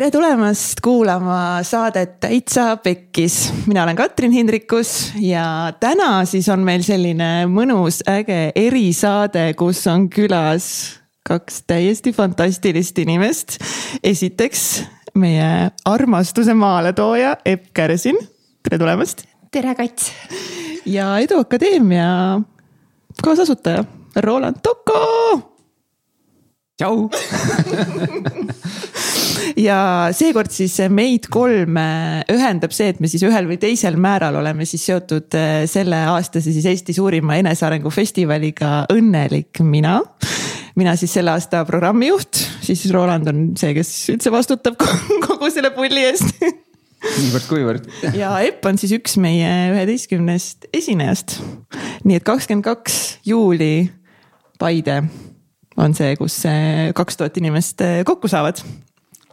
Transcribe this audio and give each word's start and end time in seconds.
tere 0.00 0.08
tulemast 0.14 0.78
kuulama 0.80 1.60
saadet 1.62 2.14
Täitsa 2.20 2.76
Pekkis. 2.76 3.52
mina 3.66 3.82
olen 3.82 3.96
Katrin 3.96 4.32
Hindrikus 4.32 5.12
ja 5.20 5.72
täna 5.80 6.24
siis 6.24 6.48
on 6.48 6.62
meil 6.64 6.80
selline 6.80 7.44
mõnus 7.44 7.98
äge 8.08 8.38
erisaade, 8.56 9.42
kus 9.60 9.82
on 9.92 10.06
külas 10.08 10.70
kaks 11.28 11.62
täiesti 11.68 12.14
fantastilist 12.16 12.98
inimest. 12.98 13.58
esiteks 14.02 14.84
meie 15.20 15.68
armastuse 15.84 16.54
maaletooja 16.54 17.36
Epp 17.44 17.68
Kärsin, 17.74 18.16
tere 18.64 18.78
tulemast. 18.80 19.26
tere, 19.52 19.74
Kats. 19.74 20.12
ja 20.86 21.18
Edu 21.18 21.44
Akadeemia 21.44 22.40
kaasasutaja 23.22 23.84
Roland 24.16 24.64
Toko. 24.64 25.40
tšau 26.80 27.10
ja 29.60 29.80
seekord 30.16 30.52
siis 30.54 30.76
meid 30.92 31.28
kolme 31.32 31.86
ühendab 32.32 32.74
see, 32.74 32.90
et 32.92 33.00
me 33.02 33.10
siis 33.10 33.24
ühel 33.26 33.48
või 33.50 33.58
teisel 33.60 33.98
määral 34.00 34.38
oleme 34.40 34.66
siis 34.68 34.84
seotud 34.88 35.36
äh, 35.38 35.64
selle 35.70 36.02
aastase 36.12 36.54
siis 36.54 36.66
Eesti 36.70 36.94
suurima 36.96 37.38
enesearengu 37.40 37.92
festivaliga 37.94 38.84
Õnnelik 38.92 39.62
mina 39.66 39.98
mina 40.78 40.94
siis 40.98 41.12
selle 41.12 41.34
aasta 41.34 41.64
programmijuht, 41.68 42.40
siis 42.64 42.86
Roland 42.94 43.28
on 43.30 43.46
see, 43.58 43.74
kes 43.76 43.92
üldse 44.14 44.32
vastutab 44.32 44.78
kogu 45.26 45.50
selle 45.52 45.72
pulli 45.76 46.04
eest 46.08 46.44
niivõrd-kuivõrd. 47.00 47.88
ja 48.16 48.34
Epp 48.44 48.66
on 48.68 48.78
siis 48.80 48.92
üks 48.96 49.16
meie 49.20 49.48
üheteistkümnest 49.72 50.68
esinejast. 50.76 51.38
nii 52.04 52.20
et 52.20 52.26
kakskümmend 52.26 52.66
kaks 52.66 53.00
juuli 53.28 53.90
Paide 54.60 55.00
on 55.80 55.94
see, 55.96 56.12
kus 56.20 56.42
kaks 56.96 57.16
tuhat 57.16 57.38
inimest 57.40 57.80
kokku 58.04 58.28
saavad 58.28 58.60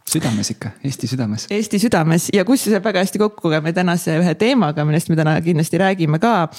südames 0.07 0.51
ikka, 0.53 0.71
Eesti 0.87 1.09
südames. 1.11 1.45
Eesti 1.51 1.79
südames 1.81 2.29
ja 2.35 2.45
kus 2.47 2.63
see 2.63 2.71
saab 2.71 2.85
väga 2.87 3.03
hästi 3.03 3.19
kokku 3.21 3.51
ka 3.51 3.59
meie 3.63 3.75
tänase 3.75 4.15
ühe 4.21 4.33
teemaga, 4.39 4.85
millest 4.87 5.11
me 5.11 5.17
täna 5.19 5.35
kindlasti 5.43 5.81
räägime 5.81 6.19
ka. 6.23 6.49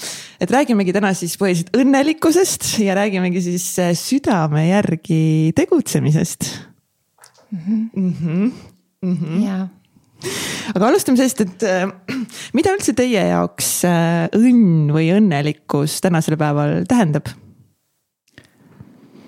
et 0.40 0.50
räägimegi 0.52 0.92
täna 0.92 1.14
siis 1.16 1.38
põhiliselt 1.40 1.72
õnnelikkusest 1.76 2.74
ja 2.84 2.96
räägimegi 2.98 3.42
siis 3.48 3.70
äh, 3.80 3.94
südame 3.96 4.68
järgi 4.68 5.52
tegutsemisest 5.56 6.50
mm. 7.50 7.58
-hmm. 7.58 7.88
Mm 7.94 8.12
-hmm. 8.12 8.52
Mm 9.02 9.16
-hmm. 9.16 9.46
ja 9.46 9.68
aga 10.74 10.86
alustame 10.86 11.16
sellest, 11.16 11.40
et 11.40 11.62
äh, 11.62 11.88
mida 12.56 12.74
üldse 12.76 12.92
teie 12.92 13.28
jaoks 13.30 13.84
äh, 13.84 14.28
õnn 14.36 14.92
või 14.92 15.08
õnnelikkus 15.16 16.00
tänasel 16.00 16.36
päeval 16.36 16.84
tähendab? 16.88 17.28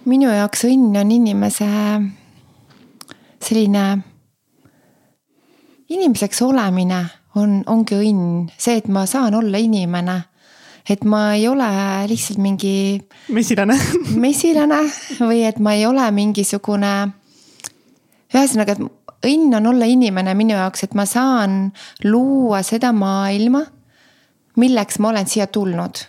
minu 0.05 0.29
jaoks 0.29 0.65
õnn 0.65 0.97
on 1.01 1.11
inimese 1.11 1.67
selline 3.41 4.10
inimeseks 5.91 6.43
olemine 6.47 7.01
on, 7.39 7.61
ongi 7.71 7.99
õnn, 7.99 8.51
see, 8.59 8.79
et 8.81 8.89
ma 8.91 9.07
saan 9.11 9.35
olla 9.39 9.59
inimene. 9.59 10.23
et 10.91 11.05
ma 11.05 11.35
ei 11.37 11.47
ole 11.49 11.67
lihtsalt 12.09 12.39
mingi. 12.43 13.01
mesilane 13.29 13.77
mesilane 14.25 14.81
või 15.21 15.45
et 15.47 15.59
ma 15.59 15.75
ei 15.75 15.87
ole 15.87 16.11
mingisugune. 16.11 16.95
ühesõnaga, 18.35 18.73
et 18.73 19.27
õnn 19.31 19.57
on 19.59 19.67
olla 19.75 19.87
inimene 19.87 20.35
minu 20.35 20.57
jaoks, 20.57 20.85
et 20.85 20.95
ma 20.95 21.07
saan 21.07 21.73
luua 22.05 22.63
seda 22.63 22.93
maailma, 22.93 23.65
milleks 24.57 24.99
ma 24.99 25.11
olen 25.11 25.27
siia 25.27 25.47
tulnud. 25.47 26.05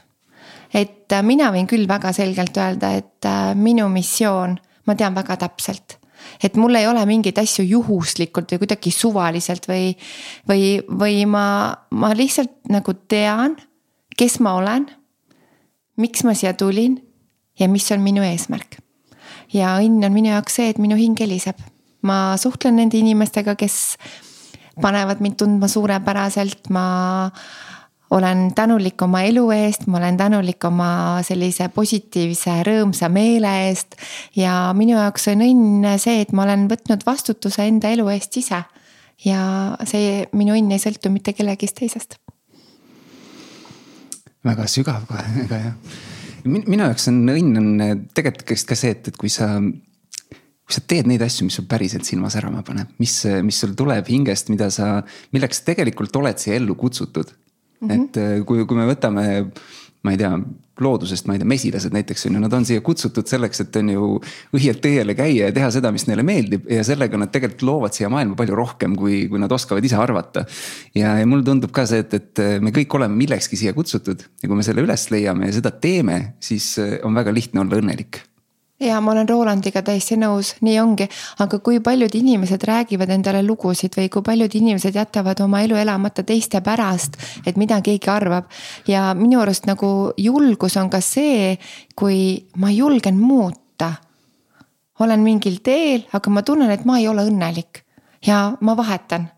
et 0.74 1.22
mina 1.22 1.52
võin 1.52 1.68
küll 1.68 1.88
väga 1.88 2.14
selgelt 2.14 2.58
öelda, 2.58 2.94
et 2.98 3.26
äh, 3.26 3.56
minu 3.56 3.90
missioon, 3.90 4.56
ma 4.86 4.96
tean 4.96 5.16
väga 5.16 5.38
täpselt 5.38 6.01
et 6.44 6.58
mul 6.60 6.76
ei 6.76 6.88
ole 6.88 7.04
mingeid 7.10 7.38
asju 7.42 7.66
juhuslikult 7.68 8.54
või 8.54 8.64
kuidagi 8.64 8.94
suvaliselt 8.96 9.68
või, 9.70 9.92
või, 10.50 10.80
või 10.88 11.26
ma, 11.30 11.46
ma 11.92 12.12
lihtsalt 12.18 12.72
nagu 12.72 12.96
tean, 13.12 13.58
kes 14.18 14.40
ma 14.40 14.56
olen. 14.60 14.90
miks 16.02 16.24
ma 16.24 16.34
siia 16.34 16.54
tulin 16.58 16.98
ja 17.60 17.68
mis 17.70 17.92
on 17.92 18.02
minu 18.02 18.24
eesmärk. 18.26 18.80
ja 19.54 19.78
õnn 19.84 20.06
on 20.06 20.14
minu 20.14 20.32
jaoks 20.32 20.56
see, 20.56 20.70
et 20.70 20.78
minu 20.80 20.96
hing 20.96 21.20
heliseb. 21.20 21.58
ma 22.02 22.38
suhtlen 22.38 22.76
nende 22.76 22.98
inimestega, 22.98 23.56
kes 23.56 23.98
panevad 24.82 25.22
mind 25.22 25.38
tundma 25.38 25.68
suurepäraselt, 25.68 26.70
ma 26.70 27.32
olen 28.12 28.52
tänulik 28.56 29.02
oma 29.02 29.22
elu 29.24 29.44
eest, 29.56 29.88
ma 29.88 29.98
olen 29.98 30.18
tänulik 30.20 30.64
oma 30.68 30.92
sellise 31.24 31.70
positiivse 31.74 32.58
rõõmsa 32.68 33.10
meele 33.12 33.52
eest. 33.68 33.96
ja 34.36 34.74
minu 34.78 34.98
jaoks 34.98 35.30
on 35.32 35.44
õnn 35.46 35.88
see, 36.02 36.20
et 36.26 36.34
ma 36.36 36.46
olen 36.48 36.68
võtnud 36.72 37.06
vastutuse 37.08 37.68
enda 37.72 37.92
elu 37.96 38.10
eest 38.12 38.38
ise. 38.44 38.64
ja 39.26 39.42
see 39.88 40.26
minu 40.36 40.58
õnn 40.58 40.76
ei 40.76 40.84
sõltu 40.84 41.12
mitte 41.14 41.34
kellegist 41.34 41.80
teisest. 41.80 42.20
väga 44.44 44.68
sügav 44.68 45.08
kohe, 45.08 45.24
väga 45.44 45.62
hea. 45.66 45.74
minu 46.44 46.84
jaoks 46.84 47.08
on 47.14 47.24
õnn 47.32 47.64
on 47.64 48.04
tegelikult 48.14 48.68
ka 48.68 48.76
see, 48.76 48.92
et, 48.92 49.08
et 49.08 49.18
kui 49.18 49.32
sa 49.32 49.56
kui 49.62 50.76
sa 50.76 50.84
teed 50.88 51.08
neid 51.08 51.24
asju, 51.24 51.48
mis 51.48 51.56
sul 51.56 51.66
päriselt 51.68 52.08
silma 52.08 52.30
särama 52.32 52.62
paneb, 52.64 52.92
mis, 53.00 53.24
mis 53.44 53.58
sul 53.60 53.72
tuleb 53.76 54.08
hingest, 54.08 54.52
mida 54.52 54.70
sa, 54.72 55.02
milleks 55.36 55.64
tegelikult 55.68 56.16
oled 56.20 56.40
siia 56.40 56.60
ellu 56.60 56.76
kutsutud 56.80 57.32
Mm 57.82 57.90
-hmm. 57.90 58.04
et 58.04 58.18
äh, 58.18 58.46
kui, 58.46 58.66
kui 58.66 58.78
me 58.78 58.86
võtame, 58.90 59.24
ma 60.04 60.12
ei 60.12 60.18
tea, 60.18 60.36
loodusest, 60.82 61.28
ma 61.28 61.36
ei 61.36 61.42
tea, 61.42 61.48
mesilased 61.50 61.94
näiteks 61.94 62.26
on 62.26 62.38
ju, 62.38 62.42
nad 62.42 62.54
on 62.54 62.66
siia 62.66 62.82
kutsutud 62.82 63.28
selleks, 63.30 63.62
et 63.62 63.76
on 63.76 63.90
ju 63.90 64.08
õielt 64.58 64.82
teele 64.82 65.14
käia 65.18 65.50
ja 65.50 65.54
teha 65.54 65.70
seda, 65.74 65.92
mis 65.94 66.08
neile 66.10 66.24
meeldib 66.26 66.66
ja 66.70 66.84
sellega 66.84 67.20
nad 67.22 67.30
tegelikult 67.34 67.66
loovad 67.68 67.98
siia 67.98 68.10
maailma 68.10 68.36
palju 68.40 68.56
rohkem, 68.58 68.96
kui, 68.96 69.28
kui 69.30 69.42
nad 69.42 69.52
oskavad 69.52 69.86
ise 69.86 70.00
arvata. 70.02 70.46
ja, 70.96 71.18
ja 71.20 71.28
mulle 71.28 71.44
tundub 71.44 71.72
ka 71.72 71.86
see, 71.86 72.02
et, 72.06 72.14
et 72.14 72.44
me 72.62 72.74
kõik 72.74 72.98
oleme 72.98 73.16
millekski 73.16 73.58
siia 73.58 73.74
kutsutud 73.78 74.26
ja 74.42 74.50
kui 74.50 74.58
me 74.58 74.64
selle 74.64 74.82
üles 74.82 75.10
leiame 75.12 75.52
ja 75.52 75.54
seda 75.60 75.72
teeme, 75.72 76.34
siis 76.40 76.78
äh, 76.80 76.98
on 77.04 77.14
väga 77.16 77.34
lihtne 77.34 77.62
olla 77.62 77.82
õnnelik 77.82 78.24
ja 78.82 79.02
ma 79.02 79.12
olen 79.12 79.30
Rolandiga 79.30 79.82
täiesti 79.86 80.18
nõus, 80.20 80.56
nii 80.66 80.78
ongi, 80.82 81.06
aga 81.44 81.60
kui 81.64 81.80
paljud 81.84 82.14
inimesed 82.18 82.64
räägivad 82.68 83.14
endale 83.14 83.44
lugusid 83.46 83.96
või 83.98 84.10
kui 84.14 84.26
paljud 84.26 84.56
inimesed 84.58 84.96
jätavad 84.98 85.40
oma 85.46 85.62
elu 85.66 85.78
elamata 85.78 86.24
teiste 86.28 86.64
pärast, 86.66 87.18
et 87.46 87.60
mida 87.62 87.82
keegi 87.82 88.10
arvab. 88.10 88.50
ja 88.88 89.14
minu 89.14 89.40
arust 89.42 89.66
nagu 89.70 90.14
julgus 90.18 90.78
on 90.78 90.90
ka 90.90 91.02
see, 91.02 91.58
kui 91.96 92.48
ma 92.58 92.72
julgen 92.72 93.20
muuta. 93.20 93.94
olen 95.00 95.20
mingil 95.20 95.62
teel, 95.64 96.04
aga 96.14 96.30
ma 96.30 96.42
tunnen, 96.42 96.72
et 96.72 96.86
ma 96.86 96.98
ei 97.00 97.08
ole 97.08 97.22
õnnelik 97.30 97.86
ja 98.26 98.58
ma 98.62 98.78
vahetan. 98.78 99.30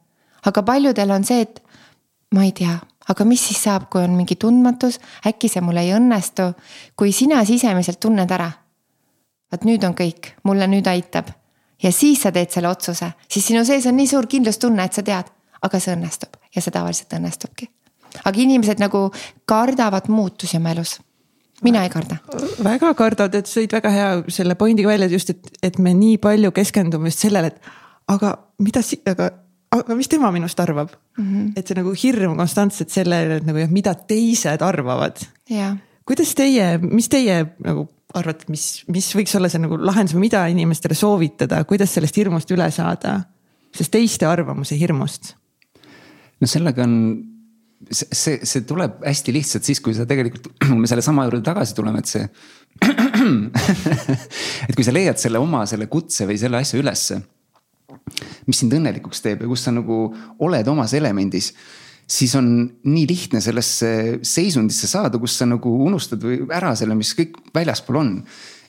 aga 0.46 0.64
paljudel 0.64 1.12
on 1.12 1.24
see, 1.24 1.42
et 1.42 1.64
ma 2.32 2.44
ei 2.44 2.52
tea 2.52 2.80
aga 3.10 3.26
mis 3.26 3.42
siis 3.48 3.64
saab, 3.64 3.90
kui 3.92 4.00
on 4.02 4.16
mingi 4.16 4.36
tundmatus, 4.36 5.00
äkki 5.28 5.50
see 5.50 5.62
mul 5.62 5.78
ei 5.78 5.92
õnnestu, 5.92 6.54
kui 6.96 7.12
sina 7.12 7.44
sisemiselt 7.46 8.00
tunned 8.00 8.32
ära 8.32 8.63
vaat 9.54 9.68
nüüd 9.70 9.86
on 9.86 9.96
kõik, 9.98 10.34
mulle 10.44 10.68
nüüd 10.68 10.90
aitab. 10.90 11.30
ja 11.84 11.92
siis 11.92 12.22
sa 12.24 12.32
teed 12.32 12.52
selle 12.52 12.70
otsuse, 12.72 13.12
siis 13.30 13.46
sinu 13.46 13.64
sees 13.68 13.86
on 13.86 13.98
nii 14.00 14.08
suur 14.08 14.28
kindlustunne, 14.28 14.84
et 14.84 14.94
sa 14.94 15.04
tead, 15.06 15.30
aga 15.62 15.80
see 15.80 15.96
õnnestub 15.96 16.38
ja 16.56 16.62
see 16.62 16.72
tavaliselt 16.72 17.14
õnnestubki. 17.14 17.70
aga 18.24 18.40
inimesed 18.40 18.80
nagu 18.80 19.10
kardavad 19.46 20.10
muutusi 20.10 20.58
oma 20.58 20.72
elus 20.72 21.00
mina 21.64 21.84
ei 21.84 21.90
karda. 21.90 22.18
väga 22.64 22.94
kardad, 22.94 23.36
et 23.36 23.48
sa 23.48 23.62
tõid 23.62 23.78
väga 23.78 23.94
hea 23.94 24.10
selle 24.34 24.56
pointiga 24.60 24.90
välja, 24.90 25.08
just, 25.12 25.30
et, 25.30 25.54
et 25.64 25.80
me 25.80 25.94
nii 25.98 26.18
palju 26.24 26.52
keskendume 26.56 27.12
just 27.12 27.24
sellele, 27.24 27.54
et 27.54 27.72
aga 28.12 28.36
mida 28.64 28.84
si-, 28.84 29.00
aga, 29.10 29.30
aga 29.78 29.98
mis 29.98 30.12
tema 30.12 30.32
minust 30.36 30.60
arvab 30.60 30.92
mm. 30.92 31.24
-hmm. 31.24 31.54
et 31.56 31.68
see 31.68 31.78
nagu 31.80 31.96
hirm 32.04 32.38
konstantselt 32.38 32.90
sellele, 32.90 33.40
et 33.40 33.48
nagu 33.48 33.64
jah, 33.64 33.72
mida 33.72 33.96
teised 33.96 34.62
arvavad. 34.62 35.24
kuidas 36.06 36.36
teie, 36.36 36.78
mis 36.78 37.10
teie 37.10 37.46
nagu 37.64 37.88
arvad, 38.20 38.46
mis, 38.52 38.84
mis 38.92 39.10
võiks 39.18 39.34
olla 39.38 39.50
see 39.52 39.62
nagu 39.64 39.78
lahendus 39.82 40.16
mida 40.20 40.46
inimestele 40.52 40.96
soovitada, 40.98 41.64
kuidas 41.70 41.94
sellest 41.96 42.18
hirmust 42.22 42.52
üle 42.56 42.70
saada? 42.74 43.22
sellest 43.74 43.94
teiste 43.96 44.28
arvamuse 44.30 44.78
hirmust. 44.78 45.32
no 46.42 46.50
sellega 46.50 46.86
on, 46.86 46.96
see, 47.90 48.38
see, 48.46 48.62
tuleb 48.70 49.00
hästi 49.02 49.34
lihtsalt 49.34 49.66
siis, 49.66 49.82
kui 49.82 49.96
sa 49.98 50.06
tegelikult, 50.10 50.52
me 50.82 50.90
sellesama 50.90 51.26
juurde 51.26 51.42
tagasi 51.48 51.74
tuleme, 51.78 52.04
et 52.04 52.12
see 52.12 52.28
et 54.70 54.76
kui 54.78 54.86
sa 54.86 54.94
leiad 54.94 55.22
selle 55.22 55.42
oma 55.42 55.64
selle 55.70 55.90
kutse 55.90 56.28
või 56.30 56.38
selle 56.42 56.62
asja 56.62 56.82
ülesse. 56.82 57.22
mis 58.46 58.60
sind 58.60 58.74
õnnelikuks 58.78 59.24
teeb 59.24 59.42
ja 59.42 59.50
kus 59.50 59.66
sa 59.66 59.74
nagu 59.74 60.06
oled 60.44 60.70
omas 60.70 60.94
elemendis 60.98 61.54
siis 62.10 62.34
on 62.40 62.48
nii 62.84 63.06
lihtne 63.10 63.42
sellesse 63.44 64.20
seisundisse 64.26 64.90
saada, 64.90 65.20
kus 65.22 65.38
sa 65.40 65.48
nagu 65.50 65.72
unustad 65.86 66.24
või 66.24 66.42
ära 66.54 66.74
selle, 66.80 66.98
mis 67.00 67.14
kõik 67.18 67.40
väljaspool 67.56 68.00
on. 68.02 68.14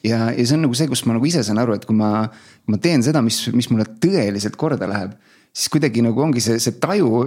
ja, 0.04 0.30
ja 0.30 0.44
see 0.44 0.58
on 0.58 0.66
nagu 0.66 0.76
see, 0.78 0.90
kus 0.90 1.04
ma 1.08 1.16
nagu 1.16 1.28
ise 1.28 1.44
saan 1.46 1.60
aru, 1.62 1.76
et 1.78 1.86
kui 1.88 1.96
ma, 1.96 2.26
ma 2.70 2.80
teen 2.82 3.02
seda, 3.04 3.22
mis, 3.24 3.40
mis 3.56 3.70
mulle 3.72 3.86
tõeliselt 4.02 4.58
korda 4.60 4.88
läheb, 4.90 5.16
siis 5.54 5.70
kuidagi 5.72 6.02
nagu 6.04 6.22
ongi 6.22 6.42
see, 6.42 6.58
see 6.62 6.76
taju, 6.82 7.26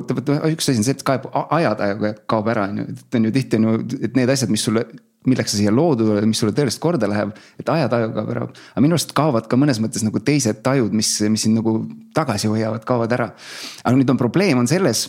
üks 0.51 0.67
asi 0.69 0.79
on 0.79 0.87
see, 0.87 0.95
et 0.95 1.03
kaeb, 1.07 1.27
ajataju 1.33 2.15
kaob 2.29 2.49
ära, 2.53 2.67
on 2.71 2.81
ju, 2.81 2.87
et 2.95 3.19
on 3.19 3.27
ju 3.27 3.35
tihti 3.35 3.59
on 3.59 3.69
ju, 3.69 3.77
et 4.07 4.17
need 4.19 4.33
asjad, 4.33 4.51
mis 4.53 4.65
sulle 4.67 4.87
milleks 5.27 5.53
sa 5.53 5.59
siia 5.59 5.73
loodud 5.73 6.11
oled, 6.13 6.27
mis 6.29 6.39
sulle 6.39 6.53
tõeliselt 6.55 6.81
korda 6.83 7.07
läheb, 7.09 7.33
et 7.59 7.69
ajataju 7.71 8.11
kaob 8.15 8.29
ära. 8.31 8.45
aga 8.47 8.83
minu 8.83 8.95
arust 8.95 9.13
kaovad 9.17 9.47
ka 9.51 9.59
mõnes 9.59 9.81
mõttes 9.83 10.05
nagu 10.05 10.21
teised 10.23 10.61
tajud, 10.63 10.93
mis, 10.95 11.09
mis 11.27 11.43
sind 11.47 11.59
nagu 11.59 11.81
tagasi 12.15 12.51
hoiavad, 12.51 12.85
kaovad 12.87 13.15
ära. 13.17 13.31
aga 13.83 13.95
nüüd 13.97 14.13
on 14.13 14.19
probleem 14.19 14.61
on 14.61 14.69
selles, 14.71 15.07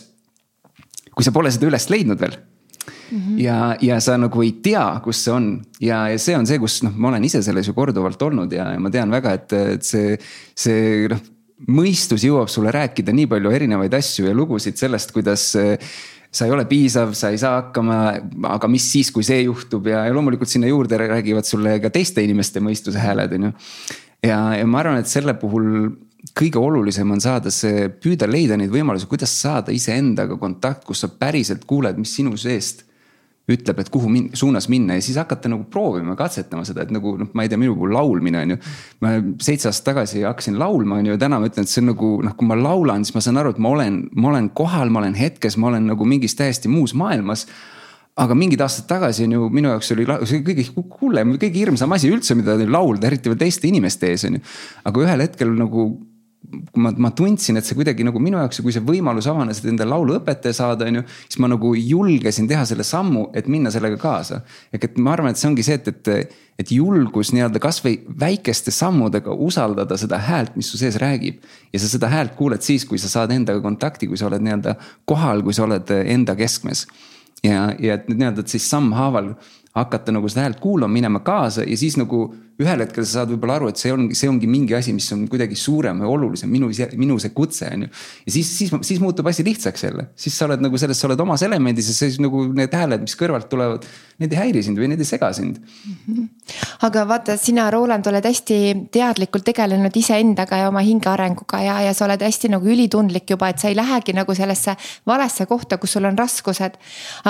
kui 1.19 1.27
sa 1.27 1.35
pole 1.35 1.51
seda 1.51 1.67
üles 1.67 1.91
leidnud 1.91 2.21
veel 2.21 2.39
Mm 3.09 3.17
-hmm. 3.17 3.39
ja, 3.41 3.77
ja 3.81 3.99
sa 3.99 4.17
nagu 4.17 4.41
ei 4.41 4.51
tea, 4.61 5.01
kus 5.03 5.23
see 5.23 5.33
on 5.33 5.61
ja, 5.81 6.07
ja 6.09 6.17
see 6.17 6.37
on 6.37 6.45
see, 6.47 6.59
kus 6.61 6.83
noh, 6.83 6.93
ma 6.95 7.09
olen 7.09 7.23
ise 7.25 7.41
selles 7.41 7.67
ju 7.67 7.73
korduvalt 7.73 8.21
olnud 8.21 8.53
ja, 8.53 8.67
ja 8.73 8.79
ma 8.79 8.89
tean 8.89 9.11
väga, 9.11 9.33
et, 9.33 9.53
et 9.53 9.83
see, 9.83 10.17
see 10.55 11.07
noh. 11.09 11.21
mõistus 11.67 12.23
jõuab 12.23 12.49
sulle 12.49 12.71
rääkida 12.71 13.13
nii 13.13 13.27
palju 13.27 13.51
erinevaid 13.51 13.93
asju 13.93 14.27
ja 14.29 14.33
lugusid 14.33 14.77
sellest, 14.77 15.11
kuidas 15.11 15.55
sa 16.31 16.45
ei 16.45 16.53
ole 16.53 16.65
piisav, 16.69 17.13
sa 17.17 17.31
ei 17.33 17.37
saa 17.41 17.55
hakkama, 17.63 17.97
aga 18.53 18.69
mis 18.69 18.85
siis, 18.91 19.09
kui 19.11 19.25
see 19.25 19.41
juhtub 19.41 19.89
ja, 19.89 20.05
ja 20.05 20.13
loomulikult 20.13 20.49
sinna 20.49 20.69
juurde 20.69 20.97
räägivad 21.01 21.49
sulle 21.49 21.79
ka 21.81 21.89
teiste 21.93 22.23
inimeste 22.23 22.61
mõistuse 22.61 23.01
hääled, 23.01 23.33
on 23.33 23.49
ju. 23.49 23.51
ja, 24.29 24.37
ja 24.59 24.69
ma 24.69 24.83
arvan, 24.83 25.01
et 25.01 25.09
selle 25.09 25.33
puhul 25.41 25.89
kõige 26.37 26.59
olulisem 26.61 27.09
on 27.11 27.21
saada 27.23 27.51
see, 27.53 27.87
püüda 28.01 28.27
leida 28.29 28.57
neid 28.59 28.71
võimalusi, 28.73 29.07
kuidas 29.09 29.33
saada 29.41 29.73
iseendaga 29.75 30.37
kontakt, 30.39 30.85
kus 30.87 31.03
sa 31.05 31.09
päriselt 31.11 31.65
kuuled, 31.69 31.97
mis 31.99 32.13
sinu 32.15 32.37
seest 32.39 32.85
ütleb, 33.49 33.79
et 33.81 33.89
kuhu 33.89 34.09
min 34.11 34.27
suunas 34.37 34.67
minna 34.69 34.99
ja 34.99 35.03
siis 35.03 35.17
hakata 35.17 35.49
nagu 35.49 35.65
proovima, 35.73 36.13
katsetama 36.17 36.61
seda, 36.67 36.83
et 36.85 36.93
nagu 36.93 37.15
noh, 37.17 37.31
ma 37.33 37.45
ei 37.45 37.49
tea, 37.49 37.57
minu 37.57 37.73
puhul 37.77 37.95
laulmine 37.95 38.43
on 38.43 38.53
ju. 38.53 38.59
ma 39.01 39.15
seitse 39.41 39.71
aastat 39.71 39.87
tagasi 39.89 40.21
hakkasin 40.27 40.59
laulma, 40.61 40.99
on 40.99 41.09
ju, 41.09 41.15
ja 41.15 41.21
täna 41.23 41.39
ma 41.41 41.49
ütlen, 41.49 41.65
et 41.65 41.71
see 41.71 41.81
on 41.81 41.89
nagu 41.93 42.11
noh, 42.25 42.35
kui 42.37 42.49
ma 42.49 42.59
laulan, 42.59 43.05
siis 43.05 43.17
ma 43.17 43.25
saan 43.25 43.41
aru, 43.41 43.55
et 43.55 43.63
ma 43.63 43.73
olen, 43.73 43.99
ma 44.13 44.29
olen 44.33 44.51
kohal, 44.57 44.93
ma 44.93 45.01
olen 45.01 45.17
hetkes, 45.17 45.57
ma 45.57 45.71
olen 45.71 45.89
nagu 45.89 46.07
mingis 46.09 46.37
täiesti 46.37 46.71
muus 46.71 46.93
maailmas 46.97 47.47
aga 48.19 48.35
mingid 48.35 48.61
aastad 48.63 48.87
tagasi 48.89 49.25
on 49.27 49.35
ju 49.37 49.49
minu 49.53 49.69
jaoks 49.71 49.93
oli 49.95 50.05
see 50.27 50.41
kõige 50.43 50.65
hullem, 50.75 51.37
kõige 51.39 51.61
hirmsam 51.61 51.93
asi 51.95 52.11
üldse, 52.11 52.35
mida 52.35 52.57
laulda, 52.67 53.07
eriti 53.07 53.31
veel 53.31 53.39
teiste 53.39 53.69
inimeste 53.69 54.09
ees 54.11 54.25
on 54.27 54.37
ju. 54.37 54.45
aga 54.89 55.05
ühel 55.05 55.23
hetkel 55.23 55.53
nagu 55.55 55.89
ma, 56.75 56.91
ma 56.97 57.11
tundsin, 57.15 57.59
et 57.59 57.67
see 57.67 57.77
kuidagi 57.77 58.05
nagu 58.05 58.19
minu 58.23 58.39
jaoks 58.39 58.59
ja 58.59 58.65
kui 58.65 58.73
see 58.73 58.83
võimalus 58.85 59.27
avanes, 59.29 59.59
et 59.59 59.69
endale 59.69 59.91
lauluõpetaja 59.93 60.55
saada, 60.55 60.87
on 60.89 60.99
ju. 60.99 61.03
siis 61.27 61.39
ma 61.43 61.49
nagu 61.51 61.73
julgesin 61.75 62.47
teha 62.49 62.65
selle 62.69 62.85
sammu, 62.87 63.27
et 63.37 63.49
minna 63.51 63.71
sellega 63.73 63.99
kaasa. 64.01 64.41
ehk 64.73 64.89
et 64.89 64.97
ma 64.97 65.13
arvan, 65.13 65.35
et 65.35 65.41
see 65.41 65.49
ongi 65.49 65.65
see, 65.65 65.77
et, 65.79 65.91
et, 65.91 66.39
et 66.63 66.73
julgus 66.73 67.33
nii-öelda 67.35 67.61
kasvõi 67.63 67.99
väikeste 68.23 68.73
sammudega 68.75 69.35
usaldada 69.35 69.97
seda 69.99 70.21
häält, 70.29 70.55
mis 70.59 70.71
su 70.71 70.81
sees 70.81 70.97
räägib. 71.01 71.43
ja 71.73 71.79
sa 71.79 71.91
seda 71.91 72.09
häält 72.11 72.35
kuuled 72.39 72.65
siis, 72.65 72.85
kui 72.85 73.01
sa 73.01 73.11
saad 73.11 73.35
endaga 73.35 73.61
kontakti, 73.65 74.07
kui 74.07 74.17
sa 74.17 74.29
oled 74.31 74.43
nii-öelda 74.45 74.75
kohal, 75.05 75.43
kui 75.45 75.53
sa 75.53 75.67
oled 75.67 75.95
enda 76.05 76.35
keskmes. 76.39 76.87
ja, 77.43 77.73
ja 77.79 77.99
et 77.99 78.09
nii-öelda, 78.09 78.47
et 78.47 78.57
siis 78.57 78.69
sammhaaval 78.69 79.35
hakata 79.75 80.11
nagu 80.11 80.29
seda 80.29 80.47
häält 80.47 80.59
kuulama, 80.59 80.93
minema 80.93 81.19
kaasa 81.19 81.63
ja 81.67 81.77
siis 81.77 81.97
nagu 81.99 82.29
ühel 82.59 82.83
hetkel 82.83 83.05
sa 83.07 83.21
saad 83.21 83.31
võib-olla 83.31 83.55
aru, 83.59 83.69
et 83.71 83.79
see 83.79 83.91
ongi, 83.93 84.17
see 84.17 84.27
ongi 84.27 84.47
mingi 84.51 84.75
asi, 84.75 84.91
mis 84.95 85.07
on 85.15 85.23
kuidagi 85.31 85.55
suurem 85.55 86.01
või 86.03 86.09
olulisem, 86.11 86.51
minu, 86.51 86.67
minu 86.99 87.15
see 87.21 87.31
kutse 87.35 87.69
on 87.71 87.85
ju. 87.85 87.89
ja 88.25 88.33
siis, 88.35 88.51
siis, 88.57 88.73
siis 88.83 88.99
muutub 88.99 89.27
asi 89.31 89.45
lihtsaks 89.47 89.85
jälle, 89.87 90.09
siis 90.19 90.35
sa 90.35 90.49
oled 90.49 90.65
nagu 90.65 90.81
selles, 90.81 90.99
sa 90.99 91.07
oled 91.07 91.23
omas 91.23 91.43
elemendis 91.47 91.87
ja 91.87 91.95
siis 91.95 92.19
nagu 92.19 92.43
need 92.55 92.75
hääled, 92.75 93.07
mis 93.07 93.15
kõrvalt 93.19 93.47
tulevad. 93.51 93.87
Need 94.19 94.33
ei 94.35 94.39
häiri 94.41 94.59
sind 94.65 94.75
või 94.75 94.89
need 94.91 94.99
ei 94.99 95.07
sega 95.07 95.29
sind 95.31 95.61
mm. 95.63 95.93
-hmm. 96.03 96.55
aga 96.83 97.05
vaata, 97.07 97.37
sina, 97.39 97.69
Roland, 97.71 98.03
oled 98.11 98.25
hästi 98.27 98.57
teadlikult 98.91 99.45
tegelenud 99.47 99.95
iseendaga 99.95 100.57
ja 100.59 100.67
oma 100.67 100.83
hinge 100.83 101.07
arenguga 101.07 101.61
ja, 101.63 101.77
ja 101.85 101.93
sa 101.95 102.03
oled 102.03 102.25
hästi 102.27 102.51
nagu 102.51 102.67
ülitundlik 102.67 103.31
juba, 103.31 103.47
et 103.47 103.63
sa 103.63 103.71
ei 103.71 103.77
lähegi 103.79 104.11
nagu 104.17 104.35
sellesse 104.35 104.75
valesse 105.07 105.45
kohta, 105.47 105.77
kus 105.77 105.95
sul 105.95 106.09
on 106.09 106.19
raskused. 106.19 106.75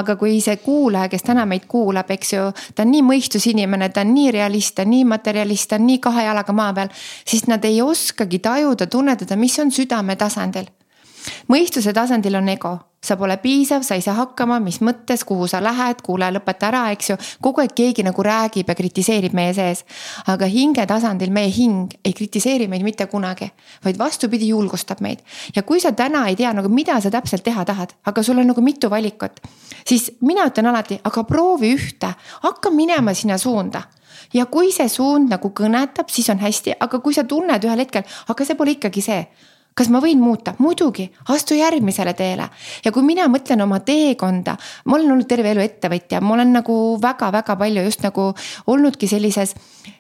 aga 0.01 0.15
kui 0.15 0.41
see 0.41 0.57
kuulaja, 0.57 1.09
kes 1.13 1.27
täna 1.29 1.45
meid 1.45 1.69
kuulab, 1.69 2.09
eks 2.09 2.33
ju, 2.33 2.49
ta 2.73 2.81
on 2.87 2.91
nii 2.95 3.05
mõistusinimene, 3.05 3.91
ta 3.93 4.01
on 4.01 4.13
nii 4.15 4.31
realist, 4.33 4.73
ta 4.75 4.81
on 4.81 4.89
nii 4.95 5.05
materjalist 5.19 5.75
on 5.75 5.87
nii 5.87 5.99
kahe 6.03 6.25
jalaga 6.29 6.55
maa 6.55 6.73
peal, 6.73 6.91
siis 7.27 7.47
nad 7.51 7.63
ei 7.67 7.81
oskagi 7.83 8.39
tajuda, 8.39 8.87
tunnetada, 8.87 9.35
mis 9.35 9.59
on 9.59 9.71
südame 9.71 10.15
tasandil. 10.15 10.69
mõistuse 11.51 11.91
tasandil 11.93 12.35
on 12.39 12.47
ego, 12.49 12.77
sa 13.03 13.15
pole 13.19 13.35
piisav, 13.37 13.83
sa 13.83 13.95
ei 13.95 14.03
saa 14.03 14.15
hakkama, 14.17 14.59
mis 14.63 14.79
mõttes, 14.83 15.25
kuhu 15.27 15.47
sa 15.47 15.59
lähed, 15.63 15.99
kuule, 16.03 16.29
lõpeta 16.35 16.69
ära, 16.69 16.81
eks 16.95 17.09
ju. 17.09 17.17
kogu 17.43 17.61
aeg 17.63 17.73
keegi 17.75 18.03
nagu 18.07 18.23
räägib 18.23 18.71
ja 18.71 18.75
kritiseerib 18.75 19.35
meie 19.35 19.53
sees. 19.53 19.83
aga 20.27 20.47
hinge 20.47 20.85
tasandil 20.87 21.31
meie 21.31 21.51
hing 21.51 21.93
ei 22.03 22.13
kritiseeri 22.13 22.67
meid 22.67 22.83
mitte 22.83 23.05
kunagi, 23.11 23.51
vaid 23.83 23.99
vastupidi, 23.99 24.47
julgustab 24.47 25.03
meid. 25.03 25.19
ja 25.55 25.63
kui 25.63 25.79
sa 25.79 25.91
täna 25.91 26.27
ei 26.27 26.35
tea 26.35 26.53
nagu, 26.53 26.69
mida 26.69 26.99
sa 27.01 27.11
täpselt 27.11 27.43
teha 27.43 27.65
tahad, 27.65 27.95
aga 28.05 28.23
sul 28.23 28.39
on 28.39 28.47
nagu 28.47 28.61
mitu 28.61 28.89
valikut, 28.89 29.39
siis 29.85 30.11
mina 30.21 30.47
ütlen 30.47 30.71
alati, 30.71 30.99
aga 31.03 31.23
proovi 31.23 31.75
ühte, 31.75 32.13
hakka 32.41 32.71
minema 32.71 33.13
sinna 33.13 33.37
suunda 33.37 33.83
ja 34.33 34.45
kui 34.45 34.71
see 34.71 34.89
suund 34.89 35.29
nagu 35.29 35.53
kõnetab, 35.55 36.09
siis 36.11 36.29
on 36.29 36.41
hästi, 36.41 36.77
aga 36.79 36.99
kui 36.99 37.13
sa 37.13 37.23
tunned 37.23 37.63
ühel 37.65 37.85
hetkel, 37.85 38.03
aga 38.27 38.45
see 38.45 38.59
pole 38.59 38.77
ikkagi 38.77 39.05
see 39.05 39.23
kas 39.79 39.87
ma 39.91 40.01
võin 40.03 40.19
muuta? 40.19 40.53
muidugi, 40.59 41.07
astu 41.31 41.55
järgmisele 41.55 42.13
teele. 42.17 42.49
ja 42.85 42.91
kui 42.91 43.03
mina 43.05 43.27
mõtlen 43.31 43.61
oma 43.63 43.79
teekonda, 43.85 44.57
ma 44.85 44.97
olen 44.97 45.13
olnud 45.15 45.29
terve 45.29 45.53
elu 45.53 45.63
ettevõtja, 45.63 46.21
ma 46.21 46.35
olen 46.35 46.51
nagu 46.57 46.75
väga-väga 47.01 47.55
palju 47.59 47.85
just 47.87 48.03
nagu 48.03 48.29
olnudki 48.67 49.07
sellises 49.07 49.55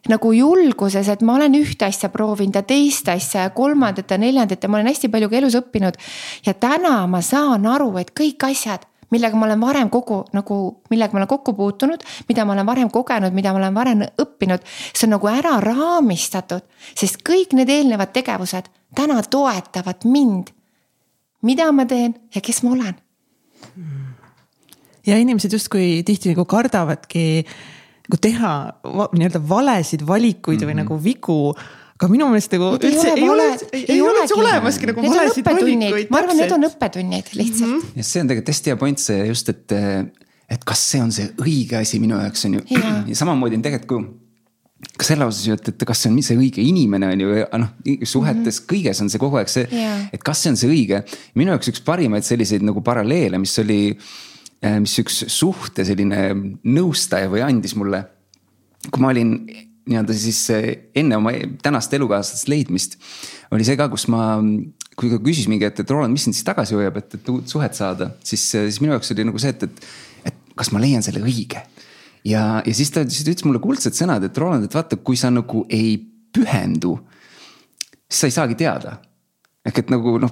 nagu 0.09 0.33
julguses, 0.35 1.07
et 1.07 1.23
ma 1.23 1.37
olen 1.39 1.55
ühte 1.59 1.87
asja 1.87 2.11
proovinud 2.11 2.59
ja 2.59 2.63
teist 2.67 3.07
asja 3.09 3.47
ja 3.47 3.55
kolmandat 3.55 4.11
ja 4.11 4.19
neljandat 4.19 4.63
ja 4.63 4.69
ma 4.69 4.79
olen 4.79 4.91
hästi 4.91 5.11
palju 5.13 5.29
ka 5.31 5.41
elus 5.41 5.57
õppinud. 5.59 5.99
ja 6.45 6.53
täna 6.53 7.07
ma 7.07 7.21
saan 7.21 7.67
aru, 7.67 7.95
et 8.03 8.11
kõik 8.11 8.49
asjad 8.51 8.88
millega 9.11 9.37
ma 9.37 9.45
olen 9.45 9.61
varem 9.61 9.89
kogu 9.89 10.21
nagu, 10.33 10.59
millega 10.89 11.13
ma 11.13 11.21
olen 11.21 11.31
kokku 11.31 11.53
puutunud, 11.57 12.03
mida 12.29 12.45
ma 12.45 12.53
olen 12.53 12.65
varem 12.65 12.91
kogenud, 12.93 13.33
mida 13.33 13.53
ma 13.53 13.61
olen 13.61 13.75
varem 13.75 14.05
õppinud. 14.21 14.65
see 14.93 15.07
on 15.07 15.15
nagu 15.17 15.31
ära 15.31 15.57
raamistatud, 15.63 16.65
sest 16.95 17.23
kõik 17.25 17.55
need 17.57 17.69
eelnevad 17.69 18.13
tegevused 18.13 18.69
täna 18.95 19.21
toetavad 19.23 20.05
mind. 20.05 20.53
mida 21.41 21.71
ma 21.71 21.85
teen 21.85 22.15
ja 22.35 22.41
kes 22.41 22.63
ma 22.63 22.71
olen. 22.71 22.95
ja 25.07 25.17
inimesed 25.17 25.53
justkui 25.53 26.03
tihti 26.05 26.33
nagu 26.33 26.45
kardavadki 26.45 27.45
nagu 28.09 28.17
teha 28.21 28.53
nii-öelda 29.13 29.41
valesid 29.49 30.07
valikuid 30.07 30.59
mm 30.59 30.63
-hmm. 30.63 30.69
või 30.69 30.73
mhm. 30.73 30.83
nagu 30.83 31.03
vigu 31.03 31.55
aga 31.99 32.07
minu 32.13 32.29
meelest 32.31 32.53
nagu 32.55 32.71
üldse 32.77 33.11
ei 33.11 33.27
ole, 33.27 33.45
ei, 33.75 33.83
ei 33.91 33.99
ole 33.99 34.23
üldse 34.23 34.37
olemaski 34.39 34.87
nagu 34.87 35.03
valesid 35.03 35.49
valikuid. 35.49 36.07
ma 36.13 36.21
arvan, 36.21 36.39
need 36.39 36.55
on 36.55 36.67
õppetunnid 36.69 37.33
lihtsalt 37.35 37.67
mm. 37.67 37.81
-hmm. 37.81 37.99
ja 37.99 38.07
see 38.07 38.23
on 38.23 38.31
tegelikult 38.31 38.53
hästi 38.53 38.71
hea 38.71 38.79
point 38.79 39.03
see 39.03 39.27
just, 39.27 39.51
et, 39.51 39.75
et 40.55 40.65
kas 40.71 40.85
see 40.93 41.03
on 41.03 41.11
see 41.15 41.27
õige 41.43 41.75
asi 41.81 41.99
minu 41.99 42.15
jaoks 42.15 42.47
on 42.47 42.57
ju. 42.59 42.65
ja 42.71 43.19
samamoodi 43.19 43.59
on 43.59 43.67
tegelikult 43.67 44.15
kui 44.79 45.01
ka 45.01 45.09
selle 45.09 45.27
osas 45.27 45.43
ju, 45.43 45.59
et, 45.59 45.71
et 45.73 45.87
kas 45.87 46.05
see 46.05 46.11
on 46.13 46.21
see 46.23 46.39
õige 46.39 46.63
inimene 46.63 47.11
on 47.11 47.23
ju, 47.25 47.35
noh 47.65 47.71
suhetes 48.07 48.61
mm 48.61 48.63
-hmm. 48.63 48.69
kõiges 48.71 49.01
on 49.03 49.11
see 49.11 49.19
kogu 49.19 49.41
aeg 49.41 49.51
see 49.51 49.67
yeah., 49.67 50.07
et 50.15 50.23
kas 50.23 50.43
see 50.43 50.53
on 50.55 50.57
see 50.57 50.71
õige. 50.71 51.03
minu 51.35 51.51
jaoks 51.51 51.67
üks 51.73 51.83
parimaid 51.83 52.23
selliseid 52.23 52.63
nagu 52.63 52.81
paralleele, 52.81 53.37
mis 53.37 53.59
oli, 53.59 53.97
mis 54.79 54.99
üks 55.03 55.25
suhte 55.27 55.83
selline 55.83 56.31
nõustaja 56.63 57.27
või 57.27 57.43
andis 57.43 57.75
mulle. 57.75 58.05
kui 58.87 59.01
ma 59.03 59.11
olin 59.11 59.35
nii-öelda 59.89 60.15
siis 60.17 60.41
enne 60.97 61.17
oma 61.17 61.33
tänast 61.63 61.93
elukaaslast 61.97 62.49
leidmist. 62.51 62.97
oli 63.55 63.65
see 63.67 63.77
ka, 63.79 63.89
kus 63.91 64.07
ma, 64.11 64.37
kui 64.99 65.11
ta 65.11 65.19
küsis 65.23 65.49
mingi, 65.51 65.67
et, 65.67 65.81
et 65.81 65.91
Roland, 65.91 66.13
mis 66.13 66.27
sind 66.27 66.37
siis 66.37 66.47
tagasi 66.47 66.77
hoiab, 66.77 67.01
et, 67.01 67.17
et 67.19 67.33
uut 67.33 67.49
suhet 67.49 67.77
saada, 67.77 68.11
siis, 68.23 68.43
siis 68.53 68.79
minu 68.83 68.95
jaoks 68.95 69.13
oli 69.15 69.27
nagu 69.27 69.41
see, 69.41 69.55
et, 69.55 69.67
et, 69.67 69.91
et 70.31 70.55
kas 70.59 70.71
ma 70.75 70.81
leian 70.83 71.05
selle 71.05 71.23
õige. 71.25 71.65
ja, 72.27 72.45
ja 72.65 72.73
siis 72.75 72.93
ta, 72.93 73.05
siis 73.09 73.25
ta 73.25 73.33
ütles 73.33 73.47
mulle 73.49 73.63
kuldsed 73.63 73.97
sõnad, 73.97 74.25
et 74.25 74.41
Roland, 74.41 74.67
et 74.67 74.79
vaata, 74.79 74.99
kui 75.01 75.19
sa 75.19 75.33
nagu 75.33 75.65
ei 75.73 75.97
pühendu, 76.35 76.97
siis 78.09 78.23
sa 78.23 78.29
ei 78.29 78.35
saagi 78.35 78.59
teada 78.59 78.99
ehk 79.69 79.81
et 79.83 79.91
nagu 79.91 80.15
noh, 80.21 80.31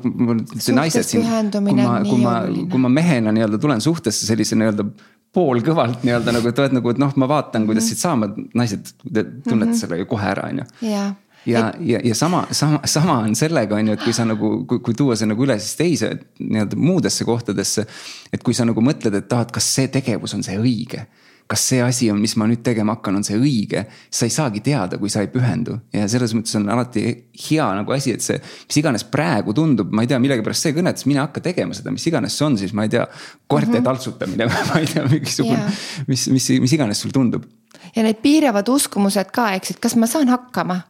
naised 0.73 1.05
siin, 1.05 1.25
kui 1.51 1.75
ma, 1.75 1.99
kui 2.05 2.21
ma, 2.21 2.35
kui 2.71 2.81
ma 2.81 2.91
mehena 2.91 3.33
nii-öelda 3.35 3.59
tulen 3.61 3.83
suhtesse 3.83 4.27
sellise 4.29 4.55
nii-öelda 4.59 4.85
poolkõvalt 5.33 6.03
nii-öelda 6.07 6.33
nagu, 6.33 6.49
et 6.49 6.59
oled 6.59 6.75
nagu, 6.77 6.91
et 6.93 6.99
noh, 7.01 7.13
ma 7.15 7.27
vaatan, 7.29 7.65
kuidas 7.67 7.83
-hmm. 7.83 7.87
siit 7.87 7.99
saama, 8.03 8.29
naised 8.53 8.91
tunnete 9.03 9.47
mm 9.49 9.61
-hmm. 9.61 9.79
selle 9.79 9.97
ju 9.97 10.05
kohe 10.05 10.29
ära, 10.29 10.49
on 10.49 10.57
ju. 10.57 10.65
ja, 10.89 11.13
ja, 11.45 11.73
ja, 11.79 11.99
ja 12.03 12.15
sama, 12.15 12.47
sama, 12.51 12.79
sama 12.85 13.19
on 13.19 13.35
sellega, 13.35 13.75
on 13.75 13.87
ju, 13.87 13.93
et 13.93 14.03
kui 14.03 14.13
sa 14.13 14.25
nagu, 14.25 14.65
kui, 14.65 14.93
tuua 14.93 15.15
see 15.15 15.27
nagu 15.27 15.43
üle 15.43 15.59
siis 15.59 15.75
teise 15.75 16.17
nii-öelda 16.39 16.75
muudesse 16.75 17.25
kohtadesse. 17.25 17.85
et 18.33 18.43
kui 18.43 18.53
sa 18.53 18.65
nagu 18.65 18.81
mõtled, 18.81 19.15
et 19.15 19.33
ah, 19.33 19.41
et 19.41 19.51
kas 19.51 19.75
see 19.75 19.87
tegevus 19.87 20.33
on 20.33 20.43
see 20.43 20.57
õige 20.57 21.05
kas 21.47 21.63
see 21.69 21.79
asi 21.81 22.09
on, 22.11 22.19
mis 22.19 22.33
ma 22.39 22.45
nüüd 22.49 22.59
tegema 22.65 22.97
hakkan, 22.97 23.19
on 23.19 23.23
see 23.25 23.37
õige. 23.39 23.85
sa 24.11 24.27
ei 24.27 24.33
saagi 24.33 24.61
teada, 24.63 24.99
kui 24.99 25.09
sa 25.09 25.23
ei 25.23 25.29
pühendu 25.31 25.77
ja 25.95 26.07
selles 26.11 26.33
mõttes 26.35 26.55
on 26.59 26.67
alati 26.73 27.03
hea 27.47 27.67
nagu 27.79 27.95
asi, 27.95 28.13
et 28.17 28.25
see, 28.25 28.39
mis 28.67 28.79
iganes 28.81 29.07
praegu 29.07 29.55
tundub, 29.55 29.93
ma 29.95 30.03
ei 30.03 30.11
tea, 30.11 30.19
millegipärast 30.23 30.67
see 30.67 30.75
kõnetas, 30.75 31.07
mine 31.07 31.23
hakka 31.23 31.43
tegema 31.47 31.77
seda, 31.77 31.93
mis 31.95 32.07
iganes 32.11 32.35
see 32.35 32.47
on 32.49 32.59
siis, 32.59 32.75
ma 32.75 32.87
ei 32.87 32.91
tea. 32.91 33.07
koerte 33.47 33.71
mm 33.71 33.77
-hmm. 33.77 33.87
taltsutamine 33.87 34.49
või 34.51 34.67
ma 34.73 34.81
ei 34.83 34.91
tea, 34.91 35.05
mingisugune 35.07 35.57
yeah., 35.57 35.79
mis, 36.07 36.27
mis, 36.27 36.49
mis 36.59 36.73
iganes 36.73 37.01
sul 37.01 37.15
tundub. 37.15 37.47
ja 37.95 38.03
need 38.03 38.21
piiravad 38.21 38.67
uskumused 38.67 39.31
ka, 39.31 39.53
eks, 39.55 39.71
et 39.71 39.79
kas 39.79 39.95
ma 39.95 40.07
saan 40.07 40.27
hakkama 40.27 40.81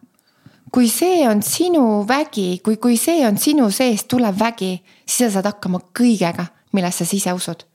kui 0.72 0.90
see 0.90 1.30
on 1.30 1.42
sinu 1.44 2.04
vägi, 2.08 2.60
kui, 2.64 2.78
kui 2.78 2.98
see 2.98 3.28
on 3.28 3.38
sinu 3.38 3.70
seest 3.72 4.08
tulev 4.08 4.40
vägi, 4.40 4.82
siis 5.06 5.30
sa 5.30 5.34
saad 5.38 5.54
hakkama 5.54 5.80
kõigega, 5.94 6.46
millesse 6.74 7.06
sa 7.06 7.16
ise 7.16 7.34
usud 7.34 7.67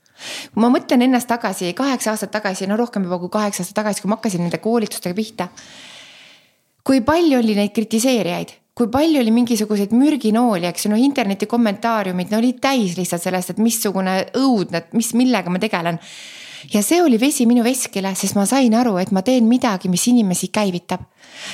kui 0.53 0.63
ma 0.63 0.71
mõtlen 0.73 1.05
ennast 1.07 1.29
tagasi 1.29 1.73
kaheksa 1.77 2.13
aastat 2.13 2.31
tagasi, 2.31 2.67
no 2.67 2.77
rohkem 2.79 3.05
juba 3.07 3.19
kui 3.19 3.31
kaheksa 3.33 3.63
aastat 3.63 3.81
tagasi, 3.83 4.03
kui 4.03 4.11
ma 4.11 4.19
hakkasin 4.19 4.45
nende 4.45 4.61
koolitustega 4.63 5.15
pihta. 5.15 5.49
kui 6.83 6.99
palju 7.01 7.39
oli 7.39 7.55
neid 7.55 7.71
kritiseerijaid, 7.71 8.49
kui 8.73 8.89
palju 8.89 9.21
oli 9.21 9.31
mingisuguseid 9.33 9.93
mürginooli, 9.93 10.65
eks 10.69 10.87
ju, 10.87 10.93
noh 10.93 11.01
interneti 11.01 11.47
kommentaariumid 11.49 12.31
no 12.33 12.39
olid 12.41 12.61
täis 12.61 12.97
lihtsalt 12.97 13.21
sellest, 13.21 13.53
et 13.53 13.61
missugune 13.61 14.15
õudne, 14.39 14.81
et 14.81 14.95
mis, 14.97 15.13
millega 15.17 15.53
ma 15.53 15.61
tegelen. 15.61 15.99
ja 16.73 16.81
see 16.81 17.01
oli 17.03 17.19
vesi 17.19 17.45
minu 17.45 17.63
veskile, 17.63 18.13
sest 18.15 18.35
ma 18.35 18.45
sain 18.49 18.73
aru, 18.73 18.95
et 18.97 19.11
ma 19.11 19.21
teen 19.21 19.45
midagi, 19.45 19.89
mis 19.93 20.07
inimesi 20.09 20.49
käivitab. 20.49 21.05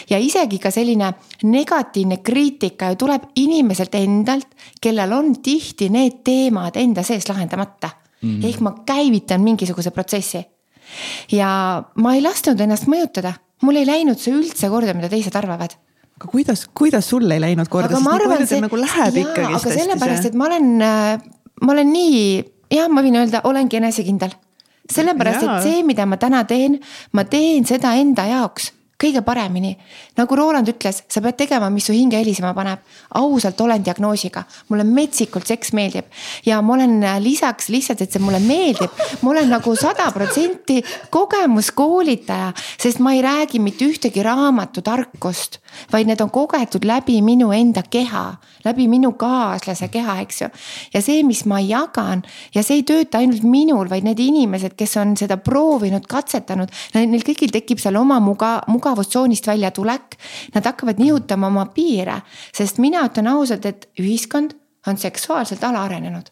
ja 0.10 0.18
isegi 0.18 0.60
ka 0.60 0.72
selline 0.72 1.14
negatiivne 1.44 2.22
kriitika 2.24 2.94
ju 2.94 3.02
tuleb 3.06 3.30
inimeselt 3.36 3.96
endalt, 3.96 4.56
kellel 4.82 5.14
on 5.14 5.36
tihti 5.44 5.90
need 5.90 6.24
teemad 6.24 6.80
enda 6.80 7.04
sees 7.04 7.28
lahendamata 7.28 7.99
mm. 8.22 8.40
ehk 8.50 8.64
ma 8.66 8.74
käivitan 8.88 9.44
mingisuguse 9.44 9.92
protsessi. 9.96 10.44
ja 11.32 11.50
ma 11.96 12.16
ei 12.16 12.24
lasknud 12.26 12.60
ennast 12.66 12.90
mõjutada, 12.90 13.36
mul 13.62 13.82
ei 13.82 13.88
läinud 13.88 14.20
see 14.20 14.34
üldse 14.34 14.72
korda, 14.72 14.96
mida 14.98 15.12
teised 15.12 15.36
arvavad 15.36 15.78
aga 16.20 16.28
kuidas, 16.28 16.66
kuidas 16.76 17.08
sul 17.08 17.30
ei 17.32 17.40
läinud 17.40 17.70
korda, 17.72 17.96
sest 17.96 18.04
nii 18.04 18.28
palju 18.28 18.48
teil 18.50 18.66
nagu 18.66 18.80
läheb 18.80 19.20
hästi. 19.22 19.46
aga 19.48 19.76
sellepärast, 19.78 20.26
et 20.32 20.36
ma 20.36 20.50
olen, 20.50 20.72
ma 21.64 21.76
olen 21.76 21.94
nii, 21.94 22.24
jah, 22.76 22.90
ma 22.92 23.04
võin 23.06 23.22
öelda, 23.22 23.44
olengi 23.48 23.80
enesekindel. 23.80 24.34
sellepärast, 24.90 25.46
et 25.46 25.70
see, 25.70 25.86
mida 25.88 26.06
ma 26.10 26.18
täna 26.20 26.44
teen, 26.50 26.80
ma 27.16 27.24
teen 27.24 27.68
seda 27.70 27.94
enda 28.02 28.28
jaoks 28.28 28.74
kõige 29.00 29.22
paremini. 29.24 29.78
nagu 30.18 30.36
Roland 30.36 30.68
ütles, 30.68 31.04
sa 31.08 31.22
pead 31.22 31.38
tegema, 31.40 31.70
mis 31.70 31.86
su 31.88 31.94
hinge 31.94 32.18
helisema 32.20 32.54
paneb. 32.54 32.80
ausalt 33.16 33.62
olen 33.62 33.84
diagnoosiga, 33.86 34.44
mulle 34.70 34.84
metsikult 34.84 35.48
seks 35.48 35.74
meeldib 35.74 36.06
ja 36.46 36.62
ma 36.62 36.74
olen 36.74 37.04
äh, 37.04 37.20
lisaks 37.22 37.70
lihtsalt, 37.70 38.02
et 38.02 38.12
see 38.12 38.22
mulle 38.22 38.40
meeldib, 38.40 38.92
ma 39.22 39.32
olen 39.32 39.50
nagu 39.50 39.76
sada 39.76 40.12
protsenti 40.12 40.82
kogemuskoolitaja, 41.10 42.54
sest 42.78 43.00
ma 43.00 43.14
ei 43.14 43.22
räägi 43.22 43.60
mitte 43.60 43.86
ühtegi 43.86 44.24
raamatu 44.24 44.82
tarkust, 44.82 45.60
vaid 45.92 46.08
need 46.08 46.22
on 46.22 46.30
kogetud 46.30 46.86
läbi 46.86 47.22
minu 47.22 47.52
enda 47.56 47.84
keha, 47.90 48.26
läbi 48.66 48.88
minu 48.88 49.12
kaaslase 49.12 49.88
keha, 49.88 50.20
eks 50.22 50.42
ju. 50.42 50.50
ja 50.94 51.02
see, 51.02 51.24
mis 51.24 51.46
ma 51.46 51.60
jagan 51.60 52.24
ja 52.56 52.64
see 52.64 52.82
ei 52.82 52.84
tööta 52.84 53.18
ainult 53.24 53.44
minul, 53.44 53.90
vaid 53.90 54.04
need 54.04 54.20
inimesed, 54.20 54.76
kes 54.76 54.98
on 54.98 55.16
seda 55.18 55.38
proovinud, 55.38 56.08
katsetanud, 56.08 56.70
neil 56.94 57.24
kõigil 57.24 57.52
tekib 57.56 57.80
seal 57.80 57.96
oma 57.96 58.20
muga, 58.20 58.60
muga 58.68 58.90
mugavustsoonist 58.90 59.48
väljatulek. 59.48 60.18
Nad 60.54 60.66
hakkavad 60.66 61.00
nihutama 61.00 61.48
oma 61.48 61.66
piire, 61.74 62.22
sest 62.54 62.78
mina 62.78 63.06
ütlen 63.08 63.28
ausalt, 63.28 63.66
et 63.66 63.90
ühiskond 64.00 64.56
on 64.88 64.98
seksuaalselt 64.98 65.64
alaarenenud 65.64 66.30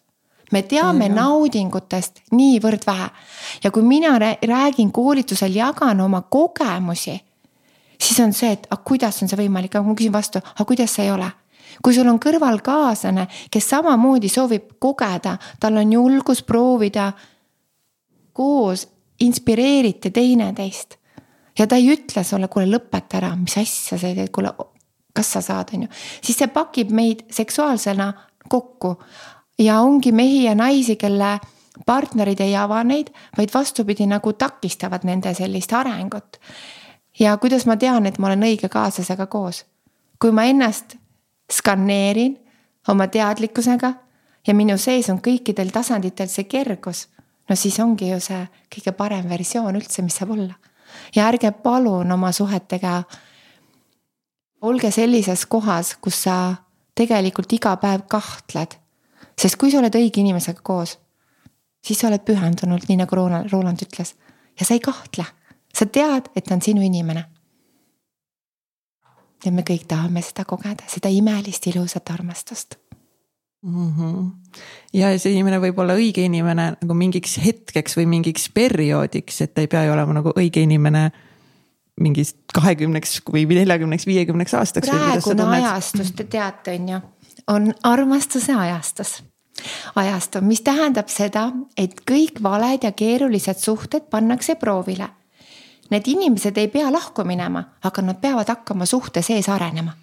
me 0.52 0.62
teame 0.62 1.10
mm 1.10 1.12
-hmm. 1.12 1.20
naudingutest 1.20 2.22
niivõrd 2.32 2.86
vähe 2.88 3.10
ja 3.64 3.72
kui 3.72 3.84
mina 3.84 4.20
räägin 4.20 4.92
koolitusel, 4.92 5.56
jagan 5.56 6.02
oma 6.02 6.22
kogemusi, 6.22 7.20
siis 8.02 8.20
on 8.24 8.34
see, 8.34 8.52
et 8.54 8.68
aga 8.70 8.82
kuidas 8.86 9.22
on 9.22 9.30
see 9.30 9.40
võimalik, 9.40 9.76
aga 9.76 9.86
ma 9.88 9.96
küsin 9.98 10.14
vastu, 10.14 10.42
aga 10.56 10.66
kuidas 10.66 10.96
see 10.96 11.08
ei 11.08 11.12
ole 11.12 11.32
kui 11.84 11.94
sul 11.94 12.08
on 12.10 12.18
kõrval 12.18 12.62
kaaslane, 12.66 13.28
kes 13.54 13.68
samamoodi 13.70 14.30
soovib 14.34 14.78
kogeda, 14.82 15.36
tal 15.62 15.78
on 15.78 15.92
julgus 15.94 16.42
proovida 16.42 17.12
koos 18.34 18.88
inspireerite 19.22 20.10
teineteist 20.14 20.98
ja 21.58 21.68
ta 21.68 21.78
ei 21.80 21.90
ütle 21.94 22.24
sulle, 22.24 22.50
kuule 22.52 22.70
lõpeta 22.70 23.20
ära, 23.20 23.34
mis 23.38 23.58
asja 23.58 23.98
sa 23.98 24.14
teed, 24.14 24.32
kuule, 24.34 24.54
kas 25.16 25.34
sa 25.38 25.42
saad, 25.42 25.74
on 25.74 25.88
ju. 25.88 25.92
siis 26.22 26.38
see 26.38 26.50
pakib 26.54 26.94
meid 26.94 27.26
seksuaalsena 27.34 28.12
kokku 28.50 28.96
ja 29.60 29.82
ongi 29.82 30.14
mehi 30.14 30.44
ja 30.46 30.56
naisi, 30.56 30.96
kelle 30.96 31.38
partnerid 31.86 32.42
ei 32.42 32.56
ava 32.58 32.84
neid, 32.86 33.10
vaid 33.38 33.54
vastupidi 33.54 34.08
nagu 34.10 34.34
takistavad 34.34 35.06
nende 35.06 35.34
sellist 35.38 35.74
arengut. 35.74 36.40
Ja 37.20 37.38
kuidas 37.38 37.66
ma 37.66 37.78
tean, 37.78 38.06
et 38.06 38.18
ma 38.18 38.28
olen 38.28 38.44
õige 38.44 38.70
kaaslasega 38.70 39.28
koos? 39.28 39.66
kui 40.20 40.32
ma 40.32 40.48
ennast 40.50 40.98
skaneerin 41.54 42.38
oma 42.88 43.08
teadlikkusega 43.08 43.94
ja 44.48 44.54
minu 44.54 44.78
sees 44.78 45.10
on 45.10 45.20
kõikidel 45.22 45.70
tasanditel 45.72 46.30
see 46.32 46.48
kergus, 46.50 47.08
no 47.50 47.56
siis 47.56 47.80
ongi 47.80 48.10
ju 48.10 48.20
see 48.20 48.48
kõige 48.74 48.96
parem 48.98 49.30
versioon 49.30 49.78
üldse, 49.78 50.02
mis 50.02 50.18
saab 50.18 50.34
olla 50.38 50.56
ja 51.16 51.28
ärge 51.28 51.52
palun 51.52 52.12
oma 52.12 52.32
suhetega. 52.32 53.04
olge 54.62 54.92
sellises 54.92 55.46
kohas, 55.46 55.96
kus 56.02 56.24
sa 56.24 56.56
tegelikult 56.96 57.54
iga 57.54 57.76
päev 57.78 58.08
kahtled. 58.08 58.78
sest 59.42 59.56
kui 59.56 59.72
sa 59.72 59.80
oled 59.80 59.96
õige 59.96 60.22
inimesega 60.22 60.62
koos, 60.64 60.98
siis 61.84 62.00
sa 62.00 62.08
oled 62.08 62.24
pühendunud, 62.26 62.88
nii 62.90 62.98
nagu 62.98 63.16
Roland, 63.16 63.52
Roland 63.52 63.82
ütles 63.82 64.16
ja 64.60 64.66
sa 64.66 64.74
ei 64.74 64.80
kahtle, 64.80 65.26
sa 65.78 65.86
tead, 65.86 66.32
et 66.36 66.46
ta 66.48 66.56
on 66.56 66.62
sinu 66.62 66.82
inimene. 66.86 67.26
ja 69.46 69.52
me 69.54 69.62
kõik 69.62 69.86
tahame 69.88 70.22
seda 70.26 70.48
kogeda, 70.50 70.88
seda 70.90 71.12
imelist, 71.14 71.68
ilusat 71.70 72.10
armastust 72.10 72.76
mm. 73.62 73.92
-hmm. 73.98 74.32
ja 74.94 75.12
see 75.20 75.36
inimene 75.36 75.60
võib 75.62 75.80
olla 75.80 75.94
õige 75.94 76.26
inimene 76.26 76.72
nagu 76.82 76.94
mingiks 76.94 77.38
hetkeks 77.44 77.98
või 77.98 78.06
mingiks 78.06 78.50
perioodiks, 78.50 79.42
et 79.42 79.54
ta 79.54 79.62
ei 79.62 79.68
pea 79.68 79.84
ju 79.86 79.94
olema 79.94 80.18
nagu 80.20 80.34
õige 80.36 80.64
inimene 80.66 81.12
mingist 82.02 82.38
kahekümneks 82.54 83.22
või 83.30 83.46
neljakümneks, 83.46 84.06
viiekümneks 84.06 84.54
aastaks. 84.54 84.90
praegune 84.90 85.46
ajastus, 85.62 86.12
te 86.12 86.24
teate, 86.24 86.76
on 86.80 86.90
ju, 86.90 87.02
on 87.48 87.74
armastuse 87.84 88.54
ajastus 88.54 89.22
ajastu, 89.96 90.42
mis 90.42 90.62
tähendab 90.62 91.10
seda, 91.10 91.50
et 91.78 92.02
kõik 92.08 92.42
valed 92.44 92.84
ja 92.86 92.92
keerulised 92.92 93.62
suhted 93.62 94.10
pannakse 94.12 94.56
proovile. 94.56 95.10
Need 95.90 96.08
inimesed 96.08 96.58
ei 96.58 96.68
pea 96.68 96.92
lahku 96.92 97.24
minema, 97.24 97.64
aga 97.84 98.02
nad 98.02 98.20
peavad 98.22 98.50
hakkama 98.50 98.86
suhte 98.86 99.22
sees 99.22 99.50
arenema 99.50 99.94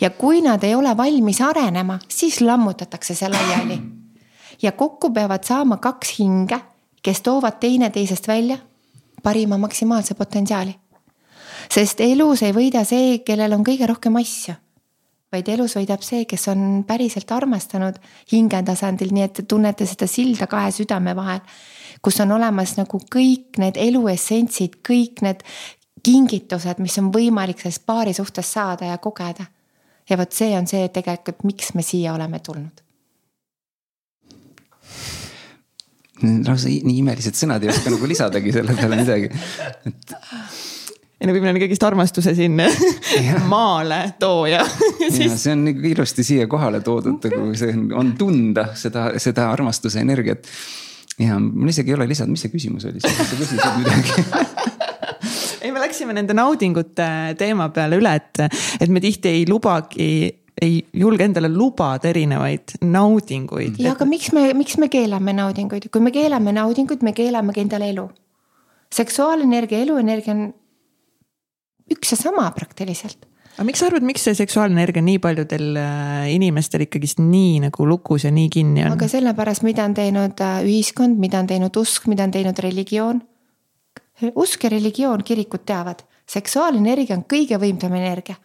ja 0.00 0.10
kui 0.10 0.40
nad 0.42 0.62
ei 0.64 0.74
ole 0.74 0.96
valmis 0.96 1.40
arenema, 1.40 1.98
siis 2.08 2.40
lammutatakse 2.40 3.14
see 3.14 3.28
laiali. 3.28 3.78
ja 4.62 4.72
kokku 4.72 5.10
peavad 5.10 5.44
saama 5.44 5.76
kaks 5.76 6.18
hinge, 6.18 6.60
kes 7.02 7.20
toovad 7.20 7.60
teineteisest 7.60 8.28
välja 8.28 8.58
parima 9.22 9.58
maksimaalse 9.58 10.14
potentsiaali. 10.14 10.74
sest 11.70 12.00
elus 12.00 12.42
ei 12.42 12.52
võida 12.52 12.84
see, 12.84 13.18
kellel 13.18 13.52
on 13.52 13.64
kõige 13.64 13.86
rohkem 13.86 14.16
asju 14.16 14.54
vaid 15.32 15.48
elus 15.48 15.76
võidab 15.78 16.02
see, 16.02 16.24
kes 16.24 16.48
on 16.48 16.84
päriselt 16.86 17.30
armastanud 17.32 17.98
hinge 18.32 18.62
tasandil, 18.66 19.12
nii 19.14 19.22
et 19.22 19.32
te 19.32 19.42
tunnete 19.42 19.86
seda 19.86 20.08
silda 20.10 20.46
kahe 20.50 20.72
südame 20.74 21.14
vahel. 21.16 21.38
Kus 22.02 22.20
on 22.24 22.32
olemas 22.32 22.76
nagu 22.78 23.00
kõik 23.14 23.60
need 23.60 23.78
elu 23.80 24.02
essentsid, 24.14 24.80
kõik 24.86 25.22
need 25.26 25.44
kingitused, 26.02 26.80
mis 26.80 26.96
on 27.00 27.10
võimalik 27.12 27.60
sellest 27.60 27.84
paari 27.86 28.14
suhtes 28.16 28.52
saada 28.52 28.88
ja 28.88 28.98
kogeda 28.98 29.44
ja 30.10 30.18
vot 30.18 30.32
see 30.32 30.54
on 30.58 30.68
see 30.70 30.88
tegelikult, 30.92 31.44
miks 31.46 31.74
me 31.76 31.84
siia 31.86 32.14
oleme 32.14 32.40
tulnud. 32.44 32.86
lausa 36.20 36.68
nii 36.68 36.98
imelised 37.00 37.36
sõnad 37.36 37.62
ei 37.64 37.70
oska 37.72 37.88
nagu 37.94 38.08
lisadagi 38.08 38.52
selle 38.52 38.74
peale 38.76 38.98
midagi, 38.98 39.30
et 39.88 40.16
ei 41.20 41.28
no 41.28 41.32
võib-olla 41.32 41.54
on 41.54 41.58
ikkagist 41.60 41.84
armastuse 41.84 42.34
siin 42.36 42.58
maale 43.54 44.00
tooja 44.20 44.60
siis.... 45.16 45.32
see 45.40 45.54
on 45.54 45.64
nagu 45.70 45.88
ilusti 45.92 46.24
siia 46.26 46.48
kohale 46.50 46.82
toodud, 46.84 47.24
nagu 47.24 47.54
see 47.56 47.72
on, 47.72 47.86
on 48.02 48.12
tunda 48.20 48.70
seda, 48.76 49.10
seda 49.20 49.48
armastuse 49.52 50.00
energiat. 50.04 50.48
Ja 51.20 51.38
mul 51.40 51.70
isegi 51.72 51.92
ei 51.92 51.98
ole 51.98 52.08
lisada, 52.10 52.30
mis 52.32 52.44
see 52.46 52.52
küsimus 52.52 52.86
oli, 52.88 53.02
sa 53.02 53.12
küsisid 53.28 53.60
midagi 53.78 54.10
ei, 55.64 55.70
me 55.70 55.80
läksime 55.82 56.16
nende 56.16 56.36
naudingute 56.36 57.08
teema 57.40 57.68
peale 57.74 58.00
üle, 58.00 58.14
et, 58.16 58.44
et 58.80 58.92
me 58.92 59.02
tihti 59.04 59.32
ei 59.32 59.48
lubagi 59.48 60.10
ei 60.60 60.80
julge 60.92 61.24
endale 61.24 61.48
lubada 61.48 62.10
erinevaid 62.10 62.76
naudinguid. 62.84 63.78
ja 63.80 63.94
aga 63.94 64.06
miks 64.08 64.32
me, 64.36 64.50
miks 64.56 64.76
me 64.80 64.90
keelame 64.92 65.32
naudinguid, 65.36 65.88
kui 65.92 66.04
me 66.04 66.12
keelame 66.14 66.52
naudinguid, 66.56 67.04
me 67.06 67.14
keelamegi 67.16 67.64
endale 67.64 67.90
elu. 67.94 68.06
seksuaalenergia, 68.94 69.80
eluenergia 69.86 70.34
on 70.36 70.48
üks 71.90 72.12
ja 72.14 72.18
sama 72.20 72.50
praktiliselt. 72.54 73.26
Aga 73.56 73.66
miks 73.66 73.82
sa 73.82 73.88
arvad, 73.90 74.06
miks 74.06 74.22
see 74.26 74.36
seksuaalenergia 74.38 75.02
nii 75.04 75.18
paljudel 75.22 75.74
äh, 75.76 76.28
inimestel 76.34 76.86
ikkagist 76.86 77.20
nii 77.22 77.58
nagu 77.66 77.88
lukus 77.88 78.24
ja 78.24 78.34
nii 78.34 78.48
kinni 78.52 78.84
on? 78.86 78.94
aga 78.98 79.08
sellepärast, 79.10 79.66
mida 79.66 79.84
on 79.88 79.96
teinud 79.96 80.44
äh, 80.44 80.62
ühiskond, 80.66 81.18
mida 81.22 81.42
on 81.42 81.50
teinud 81.50 81.76
usk, 81.82 82.08
mida 82.12 82.28
on 82.28 82.34
teinud 82.36 82.64
religioon 82.66 83.20
usk 84.34 84.64
ja 84.64 84.70
religioon, 84.70 85.22
kirikud 85.24 85.64
teavad, 85.66 86.02
seksuaalenergia 86.28 87.16
on 87.16 87.24
kõige 87.28 87.58
võimsam 87.60 87.94
energia 87.96 88.36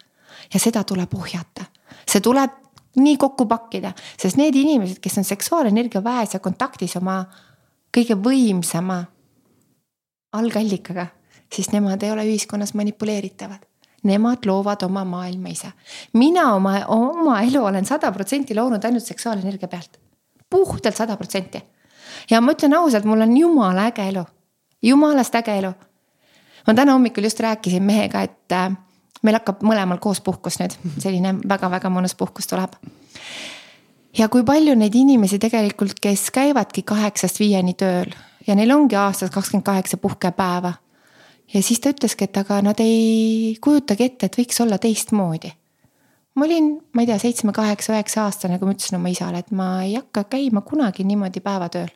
ja 0.52 0.60
seda 0.60 0.84
tuleb 0.84 1.14
ohjata. 1.14 1.64
see 2.06 2.20
tuleb 2.20 2.50
nii 2.96 3.16
kokku 3.16 3.46
pakkida, 3.46 3.92
sest 4.16 4.38
need 4.40 4.56
inimesed, 4.56 5.00
kes 5.02 5.18
on 5.18 5.24
seksuaalenergia 5.24 6.00
väes 6.04 6.34
ja 6.34 6.40
kontaktis 6.40 6.96
oma 6.96 7.24
kõige 7.92 8.16
võimsama 8.16 9.02
algallikaga, 10.32 11.06
siis 11.52 11.72
nemad 11.72 12.02
ei 12.02 12.10
ole 12.10 12.24
ühiskonnas 12.24 12.74
manipuleeritavad. 12.74 13.65
Nemad 14.06 14.46
loovad 14.46 14.82
oma 14.86 15.04
maailma 15.04 15.48
ise. 15.48 15.72
mina 16.12 16.54
oma, 16.54 16.80
oma 16.88 17.40
elu 17.42 17.64
olen 17.64 17.84
sada 17.84 18.12
protsenti 18.12 18.54
loonud 18.54 18.84
ainult 18.84 19.04
seksuaalenergia 19.04 19.68
pealt, 19.68 19.98
puhtalt 20.50 20.96
sada 20.96 21.16
protsenti. 21.16 21.62
ja 22.30 22.40
ma 22.40 22.52
ütlen 22.52 22.74
ausalt, 22.74 23.04
mul 23.04 23.20
on 23.20 23.36
jumala 23.36 23.88
äge 23.90 24.08
elu, 24.08 24.24
jumalast 24.82 25.34
äge 25.34 25.58
elu. 25.58 25.72
ma 26.66 26.74
täna 26.74 26.92
hommikul 26.92 27.24
just 27.24 27.40
rääkisin 27.40 27.82
mehega, 27.82 28.22
et 28.22 28.52
äh, 28.52 28.70
meil 29.22 29.40
hakkab 29.40 29.62
mõlemal 29.62 29.98
koos 29.98 30.20
puhkus 30.20 30.60
nüüd, 30.60 30.78
selline 30.98 31.36
väga-väga 31.48 31.90
mõnus 31.90 32.14
puhkus 32.14 32.46
tuleb 32.46 32.78
ja 34.18 34.28
kui 34.28 34.44
palju 34.44 34.74
neid 34.78 34.94
inimesi 34.94 35.38
tegelikult, 35.42 36.00
kes 36.00 36.30
käivadki 36.34 36.82
kaheksast 36.86 37.40
viieni 37.40 37.74
tööl 37.78 38.12
ja 38.46 38.56
neil 38.56 38.72
ongi 38.74 38.96
aastas 38.96 39.32
kakskümmend 39.34 39.66
kaheksa 39.66 39.96
puhkepäeva. 39.96 40.72
Ja 41.54 41.62
siis 41.62 41.80
ta 41.80 41.92
ütleski, 41.94 42.26
et 42.26 42.36
aga 42.36 42.60
nad 42.64 42.80
ei 42.82 43.56
kujutagi 43.62 44.10
ette, 44.10 44.26
et 44.26 44.38
võiks 44.38 44.60
olla 44.62 44.78
teistmoodi. 44.78 45.52
ma 46.34 46.44
olin, 46.44 46.72
ma 46.92 47.02
ei 47.02 47.06
tea, 47.06 47.18
seitsme, 47.18 47.52
kaheksa, 47.56 47.94
üheksa 47.94 48.24
aastane, 48.24 48.58
kui 48.58 48.68
ma 48.68 48.74
ütlesin 48.76 48.98
oma 48.98 49.12
isale, 49.12 49.38
et 49.44 49.50
ma 49.50 49.70
ei 49.84 49.94
hakka 49.96 50.26
käima 50.36 50.60
kunagi 50.66 51.04
niimoodi 51.04 51.40
päevatööl 51.40 51.92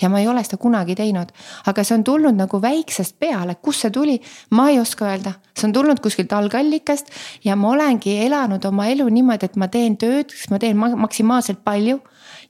ja 0.00 0.08
ma 0.08 0.20
ei 0.20 0.28
ole 0.28 0.42
seda 0.44 0.56
kunagi 0.60 0.94
teinud. 0.96 1.32
aga 1.66 1.84
see 1.84 1.94
on 1.98 2.04
tulnud 2.04 2.36
nagu 2.36 2.60
väiksest 2.62 3.18
peale, 3.20 3.56
kust 3.62 3.84
see 3.84 3.90
tuli, 3.90 4.16
ma 4.50 4.68
ei 4.70 4.80
oska 4.80 5.08
öelda. 5.10 5.34
see 5.54 5.68
on 5.68 5.72
tulnud 5.72 6.00
kuskilt 6.00 6.32
algallikast 6.32 7.10
ja 7.44 7.56
ma 7.56 7.74
olengi 7.74 8.16
elanud 8.24 8.64
oma 8.64 8.86
elu 8.88 9.08
niimoodi, 9.08 9.50
et 9.50 9.56
ma 9.56 9.68
teen 9.68 9.96
tööd, 9.96 10.32
ma 10.50 10.58
teen 10.58 10.76
maksimaalselt 10.76 11.64
palju 11.64 12.00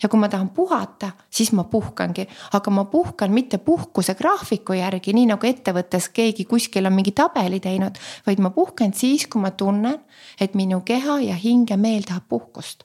ja 0.03 0.09
kui 0.09 0.21
ma 0.21 0.29
tahan 0.29 0.49
puhata, 0.51 1.11
siis 1.31 1.53
ma 1.53 1.65
puhkangi, 1.65 2.27
aga 2.53 2.71
ma 2.71 2.85
puhkan 2.85 3.33
mitte 3.33 3.59
puhkuse 3.59 4.15
graafiku 4.15 4.73
järgi, 4.73 5.13
nii 5.13 5.27
nagu 5.33 5.47
ettevõttes 5.47 6.09
keegi 6.15 6.45
kuskil 6.49 6.87
on 6.89 6.97
mingi 6.97 7.13
tabeli 7.17 7.61
teinud, 7.61 7.99
vaid 8.27 8.41
ma 8.41 8.51
puhkan 8.51 8.95
siis, 8.95 9.27
kui 9.27 9.43
ma 9.43 9.51
tunnen, 9.51 9.99
et 10.41 10.55
minu 10.55 10.81
keha 10.85 11.21
ja 11.27 11.37
hing 11.37 11.71
ja 11.71 11.77
meel 11.77 12.03
tahab 12.09 12.29
puhkust. 12.29 12.85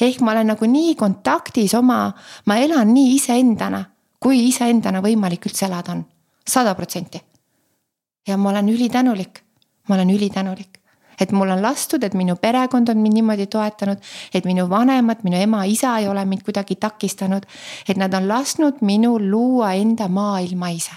ehk 0.00 0.20
ma 0.20 0.32
olen 0.32 0.46
nagu 0.46 0.66
nii 0.66 0.94
kontaktis 0.94 1.74
oma, 1.74 2.12
ma 2.46 2.56
elan 2.56 2.94
nii 2.94 3.14
iseendana, 3.14 3.84
kui 4.20 4.48
iseendana 4.48 5.02
võimalik 5.02 5.46
üldse 5.46 5.66
elada 5.66 5.92
on, 5.92 6.04
sada 6.46 6.74
protsenti. 6.74 7.20
ja 8.28 8.36
ma 8.36 8.50
olen 8.50 8.68
ülitänulik, 8.68 9.42
ma 9.88 9.94
olen 9.94 10.10
ülitänulik 10.10 10.71
et 11.20 11.32
mul 11.32 11.50
on 11.50 11.62
lastud, 11.62 12.04
et 12.04 12.14
minu 12.14 12.36
perekond 12.36 12.88
on 12.88 12.98
mind 12.98 13.18
niimoodi 13.20 13.46
toetanud, 13.46 14.00
et 14.34 14.44
minu 14.48 14.68
vanemad, 14.70 15.24
minu 15.24 15.36
ema-isa 15.36 15.96
ei 15.98 16.08
ole 16.08 16.24
mind 16.24 16.42
kuidagi 16.42 16.76
takistanud. 16.76 17.46
et 17.88 17.96
nad 17.96 18.14
on 18.14 18.28
lasknud 18.28 18.80
minul 18.80 19.30
luua 19.30 19.72
enda 19.72 20.08
maailma 20.08 20.68
ise. 20.70 20.96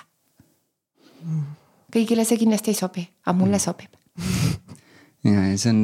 kõigile 1.92 2.26
see 2.26 2.38
kindlasti 2.38 2.72
ei 2.72 2.76
sobi, 2.76 3.10
aga 3.26 3.38
mulle 3.38 3.60
sobib. 3.60 3.92
ja, 5.24 5.48
ja 5.50 5.58
see 5.58 5.70
on 5.70 5.82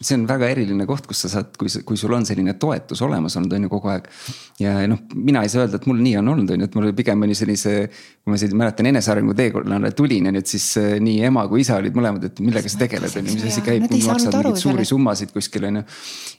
see 0.00 0.16
on 0.16 0.22
väga 0.24 0.48
eriline 0.54 0.86
koht, 0.88 1.04
kus 1.08 1.18
sa 1.26 1.28
saad, 1.28 1.50
kui, 1.60 1.68
kui 1.84 1.98
sul 2.00 2.14
on 2.16 2.24
selline 2.24 2.54
toetus 2.60 3.02
olemas 3.04 3.34
olnud, 3.36 3.52
on 3.52 3.66
ju 3.66 3.70
kogu 3.72 3.90
aeg. 3.92 4.06
ja 4.60 4.72
noh, 4.88 5.02
mina 5.12 5.42
ei 5.44 5.50
saa 5.52 5.66
öelda, 5.66 5.76
et 5.76 5.88
mul 5.88 6.00
nii 6.00 6.14
on 6.22 6.30
olnud, 6.32 6.52
on 6.54 6.62
ju, 6.64 6.68
et 6.70 6.78
mul 6.78 6.88
pigem 6.96 7.26
oli 7.26 7.36
sellise, 7.36 7.74
kui 8.24 8.32
ma 8.32 8.38
siin 8.40 8.54
mäletan 8.56 8.88
enesearengu 8.88 9.36
teekonnale 9.36 9.90
tulin, 9.96 10.30
ju, 10.30 10.40
et 10.40 10.48
siis 10.48 10.68
äh, 10.80 10.94
nii 11.04 11.20
ema 11.28 11.44
kui 11.50 11.60
isa 11.66 11.76
olid 11.80 11.98
mõlemad, 11.98 12.24
et 12.30 12.40
millega 12.40 12.72
sa 12.72 12.80
tegeled, 12.80 13.12
on 13.20 13.28
ju, 13.28 13.36
mis 13.36 13.44
asi 13.50 13.64
käib, 13.66 13.84
maksad 13.92 14.38
mingeid 14.38 14.62
suuri 14.62 14.86
summasid 14.88 15.34
kuskil, 15.36 15.68
on 15.68 15.82
ju. 15.82 15.84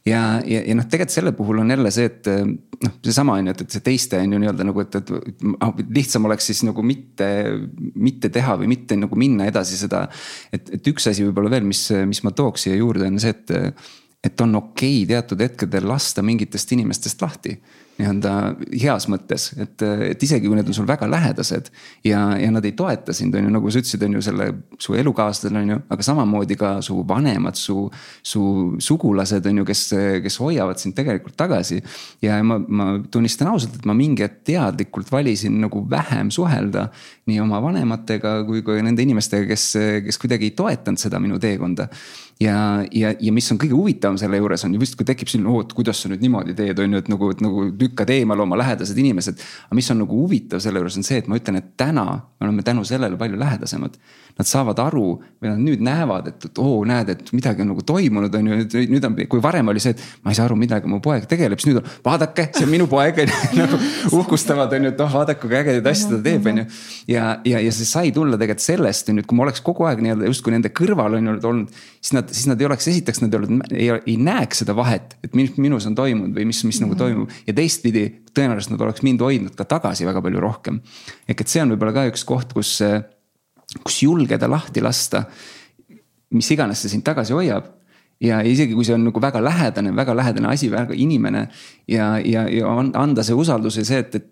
ja, 0.09 0.23
ja, 0.41 0.63
ja 0.65 0.77
noh, 0.79 0.89
tegelikult 0.89 1.17
selle 1.19 1.35
puhul 1.37 1.61
on 1.61 1.75
jälle 1.75 1.93
see, 1.93 2.09
et 2.09 2.31
äh, 2.33 2.41
noh, 2.87 2.97
seesama 3.05 3.37
on 3.37 3.51
ju, 3.51 3.55
et, 3.59 3.63
et 3.67 3.77
see 3.77 3.85
teiste 3.91 4.23
on 4.25 4.35
ju 4.37 4.41
nii-öelda 4.41 4.67
nagu, 4.71 4.87
et, 4.87 4.97
et 4.97 5.93
lihtsam 5.93 6.25
oleks 6.31 6.49
siis 6.49 6.63
nagu 6.65 6.81
mitte, 6.85 7.29
mitte 7.93 8.33
teha 8.33 8.57
või 8.63 8.73
mitte 8.73 8.97
nagu 8.97 9.21
minna 9.21 9.45
edasi 9.53 9.77
seda. 9.77 10.07
et, 10.49 10.73
et 10.79 10.93
üks 10.95 11.05
asi 11.13 11.29
võib-olla 11.29 11.53
veel, 11.59 11.69
mis, 11.69 11.85
mis 12.09 12.25
ma 12.25 12.33
tooks 12.33 12.65
siia 12.65 12.81
juurde, 12.81 13.05
on 13.05 13.21
see, 13.21 13.37
et 13.37 13.50
et, 13.51 13.87
et 14.23 14.41
on 14.41 14.55
okei 14.55 15.03
okay 15.03 15.07
teatud 15.13 15.41
hetkedel 15.41 15.87
lasta 15.89 16.23
mingitest 16.25 16.71
inimestest 16.77 17.21
lahti 17.21 17.57
nii-öelda 18.01 18.33
heas 18.81 19.07
mõttes, 19.11 19.49
et, 19.59 19.83
et 20.11 20.23
isegi 20.23 20.47
kui 20.47 20.57
need 20.57 20.69
on 20.69 20.75
sul 20.75 20.87
väga 20.89 21.07
lähedased 21.09 21.69
ja, 22.07 22.21
ja 22.39 22.51
nad 22.53 22.65
ei 22.65 22.73
toeta 22.77 23.13
sind, 23.15 23.35
on 23.37 23.47
ju, 23.47 23.53
nagu 23.53 23.71
sa 23.71 23.81
ütlesid, 23.81 24.05
on 24.07 24.17
ju 24.17 24.23
selle 24.25 24.47
su 24.81 24.95
elukaaslased 24.97 25.57
on 25.57 25.73
ju, 25.73 25.77
aga 25.93 26.05
samamoodi 26.05 26.57
ka 26.59 26.71
su 26.85 27.01
vanemad, 27.07 27.59
su, 27.59 27.85
su 28.23 28.43
sugulased 28.81 29.45
on 29.51 29.61
ju, 29.61 29.67
kes, 29.67 29.83
kes 30.25 30.39
hoiavad 30.41 30.81
sind 30.81 30.97
tegelikult 30.97 31.37
tagasi. 31.39 31.81
ja 32.23 32.39
ma, 32.45 32.59
ma 32.59 32.89
tunnistan 33.11 33.51
ausalt, 33.51 33.77
et 33.79 33.87
ma 33.89 33.95
mingi 33.97 34.25
hetk 34.25 34.41
teadlikult 34.51 35.11
valisin 35.11 35.59
nagu 35.61 35.83
vähem 35.89 36.31
suhelda 36.33 36.87
nii 37.29 37.39
oma 37.43 37.61
vanematega 37.63 38.41
kui 38.47 38.63
ka 38.65 38.79
nende 38.81 39.03
inimestega, 39.05 39.47
kes, 39.51 39.67
kes 40.07 40.21
kuidagi 40.21 40.49
ei 40.49 40.57
toetanud 40.57 41.01
seda 41.01 41.21
minu 41.21 41.39
teekonda 41.41 41.89
ja, 42.41 42.83
ja, 42.91 43.13
ja 43.19 43.33
mis 43.33 43.47
on 43.53 43.59
kõige 43.61 43.75
huvitavam 43.77 44.17
selle 44.19 44.39
juures 44.39 44.63
on 44.65 44.73
ju 44.75 44.81
vist, 44.81 44.95
kui 44.97 45.07
tekib 45.07 45.29
selline, 45.29 45.49
oo, 45.51 45.61
et 45.65 45.73
kuidas 45.77 46.01
sa 46.01 46.09
nüüd 46.11 46.23
niimoodi 46.23 46.55
teed, 46.57 46.79
on 46.81 46.95
ju, 46.95 47.01
et 47.03 47.11
nagu, 47.11 47.29
et 47.35 47.43
nagu 47.43 47.65
lükkad 47.69 48.09
eemale 48.15 48.45
oma 48.45 48.57
lähedased 48.59 48.97
inimesed. 48.97 49.43
aga 49.67 49.77
mis 49.77 49.91
on 49.93 50.01
nagu 50.03 50.21
huvitav 50.23 50.63
selle 50.63 50.81
juures 50.81 50.97
on 50.97 51.07
see, 51.07 51.21
et 51.21 51.29
ma 51.31 51.37
ütlen, 51.39 51.61
et 51.61 51.71
täna 51.79 52.05
me 52.11 52.47
oleme 52.47 52.65
tänu 52.65 52.85
sellele 52.87 53.19
palju 53.19 53.39
lähedasemad. 53.39 53.97
Nad 54.41 54.49
saavad 54.49 54.79
aru 54.81 55.05
või 55.41 55.49
nad 55.51 55.59
nüüd 55.61 55.81
näevad, 55.85 56.31
et, 56.31 56.45
et 56.49 56.59
oo, 56.61 56.79
näed, 56.87 57.11
et 57.13 57.27
midagi 57.33 57.61
on 57.61 57.71
nagu 57.71 57.83
toimunud, 57.85 58.33
on 58.37 58.47
ju, 58.49 58.85
nüüd 58.89 59.05
on, 59.05 59.17
kui 59.29 59.41
varem 59.43 59.69
oli 59.69 59.81
see, 59.83 59.93
et 59.93 60.01
ma 60.25 60.33
ei 60.33 60.37
saa 60.37 60.47
aru, 60.47 60.57
millega 60.57 60.89
mu 60.89 60.97
poeg 61.03 61.27
tegeleb, 61.29 61.61
siis 61.61 61.71
nüüd 61.71 61.81
on, 61.81 61.89
vaadake, 62.05 62.47
see 62.55 62.65
on 62.65 62.71
minu 62.71 62.87
poeg 62.89 63.21
on 63.21 63.29
ju 63.29 63.59
nagu 63.61 63.79
uhkustavad, 64.17 64.73
on 64.77 64.87
ju, 64.87 64.93
et 64.95 65.03
oh, 65.05 65.13
vaadake, 65.13 65.43
kui 65.43 65.57
ägedaid 65.59 65.91
asju 65.91 66.09
ta 66.15 66.19
teeb, 66.25 66.49
on 66.49 66.61
ju. 66.63 66.65
ja, 67.13 67.27
ja, 67.45 67.61
ja 67.61 67.75
see 67.75 67.89
sai 67.89 68.13
tulla 68.15 68.39
tegelikult 68.41 68.65
sellest, 68.65 69.13
on 69.13 69.21
ju, 69.21 69.25
et 69.25 69.29
kui 69.29 69.37
ma 69.37 69.45
oleks 69.45 69.63
kogu 69.65 69.85
aeg 69.89 70.01
nii-öelda 70.05 70.29
justkui 70.29 70.55
nende 70.55 70.73
kõrval 70.81 71.19
on 71.19 71.29
ju 71.29 71.37
olnud, 71.51 71.79
siis 71.99 72.15
nad, 72.17 72.33
siis 72.33 72.49
nad 72.49 72.61
ei 72.61 72.69
oleks, 72.69 72.89
esiteks 72.91 73.23
nad 73.25 73.33
ei 73.33 73.41
olnud, 73.41 73.71
ei, 73.77 73.89
ei 73.99 74.17
näeks 74.21 74.61
seda 74.63 74.77
vahet, 74.77 75.17
et 75.25 75.37
mis 75.37 75.53
minus 75.61 75.89
on 75.89 75.97
toimunud 75.97 76.33
või 76.37 76.49
mis, 76.49 76.63
mis 76.65 76.81
mm 76.81 76.89
-hmm. 76.89 76.89
nagu 76.89 76.97
mhm. 76.97 77.29
toimub. 77.29 77.47
ja 77.47 77.57
teistpidi, 77.61 78.05
tõenäoliselt 78.37 78.75
nad 78.75 78.85
oleks 78.87 79.05
mind 79.05 79.21
hoidnud 79.21 79.57
ka 79.57 79.65
tagasi 79.65 80.05
väga 80.05 80.21
palju 80.21 80.39
rohkem. 80.39 80.81
ehk 81.27 81.41
et 81.41 81.47
see 81.47 81.61
on 81.61 81.73
võib-olla 81.73 81.93
ka 81.93 82.07
üks 82.11 82.25
koht, 82.25 82.53
kus 82.53 82.79
kus 83.79 84.01
julgeda 84.03 84.49
lahti 84.49 84.81
lasta. 84.81 85.23
mis 86.31 86.47
iganes 86.51 86.79
see 86.81 86.89
sind 86.89 87.03
tagasi 87.03 87.33
hoiab 87.35 87.65
ja 88.21 88.39
isegi 88.45 88.75
kui 88.77 88.85
see 88.85 88.95
on 88.95 89.07
nagu 89.07 89.21
väga 89.21 89.41
lähedane, 89.43 89.91
väga 89.97 90.15
lähedane 90.15 90.51
asi, 90.51 90.69
väga 90.71 90.95
inimene. 90.95 91.47
ja, 91.87 92.17
ja, 92.19 92.45
ja 92.49 92.73
anda 92.77 93.23
see 93.23 93.35
usaldus 93.35 93.79
ja 93.81 93.85
see, 93.87 94.03
et, 94.03 94.15
et 94.15 94.29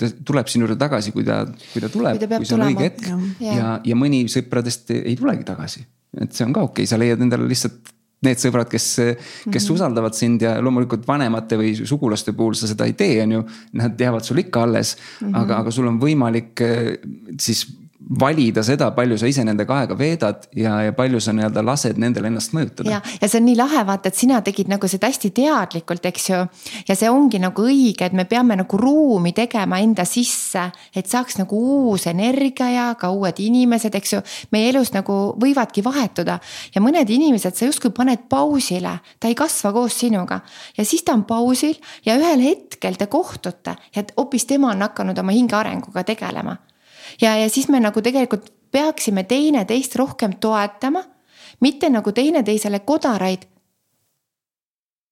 ta 0.00 0.10
tuleb 0.24 0.50
sinu 0.50 0.66
juurde 0.66 0.78
tagasi, 0.80 1.12
kui 1.14 1.24
ta, 1.24 1.44
kui 1.72 1.84
ta 1.84 1.92
tuleb, 1.92 2.18
kui 2.18 2.48
see 2.48 2.56
on 2.56 2.64
tulema. 2.64 2.72
õige 2.72 2.88
hetk. 2.88 3.06
ja, 3.40 3.54
ja, 3.54 3.68
ja 3.92 3.98
mõni 3.98 4.24
sõpradest 4.32 4.90
ei 4.96 5.14
tulegi 5.18 5.46
tagasi, 5.46 5.84
et 6.20 6.34
see 6.34 6.48
on 6.48 6.56
ka 6.56 6.66
okei 6.66 6.82
okay., 6.82 6.90
sa 6.90 7.00
leiad 7.00 7.22
endale 7.24 7.48
lihtsalt 7.48 7.94
need 8.26 8.40
sõbrad, 8.42 8.66
kes, 8.66 8.86
kes 8.98 9.14
mm 9.46 9.52
-hmm. 9.54 9.74
usaldavad 9.76 10.14
sind 10.18 10.42
ja 10.42 10.56
loomulikult 10.62 11.06
vanemate 11.06 11.56
või 11.60 11.74
sugulaste 11.78 12.32
puhul 12.34 12.56
sa 12.58 12.66
seda 12.66 12.88
ei 12.90 12.96
tee, 12.98 13.22
on 13.22 13.32
ju. 13.32 13.44
Nad 13.78 14.00
jäävad 14.00 14.26
sul 14.26 14.42
ikka 14.42 14.62
alles 14.62 14.96
mm, 14.96 15.28
-hmm. 15.28 15.38
aga, 15.38 15.58
aga 15.62 15.70
sul 15.70 15.86
on 15.86 16.00
võimalik 16.00 16.60
eh, 16.60 16.98
siis 17.40 17.66
valida 18.08 18.62
seda, 18.64 18.88
palju 18.96 19.18
sa 19.20 19.28
ise 19.28 19.42
nendega 19.44 19.74
aega 19.82 19.96
veedad 19.98 20.46
ja, 20.56 20.78
ja 20.86 20.92
palju 20.96 21.20
sa 21.20 21.34
nii-öelda 21.36 21.60
lased 21.64 21.98
nendel 22.00 22.28
ennast 22.30 22.54
mõjutada. 22.56 22.88
ja, 22.88 23.00
ja 23.20 23.28
see 23.28 23.40
on 23.42 23.46
nii 23.50 23.56
lahe, 23.58 23.82
vaata, 23.84 24.08
et 24.08 24.16
sina 24.16 24.40
tegid 24.44 24.70
nagu 24.72 24.88
seda 24.88 25.10
hästi 25.10 25.30
teadlikult, 25.36 26.06
eks 26.08 26.28
ju. 26.30 26.38
ja 26.88 26.96
see 26.96 27.10
ongi 27.12 27.40
nagu 27.42 27.66
õige, 27.68 28.08
et 28.08 28.16
me 28.16 28.24
peame 28.28 28.56
nagu 28.56 28.80
ruumi 28.80 29.34
tegema 29.36 29.80
enda 29.84 30.06
sisse, 30.08 30.62
et 30.96 31.10
saaks 31.10 31.36
nagu 31.42 31.58
uus 31.58 32.06
energia 32.08 32.70
ja 32.72 32.86
ka 32.98 33.10
uued 33.12 33.42
inimesed, 33.44 33.98
eks 34.00 34.16
ju. 34.16 34.22
meie 34.56 34.72
elus 34.72 34.94
nagu 34.96 35.18
võivadki 35.40 35.84
vahetuda 35.84 36.38
ja 36.74 36.84
mõned 36.84 37.12
inimesed 37.12 37.58
sa 37.58 37.68
justkui 37.68 37.92
paned 37.92 38.24
pausile, 38.30 38.98
ta 39.20 39.28
ei 39.28 39.36
kasva 39.36 39.74
koos 39.76 40.00
sinuga. 40.00 40.40
ja 40.78 40.84
siis 40.84 41.04
ta 41.04 41.12
on 41.12 41.26
pausil 41.28 41.76
ja 42.06 42.16
ühel 42.16 42.40
hetkel 42.46 42.96
te 42.96 43.06
kohtute 43.06 43.76
ja 43.94 44.08
hoopis 44.16 44.48
tema 44.48 44.72
on 44.72 44.88
hakanud 44.88 45.18
oma 45.18 45.36
hinge 45.36 45.56
arenguga 45.58 46.06
tegelema 46.08 46.56
ja, 47.20 47.36
ja 47.36 47.50
siis 47.50 47.68
me 47.68 47.80
nagu 47.80 48.02
tegelikult 48.02 48.52
peaksime 48.70 49.24
teineteist 49.24 49.96
rohkem 49.96 50.36
toetama, 50.40 51.02
mitte 51.60 51.90
nagu 51.90 52.12
teineteisele 52.12 52.80
kodaraid 52.86 53.46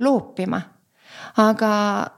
loopima 0.00 0.60
aga 1.40 1.70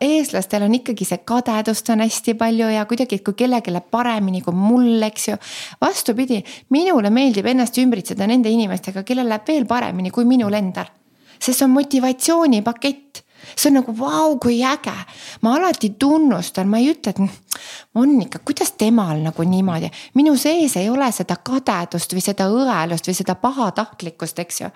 eestlastel 0.03 0.65
on 0.67 0.75
ikkagi 0.79 1.07
see 1.07 1.23
kadedust 1.27 1.89
on 1.93 2.03
hästi 2.05 2.35
palju 2.39 2.71
ja 2.73 2.85
kuidagi, 2.89 3.19
et 3.19 3.25
kui 3.27 3.37
kellelegi 3.39 3.75
läheb 3.75 3.89
paremini 3.91 4.43
kui 4.45 4.55
mul, 4.55 5.03
eks 5.09 5.29
ju. 5.29 5.39
vastupidi, 5.81 6.43
minule 6.75 7.11
meeldib 7.15 7.47
ennast 7.51 7.79
ümbritseda 7.83 8.29
nende 8.31 8.51
inimestega, 8.53 9.03
kellel 9.07 9.29
läheb 9.31 9.49
veel 9.49 9.67
paremini 9.67 10.15
kui 10.15 10.27
minul 10.29 10.55
endal. 10.55 10.91
sest 11.39 11.59
see 11.59 11.67
on 11.67 11.75
motivatsioonipakett 11.75 13.23
see 13.57 13.71
on 13.71 13.79
nagu 13.81 13.95
vau, 13.99 14.37
kui 14.41 14.61
äge. 14.65 14.95
ma 15.43 15.55
alati 15.57 15.95
tunnustan, 15.99 16.69
ma 16.69 16.79
ei 16.79 16.91
ütle, 16.93 17.13
et 17.13 17.21
on 17.95 18.15
ikka, 18.23 18.39
kuidas 18.45 18.73
temal 18.79 19.21
nagu 19.23 19.43
niimoodi. 19.43 19.91
minu 20.15 20.37
sees 20.37 20.77
ei 20.77 20.91
ole 20.91 21.11
seda 21.13 21.37
kadedust 21.37 22.15
või 22.15 22.25
seda 22.25 22.49
õelust 22.53 23.09
või 23.09 23.15
seda 23.15 23.35
pahatahtlikkust, 23.35 24.39
eks 24.39 24.61
ju. 24.61 24.71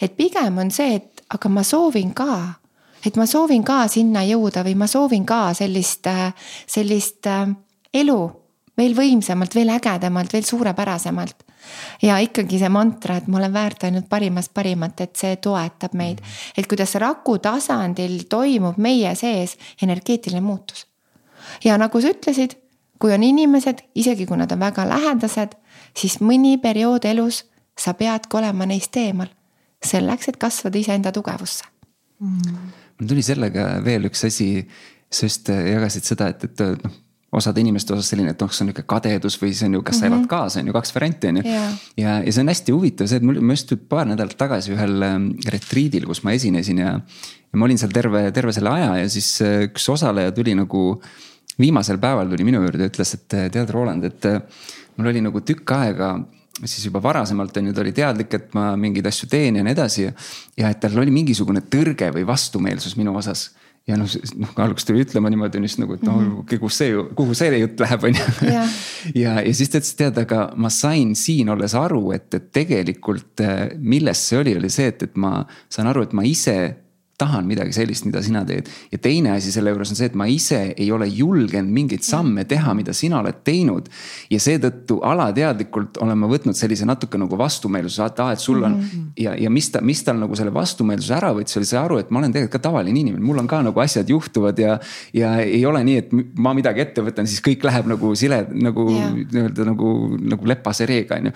et 0.00 0.16
pigem 0.16 0.58
on 0.58 0.70
see, 0.70 0.94
et 1.00 1.24
aga 1.30 1.48
ma 1.48 1.62
soovin 1.62 2.14
ka 2.14 2.60
et 3.06 3.16
ma 3.16 3.26
soovin 3.26 3.64
ka 3.64 3.86
sinna 3.88 4.24
jõuda 4.28 4.64
või 4.64 4.76
ma 4.76 4.86
soovin 4.86 5.24
ka 5.26 5.54
sellist, 5.56 6.08
sellist 6.66 7.26
äh, 7.26 7.48
elu 7.94 8.20
veel 8.76 8.96
võimsamalt, 8.96 9.54
veel 9.54 9.72
ägedamalt, 9.76 10.32
veel 10.32 10.44
suurepärasemalt 10.44 11.49
ja 12.02 12.18
ikkagi 12.22 12.58
see 12.60 12.68
mantra, 12.72 13.16
et 13.16 13.28
ma 13.28 13.38
olen 13.38 13.52
väärt 13.52 13.84
ainult 13.88 14.08
parimast 14.08 14.52
parimat, 14.54 15.00
et 15.00 15.16
see 15.16 15.36
toetab 15.36 15.94
meid. 15.98 16.20
et 16.56 16.66
kuidas 16.66 16.94
raku 16.94 17.38
tasandil 17.38 18.24
toimub 18.28 18.78
meie 18.78 19.14
sees 19.14 19.56
energeetiline 19.82 20.40
muutus. 20.40 20.86
ja 21.64 21.78
nagu 21.78 22.00
sa 22.00 22.12
ütlesid, 22.14 22.56
kui 22.98 23.12
on 23.12 23.22
inimesed, 23.22 23.84
isegi 23.94 24.26
kui 24.26 24.36
nad 24.36 24.52
on 24.52 24.60
väga 24.60 24.88
lähedased, 24.88 25.56
siis 25.96 26.20
mõni 26.20 26.58
periood 26.60 27.04
elus 27.04 27.44
sa 27.78 27.94
peadki 27.94 28.36
olema 28.36 28.66
neist 28.66 28.96
eemal. 28.96 29.28
selleks, 29.84 30.28
et 30.28 30.36
kasvada 30.36 30.78
iseenda 30.78 31.12
tugevusse 31.12 31.64
mm.. 32.20 32.56
mul 33.00 33.08
tuli 33.08 33.22
sellega 33.24 33.78
veel 33.84 34.10
üks 34.10 34.26
asi, 34.28 34.66
sa 35.10 35.26
just 35.26 35.48
jagasid 35.48 36.04
seda, 36.04 36.28
et, 36.28 36.44
et 36.44 36.84
noh 36.84 36.98
osade 37.32 37.62
inimeste 37.62 37.94
osas 37.94 38.08
selline, 38.10 38.32
et 38.34 38.40
noh, 38.42 38.50
see 38.50 38.64
on 38.64 38.70
nihuke 38.70 38.84
kadedus 38.90 39.36
või 39.38 39.52
see 39.54 39.68
on 39.68 39.78
ju, 39.78 39.82
kas 39.86 40.00
sa 40.00 40.06
mm 40.06 40.10
-hmm. 40.10 40.18
elad 40.18 40.30
kaasa, 40.30 40.60
on 40.60 40.70
ju 40.70 40.72
kaks 40.74 40.94
varianti, 40.94 41.28
on 41.28 41.36
ju. 41.36 41.42
ja, 41.46 42.16
ja 42.24 42.32
see 42.32 42.42
on 42.42 42.50
hästi 42.50 42.72
huvitav 42.74 43.06
see, 43.06 43.20
et 43.22 43.26
mul, 43.26 43.40
ma 43.40 43.54
just 43.54 43.74
paar 43.88 44.06
nädalat 44.06 44.36
tagasi 44.36 44.74
ühel 44.74 45.02
ähm, 45.06 45.30
retriidil, 45.46 46.06
kus 46.06 46.24
ma 46.24 46.32
esinesin 46.32 46.78
ja. 46.78 46.98
ja 47.52 47.58
ma 47.58 47.64
olin 47.64 47.78
seal 47.78 47.94
terve, 47.94 48.30
terve 48.32 48.52
selle 48.52 48.70
aja 48.70 48.96
ja 49.02 49.08
siis 49.08 49.30
äh, 49.42 49.62
üks 49.68 49.88
osaleja 49.88 50.32
tuli 50.32 50.54
nagu 50.54 51.00
viimasel 51.58 51.98
päeval 51.98 52.28
tuli 52.28 52.44
minu 52.44 52.62
juurde 52.62 52.82
ja 52.82 52.90
ütles, 52.90 53.14
et 53.14 53.28
tead, 53.28 53.70
Roland, 53.70 54.04
et 54.04 54.26
äh, 54.26 54.42
mul 54.96 55.12
oli 55.12 55.22
nagu 55.22 55.40
tükk 55.40 55.76
aega 55.78 56.16
siis 56.64 56.84
juba 56.84 57.02
varasemalt 57.02 57.56
on 57.56 57.70
ju, 57.70 57.72
ta 57.72 57.80
oli 57.80 57.92
teadlik, 57.92 58.34
et 58.34 58.54
ma 58.54 58.74
mingeid 58.76 59.06
asju 59.06 59.28
teen 59.30 59.56
ja 59.56 59.62
nii 59.62 59.72
edasi. 59.72 60.10
ja 60.58 60.70
et 60.70 60.80
tal 60.80 60.98
oli 60.98 61.10
mingisugune 61.10 61.62
tõrge 61.70 62.10
või 62.12 62.26
vastumeelsus 62.26 62.96
minu 62.96 63.14
osas 63.16 63.50
ja 63.88 63.96
noh, 63.98 64.10
noh 64.40 64.52
alguses 64.64 64.86
tuli 64.88 65.04
ütlema 65.04 65.30
niimoodi 65.32 65.58
on 65.60 65.66
just 65.66 65.80
nagu, 65.80 65.96
et 65.96 66.04
noh 66.06 66.18
mm 66.20 66.34
-hmm., 66.42 66.60
kus 66.62 66.78
see, 66.82 66.92
kuhu 67.16 67.34
see 67.34 67.58
jutt 67.58 67.80
läheb, 67.80 68.04
on 68.04 68.14
ju. 68.14 68.26
ja, 68.46 68.66
ja, 69.24 69.32
ja 69.40 69.54
siis 69.54 69.72
ta 69.72 69.80
ütles, 69.80 69.94
tead, 69.96 70.20
aga 70.20 70.50
ma 70.56 70.70
sain 70.70 71.14
siin 71.16 71.48
olles 71.48 71.74
aru, 71.74 72.12
et, 72.16 72.28
et 72.34 72.52
tegelikult 72.52 73.40
eh, 73.40 73.72
milles 73.78 74.28
see 74.28 74.38
oli, 74.38 74.56
oli 74.56 74.70
see, 74.70 74.92
et, 74.92 75.02
et 75.08 75.16
ma 75.16 75.44
saan 75.68 75.90
aru, 75.90 76.02
et 76.06 76.12
ma 76.12 76.26
ise 76.28 76.56
tahan 77.20 77.48
midagi 77.48 77.74
sellist, 77.76 78.06
mida 78.08 78.22
sina 78.24 78.42
teed. 78.48 78.68
ja 78.92 78.98
teine 78.98 79.34
asi 79.36 79.52
selle 79.52 79.74
juures 79.74 79.92
on 79.92 79.98
see, 79.98 80.08
et 80.10 80.16
ma 80.18 80.26
ise 80.30 80.60
ei 80.76 80.88
ole 80.94 81.08
julgenud 81.10 81.72
mingeid 81.74 82.04
samme 82.06 82.46
teha, 82.48 82.74
mida 82.78 82.94
sina 82.96 83.20
oled 83.20 83.42
teinud. 83.46 83.90
ja 84.30 84.40
seetõttu 84.42 85.00
alateadlikult 85.06 86.00
olen 86.04 86.18
ma 86.20 86.30
võtnud 86.30 86.56
sellise 86.56 86.88
natuke 86.88 87.20
nagu 87.20 87.38
vastumeelsuse, 87.38 88.02
vaata, 88.02 88.30
et 88.34 88.42
sul 88.42 88.62
on 88.62 88.76
mm. 88.76 88.88
-hmm. 88.88 89.10
ja, 89.24 89.34
ja 89.46 89.50
mis 89.50 89.70
ta, 89.70 89.82
mis 89.84 90.02
tal 90.04 90.20
nagu 90.20 90.36
selle 90.38 90.54
vastumeelsuse 90.54 91.14
ära 91.16 91.32
võttis, 91.36 91.58
oli 91.60 91.68
see 91.68 91.80
aru, 91.80 92.00
et 92.00 92.10
ma 92.10 92.22
olen 92.22 92.32
tegelikult 92.32 92.56
ka 92.56 92.62
tavaline 92.68 93.00
inimene, 93.00 93.24
mul 93.24 93.42
on 93.42 93.50
ka 93.50 93.62
nagu 93.62 93.80
asjad 93.80 94.08
juhtuvad 94.08 94.58
ja. 94.58 94.78
ja 95.14 95.36
ei 95.44 95.64
ole 95.66 95.82
nii, 95.84 95.96
et 96.04 96.12
ma 96.38 96.54
midagi 96.56 96.84
ette 96.84 97.04
võtan, 97.04 97.28
siis 97.30 97.42
kõik 97.44 97.64
läheb 97.66 97.88
nagu 97.90 98.14
sile, 98.18 98.42
nagu 98.50 98.86
nii-öelda 98.90 99.66
nagu, 99.68 99.92
nagu 100.34 100.50
lepase 100.50 100.86
reega, 100.88 101.20
on 101.20 101.30
ju. 101.30 101.32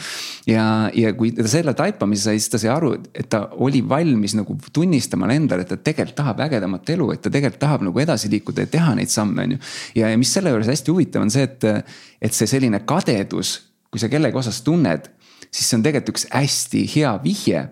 ja, 0.54 0.64
ja 0.94 1.12
kui 1.16 1.32
ta 1.36 1.46
selle 1.50 1.74
taipamise 1.76 2.30
sai, 2.30 2.40
siis 2.40 2.52
ta 2.52 2.60
sai 2.60 2.72
aru, 2.74 2.94
et 3.14 3.28
ta 3.30 3.44
oli 3.64 3.82
valmis 3.88 4.36
nagu 4.38 4.56
tunnistama 4.72 5.30
endale, 5.34 5.66
et 5.66 5.73
ta 5.74 5.90
tegelikult 5.90 6.16
tahab 6.18 6.40
ägedamat 6.46 6.94
elu, 6.94 7.10
et 7.14 7.22
ta 7.24 7.32
tegelikult 7.32 7.60
tahab 7.62 7.86
nagu 7.88 8.02
edasi 8.02 8.30
liikuda 8.32 8.66
ja 8.66 8.72
teha 8.76 8.94
neid 8.98 9.12
samme, 9.12 9.46
on 9.46 9.56
ju. 9.56 9.58
ja, 10.00 10.12
ja 10.12 10.20
mis 10.20 10.32
selle 10.34 10.54
juures 10.54 10.70
hästi 10.70 10.94
huvitav 10.94 11.26
on 11.26 11.32
see, 11.34 11.44
et, 11.48 11.66
et 12.22 12.36
see 12.36 12.48
selline 12.50 12.80
kadedus, 12.88 13.56
kui 13.90 14.02
sa 14.02 14.10
kellegi 14.12 14.40
osas 14.40 14.62
tunned, 14.66 15.10
siis 15.50 15.68
see 15.68 15.78
on 15.78 15.86
tegelikult 15.86 16.14
üks 16.14 16.28
hästi 16.32 16.86
hea 16.96 17.12
vihje 17.24 17.66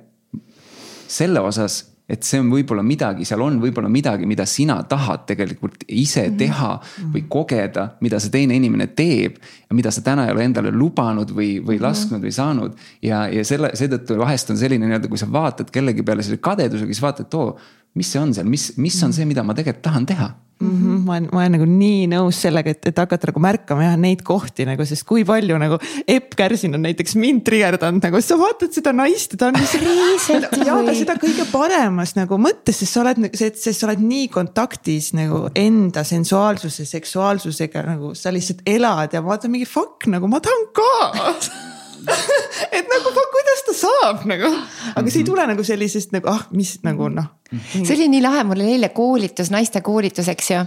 selle 1.12 1.42
osas 1.44 1.82
et 2.12 2.26
see 2.26 2.40
on 2.42 2.50
võib-olla 2.52 2.84
midagi, 2.84 3.24
seal 3.28 3.40
on 3.44 3.56
võib-olla 3.62 3.88
midagi, 3.92 4.26
mida 4.28 4.44
sina 4.48 4.76
tahad 4.88 5.24
tegelikult 5.28 5.86
ise 5.88 6.26
mhm. 6.28 6.38
teha 6.42 6.70
või 7.14 7.24
kogeda, 7.32 7.86
mida 8.04 8.20
see 8.20 8.34
teine 8.34 8.56
inimene 8.58 8.90
teeb. 8.96 9.38
ja 9.68 9.76
mida 9.76 9.90
sa 9.90 10.04
täna 10.04 10.26
ei 10.26 10.34
ole 10.34 10.44
endale 10.44 10.72
lubanud 10.74 11.30
või, 11.32 11.56
või 11.64 11.78
mhm. 11.78 11.84
lasknud 11.86 12.24
või 12.24 12.34
saanud. 12.36 12.76
ja, 13.02 13.24
ja 13.32 13.44
selle, 13.44 13.72
seetõttu 13.78 14.18
vahest 14.20 14.52
on 14.52 14.60
selline 14.60 14.86
nii-öelda, 14.86 15.08
kui 15.08 15.20
sa 15.20 15.30
vaatad 15.32 15.72
kellegi 15.72 16.04
peale 16.04 16.22
selle 16.26 16.42
kadedusega, 16.42 16.92
siis 16.92 17.02
vaatad, 17.02 17.38
oo 17.40 17.56
mis 17.94 18.08
see 18.12 18.20
on 18.20 18.32
seal, 18.34 18.48
mis, 18.48 18.70
mis 18.80 18.96
on 19.04 19.12
see, 19.12 19.26
mida 19.28 19.44
ma 19.44 19.56
tegelikult 19.56 19.84
tahan 19.84 20.08
teha 20.08 20.28
mm. 20.60 20.68
-hmm. 20.68 21.04
ma 21.06 21.12
olen, 21.12 21.28
ma 21.32 21.40
olen 21.40 21.52
nagu 21.56 21.66
nii 21.68 22.06
nõus 22.12 22.40
sellega, 22.44 22.70
et, 22.70 22.86
et 22.90 22.98
hakata 22.98 23.30
nagu 23.30 23.42
märkama 23.42 23.86
jah 23.86 23.96
neid 24.00 24.22
kohti 24.26 24.66
nagu, 24.68 24.84
sest 24.88 25.06
kui 25.08 25.24
palju 25.28 25.58
nagu 25.58 25.78
Epp 26.06 26.36
Kärsin 26.38 26.74
on 26.74 26.84
näiteks 26.86 27.16
mind 27.20 27.44
trigerdanud 27.46 28.04
nagu, 28.04 28.20
sa 28.20 28.38
vaatad 28.40 28.72
seda 28.74 28.92
naist 28.96 29.34
ja 29.34 29.42
ta 29.42 29.50
on 29.50 29.60
lihtsalt. 29.60 30.56
ja 30.66 30.78
aga 30.78 30.94
seda 30.96 31.18
kõige 31.20 31.46
paremas 31.52 32.16
nagu 32.18 32.38
mõttes, 32.38 32.80
sest 32.82 32.92
sa 32.92 33.04
oled, 33.04 33.28
sest 33.34 33.72
sa 33.72 33.88
oled 33.88 34.02
nii 34.04 34.28
kontaktis 34.32 35.12
nagu 35.18 35.48
enda 35.54 36.04
sensuaalsuse, 36.04 36.86
seksuaalsusega 36.88 37.86
nagu 37.92 38.14
sa 38.18 38.32
lihtsalt 38.34 38.64
elad 38.66 39.12
ja 39.12 39.24
vaatad 39.24 39.52
mingi 39.52 39.68
fuck 39.68 40.06
nagu 40.10 40.30
ma 40.30 40.40
tahan 40.42 40.68
ka 40.76 40.90
et 42.76 42.88
nagu 42.88 43.12
kuidas 43.32 43.62
ta 43.66 43.74
saab 43.76 44.24
nagu, 44.28 44.50
aga 44.94 45.10
see 45.10 45.22
ei 45.22 45.26
tule 45.26 45.44
nagu 45.48 45.64
sellisest 45.66 46.14
nagu 46.14 46.30
ah, 46.32 46.44
mis 46.56 46.74
nagu 46.86 47.08
noh. 47.12 47.28
see 47.70 47.94
oli 47.94 48.08
nii 48.12 48.22
lahe, 48.24 48.44
mul 48.48 48.62
oli 48.62 48.76
eile 48.76 48.92
koolitus, 48.94 49.52
naiste 49.54 49.82
koolitus, 49.84 50.30
eks 50.32 50.50
ju. 50.52 50.64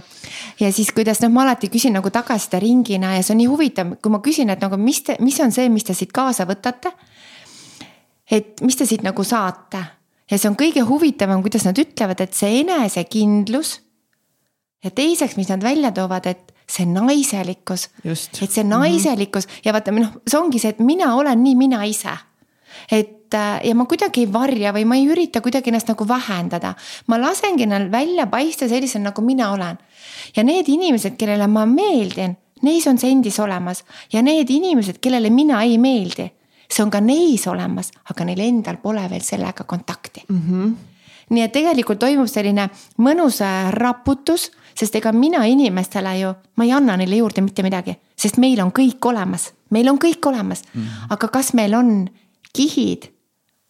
ja 0.62 0.70
siis, 0.72 0.92
kuidas 0.96 1.20
noh, 1.24 1.32
ma 1.34 1.46
alati 1.46 1.70
küsin 1.72 1.96
nagu 1.96 2.12
tagasiside 2.14 2.60
ringina 2.62 3.16
ja 3.16 3.26
see 3.26 3.34
on 3.36 3.42
nii 3.42 3.50
huvitav, 3.50 3.96
kui 4.02 4.14
ma 4.14 4.22
küsin, 4.24 4.52
et 4.54 4.62
nagu 4.64 4.78
mis 4.80 5.02
te, 5.06 5.18
mis 5.24 5.38
on 5.44 5.54
see, 5.54 5.68
mis 5.72 5.86
te 5.86 5.96
siit 5.96 6.14
kaasa 6.16 6.48
võtate. 6.48 6.94
et 8.30 8.64
mis 8.66 8.76
te 8.76 8.88
siit 8.88 9.06
nagu 9.06 9.24
saate 9.24 9.82
ja 10.30 10.38
see 10.38 10.50
on 10.50 10.58
kõige 10.58 10.82
huvitavam, 10.86 11.42
kuidas 11.44 11.66
nad 11.68 11.78
ütlevad, 11.78 12.22
et 12.22 12.34
see 12.34 12.60
enesekindlus. 12.62 13.80
ja 14.84 14.90
teiseks, 14.90 15.36
mis 15.36 15.50
nad 15.50 15.62
välja 15.62 15.92
toovad, 15.94 16.26
et 16.26 16.55
see 16.66 16.86
naiselikkus. 16.86 17.88
et 18.04 18.50
see 18.50 18.64
naiselikkus 18.64 19.46
ja 19.64 19.72
vaata, 19.72 19.94
noh, 19.94 20.16
see 20.26 20.38
ongi 20.38 20.60
see, 20.62 20.74
et 20.74 20.80
mina 20.82 21.14
olen 21.16 21.42
nii 21.42 21.54
mina 21.56 21.84
ise. 21.86 22.16
et 22.90 23.34
äh, 23.34 23.60
ja 23.64 23.74
ma 23.74 23.86
kuidagi 23.86 24.26
ei 24.26 24.32
varja 24.32 24.72
või 24.74 24.84
ma 24.84 24.96
ei 24.96 25.06
ürita 25.08 25.40
kuidagi 25.40 25.70
ennast 25.70 25.88
nagu 25.88 26.08
vähendada. 26.08 26.74
ma 27.06 27.20
lasengi 27.20 27.66
neil 27.66 27.90
välja 27.90 28.26
paista 28.26 28.68
sellisena, 28.68 29.10
nagu 29.10 29.22
mina 29.22 29.52
olen. 29.52 29.78
ja 30.36 30.42
need 30.44 30.68
inimesed, 30.68 31.16
kellele 31.16 31.46
ma 31.46 31.66
meeldin, 31.66 32.36
neis 32.62 32.86
on 32.86 32.98
see 32.98 33.10
endis 33.10 33.38
olemas 33.40 33.84
ja 34.12 34.22
need 34.22 34.50
inimesed, 34.50 34.98
kellele 35.00 35.30
mina 35.30 35.62
ei 35.62 35.78
meeldi, 35.78 36.30
see 36.68 36.82
on 36.82 36.90
ka 36.90 37.00
neis 37.00 37.46
olemas, 37.46 37.92
aga 38.10 38.24
neil 38.24 38.42
endal 38.42 38.82
pole 38.82 39.06
veel 39.10 39.22
sellega 39.22 39.64
kontakti 39.64 40.24
mm. 40.28 40.42
-hmm. 40.50 40.74
nii 41.30 41.42
et 41.42 41.52
tegelikult 41.52 41.98
toimub 41.98 42.28
selline 42.28 42.68
mõnus 42.98 43.40
äh, 43.40 43.70
raputus 43.70 44.50
sest 44.76 44.96
ega 44.98 45.12
mina 45.12 45.44
inimestele 45.48 46.14
ju, 46.20 46.32
ma 46.56 46.64
ei 46.64 46.72
anna 46.76 46.96
neile 47.00 47.20
juurde 47.20 47.44
mitte 47.44 47.64
midagi, 47.66 47.96
sest 48.16 48.40
meil 48.42 48.60
on 48.64 48.72
kõik 48.76 49.08
olemas, 49.08 49.50
meil 49.70 49.88
on 49.88 49.98
kõik 50.02 50.28
olemas 50.28 50.64
mm. 50.72 50.80
-hmm. 50.82 51.12
aga 51.16 51.28
kas 51.28 51.52
meil 51.54 51.74
on 51.74 52.08
kihid 52.52 53.10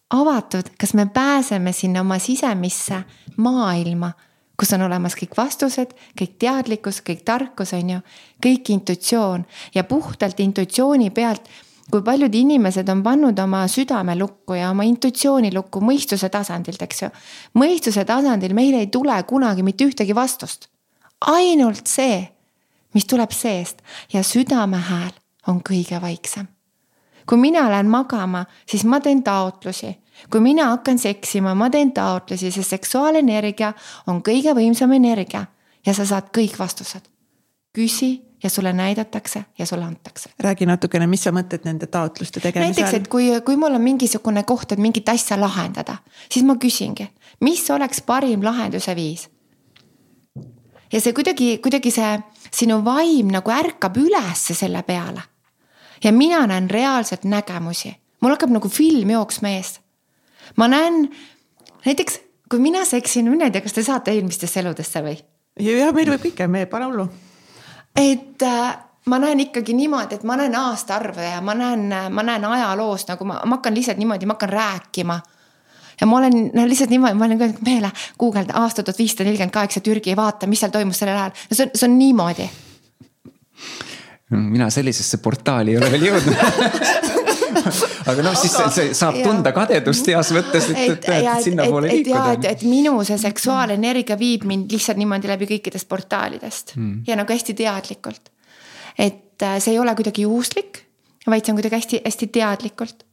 avatud, 0.09 0.71
kas 0.79 0.93
me 0.93 1.05
pääseme 1.05 1.73
sinna 1.73 2.01
oma 2.01 2.19
sisemisse 2.19 3.03
maailma, 3.37 4.11
kus 4.59 4.73
on 4.73 4.81
olemas 4.81 5.15
kõik 5.15 5.37
vastused, 5.37 5.93
kõik 6.19 6.37
teadlikkus, 6.39 7.01
kõik 7.01 7.23
tarkus, 7.25 7.73
on 7.73 7.89
ju, 7.89 7.99
kõik 8.45 8.69
intuitsioon 8.69 9.45
ja 9.75 9.83
puhtalt 9.83 10.39
intuitsiooni 10.39 11.09
pealt 11.09 11.49
kui 11.91 12.01
paljud 12.01 12.33
inimesed 12.35 12.89
on 12.89 13.03
pannud 13.03 13.39
oma 13.39 13.67
südame 13.67 14.15
lukku 14.19 14.53
ja 14.53 14.71
oma 14.71 14.83
intuitsiooni 14.83 15.53
lukku 15.53 15.79
mõistuse 15.79 16.29
tasandilt, 16.29 16.81
eks 16.81 17.01
ju. 17.01 17.09
mõistuse 17.53 18.03
tasandil 18.05 18.53
meil 18.53 18.73
ei 18.73 18.87
tule 18.87 19.23
kunagi 19.23 19.63
mitte 19.63 19.85
ühtegi 19.87 20.15
vastust 20.15 20.67
ainult 21.25 21.87
see, 21.87 22.21
mis 22.93 23.05
tuleb 23.05 23.31
seest 23.31 23.81
ja 24.13 24.23
südame 24.23 24.77
hääl 24.77 25.15
on 25.47 25.61
kõige 25.69 26.01
vaiksem. 26.01 26.47
kui 27.27 27.37
mina 27.37 27.69
lähen 27.69 27.89
magama, 27.89 28.45
siis 28.65 28.85
ma 28.85 28.99
teen 28.99 29.23
taotlusi. 29.23 29.97
kui 30.29 30.39
mina 30.39 30.69
hakkan 30.69 30.99
seksima, 30.99 31.55
ma 31.55 31.69
teen 31.69 31.91
taotlusi, 31.91 32.51
sest 32.51 32.69
seksuaalenergia 32.69 33.73
on 34.07 34.21
kõige 34.21 34.53
võimsam 34.53 34.91
energia 34.91 35.45
ja 35.85 35.93
sa 35.93 36.05
saad 36.05 36.29
kõik 36.37 36.59
vastused. 36.59 37.01
küsi 37.73 38.27
ja 38.43 38.49
sulle 38.49 38.73
näidatakse 38.73 39.45
ja 39.57 39.65
sulle 39.65 39.85
antakse. 39.85 40.29
räägi 40.39 40.65
natukene, 40.65 41.07
mis 41.07 41.23
sa 41.23 41.31
mõtled 41.31 41.65
nende 41.65 41.87
taotluste 41.87 42.39
tegemisel? 42.39 42.73
näiteks, 42.73 42.93
et 42.93 43.07
kui, 43.07 43.41
kui 43.41 43.57
mul 43.57 43.73
on 43.73 43.81
mingisugune 43.81 44.43
koht, 44.43 44.71
et 44.71 44.79
mingit 44.79 45.09
asja 45.09 45.39
lahendada, 45.39 45.97
siis 46.31 46.45
ma 46.45 46.55
küsingi, 46.55 47.09
mis 47.41 47.69
oleks 47.69 48.01
parim 48.01 48.43
lahenduse 48.43 48.95
viis 48.95 49.29
ja 50.91 51.01
see 51.01 51.13
kuidagi, 51.13 51.57
kuidagi 51.63 51.91
see 51.91 52.11
sinu 52.53 52.79
vaim 52.85 53.31
nagu 53.33 53.51
ärkab 53.51 53.97
ülesse 53.97 54.55
selle 54.55 54.83
peale. 54.83 55.21
ja 56.03 56.11
mina 56.11 56.45
näen 56.47 56.69
reaalselt 56.69 57.23
nägemusi, 57.23 57.95
mul 58.21 58.35
hakkab 58.35 58.53
nagu 58.53 58.69
film 58.69 59.09
jooksma 59.09 59.49
ees. 59.49 59.79
ma 60.55 60.67
näen 60.67 61.09
näiteks, 61.85 62.19
kui 62.49 62.59
mina 62.59 62.85
seksin, 62.85 63.29
mina 63.29 63.45
ei 63.45 63.51
tea, 63.51 63.61
kas 63.61 63.73
te 63.73 63.83
saate 63.83 64.11
eelmistesse 64.11 64.59
eludesse 64.59 65.01
või? 65.01 65.17
ja 65.59 65.91
meil 65.93 66.11
võib 66.13 66.27
kõike, 66.29 66.47
me 66.47 66.65
pane 66.65 66.85
hullu. 66.85 67.07
et 67.95 68.43
äh, 68.43 68.77
ma 69.07 69.19
näen 69.19 69.39
ikkagi 69.39 69.73
niimoodi, 69.73 70.15
et 70.15 70.23
ma 70.23 70.37
näen 70.37 70.55
aastaarve 70.55 71.31
ja 71.31 71.41
ma 71.41 71.55
näen, 71.55 71.89
ma 72.11 72.23
näen 72.23 72.45
ajaloost 72.45 73.09
nagu 73.09 73.25
ma, 73.25 73.41
ma 73.45 73.59
hakkan 73.59 73.75
lihtsalt 73.75 73.97
niimoodi, 73.97 74.25
ma 74.25 74.37
hakkan 74.37 74.49
rääkima 74.49 75.19
ja 76.01 76.07
ma 76.07 76.17
olen 76.21 76.49
no 76.53 76.67
lihtsalt 76.67 76.93
niimoodi, 76.93 77.17
ma 77.17 77.25
olen 77.25 77.41
öelnud, 77.41 77.61
Meele, 77.65 77.91
guugelda 78.19 78.57
aasta 78.61 78.83
tuhat 78.83 78.99
viissada 78.99 79.27
nelikümmend 79.27 79.55
kaheksa 79.55 79.83
Türgi, 79.83 80.15
vaata, 80.15 80.47
mis 80.47 80.63
seal 80.63 80.73
toimus 80.73 80.99
sellel 81.01 81.17
ajal. 81.17 81.35
no 81.49 81.59
see 81.59 81.67
on, 81.67 81.75
see 81.75 81.89
on 81.89 81.99
niimoodi. 81.99 82.49
mina 84.29 84.69
sellisesse 84.69 85.17
portaali 85.23 85.71
ei 85.75 85.77
ole 85.77 85.91
veel 85.91 86.09
jõudnud 86.11 87.15
aga 88.11 88.23
noh, 88.25 88.35
siis 88.37 88.53
see, 88.53 88.67
see 88.75 88.95
saab 88.97 89.17
tunda 89.23 89.53
kadedust 89.55 90.09
heas 90.11 90.31
mõttes, 90.35 90.69
et, 90.71 90.79
et, 90.83 91.07
et, 91.09 91.27
et 91.31 91.45
sinnapoole 91.45 91.89
et, 91.91 92.09
jaa, 92.09 92.33
et, 92.33 92.41
liikuda. 92.41 92.53
et 92.53 92.65
minu 92.67 92.93
see 93.07 93.17
seksuaalenergia 93.21 94.17
viib 94.19 94.45
mind 94.49 94.73
lihtsalt 94.73 94.99
niimoodi 94.99 95.31
läbi 95.31 95.49
kõikidest 95.53 95.89
portaalidest 95.89 96.75
mm. 96.77 97.01
ja 97.07 97.17
nagu 97.19 97.33
hästi 97.33 97.57
teadlikult. 97.57 98.31
et 98.97 99.43
äh, 99.43 99.57
see 99.63 99.75
ei 99.75 99.81
ole 99.81 99.95
kuidagi 99.97 100.27
juhuslik, 100.27 100.83
vaid 101.27 101.45
see 101.45 101.53
on 101.53 101.59
kuidagi 101.61 101.81
hästi-hästi 101.81 102.31
teadlikult. 102.39 103.06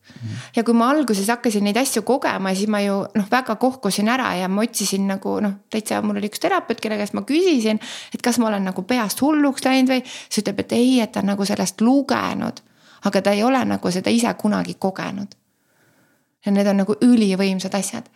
Ja 0.57 0.64
kui 0.64 0.75
ma 0.75 0.90
alguses 0.93 1.29
hakkasin 1.29 1.64
neid 1.64 1.79
asju 1.81 2.03
kogema, 2.03 2.55
siis 2.55 2.69
ma 2.71 2.81
ju 2.85 3.01
noh, 3.14 3.29
väga 3.31 3.57
kohkusin 3.61 4.09
ära 4.09 4.35
ja 4.38 4.49
ma 4.49 4.64
otsisin 4.64 5.07
nagu 5.09 5.38
noh, 5.45 5.57
täitsa 5.71 6.03
mul 6.03 6.21
oli 6.21 6.31
üks 6.33 6.43
terapeut, 6.43 6.81
kelle 6.81 6.99
käest 7.01 7.17
ma 7.17 7.25
küsisin, 7.29 7.81
et 8.14 8.23
kas 8.23 8.38
ma 8.38 8.51
olen 8.51 8.69
nagu 8.71 8.85
peast 8.88 9.23
hulluks 9.25 9.64
läinud 9.64 9.95
või. 9.95 10.03
siis 10.05 10.45
ütleb, 10.45 10.61
et 10.64 10.77
ei, 10.77 11.01
et 11.01 11.12
ta 11.12 11.25
on 11.25 11.33
nagu 11.35 11.47
sellest 11.49 11.81
lugenud, 11.81 12.61
aga 13.05 13.23
ta 13.23 13.33
ei 13.33 13.43
ole 13.45 13.64
nagu 13.64 13.90
seda 13.90 14.12
ise 14.12 14.35
kunagi 14.40 14.77
kogenud 14.79 15.35
ja 16.45 16.53
need 16.53 16.69
on 16.69 16.83
nagu 16.83 16.97
ülivõimsad 17.03 17.75
asjad. 17.75 18.09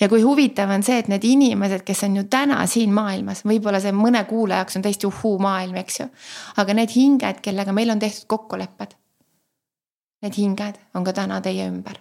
ja 0.00 0.08
kui 0.10 0.22
huvitav 0.22 0.70
on 0.74 0.82
see, 0.82 0.98
et 0.98 1.08
need 1.08 1.24
inimesed, 1.24 1.84
kes 1.86 2.02
on 2.06 2.16
ju 2.18 2.24
täna 2.30 2.64
siin 2.66 2.92
maailmas, 2.94 3.44
võib-olla 3.46 3.80
see 3.80 3.94
mõne 3.94 4.24
kuulaja 4.26 4.64
jaoks 4.64 4.76
on 4.78 4.82
täiesti 4.82 5.06
uhuu 5.06 5.38
maailm, 5.38 5.76
eks 5.82 6.00
ju. 6.00 6.08
aga 6.56 6.74
need 6.74 6.94
hinged, 6.96 7.40
kellega 7.42 7.72
meil 7.72 7.94
on 7.94 8.02
tehtud 8.02 8.26
kokkulepped. 8.26 8.96
Need 10.24 10.38
hinged 10.40 10.80
on 10.96 11.04
ka 11.04 11.12
täna 11.12 11.40
teie 11.44 11.68
ümber. 11.68 12.00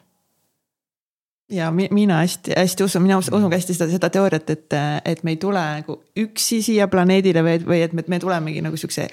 ja 1.52 1.72
mi, 1.72 1.88
mina 1.92 2.22
hästi-hästi 2.22 2.84
usun, 2.84 3.02
mina 3.04 3.18
usun 3.18 3.50
ka 3.50 3.58
hästi 3.58 3.74
seda, 3.76 3.92
seda 3.92 4.10
teooriat, 4.10 4.50
et, 4.50 4.76
et 5.06 5.24
me 5.24 5.36
ei 5.36 5.38
tule 5.38 5.60
nagu 5.60 5.98
üksi 6.18 6.62
siia 6.64 6.88
planeedile 6.88 7.44
või, 7.44 7.58
või 7.68 7.82
et 7.84 7.94
me, 7.94 8.06
me 8.08 8.20
tulemegi 8.20 8.64
nagu 8.64 8.80
siukse 8.80 9.10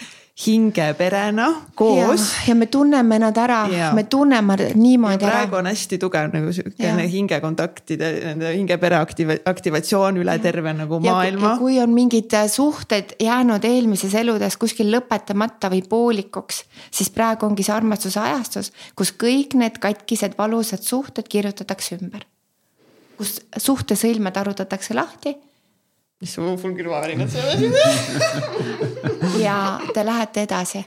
hingeperena 0.46 1.46
koos. 1.74 2.32
ja 2.48 2.54
me 2.54 2.66
tunneme 2.66 3.18
nad 3.18 3.36
ära, 3.36 3.60
me 3.94 4.04
tunneme 4.04 4.56
niimoodi 4.74 5.24
ära. 5.24 5.32
praegu 5.32 5.58
on 5.58 5.68
hästi 5.68 5.98
tugev 6.00 6.30
nagu 6.32 6.52
siukene 6.56 7.04
hingekontaktide, 7.12 8.10
nende 8.24 8.52
hingepere 8.54 8.96
aktiva, 9.00 9.36
aktivatsioon 9.52 10.20
üle 10.22 10.36
ja. 10.38 10.42
terve 10.42 10.72
nagu 10.76 11.00
maailma. 11.04 11.56
kui 11.60 11.76
on 11.82 11.92
mingid 11.94 12.36
suhted 12.48 13.14
jäänud 13.20 13.64
eelmises 13.68 14.14
eludes 14.22 14.56
kuskil 14.60 14.92
lõpetamata 14.94 15.72
või 15.72 15.82
poolikuks, 15.88 16.64
siis 16.90 17.12
praegu 17.12 17.46
ongi 17.50 17.66
see 17.66 17.76
armastuse 17.76 18.20
ajastus, 18.20 18.72
kus 18.96 19.12
kõik 19.12 19.58
need 19.60 19.78
katkised 19.82 20.38
valusad 20.38 20.84
suhted 20.86 21.28
kirjutatakse 21.28 22.00
ümber. 22.00 22.24
kus 23.20 23.40
suhtesõlmed 23.56 24.36
arutatakse 24.40 24.96
lahti 24.96 25.36
issand, 26.20 26.46
mul 26.62 26.76
külmavärinad 26.76 27.28
selles 27.32 27.60
ja 29.44 29.80
te 29.94 30.06
lähete 30.06 30.42
edasi 30.46 30.84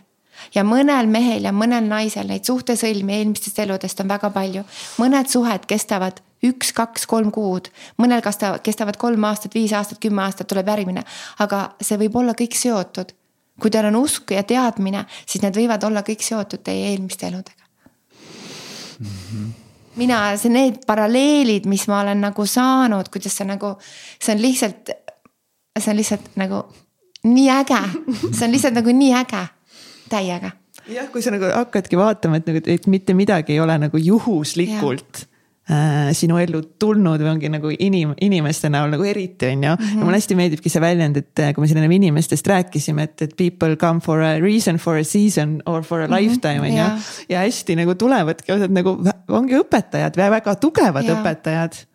ja 0.56 0.64
mõnel 0.68 1.08
mehel 1.12 1.48
ja 1.48 1.54
mõnel 1.56 1.86
naisel 1.88 2.28
neid 2.30 2.46
suhtesõlmi 2.48 3.18
eelmistest 3.18 3.60
eludest 3.64 4.00
on 4.04 4.12
väga 4.12 4.30
palju. 4.34 4.64
mõned 5.00 5.30
suhed 5.30 5.66
kestavad 5.70 6.22
üks, 6.44 6.74
kaks, 6.76 7.06
kolm 7.08 7.32
kuud, 7.32 7.70
mõnel 8.02 8.22
kesta-, 8.24 8.58
kestavad 8.64 8.98
kolm 9.00 9.24
aastat, 9.24 9.54
viis 9.56 9.72
aastat, 9.74 10.02
kümme 10.04 10.24
aastat, 10.26 10.48
tuleb 10.48 10.68
järgmine. 10.68 11.04
aga 11.40 11.74
see 11.82 11.98
võib 11.98 12.16
olla 12.20 12.34
kõik 12.34 12.58
seotud. 12.58 13.14
kui 13.60 13.70
teil 13.70 13.86
on 13.86 13.96
usk 13.96 14.32
ja 14.32 14.44
teadmine, 14.44 15.06
siis 15.26 15.44
need 15.44 15.56
võivad 15.56 15.84
olla 15.84 16.02
kõik 16.02 16.22
seotud 16.22 16.64
teie 16.64 16.90
eelmiste 16.92 17.28
eludega 17.28 17.64
mm. 19.00 19.08
-hmm 19.08 19.52
mina, 19.96 20.38
see, 20.42 20.50
need 20.50 20.86
paralleelid, 20.90 21.68
mis 21.70 21.84
ma 21.88 22.00
olen 22.02 22.18
nagu 22.22 22.46
saanud, 22.50 23.10
kuidas 23.14 23.36
see 23.38 23.46
nagu, 23.46 23.76
see 24.20 24.34
on 24.34 24.42
lihtsalt 24.42 24.90
see 25.80 25.92
on 25.92 25.98
lihtsalt 25.98 26.36
nagu 26.36 26.64
nii 27.24 27.50
äge, 27.50 27.82
see 28.32 28.46
on 28.48 28.52
lihtsalt 28.56 28.76
nagu 28.76 28.92
nii 28.96 29.14
äge, 29.22 29.44
täiega. 30.12 30.52
jah, 30.92 31.06
kui 31.12 31.22
sa 31.24 31.32
nagu 31.32 31.48
hakkadki 31.54 31.96
vaatama, 32.00 32.42
et 32.42 32.50
nagu, 32.50 32.64
et 32.68 32.88
mitte 32.92 33.14
midagi 33.16 33.56
ei 33.56 33.62
ole 33.64 33.78
nagu 33.80 33.98
juhuslikult 33.98 35.24
äh, 35.72 36.10
sinu 36.18 36.36
ellu 36.42 36.60
tulnud 36.80 37.22
või 37.24 37.30
ongi 37.32 37.50
nagu 37.54 37.72
inim-, 37.72 38.12
inimeste 38.22 38.68
näol 38.74 38.92
nagu 38.92 39.06
eriti, 39.08 39.48
on 39.54 39.64
ju. 39.64 39.70
ja 39.70 39.76
Mhm. 39.78 40.04
mulle 40.04 40.20
hästi 40.20 40.36
meeldibki 40.36 40.70
see 40.70 40.82
väljend, 40.84 41.18
et 41.22 41.40
äh, 41.40 41.54
kui 41.56 41.64
me 41.64 41.68
siin 41.72 41.80
ennem 41.80 41.96
inimestest 41.96 42.48
rääkisime, 42.52 43.04
et, 43.08 43.22
et 43.22 43.38
people 43.40 43.78
come 43.80 44.02
for 44.04 44.20
a 44.20 44.34
reason, 44.44 44.76
for 44.78 44.98
a 45.00 45.04
season 45.08 45.62
or 45.66 45.82
for 45.84 46.02
a 46.04 46.08
lifetime 46.12 46.60
on 46.68 46.76
ju. 46.76 46.90
ja 47.30 47.46
hästi 47.46 47.78
nagu 47.80 47.96
tulevadki 47.96 48.52
osad 48.52 48.76
nagu 48.76 48.98
ongi 49.30 49.56
õpetajad, 49.64 50.20
väga 50.20 50.56
tugevad 50.60 51.08
Jaa. 51.08 51.22
õpetajad 51.22 51.86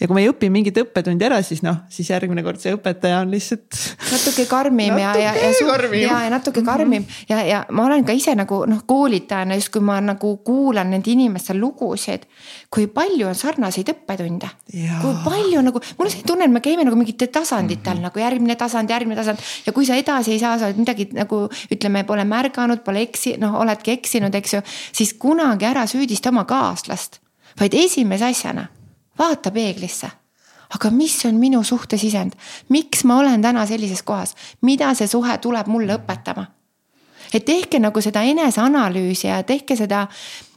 ja 0.00 0.06
kui 0.06 0.14
me 0.14 0.22
ei 0.22 0.28
õpi 0.30 0.48
mingit 0.52 0.76
õppetundi 0.78 1.26
ära, 1.26 1.40
siis 1.42 1.60
noh, 1.66 1.80
siis 1.90 2.08
järgmine 2.12 2.42
kord 2.46 2.60
see 2.62 2.74
õpetaja 2.76 3.18
on 3.24 3.32
lihtsalt. 3.34 3.78
natuke 4.12 4.44
karmim 4.50 4.94
ja, 5.00 5.10
ja, 5.18 5.32
ja, 5.34 5.50
ja, 5.98 6.20
ja 6.26 6.30
natuke 6.30 6.62
karmim 6.66 7.06
ja, 7.28 7.40
ja 7.46 7.62
ma 7.74 7.88
olen 7.88 8.06
ka 8.06 8.14
ise 8.14 8.34
nagu 8.38 8.60
noh, 8.70 8.84
koolitajana 8.86 9.58
just 9.58 9.72
kui 9.74 9.82
ma 9.84 9.98
nagu 10.04 10.36
kuulan 10.46 10.92
nende 10.94 11.10
inimeste 11.10 11.56
lugusid. 11.58 12.28
kui 12.70 12.86
palju 12.92 13.26
on 13.26 13.34
sarnaseid 13.34 13.90
õppetunde, 13.94 14.48
kui 14.70 15.14
palju 15.24 15.62
nagu, 15.64 15.82
mul 15.98 16.06
on 16.06 16.12
selline 16.12 16.30
tunne, 16.30 16.46
et 16.46 16.54
me 16.54 16.62
käime 16.62 16.86
nagu 16.86 16.96
mingitel 17.00 17.32
tasanditel 17.32 17.94
mm 17.94 17.98
-hmm. 17.98 18.08
nagu 18.10 18.18
järgmine 18.18 18.56
tasand, 18.56 18.90
järgmine 18.90 19.16
tasand. 19.16 19.38
ja 19.66 19.72
kui 19.72 19.86
sa 19.86 19.94
edasi 19.94 20.32
ei 20.32 20.38
saa, 20.38 20.58
sa 20.58 20.66
oled 20.66 20.78
midagi 20.78 21.08
nagu 21.12 21.48
ütleme, 21.74 22.04
pole 22.04 22.24
märganud, 22.24 22.84
pole 22.84 23.02
eksi-, 23.02 23.38
noh, 23.38 23.54
oledki 23.60 23.90
eksinud, 23.90 24.34
eks 24.34 24.54
ju. 24.54 24.60
siis 24.92 25.14
kunagi 25.14 25.64
ära 25.64 25.86
süüdista 25.86 26.28
oma 26.28 26.44
kaaslast, 26.44 27.18
vaid 27.60 27.74
esimese 27.74 28.24
asjana 28.24 28.68
vaata 29.18 29.50
peeglisse. 29.50 30.10
aga 30.74 30.90
mis 30.90 31.24
on 31.24 31.34
minu 31.34 31.62
suhtesisend, 31.64 32.32
miks 32.68 33.04
ma 33.04 33.16
olen 33.16 33.42
täna 33.42 33.66
sellises 33.66 34.02
kohas, 34.02 34.34
mida 34.60 34.92
see 34.94 35.06
suhe 35.08 35.38
tuleb 35.38 35.66
mulle 35.66 35.96
õpetama? 35.96 36.44
et 37.32 37.44
tehke 37.44 37.78
nagu 37.78 38.00
seda 38.00 38.22
eneseanalüüsi 38.22 39.26
ja 39.26 39.42
tehke 39.42 39.76
seda 39.76 40.06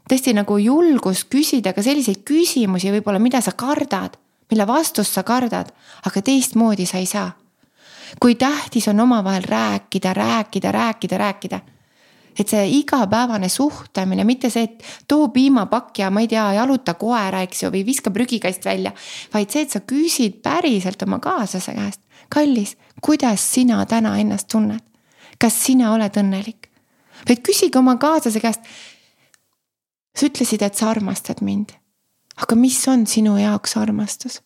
tõesti 0.10 0.34
nagu 0.36 0.58
julgust 0.58 1.30
küsida 1.32 1.74
ka 1.74 1.84
selliseid 1.84 2.24
küsimusi 2.28 2.92
võib-olla, 2.92 3.20
mida 3.20 3.42
sa 3.42 3.52
kardad, 3.52 4.18
mille 4.52 4.68
vastust 4.68 5.14
sa 5.14 5.24
kardad, 5.24 5.72
aga 6.06 6.22
teistmoodi 6.22 6.86
sa 6.86 6.98
ei 6.98 7.06
saa. 7.06 7.32
kui 8.20 8.36
tähtis 8.36 8.88
on 8.88 9.00
omavahel 9.00 9.44
rääkida, 9.44 10.14
rääkida, 10.14 10.72
rääkida, 10.72 11.18
rääkida 11.18 11.60
et 12.40 12.48
see 12.50 12.64
igapäevane 12.78 13.50
suhtlemine, 13.50 14.24
mitte 14.28 14.50
see, 14.50 14.64
et 14.64 14.84
too 15.08 15.30
piimapakk 15.34 16.00
ja 16.00 16.10
ma 16.14 16.24
ei 16.24 16.30
tea, 16.32 16.46
jaluta 16.58 16.96
koera, 17.00 17.42
eks 17.46 17.64
ju, 17.64 17.72
või 17.74 17.84
viska 17.88 18.12
prügikast 18.14 18.66
välja. 18.66 18.94
vaid 19.34 19.52
see, 19.52 19.66
et 19.66 19.76
sa 19.76 19.82
küsid 19.88 20.42
päriselt 20.44 21.02
oma 21.04 21.20
kaaslase 21.20 21.76
käest, 21.76 22.02
kallis, 22.30 22.78
kuidas 23.02 23.44
sina 23.54 23.86
täna 23.86 24.18
ennast 24.20 24.48
tunned? 24.52 24.84
kas 25.42 25.58
sina 25.66 25.94
oled 25.94 26.18
õnnelik? 26.18 26.70
vaid 27.28 27.44
küsige 27.46 27.80
oma 27.80 27.98
kaaslase 27.98 28.40
käest. 28.40 28.62
sa 30.16 30.26
ütlesid, 30.28 30.62
et 30.62 30.76
sa 30.76 30.90
armastad 30.90 31.42
mind. 31.42 31.76
aga 32.38 32.56
mis 32.56 32.80
on 32.88 33.08
sinu 33.08 33.38
jaoks 33.38 33.78
armastus? 33.78 34.42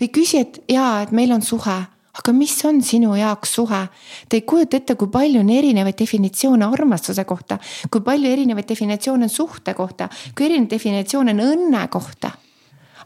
või 0.00 0.12
küsi, 0.14 0.38
et 0.38 0.60
jaa, 0.68 1.02
et 1.02 1.10
meil 1.10 1.32
on 1.32 1.42
suhe 1.42 1.78
aga 2.18 2.34
mis 2.34 2.54
on 2.66 2.82
sinu 2.82 3.14
jaoks 3.18 3.54
suhe? 3.58 3.80
Te 4.28 4.40
ei 4.40 4.46
kujuta 4.48 4.80
ette, 4.80 4.96
kui 4.98 5.10
palju 5.12 5.42
on 5.44 5.52
erinevaid 5.54 5.98
definitsioone 5.98 6.66
armastuse 6.66 7.24
kohta, 7.28 7.58
kui 7.90 8.04
palju 8.04 8.30
erinevaid 8.30 8.68
definitsioone 8.68 9.28
on 9.28 9.32
suhte 9.32 9.74
kohta, 9.74 10.08
kui 10.34 10.48
erinevaid 10.48 10.74
definitsioone 10.76 11.34
on 11.36 11.44
õnne 11.46 11.86
kohta. 11.88 12.32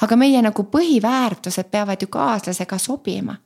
aga 0.02 0.16
meie 0.18 0.40
nagu 0.42 0.64
põhiväärtused 0.66 1.68
peavad 1.70 2.00
ju 2.02 2.08
kaaslasega 2.10 2.78
sobima. 2.78 3.36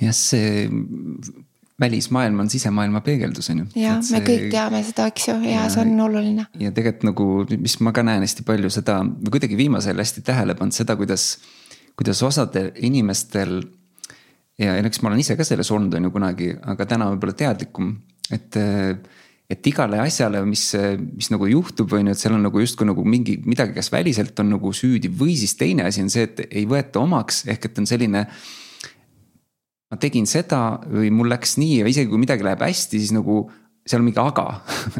jah, 0.00 0.14
see 0.14 0.68
välismaailm 1.80 2.40
on 2.40 2.50
sisemaailma 2.50 3.00
peegeldus, 3.00 3.50
on 3.50 3.58
ju. 3.58 3.66
ja 3.80 3.98
see... 4.02 4.16
me 4.16 4.24
kõik 4.24 4.48
teame 4.50 4.80
seda, 4.86 5.08
eks 5.12 5.28
ju, 5.28 5.36
ja 5.44 5.66
see 5.72 5.82
on 5.84 6.00
oluline. 6.06 6.46
ja 6.60 6.72
tegelikult 6.72 7.04
nagu, 7.10 7.26
mis 7.60 7.76
ma 7.84 7.92
ka 7.96 8.04
näen 8.06 8.24
hästi 8.24 8.46
palju 8.48 8.70
seda 8.72 9.02
või 9.04 9.36
kuidagi 9.36 9.58
viimasel 9.58 10.00
hästi 10.00 10.24
tähele 10.26 10.56
pannud 10.56 10.76
seda, 10.76 10.96
kuidas, 10.96 11.36
kuidas 11.96 12.22
osadel 12.22 12.72
inimestel. 12.84 13.60
ja 14.58 14.76
eks 14.80 15.02
ma 15.02 15.10
olen 15.10 15.20
ise 15.20 15.36
ka 15.36 15.44
selles 15.44 15.70
olnud, 15.72 15.94
on 15.96 16.08
ju 16.08 16.12
kunagi, 16.14 16.50
aga 16.64 16.86
täna 16.88 17.10
võib-olla 17.12 17.36
teadlikum, 17.36 17.94
et 18.32 18.60
et 19.46 19.68
igale 19.70 20.00
asjale, 20.02 20.40
mis, 20.42 20.62
mis 20.98 21.28
nagu 21.30 21.46
juhtub, 21.46 21.92
on 21.94 22.08
ju, 22.08 22.14
et 22.16 22.18
seal 22.18 22.34
on 22.34 22.42
nagu 22.48 22.58
justkui 22.58 22.88
nagu 22.88 23.04
mingi 23.06 23.36
midagi, 23.46 23.76
kas 23.76 23.92
väliselt 23.94 24.38
on 24.42 24.50
nagu 24.56 24.72
süüdi 24.74 25.06
või 25.06 25.36
siis 25.38 25.54
teine 25.58 25.86
asi 25.86 26.02
on 26.02 26.10
see, 26.10 26.26
et 26.26 26.42
ei 26.48 26.64
võeta 26.66 26.98
omaks, 27.04 27.44
ehk 27.52 27.68
et 27.68 27.78
on 27.78 27.86
selline. 27.86 28.26
ma 29.86 30.00
tegin 30.02 30.26
seda 30.26 30.80
või 30.90 31.12
mul 31.14 31.30
läks 31.30 31.56
nii 31.62 31.78
ja 31.78 31.86
isegi 31.86 32.10
kui 32.10 32.18
midagi 32.18 32.42
läheb 32.42 32.64
hästi, 32.66 32.98
siis 32.98 33.14
nagu 33.14 33.44
seal 33.86 34.02
on 34.02 34.08
mingi 34.08 34.18
aga 34.18 34.48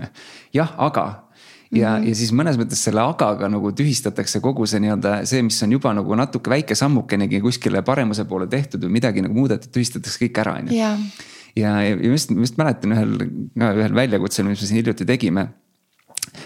jah, 0.58 0.70
aga 0.78 1.25
ja 1.72 1.96
mm, 1.96 2.02
-hmm. 2.02 2.08
ja 2.08 2.14
siis 2.14 2.32
mõnes 2.32 2.58
mõttes 2.60 2.82
selle 2.84 3.02
agaga 3.02 3.48
nagu 3.48 3.72
tühistatakse 3.72 4.40
kogu 4.40 4.66
see 4.66 4.80
nii-öelda 4.84 5.18
see, 5.26 5.42
mis 5.42 5.62
on 5.62 5.72
juba 5.72 5.92
nagu 5.94 6.14
natuke 6.14 6.50
väike 6.50 6.74
sammukenegi 6.74 7.40
kuskile 7.40 7.82
paremuse 7.82 8.24
poole 8.24 8.46
tehtud 8.46 8.84
või 8.84 8.98
midagi 9.00 9.22
nagu 9.22 9.34
muudetud, 9.34 9.70
tühistatakse 9.72 10.24
kõik 10.24 10.40
ära, 10.44 10.56
on 10.60 10.70
ju. 10.70 10.78
ja, 10.78 10.96
ja 11.56 11.96
just, 11.96 12.30
just 12.30 12.56
mäletan 12.56 12.92
ühel, 12.92 13.16
ühel 13.56 13.94
väljakutsel, 13.94 14.46
mis 14.46 14.60
me 14.60 14.66
siin 14.66 14.82
hiljuti 14.82 15.06
tegime. 15.08 15.48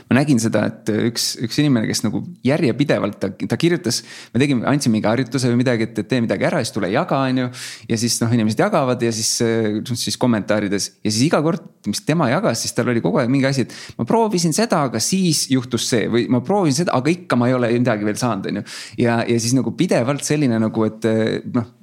Ma 0.08 0.18
nägin 0.18 0.40
seda, 0.42 0.64
et 0.70 0.90
üks, 1.10 1.32
üks 1.44 1.58
inimene, 1.62 1.88
kes 1.90 2.02
nagu 2.04 2.22
järjepidevalt 2.46 3.18
ta, 3.22 3.30
ta 3.32 3.58
kirjutas, 3.60 4.02
me 4.34 4.42
tegime, 4.42 4.66
andsime 4.70 4.98
mingi 4.98 5.08
harjutuse 5.10 5.50
või 5.52 5.60
midagi, 5.62 5.88
et, 5.88 6.02
tee 6.10 6.20
midagi 6.24 6.48
ära, 6.48 6.62
siis 6.64 6.74
tule 6.74 6.90
jaga, 6.92 7.22
on 7.30 7.42
ju. 7.44 7.48
ja 7.90 8.00
siis 8.00 8.18
noh, 8.22 8.32
inimesed 8.36 8.62
jagavad 8.62 9.02
ja 9.04 9.12
siis, 9.14 9.32
siis 10.04 10.20
kommentaarides 10.20 10.90
ja 11.00 11.10
siis 11.10 11.22
iga 11.28 11.42
kord, 11.44 11.66
mis 11.88 12.04
tema 12.06 12.30
jagas, 12.32 12.64
siis 12.64 12.76
tal 12.76 12.92
oli 12.92 13.02
kogu 13.04 13.22
aeg 13.22 13.32
mingi 13.32 13.48
asi, 13.50 13.66
et. 13.66 13.76
ma 13.98 14.06
proovisin 14.08 14.56
seda, 14.56 14.84
aga 14.90 15.02
siis 15.02 15.46
juhtus 15.52 15.88
see 15.90 16.06
või 16.12 16.26
ma 16.32 16.42
proovisin 16.44 16.84
seda, 16.84 16.96
aga 16.98 17.12
ikka 17.12 17.38
ma 17.40 17.50
ei 17.50 17.58
ole 17.58 17.72
midagi 17.76 18.08
veel 18.08 18.20
saanud, 18.20 18.50
on 18.50 18.62
ju. 18.62 18.68
ja, 19.06 19.20
ja 19.26 19.42
siis 19.42 19.56
nagu 19.56 19.74
pidevalt 19.78 20.26
selline 20.26 20.60
nagu, 20.62 20.88
et 20.88 21.12
noh 21.54 21.76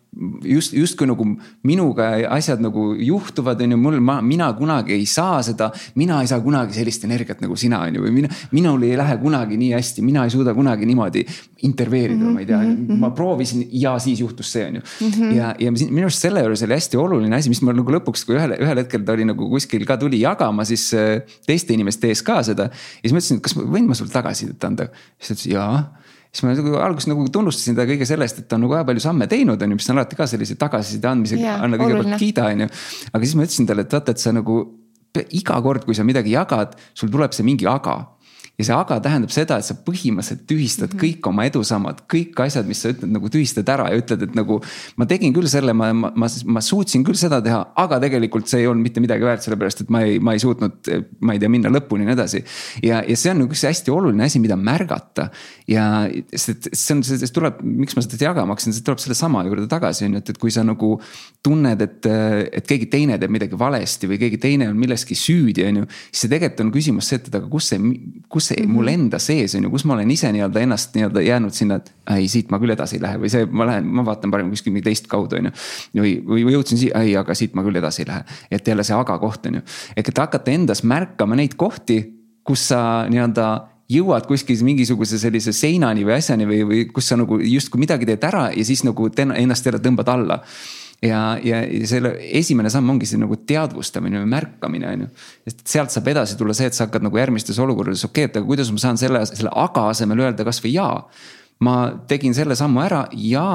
just, 0.44 0.74
justkui 0.74 1.08
nagu 1.10 1.26
minuga 1.68 2.10
asjad 2.34 2.62
nagu 2.64 2.90
juhtuvad, 2.96 3.62
on 3.62 3.76
ju, 3.76 3.80
mul, 3.82 4.00
ma, 4.04 4.18
mina 4.26 4.50
kunagi 4.58 4.96
ei 4.96 5.06
saa 5.10 5.42
seda. 5.46 5.70
mina 5.96 6.22
ei 6.22 6.28
saa 6.28 6.40
kunagi 6.42 6.74
sellist 6.74 7.04
energiat 7.06 7.42
nagu 7.44 7.56
sina, 7.56 7.82
on 7.86 7.98
ju, 7.98 8.04
või 8.06 8.14
mina, 8.16 8.32
minul 8.52 8.84
ei 8.88 8.98
lähe 8.98 9.18
kunagi 9.22 9.58
nii 9.60 9.74
hästi, 9.76 10.06
mina 10.06 10.26
ei 10.26 10.34
suuda 10.34 10.54
kunagi 10.58 10.86
niimoodi 10.90 11.26
intervjueerida 11.68 12.20
mm, 12.20 12.28
-hmm. 12.28 12.34
ma 12.34 12.40
ei 12.40 12.46
tea 12.46 12.58
mm, 12.58 12.88
-hmm. 12.88 13.00
ma 13.04 13.10
proovisin 13.10 13.68
ja 13.72 13.98
siis 14.00 14.20
juhtus 14.20 14.52
see, 14.52 14.66
on 14.68 14.76
ju. 14.76 14.82
-hmm. 14.82 15.36
ja, 15.36 15.56
ja 15.60 15.72
minu 15.72 16.08
arust 16.08 16.22
selle 16.22 16.40
juures 16.40 16.64
oli 16.64 16.74
hästi 16.74 16.98
oluline 16.98 17.36
asi, 17.36 17.50
mis 17.50 17.62
ma 17.62 17.74
nagu 17.74 17.92
lõpuks, 17.92 18.26
kui 18.26 18.36
ühel, 18.38 18.58
ühel 18.60 18.84
hetkel 18.84 19.06
ta 19.06 19.14
oli 19.14 19.26
nagu 19.26 19.50
kuskil 19.50 19.86
ka 19.86 19.98
tuli 19.98 20.22
jagama 20.22 20.66
siis 20.66 20.94
äh, 20.94 21.22
teiste 21.48 21.74
inimeste 21.74 22.08
ees 22.08 22.22
ka 22.22 22.44
seda. 22.44 22.70
ja 22.72 23.10
siis 23.10 23.14
ma 23.14 23.22
ütlesin, 23.22 23.38
et 23.38 23.44
kas 23.44 23.56
ma 23.56 23.64
võin 23.78 23.88
ma 23.88 23.98
sulle 23.98 24.12
tagasisidet 24.14 24.64
anda, 24.64 24.90
siis 25.20 25.28
ta 25.28 25.34
ütles 25.34 25.54
jaa 25.54 25.98
siis 26.38 26.46
ma 26.46 26.54
nagu 26.54 26.76
alguses 26.86 27.10
nagu 27.10 27.26
tunnustasin 27.34 27.78
teda 27.78 27.88
kõige 27.90 28.06
sellest, 28.06 28.44
et 28.44 28.50
ta 28.50 28.60
on 28.60 28.66
nagu 28.68 28.76
väga 28.76 28.86
palju 28.92 29.04
samme 29.08 29.28
teinud, 29.32 29.62
on 29.62 29.74
ju, 29.74 29.78
mis 29.80 29.90
on 29.90 29.98
alati 29.98 30.20
ka 30.20 30.28
sellise 30.30 30.58
tagasiside 30.62 31.10
andmise 31.10 31.40
yeah,, 31.40 31.64
anna 31.66 31.80
kõigepealt 31.82 32.22
kiida, 32.22 32.52
on 32.54 32.68
ju. 32.68 32.70
aga 33.12 33.24
siis 33.24 33.38
ma 33.40 33.48
ütlesin 33.48 33.70
talle, 33.70 33.88
et 33.88 33.98
vaata, 33.98 34.14
et 34.14 34.22
sa 34.22 34.36
nagu 34.36 34.60
iga 35.34 35.58
kord, 35.66 35.88
kui 35.88 35.98
sa 35.98 36.06
midagi 36.06 36.36
jagad, 36.36 36.76
sul 36.94 37.10
tuleb 37.10 37.34
see 37.34 37.48
mingi 37.48 37.66
aga 37.70 37.98
ja 38.58 38.66
see 38.66 38.74
aga 38.74 38.96
tähendab 39.06 39.30
seda, 39.30 39.60
et 39.62 39.68
sa 39.68 39.76
põhimõtteliselt 39.86 40.48
tühistad 40.50 40.90
mm 40.90 40.98
-hmm. 40.98 41.02
kõik 41.04 41.28
oma 41.30 41.44
edusammad, 41.46 42.00
kõik 42.10 42.40
asjad, 42.42 42.66
mis 42.66 42.80
sa 42.82 42.90
ütled, 42.90 43.12
nagu 43.14 43.30
tühistad 43.30 43.68
ära 43.70 43.92
ja 43.92 44.00
ütled, 44.02 44.24
et 44.26 44.34
nagu. 44.36 44.62
ma 44.98 45.06
tegin 45.06 45.34
küll 45.34 45.46
selle, 45.48 45.74
ma, 45.74 45.92
ma, 45.94 46.12
ma, 46.16 46.28
ma 46.46 46.62
suutsin 46.62 47.04
küll 47.06 47.14
seda 47.16 47.38
teha, 47.42 47.60
aga 47.76 48.00
tegelikult 48.02 48.48
see 48.50 48.64
ei 48.64 48.68
olnud 48.68 48.82
mitte 48.82 49.00
midagi 49.00 49.24
väärt, 49.24 49.44
sellepärast 49.46 49.82
et 49.82 49.90
ma 49.94 50.02
ei, 50.02 50.18
ma 50.20 50.34
ei 50.34 50.40
suutnud, 50.40 50.90
ma 51.20 51.34
ei 51.34 51.40
tea, 51.40 51.50
minna 51.50 51.70
lõpuni 51.70 52.02
ja 52.02 52.10
nii 52.10 52.18
edasi. 52.18 52.44
ja, 52.82 53.04
ja 53.08 53.16
see 53.16 53.32
on 53.32 53.38
nagu 53.44 53.54
üks 53.54 53.64
hästi 53.68 53.94
oluline 53.94 54.26
asi, 54.26 54.40
mida 54.40 54.58
märgata. 54.58 55.30
ja 55.68 56.10
see, 56.34 56.58
see 56.74 56.96
on, 56.96 57.04
see 57.04 57.30
tuleb, 57.34 57.62
miks 57.62 57.96
ma 57.96 58.02
seda 58.02 58.26
jagama 58.26 58.56
hakkasin, 58.56 58.74
see 58.74 58.82
tuleb 58.82 59.04
sellesama 59.06 59.46
juurde 59.46 59.68
tagasi, 59.70 60.06
on 60.06 60.18
ju, 60.18 60.24
et, 60.24 60.34
et 60.34 60.38
kui 60.42 60.50
sa 60.50 60.64
nagu 60.66 60.96
tunned, 61.46 61.82
et, 61.82 62.10
et 62.58 62.66
keegi 62.66 62.90
teine 62.90 63.20
teeb 63.22 63.38
midagi 63.38 63.60
valesti 63.60 64.10
või 64.10 64.18
keegi 64.18 64.42
teine 64.42 64.72
on 64.72 64.82
milleski 64.82 65.14
süüdi, 65.14 65.68
on 65.70 65.84
ju. 65.84 65.88
siis 66.10 66.26
see 66.26 66.34
tegelikult 66.34 66.66
on 66.66 66.74
küsimus 66.74 67.14
see, 67.14 67.22
et 67.22 67.36
aga 67.36 67.46
kus 67.52 67.70
see, 67.70 67.94
kus 68.28 68.47
see 68.48 68.58
mm 68.58 68.66
-hmm. 68.66 68.74
mul 68.74 68.92
enda 68.92 69.20
sees 69.20 69.56
on 69.56 69.68
ju, 69.68 69.70
kus 69.74 69.86
ma 69.86 69.94
olen 69.94 70.12
ise 70.12 70.32
nii-öelda 70.32 70.64
ennast 70.64 70.96
nii-öelda 70.96 71.22
jäänud 71.22 71.54
sinna, 71.54 71.80
et 71.82 71.92
ei, 72.16 72.28
siit 72.28 72.52
ma 72.52 72.60
küll 72.60 72.74
edasi 72.76 72.98
ei 72.98 73.02
lähe 73.02 73.22
või 73.22 73.32
see, 73.32 73.46
ma 73.46 73.68
lähen, 73.70 73.88
ma 73.88 74.06
vaatan 74.06 74.32
parem 74.32 74.50
kuskil 74.50 74.74
mingi 74.74 74.90
teist 74.90 75.08
kaudu, 75.12 75.40
on 75.40 75.50
ju. 75.50 75.52
või, 76.02 76.14
või, 76.26 76.46
või 76.48 76.58
jõudsin 76.58 76.82
siia, 76.82 77.02
ei, 77.02 77.16
aga 77.18 77.36
siit 77.36 77.56
ma 77.56 77.64
küll 77.64 77.76
edasi 77.76 78.02
ei 78.06 78.12
lähe, 78.12 78.24
et 78.52 78.68
jälle 78.68 78.84
see 78.84 78.96
aga 78.96 79.18
koht 79.20 79.46
on 79.46 79.60
ju. 79.60 79.62
ehk 79.96 80.14
et 80.14 80.18
hakata 80.26 80.52
endas 80.52 80.84
märkama 80.84 81.36
neid 81.36 81.56
kohti, 81.56 82.02
kus 82.44 82.68
sa 82.72 82.80
nii-öelda 83.10 83.48
jõuad 83.92 84.26
kuskil 84.28 84.60
mingisuguse 84.68 85.20
sellise 85.20 85.54
seinani 85.56 86.04
või 86.08 86.18
asjani 86.18 86.48
või, 86.48 86.64
või 86.68 86.82
kus 86.92 87.08
sa 87.08 87.18
nagu 87.20 87.40
justkui 87.40 87.80
midagi 87.80 88.08
teed 88.10 88.24
ära 88.28 88.50
ja 88.52 88.66
siis 88.68 88.84
nagu 88.84 89.08
ennast 89.18 89.66
jälle 89.66 89.80
tõmbad 89.80 90.12
alla 90.12 90.42
ja, 91.02 91.22
ja 91.44 91.62
selle 91.90 92.14
esimene 92.40 92.72
samm 92.74 92.90
ongi 92.94 93.10
see 93.10 93.20
nagu 93.22 93.38
teadvustamine 93.50 94.22
või 94.24 94.32
märkamine, 94.32 94.94
on 94.94 95.06
ju. 95.06 95.10
sest 95.48 95.64
sealt 95.74 95.94
saab 95.94 96.10
edasi 96.14 96.38
tulla 96.40 96.56
see, 96.58 96.70
et 96.72 96.78
sa 96.78 96.88
hakkad 96.88 97.06
nagu 97.06 97.20
järgmistes 97.20 97.60
olukordades, 97.62 98.06
okei 98.08 98.26
okay,, 98.26 98.32
et 98.32 98.40
aga 98.40 98.50
kuidas 98.50 98.72
ma 98.74 98.82
saan 98.82 99.00
selle, 99.02 99.22
selle 99.30 99.54
aga 99.54 99.88
asemel 99.92 100.26
öelda 100.26 100.48
kasvõi 100.48 100.74
jaa. 100.74 101.06
ma 101.60 101.78
tegin 102.10 102.36
selle 102.38 102.56
sammu 102.56 102.84
ära 102.84 103.08
ja 103.18 103.48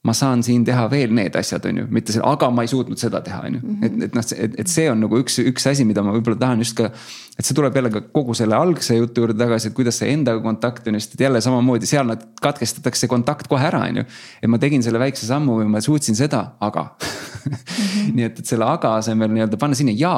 ma 0.00 0.14
saan 0.16 0.40
siin 0.40 0.62
teha 0.64 0.86
veel 0.88 1.10
need 1.12 1.34
asjad, 1.36 1.66
on 1.68 1.82
ju, 1.82 1.86
mitte 1.92 2.14
see, 2.14 2.22
aga 2.24 2.48
ma 2.54 2.64
ei 2.64 2.70
suutnud 2.72 3.00
seda 3.00 3.20
teha, 3.24 3.42
on 3.44 3.58
ju. 3.58 3.60
Mhm. 3.60 3.82
et, 3.84 3.98
et 4.06 4.14
noh, 4.16 4.24
et, 4.46 4.54
et 4.62 4.72
see 4.72 4.86
on 4.88 5.02
nagu 5.04 5.20
üks, 5.20 5.36
üks 5.44 5.66
asi, 5.68 5.84
mida 5.88 6.04
ma 6.06 6.14
võib-olla 6.14 6.40
tahan 6.40 6.64
just 6.64 6.76
ka. 6.78 6.88
et 7.36 7.44
see 7.44 7.56
tuleb 7.56 7.76
jälle 7.76 7.92
ka 7.92 8.02
kogu 8.14 8.36
selle 8.36 8.56
algse 8.56 8.96
jutu 8.96 9.26
juurde 9.26 9.36
tagasi, 9.40 9.68
et 9.68 9.76
kuidas 9.76 10.00
see 10.00 10.14
endaga 10.14 10.40
kontakt 10.44 10.88
on, 10.88 10.96
sest 10.96 11.18
et 11.18 11.26
jälle 11.26 11.44
samamoodi 11.44 11.88
seal 11.90 12.08
nad 12.08 12.24
katkestatakse 12.40 13.10
kontakt 13.12 13.48
kohe 13.52 13.68
ära, 13.68 13.82
on 13.90 14.00
ju. 14.00 14.06
et 14.40 14.48
ma 14.48 14.62
tegin 14.62 14.84
selle 14.86 15.02
väikse 15.02 15.28
sammu 15.28 15.60
või 15.60 15.68
ma 15.68 15.84
suutsin 15.84 16.16
seda, 16.16 16.46
aga. 16.64 16.88
-hmm. 16.96 18.10
nii 18.16 18.28
et, 18.30 18.40
et 18.40 18.46
selle 18.56 18.64
aga 18.64 18.96
asemel 19.02 19.32
nii-öelda 19.36 19.60
panna 19.60 19.76
sinna 19.76 19.92
ja 19.96 20.16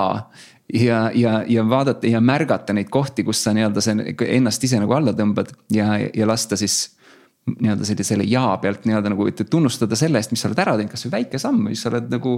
ja, 0.72 1.10
ja, 1.14 1.42
ja 1.48 1.68
vaadata 1.68 2.06
ja 2.06 2.20
märgata 2.22 2.72
neid 2.72 2.88
kohti, 2.90 3.26
kus 3.26 3.42
sa 3.42 3.52
nii-öelda 3.52 3.82
ennast 4.30 4.62
ise 4.64 4.78
nagu 4.80 4.94
alla 4.94 5.12
tõmbad 5.12 5.50
ja, 5.74 5.98
ja 5.98 6.26
lasta 6.26 6.56
siis 6.56 6.92
nii-öelda 7.46 7.84
sellisele 7.84 8.24
jaa 8.28 8.56
pealt 8.62 8.84
nii-öelda 8.86 9.10
nagu 9.10 9.24
tunnustada 9.50 9.96
selle 9.98 10.20
eest, 10.20 10.30
mis 10.30 10.44
sa 10.44 10.48
oled 10.48 10.60
ära 10.62 10.76
teinud, 10.78 10.92
kasvõi 10.92 11.10
väike 11.16 11.40
samm, 11.42 11.64
mis 11.66 11.80
sa 11.82 11.90
oled 11.90 12.06
nagu. 12.12 12.36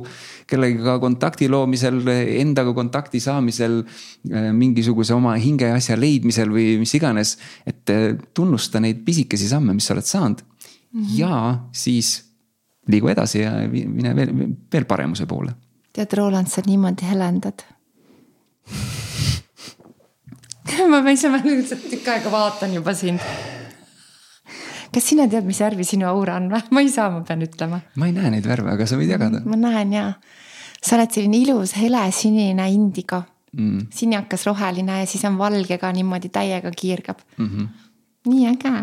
kellegagi 0.49 1.01
kontakti 1.01 1.49
loomisel, 1.53 1.99
endaga 2.40 2.73
kontakti 2.77 3.21
saamisel, 3.21 3.83
äh, 4.31 4.49
mingisuguse 4.57 5.14
oma 5.14 5.35
hingeasja 5.40 5.99
leidmisel 6.01 6.53
või 6.53 6.79
mis 6.81 6.95
iganes. 6.97 7.37
et 7.67 7.90
äh, 7.93 8.17
tunnusta 8.35 8.81
neid 8.81 9.05
pisikesi 9.05 9.49
samme, 9.49 9.75
mis 9.75 9.87
sa 9.87 9.95
oled 9.95 10.09
saanud 10.09 10.40
mm. 10.40 11.03
-hmm. 11.03 11.19
ja 11.19 11.59
siis 11.73 12.25
liigu 12.88 13.09
edasi 13.09 13.40
ja 13.40 13.53
mine 13.69 14.17
veel, 14.17 14.33
veel 14.73 14.85
paremuse 14.85 15.27
poole. 15.27 15.53
tead, 15.93 16.12
Roland, 16.12 16.49
sa 16.49 16.62
niimoodi 16.67 17.05
helendad 17.11 17.62
ma, 20.90 21.03
ma 21.03 21.11
ise, 21.11 21.29
ma 21.29 21.40
lihtsalt 21.45 21.90
tükk 21.90 22.09
aega 22.09 22.31
vaatan 22.31 22.75
juba 22.75 22.95
sind 22.95 23.21
kas 24.94 25.11
sina 25.11 25.26
tead, 25.30 25.46
mis 25.48 25.61
värvi 25.62 25.87
sinu 25.87 26.09
aura 26.09 26.38
on 26.40 26.48
või? 26.52 26.64
ma 26.74 26.83
ei 26.85 26.90
saa, 26.92 27.11
ma 27.12 27.22
pean 27.26 27.44
ütlema. 27.46 27.80
ma 28.00 28.09
ei 28.09 28.16
näe 28.16 28.33
neid 28.37 28.48
värve, 28.48 28.72
aga 28.74 28.88
sa 28.88 28.98
võid 29.00 29.12
jagada. 29.14 29.42
ma 29.44 29.59
näen 29.61 29.94
ja. 29.94 30.09
sa 30.80 30.98
oled 30.98 31.14
selline 31.14 31.40
ilus 31.42 31.76
helesinine 31.80 32.68
indigo 32.72 33.22
mm.. 33.52 33.88
sinikas 33.94 34.46
roheline 34.48 35.00
ja 35.02 35.09
siis 35.11 35.24
on 35.28 35.38
valge 35.40 35.78
ka 35.80 35.92
niimoodi 35.92 36.30
täiega 36.35 36.70
kiirgab 36.70 37.24
mm. 37.37 37.48
-hmm. 37.48 37.68
nii 38.30 38.46
äge 38.52 38.74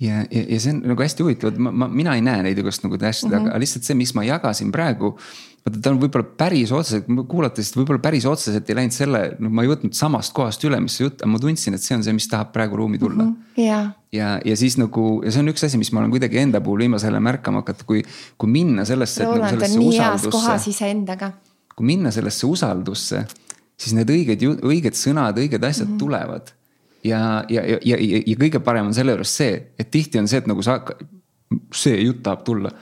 ja, 0.00 0.24
ja, 0.30 0.44
ja 0.48 0.60
see 0.60 0.72
on 0.76 0.82
nagu 0.92 1.02
hästi 1.02 1.26
huvitav, 1.26 1.52
et 1.52 1.58
ma, 1.58 1.72
ma, 1.72 1.88
mina 1.90 2.14
ei 2.14 2.22
näe 2.24 2.42
neid 2.46 2.58
igast 2.58 2.84
nagu 2.84 2.98
hästi 3.00 3.26
mm, 3.26 3.34
-hmm. 3.34 3.50
aga 3.50 3.58
lihtsalt 3.58 3.84
see, 3.84 3.98
mis 3.98 4.14
ma 4.14 4.24
jagasin 4.24 4.72
praegu 4.72 5.16
vaata, 5.64 5.80
ta 5.82 5.92
on 5.92 6.00
võib-olla 6.02 6.26
päris 6.38 6.72
otseselt, 6.74 7.08
kuulates 7.30 7.70
võib-olla 7.76 8.02
päris 8.02 8.26
otseselt 8.28 8.68
ei 8.70 8.78
läinud 8.78 8.94
selle, 8.94 9.22
no 9.42 9.50
ma 9.52 9.64
ei 9.64 9.70
võtnud 9.72 9.96
samast 9.96 10.34
kohast 10.36 10.64
üle, 10.68 10.80
mis 10.82 10.98
see 10.98 11.06
jutt, 11.06 11.24
ma 11.28 11.40
tundsin, 11.42 11.76
et 11.76 11.84
see 11.84 11.96
on 11.96 12.04
see, 12.06 12.14
mis 12.16 12.28
tahab 12.30 12.52
praegu 12.54 12.78
ruumi 12.80 13.00
tulla 13.00 13.24
mm. 13.24 13.32
-hmm. 13.32 13.62
Yeah. 13.64 13.90
ja, 14.12 14.28
ja 14.44 14.56
siis 14.56 14.78
nagu 14.78 15.20
ja 15.24 15.32
see 15.34 15.42
on 15.42 15.52
üks 15.52 15.64
asi, 15.66 15.80
mis 15.80 15.90
ma 15.92 16.02
olen 16.02 16.14
kuidagi 16.14 16.38
enda 16.38 16.60
puhul 16.64 16.84
viimasel 16.86 17.14
ajal 17.14 17.24
märkama 17.24 17.62
hakanud, 17.62 17.84
kui, 17.86 18.04
kui 18.38 18.50
minna 18.50 18.84
sellesse. 18.84 19.24
Nagu 19.24 19.40
on 19.42 19.78
nii 19.78 19.98
heas 19.98 20.28
kohas 20.30 20.68
iseendaga. 20.68 21.32
kui 21.76 21.86
minna 21.86 22.10
sellesse 22.10 22.46
usaldusse, 22.46 23.24
siis 23.76 23.94
need 23.94 24.10
õiged, 24.10 24.42
õiged 24.66 24.94
sõnad, 24.98 25.38
õiged 25.38 25.64
asjad 25.64 25.88
mm 25.88 25.94
-hmm. 25.94 25.98
tulevad. 25.98 26.54
ja, 27.04 27.44
ja, 27.48 27.62
ja, 27.64 27.78
ja, 27.84 27.96
ja 28.26 28.36
kõige 28.36 28.58
parem 28.58 28.86
on 28.86 28.94
selle 28.94 29.12
juures 29.12 29.36
see, 29.36 29.72
et 29.78 29.90
tihti 29.90 30.18
on 30.18 30.28
see, 30.28 30.38
et 30.38 30.46
nagu 30.46 30.62
sa, 30.62 30.80
see 31.72 32.00
jutt 32.02 32.22
tahab 32.22 32.44
tulla 32.44 32.72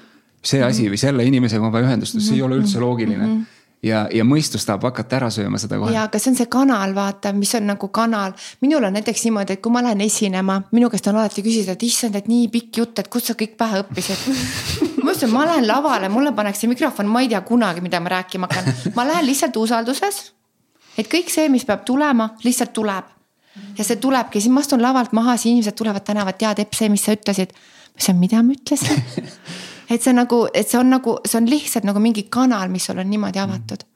see 0.46 0.62
asi 0.62 0.88
või 0.92 1.00
selle 1.00 1.26
inimesega 1.26 1.66
on 1.66 1.74
vaja 1.74 1.88
ühendust, 1.88 2.18
see 2.22 2.38
ei 2.38 2.42
ole 2.46 2.61
üldse 2.62 2.82
loogiline 2.82 3.22
mm. 3.24 3.37
-hmm 3.37 3.52
ja, 3.85 4.06
ja 4.12 4.24
mõistus 4.26 4.64
tahab 4.66 4.87
hakata 4.88 5.18
ära 5.18 5.28
sööma 5.32 5.59
seda 5.61 5.78
kohe. 5.80 5.92
ja, 5.94 6.06
aga 6.09 6.20
see 6.20 6.32
on 6.32 6.38
see 6.38 6.48
kanal, 6.50 6.94
vaata, 6.96 7.32
mis 7.37 7.52
on 7.59 7.66
nagu 7.70 7.88
kanal. 7.94 8.35
minul 8.64 8.85
on 8.85 8.96
näiteks 8.96 9.24
niimoodi, 9.26 9.56
et 9.56 9.62
kui 9.62 9.72
ma 9.72 9.82
lähen 9.85 10.00
esinema, 10.04 10.61
minu 10.72 10.90
käest 10.92 11.09
on 11.11 11.18
alati 11.20 11.44
küsida, 11.46 11.76
et 11.76 11.82
issand, 11.87 12.16
et 12.18 12.28
nii 12.30 12.48
pikk 12.52 12.80
jutt, 12.82 13.02
et 13.02 13.11
kust 13.12 13.30
sa 13.30 13.37
kõik 13.38 13.56
pähe 13.59 13.82
õppisid 13.85 14.24
ma 15.04 15.12
ütlesin, 15.12 15.32
ma 15.35 15.44
lähen 15.48 15.68
lavale, 15.68 16.11
mulle 16.12 16.32
pannakse 16.37 16.70
mikrofon, 16.70 17.11
ma 17.11 17.22
ei 17.24 17.30
tea 17.32 17.42
kunagi, 17.46 17.85
mida 17.85 18.00
ma 18.00 18.16
rääkima 18.16 18.48
hakkan. 18.50 18.72
ma 18.96 19.06
lähen 19.09 19.28
lihtsalt 19.28 19.56
usalduses. 19.61 20.32
et 20.96 21.12
kõik 21.12 21.30
see, 21.32 21.48
mis 21.52 21.68
peab 21.68 21.85
tulema, 21.85 22.32
lihtsalt 22.44 22.72
tuleb. 22.76 23.14
ja 23.78 23.85
see 23.85 24.00
tulebki, 24.02 24.40
siis 24.40 24.52
ma 24.52 24.64
astun 24.64 24.82
lavalt 24.82 25.12
maha, 25.16 25.37
siis 25.37 25.52
inimesed 25.52 25.78
tulevad 25.78 26.04
tänavalt, 26.04 26.38
tead, 26.38 26.64
Epp, 26.64 26.74
see, 26.74 26.90
mis 26.92 27.04
sa 27.04 27.16
ütlesid. 27.16 27.54
ma 27.54 28.00
ütlesin, 28.00 28.20
mida 28.20 28.42
ma 28.42 28.56
ütlesin 28.56 29.04
et 29.90 30.03
see 30.03 30.14
nagu, 30.16 30.46
et 30.55 30.68
see 30.68 30.79
on 30.81 30.90
nagu, 30.90 31.18
see 31.27 31.40
on 31.40 31.51
lihtsalt 31.51 31.87
nagu 31.88 32.03
mingi 32.03 32.27
kanal, 32.31 32.68
mis 32.72 32.88
sul 32.88 32.99
on 32.99 33.11
niimoodi 33.11 33.42
avatud 33.42 33.87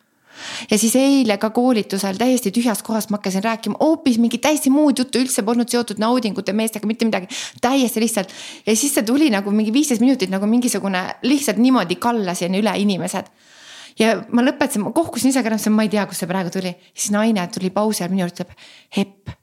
ja 0.70 0.78
siis 0.78 0.94
eile 0.96 1.36
ka 1.40 1.50
koolitusel 1.54 2.18
täiesti 2.20 2.52
tühjast 2.54 2.84
kohast 2.86 3.10
ma 3.10 3.18
hakkasin 3.18 3.44
rääkima 3.44 3.76
hoopis 3.80 4.18
mingi 4.18 4.38
täiesti 4.38 4.70
muud 4.70 4.98
juttu, 4.98 5.20
üldse 5.20 5.44
polnud 5.46 5.68
seotud 5.68 6.00
naudingute, 6.02 6.52
meestega, 6.56 6.86
mitte 6.86 7.08
midagi. 7.08 7.28
täiesti 7.60 8.00
lihtsalt 8.00 8.32
ja 8.66 8.76
siis 8.76 8.94
see 8.94 9.06
tuli 9.06 9.30
nagu 9.30 9.50
mingi 9.50 9.72
viisteist 9.72 10.00
minutit 10.00 10.30
nagu 10.32 10.46
mingisugune 10.46 11.02
lihtsalt 11.22 11.60
niimoodi 11.60 11.96
kallasin 11.96 12.56
üle 12.60 12.74
inimesed. 12.76 13.28
ja 13.98 14.16
ma 14.32 14.46
lõpetasin, 14.46 14.86
ma 14.86 14.94
kohkusin 14.96 15.34
ise 15.34 15.42
ka 15.42 15.52
ennast, 15.52 15.68
ma 15.74 15.84
ei 15.84 15.92
tea, 15.92 16.06
kust 16.06 16.24
see 16.24 16.30
praegu 16.30 16.50
tuli. 16.54 16.74
siis 16.94 17.12
naine 17.16 17.46
tuli 17.54 17.70
pausi 17.70 18.04
ajal 18.04 18.14
minu 18.14 18.26
juurde, 18.26 18.44
ütleb, 18.44 18.56
Epp, 19.04 19.36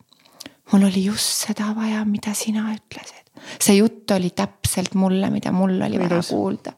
mul 0.72 0.89
oli 0.89 1.06
just 1.12 1.48
seda 1.48 1.74
vaja, 1.76 2.04
mida 2.06 2.34
sina 2.34 2.70
ütlesid 2.74 3.26
see 3.60 3.78
jutt 3.80 4.12
oli 4.16 4.32
täpselt 4.36 4.98
mulle, 5.00 5.30
mida 5.34 5.52
mul 5.56 5.78
oli 5.82 6.00
vaja 6.02 6.22
kuulda. 6.30 6.74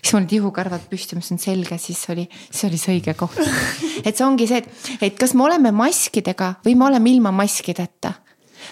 siis 0.00 0.14
mul 0.14 0.22
olid 0.22 0.36
ihukarvad 0.38 0.86
püsti, 0.90 1.16
ma 1.16 1.22
ütlesin 1.22 1.42
selge, 1.42 1.78
siis 1.78 2.00
oli, 2.10 2.28
siis 2.50 2.64
oli 2.70 2.80
see 2.80 2.96
õige 2.96 3.14
koht. 3.18 3.38
et 4.06 4.16
see 4.16 4.26
ongi 4.26 4.48
see, 4.50 4.62
et, 4.62 4.96
et 5.10 5.18
kas 5.18 5.36
me 5.38 5.46
oleme 5.48 5.74
maskidega 5.76 6.56
või 6.66 6.76
me 6.78 6.90
oleme 6.90 7.12
ilma 7.12 7.34
maskideta. 7.42 8.14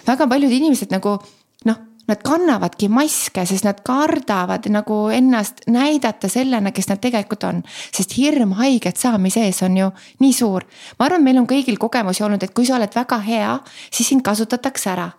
väga 0.07 0.27
paljud 0.27 0.59
inimesed 0.59 0.91
nagu 0.91 1.17
noh, 1.65 1.79
nad 2.11 2.21
kannavadki 2.25 2.89
maske, 2.91 3.43
sest 3.47 3.65
nad 3.65 3.81
kardavad 3.85 4.67
nagu 4.73 4.97
ennast 5.13 5.65
näidata 5.71 6.29
sellena, 6.31 6.73
kes 6.75 6.89
nad 6.89 7.01
tegelikult 7.01 7.43
on. 7.47 7.63
sest 7.93 8.17
hirm 8.17 8.55
haiget 8.59 8.97
saamise 8.97 9.45
ees 9.47 9.61
on 9.63 9.77
ju 9.77 9.91
nii 10.19 10.33
suur. 10.33 10.65
ma 10.99 11.05
arvan, 11.05 11.23
meil 11.23 11.41
on 11.41 11.47
kõigil 11.47 11.77
kogemusi 11.77 12.23
olnud, 12.23 12.43
et 12.43 12.53
kui 12.53 12.65
sa 12.65 12.75
oled 12.75 12.95
väga 12.95 13.19
hea, 13.25 13.59
siis 13.91 14.09
sind 14.09 14.25
kasutatakse 14.25 14.89
ära. 14.89 15.11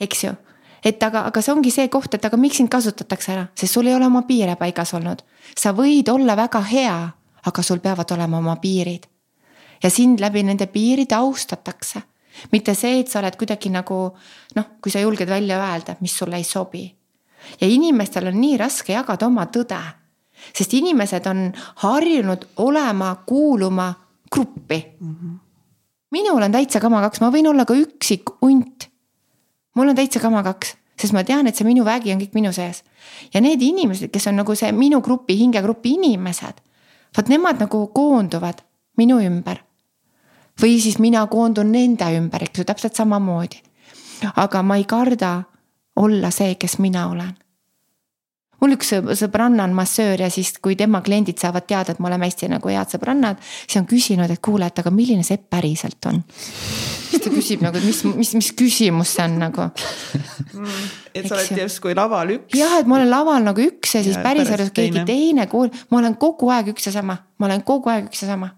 eks 0.00 0.24
ju 0.24 0.34
et 0.86 1.02
aga, 1.02 1.24
aga 1.26 1.42
see 1.42 1.52
ongi 1.52 1.72
see 1.74 1.88
koht, 1.90 2.14
et 2.14 2.24
aga 2.28 2.38
miks 2.38 2.60
sind 2.60 2.70
kasutatakse 2.70 3.32
ära, 3.34 3.46
sest 3.58 3.74
sul 3.74 3.88
ei 3.90 3.96
ole 3.96 4.06
oma 4.06 4.22
piire 4.28 4.54
paigas 4.60 4.94
olnud. 4.94 5.24
sa 5.58 5.72
võid 5.74 6.08
olla 6.12 6.36
väga 6.38 6.62
hea, 6.62 6.98
aga 7.46 7.62
sul 7.62 7.82
peavad 7.82 8.12
olema 8.14 8.38
oma 8.38 8.56
piirid. 8.62 9.06
ja 9.82 9.90
sind 9.90 10.22
läbi 10.22 10.42
nende 10.46 10.66
piiride 10.66 11.18
austatakse. 11.18 12.02
mitte 12.52 12.74
see, 12.74 13.00
et 13.00 13.08
sa 13.08 13.18
oled 13.18 13.36
kuidagi 13.36 13.70
nagu 13.70 13.98
noh, 14.54 14.66
kui 14.80 14.92
sa 14.92 15.02
julged 15.02 15.28
välja 15.28 15.58
öelda, 15.58 15.96
mis 16.00 16.14
sulle 16.18 16.36
ei 16.36 16.44
sobi. 16.44 16.86
ja 17.60 17.66
inimestel 17.66 18.30
on 18.30 18.40
nii 18.40 18.56
raske 18.56 18.92
jagada 18.92 19.26
oma 19.26 19.46
tõde, 19.50 19.82
sest 20.54 20.74
inimesed 20.74 21.26
on 21.26 21.48
harjunud 21.82 22.46
olema, 22.62 23.16
kuuluma 23.26 23.92
gruppi 24.30 24.84
mm. 25.00 25.14
-hmm. 25.14 25.38
minul 26.10 26.42
on 26.42 26.52
täitsa 26.52 26.80
kama 26.80 27.00
kaks, 27.00 27.20
ma 27.20 27.30
võin 27.30 27.48
olla 27.48 27.64
ka 27.64 27.74
üksik 27.74 28.38
hunt 28.40 28.95
mul 29.76 29.92
on 29.92 29.96
täitsa 29.96 30.20
kama 30.20 30.42
kaks, 30.42 30.74
sest 30.98 31.14
ma 31.14 31.22
tean, 31.24 31.46
et 31.46 31.56
see 31.56 31.66
minu 31.68 31.84
vägi 31.84 32.14
on 32.14 32.20
kõik 32.22 32.34
minu 32.34 32.52
sees. 32.52 32.82
ja 33.34 33.40
need 33.40 33.62
inimesed, 33.62 34.10
kes 34.10 34.26
on 34.26 34.40
nagu 34.40 34.54
see 34.56 34.72
minu 34.72 35.00
grupi, 35.00 35.36
hingegrupi 35.38 35.94
inimesed, 36.00 36.60
vot 37.16 37.28
nemad 37.28 37.60
nagu 37.60 37.86
koonduvad 37.94 38.64
minu 38.96 39.20
ümber. 39.20 39.62
või 40.60 40.80
siis 40.80 40.98
mina 40.98 41.26
koondun 41.26 41.72
nende 41.72 42.10
ümber, 42.18 42.42
eks 42.42 42.58
ju, 42.58 42.64
täpselt 42.64 42.96
samamoodi. 42.96 43.62
aga 44.36 44.62
ma 44.62 44.76
ei 44.76 44.84
karda 44.84 45.42
olla 45.96 46.30
see, 46.30 46.54
kes 46.54 46.78
mina 46.78 47.08
olen 47.08 47.45
mul 48.62 48.74
üks 48.76 48.92
sõbranna 49.18 49.66
on 49.66 49.74
massöör 49.76 50.20
ja 50.24 50.28
siis, 50.32 50.54
kui 50.62 50.76
tema 50.78 51.02
kliendid 51.04 51.38
saavad 51.40 51.66
teada, 51.68 51.92
et 51.92 52.00
me 52.00 52.08
oleme 52.08 52.28
hästi 52.28 52.48
nagu 52.52 52.70
head 52.72 52.92
sõbrannad, 52.92 53.40
siis 53.66 53.78
on 53.80 53.88
küsinud, 53.88 54.32
et 54.32 54.42
kuule, 54.44 54.68
et 54.70 54.80
aga 54.80 54.92
milline 54.94 55.24
see 55.26 55.38
päriselt 55.38 56.08
on. 56.08 56.22
siis 57.10 57.22
ta 57.24 57.32
küsib 57.32 57.64
nagu, 57.64 57.76
et 57.76 57.86
mis, 57.86 58.02
mis, 58.16 58.32
mis 58.40 58.50
küsimus 58.56 59.12
see 59.16 59.26
on 59.26 59.38
nagu 59.44 59.68
mm,. 59.68 60.86
et 61.14 61.28
sa 61.28 61.36
oled 61.38 61.62
justkui 61.66 61.96
laval 61.96 62.36
üks. 62.38 62.56
jah, 62.56 62.78
et 62.80 62.88
ma 62.88 62.98
olen 63.00 63.12
laval 63.12 63.44
nagu 63.44 63.66
üks 63.66 63.96
ja 63.98 64.04
siis 64.06 64.18
päriselus 64.24 64.72
keegi 64.72 65.02
teine, 65.02 65.06
teine 65.10 65.48
kuul-, 65.52 65.72
ma 65.92 66.00
olen 66.00 66.16
kogu 66.20 66.50
aeg 66.54 66.72
üks 66.74 66.88
ja 66.88 66.96
sama, 66.96 67.18
ma 67.38 67.50
olen 67.50 67.66
kogu 67.66 67.92
aeg 67.92 68.08
üks 68.08 68.24
ja 68.24 68.32
sama. 68.32 68.54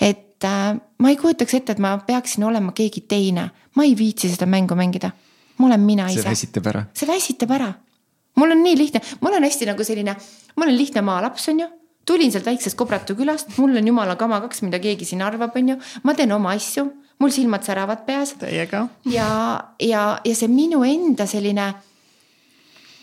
et 0.00 0.44
äh, 0.44 0.74
ma 0.76 1.12
ei 1.12 1.16
kujutaks 1.20 1.56
ette, 1.56 1.76
et 1.76 1.82
ma 1.82 1.96
peaksin 2.04 2.44
olema 2.44 2.76
keegi 2.76 3.06
teine, 3.08 3.48
ma 3.76 3.88
ei 3.88 3.96
viitsi 3.96 4.28
seda 4.34 4.48
mängu 4.50 4.76
mängida. 4.76 5.14
ma 5.56 5.72
olen 5.72 5.88
mina 5.88 6.12
ise. 6.12 6.20
see 6.20 6.30
väsitab 6.30 6.72
ära. 6.74 6.86
see 6.92 7.08
väsitab 7.08 7.56
ära 7.56 7.72
mul 8.36 8.50
on 8.50 8.62
nii 8.62 8.76
lihtne, 8.78 9.00
ma 9.20 9.32
olen 9.32 9.44
hästi 9.48 9.66
nagu 9.66 9.84
selline, 9.84 10.16
ma 10.56 10.64
olen 10.64 10.78
lihtne 10.78 11.02
maalaps, 11.02 11.48
on 11.48 11.60
ju 11.60 11.68
tulin 12.06 12.32
sealt 12.32 12.46
väiksest 12.46 12.76
Kobratu 12.78 13.16
külast, 13.18 13.50
mul 13.58 13.76
on 13.76 13.86
jumala 13.86 14.16
kama 14.16 14.40
kaks, 14.44 14.62
mida 14.62 14.78
keegi 14.82 15.08
siin 15.08 15.24
arvab, 15.26 15.56
on 15.56 15.74
ju. 15.74 15.76
ma 16.02 16.14
teen 16.14 16.32
oma 16.32 16.52
asju, 16.54 16.86
mul 17.18 17.34
silmad 17.34 17.66
säravad 17.66 18.04
peas. 18.06 18.36
Teiega. 18.38 18.86
ja, 19.10 19.30
ja, 19.82 20.04
ja 20.24 20.34
see 20.34 20.48
minu 20.48 20.84
enda 20.86 21.26
selline 21.26 21.72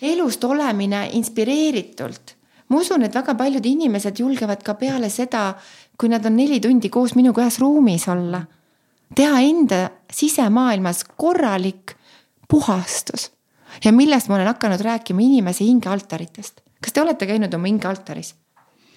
elust 0.02 0.44
olemine 0.44 1.10
inspireeritult. 1.20 2.36
ma 2.70 2.80
usun, 2.80 3.04
et 3.04 3.16
väga 3.16 3.36
paljud 3.36 3.66
inimesed 3.66 4.20
julgevad 4.24 4.64
ka 4.64 4.78
peale 4.80 5.10
seda, 5.10 5.54
kui 5.98 6.10
nad 6.10 6.26
on 6.26 6.38
neli 6.40 6.60
tundi 6.64 6.90
koos 6.90 7.16
minuga 7.20 7.44
ühes 7.44 7.60
ruumis 7.60 8.08
olla. 8.08 8.46
teha 9.16 9.44
enda 9.44 9.90
sisemaailmas 10.12 11.04
korralik 11.18 11.98
puhastus 12.48 13.33
ja 13.84 13.94
millest 13.96 14.30
ma 14.30 14.38
olen 14.38 14.52
hakanud 14.52 14.82
rääkima 14.82 15.24
inimese 15.24 15.66
hingealtaritest. 15.66 16.62
kas 16.84 16.94
te 16.94 17.02
olete 17.02 17.28
käinud 17.30 17.54
oma 17.54 17.70
hingealtaris? 17.72 18.36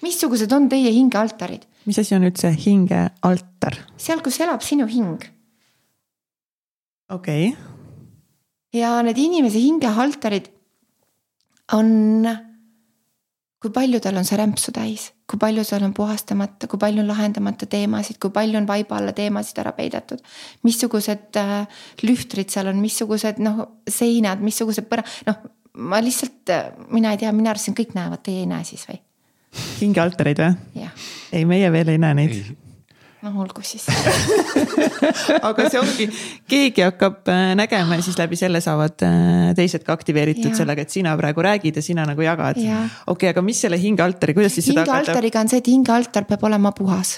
missugused 0.01 0.51
on 0.51 0.69
teie 0.69 0.91
hingealtarid? 0.91 1.65
mis 1.85 1.99
asi 1.99 2.15
on 2.15 2.27
üldse 2.29 2.51
hingealtar? 2.65 3.79
seal, 3.97 4.21
kus 4.21 4.39
elab 4.45 4.61
sinu 4.65 4.87
hing. 4.87 5.25
okei 7.09 7.49
okay.. 7.49 7.55
ja 8.73 8.97
need 9.03 9.17
inimese 9.17 9.61
hingealtarid 9.63 10.51
on, 11.73 12.27
kui 13.59 13.71
palju 13.73 13.99
tal 14.03 14.19
on 14.19 14.27
see 14.27 14.39
rämpsu 14.39 14.71
täis 14.75 15.11
kui 15.27 15.39
palju 15.39 15.63
seal 15.67 15.83
on 15.83 15.93
puhastamata, 15.95 16.69
kui 16.71 16.79
palju 16.79 17.03
on 17.03 17.09
lahendamata 17.11 17.67
teemasid, 17.69 18.19
kui 18.23 18.31
palju 18.33 18.59
on 18.61 18.67
vaiba 18.69 18.99
alla 18.99 19.13
teemasid 19.15 19.59
ära 19.63 19.73
peidetud. 19.75 20.23
missugused 20.63 21.39
äh, 21.41 21.81
lühtrid 22.03 22.53
seal 22.53 22.71
on, 22.71 22.79
missugused 22.83 23.41
noh, 23.43 23.65
seinad, 23.89 24.43
missugused 24.43 24.87
põra-, 24.87 25.05
noh, 25.27 25.41
ma 25.91 25.99
lihtsalt, 26.03 26.45
äh, 26.53 26.71
mina 26.95 27.11
ei 27.11 27.21
tea, 27.23 27.33
mina 27.35 27.51
arvasin, 27.51 27.75
kõik 27.77 27.91
näevad, 27.97 28.23
teie 28.23 28.45
ei 28.45 28.49
näe 28.49 28.63
siis 28.67 28.87
või? 28.87 29.01
hingealtareid 29.81 30.39
või? 30.43 30.87
ei, 31.31 31.43
meie 31.49 31.71
veel 31.73 31.95
ei 31.95 32.01
näe 32.01 32.17
neid 32.17 32.66
no 33.25 33.31
olgu 33.41 33.63
siis 33.65 33.87
aga 35.49 35.65
see 35.71 35.79
ongi, 35.79 36.07
keegi 36.49 36.83
hakkab 36.85 37.29
äh, 37.33 37.53
nägema 37.57 37.97
ja 37.97 38.05
siis 38.05 38.17
läbi 38.19 38.37
selle 38.39 38.61
saavad 38.61 39.05
äh, 39.05 39.53
teised 39.57 39.85
ka 39.87 39.95
aktiveeritud 39.97 40.51
ja. 40.51 40.57
sellega, 40.59 40.85
et 40.85 40.93
sina 40.93 41.15
praegu 41.17 41.45
räägid 41.45 41.79
ja 41.79 41.83
sina 41.85 42.05
nagu 42.05 42.21
jagad. 42.21 42.59
okei 42.59 42.89
okay,, 43.13 43.31
aga 43.33 43.41
mis 43.45 43.61
selle 43.65 43.79
hingealtari, 43.81 44.37
kuidas 44.37 44.57
siis 44.57 44.69
seda 44.69 44.85
hakata? 44.85 44.99
hingealtariga 44.99 45.41
on 45.41 45.51
see, 45.51 45.63
et 45.63 45.71
hingealtar 45.71 46.29
peab 46.29 46.45
olema 46.49 46.73
puhas. 46.77 47.17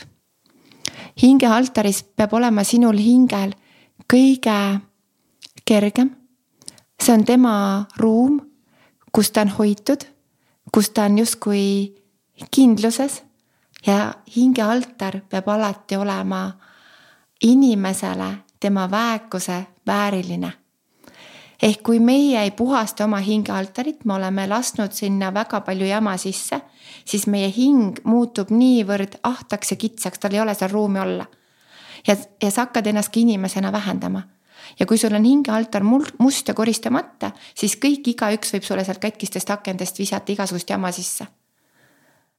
hingealtaris 1.22 2.04
peab 2.16 2.38
olema 2.40 2.64
sinul 2.64 2.98
hingel 2.98 3.56
kõige 4.10 4.60
kergem. 5.68 6.16
see 7.02 7.14
on 7.14 7.26
tema 7.28 7.88
ruum, 8.00 8.40
kus 9.12 9.32
ta 9.36 9.44
on 9.44 9.52
hoitud, 9.60 10.08
kus 10.72 10.94
ta 10.96 11.10
on 11.12 11.20
justkui 11.20 11.96
kindluses 12.56 13.24
ja 13.88 14.14
hingealtar 14.36 15.22
peab 15.30 15.48
alati 15.48 15.96
olema 15.96 16.52
inimesele 17.44 18.34
tema 18.60 18.92
väekuse 18.92 19.66
vääriline. 19.88 20.52
ehk 21.62 21.84
kui 21.84 22.00
meie 22.00 22.42
ei 22.42 22.52
puhasta 22.52 23.04
oma 23.04 23.18
hingealtarit, 23.18 24.06
me 24.06 24.14
oleme 24.14 24.48
lasknud 24.48 24.92
sinna 24.92 25.34
väga 25.34 25.62
palju 25.62 25.86
jama 25.86 26.18
sisse, 26.18 26.62
siis 27.06 27.28
meie 27.28 27.54
hing 27.58 28.00
muutub 28.04 28.50
niivõrd 28.50 29.20
ahtaks 29.24 29.72
ja 29.72 29.78
kitsaks, 29.78 30.20
tal 30.20 30.34
ei 30.34 30.40
ole 30.40 30.54
seal 30.56 30.72
ruumi 30.72 31.00
olla. 31.00 31.26
ja, 32.08 32.16
ja 32.44 32.52
sa 32.52 32.62
hakkad 32.62 32.88
ennastki 32.88 33.22
inimesena 33.22 33.72
vähendama 33.72 34.22
ja 34.80 34.86
kui 34.86 34.98
sul 34.98 35.16
on 35.16 35.24
hingealtar 35.24 35.84
must 36.20 36.48
ja 36.48 36.54
koristamata, 36.54 37.32
siis 37.56 37.76
kõik, 37.76 38.08
igaüks 38.08 38.54
võib 38.54 38.64
sulle 38.64 38.84
sealt 38.84 39.00
katkistest 39.00 39.50
akendest 39.50 40.00
visata 40.00 40.32
igasugust 40.32 40.70
jama 40.70 40.92
sisse 40.92 41.28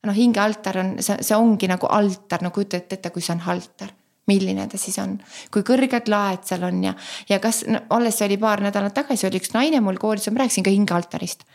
noh, 0.07 0.17
hingealtar 0.17 0.79
on, 0.81 0.93
see, 1.05 1.19
see 1.21 1.37
ongi 1.37 1.69
nagu 1.71 1.89
altar, 1.93 2.45
no 2.45 2.53
kujutate 2.55 2.99
ette, 2.99 3.13
kui 3.13 3.25
see 3.25 3.35
on 3.37 3.43
altar 3.53 3.93
milline 4.31 4.67
ta 4.71 4.79
siis 4.79 4.99
on, 5.03 5.17
kui 5.53 5.65
kõrged 5.67 6.09
laed 6.13 6.47
seal 6.47 6.65
on 6.69 6.85
ja, 6.85 6.95
ja 7.31 7.41
kas 7.43 7.65
no, 7.67 7.83
alles 7.97 8.21
oli 8.27 8.39
paar 8.41 8.63
nädalat 8.65 8.95
tagasi 8.95 9.29
oli 9.29 9.41
üks 9.41 9.55
naine 9.57 9.83
mul 9.85 9.99
koolis 10.01 10.29
ma 10.31 10.45
rääkisin 10.45 10.67
ka 10.67 10.75
hingealtarist. 10.75 11.47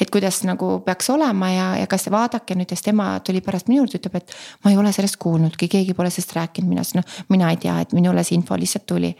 et 0.00 0.10
kuidas 0.10 0.42
nagu 0.42 0.80
peaks 0.84 1.10
olema 1.14 1.50
ja, 1.52 1.66
ja 1.78 1.86
kas 1.90 2.08
vaadake 2.10 2.56
nüüd, 2.58 2.68
sest 2.74 2.88
tema 2.90 3.12
tuli 3.24 3.40
pärast 3.40 3.70
minu 3.70 3.84
juurde, 3.84 4.00
ütleb, 4.00 4.16
et 4.18 4.34
ma 4.64 4.72
ei 4.72 4.78
ole 4.80 4.90
sellest 4.92 5.16
kuulnudki, 5.22 5.68
keegi 5.70 5.94
pole 5.94 6.10
sellest 6.10 6.34
rääkinud, 6.34 6.68
mina 6.68 6.82
ütlesin, 6.82 7.00
noh, 7.00 7.20
mina 7.30 7.52
ei 7.54 7.60
tea, 7.62 7.78
et 7.80 7.94
minule 7.94 8.24
see 8.26 8.36
info 8.40 8.58
lihtsalt 8.58 8.88
tuli 8.90 9.12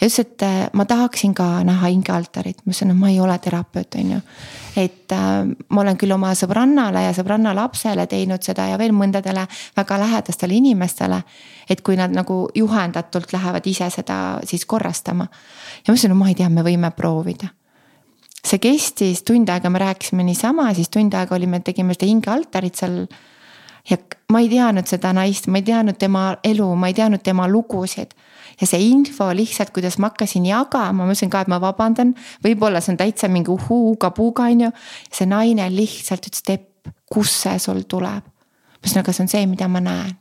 ja 0.00 0.06
ütles, 0.06 0.18
et 0.20 0.42
äh, 0.42 0.68
ma 0.72 0.84
tahaksin 0.84 1.34
ka 1.34 1.62
näha 1.64 1.90
hingealtarit, 1.92 2.62
ma 2.64 2.70
ütlesin, 2.70 2.90
et 2.90 2.98
ma 2.98 3.10
ei 3.10 3.20
ole 3.20 3.38
terapeut, 3.38 3.94
on 4.00 4.12
ju. 4.14 4.20
et 4.76 5.12
äh, 5.12 5.32
ma 5.68 5.82
olen 5.82 5.98
küll 6.00 6.14
oma 6.14 6.34
sõbrannale 6.38 7.04
ja 7.06 7.12
sõbranna 7.16 7.54
lapsele 7.54 8.06
teinud 8.10 8.42
seda 8.42 8.68
ja 8.72 8.78
veel 8.78 8.94
mõndadele 8.96 9.46
väga 9.76 9.98
lähedastele 9.98 10.54
inimestele. 10.54 11.22
et 11.68 11.80
kui 11.80 11.96
nad 11.96 12.10
nagu 12.10 12.48
juhendatult 12.54 13.32
lähevad 13.32 13.66
ise 13.66 13.90
seda 13.90 14.40
siis 14.44 14.66
korrastama. 14.66 15.28
ja 15.86 15.92
ma 15.92 15.94
ütlesin, 15.94 16.10
no 16.10 16.16
ma 16.16 16.28
ei 16.28 16.34
tea, 16.34 16.48
me 16.48 16.62
võime 16.62 16.90
proovida 16.90 17.48
see 18.44 18.60
kestis 18.60 19.22
tund 19.24 19.48
aega, 19.48 19.70
me 19.70 19.80
rääkisime 19.80 20.24
niisama, 20.24 20.68
siis 20.74 20.90
tund 20.92 21.14
aega 21.16 21.34
olime, 21.34 21.60
tegime 21.64 21.94
seda 21.96 22.10
hingealtarit 22.10 22.76
seal. 22.76 23.06
ja 23.88 23.96
ma 24.32 24.40
ei 24.40 24.48
teadnud 24.48 24.88
seda 24.88 25.12
naist, 25.16 25.46
ma 25.48 25.60
ei 25.60 25.64
teadnud 25.64 25.96
tema 25.98 26.36
elu, 26.44 26.68
ma 26.76 26.88
ei 26.88 26.94
teadnud 26.94 27.22
tema 27.24 27.48
lugusid 27.48 28.14
ja 28.60 28.66
see 28.66 28.82
info 28.88 29.30
lihtsalt, 29.34 29.72
kuidas 29.74 29.98
ma 29.98 30.10
hakkasin 30.12 30.46
jagama, 30.46 30.92
ma 31.02 31.08
mõtlesin 31.08 31.32
ka, 31.32 31.44
et 31.44 31.50
ma 31.52 31.60
vabandan, 31.62 32.14
võib-olla 32.44 32.82
see 32.84 32.94
on 32.94 33.00
täitsa 33.00 33.30
mingi 33.32 33.50
uhuu-uga-puuga 33.54 34.50
on 34.52 34.66
ju. 34.68 34.74
see 35.10 35.26
naine 35.30 35.70
lihtsalt 35.72 36.28
ütles, 36.28 36.44
Tepp, 36.44 36.92
kust 37.10 37.44
see 37.44 37.58
sul 37.58 37.82
tuleb? 37.88 38.22
ma 38.24 38.78
ütlesin, 38.82 39.00
aga 39.00 39.16
see 39.16 39.24
on 39.24 39.32
see, 39.32 39.46
mida 39.50 39.68
ma 39.68 39.80
näen 39.80 40.14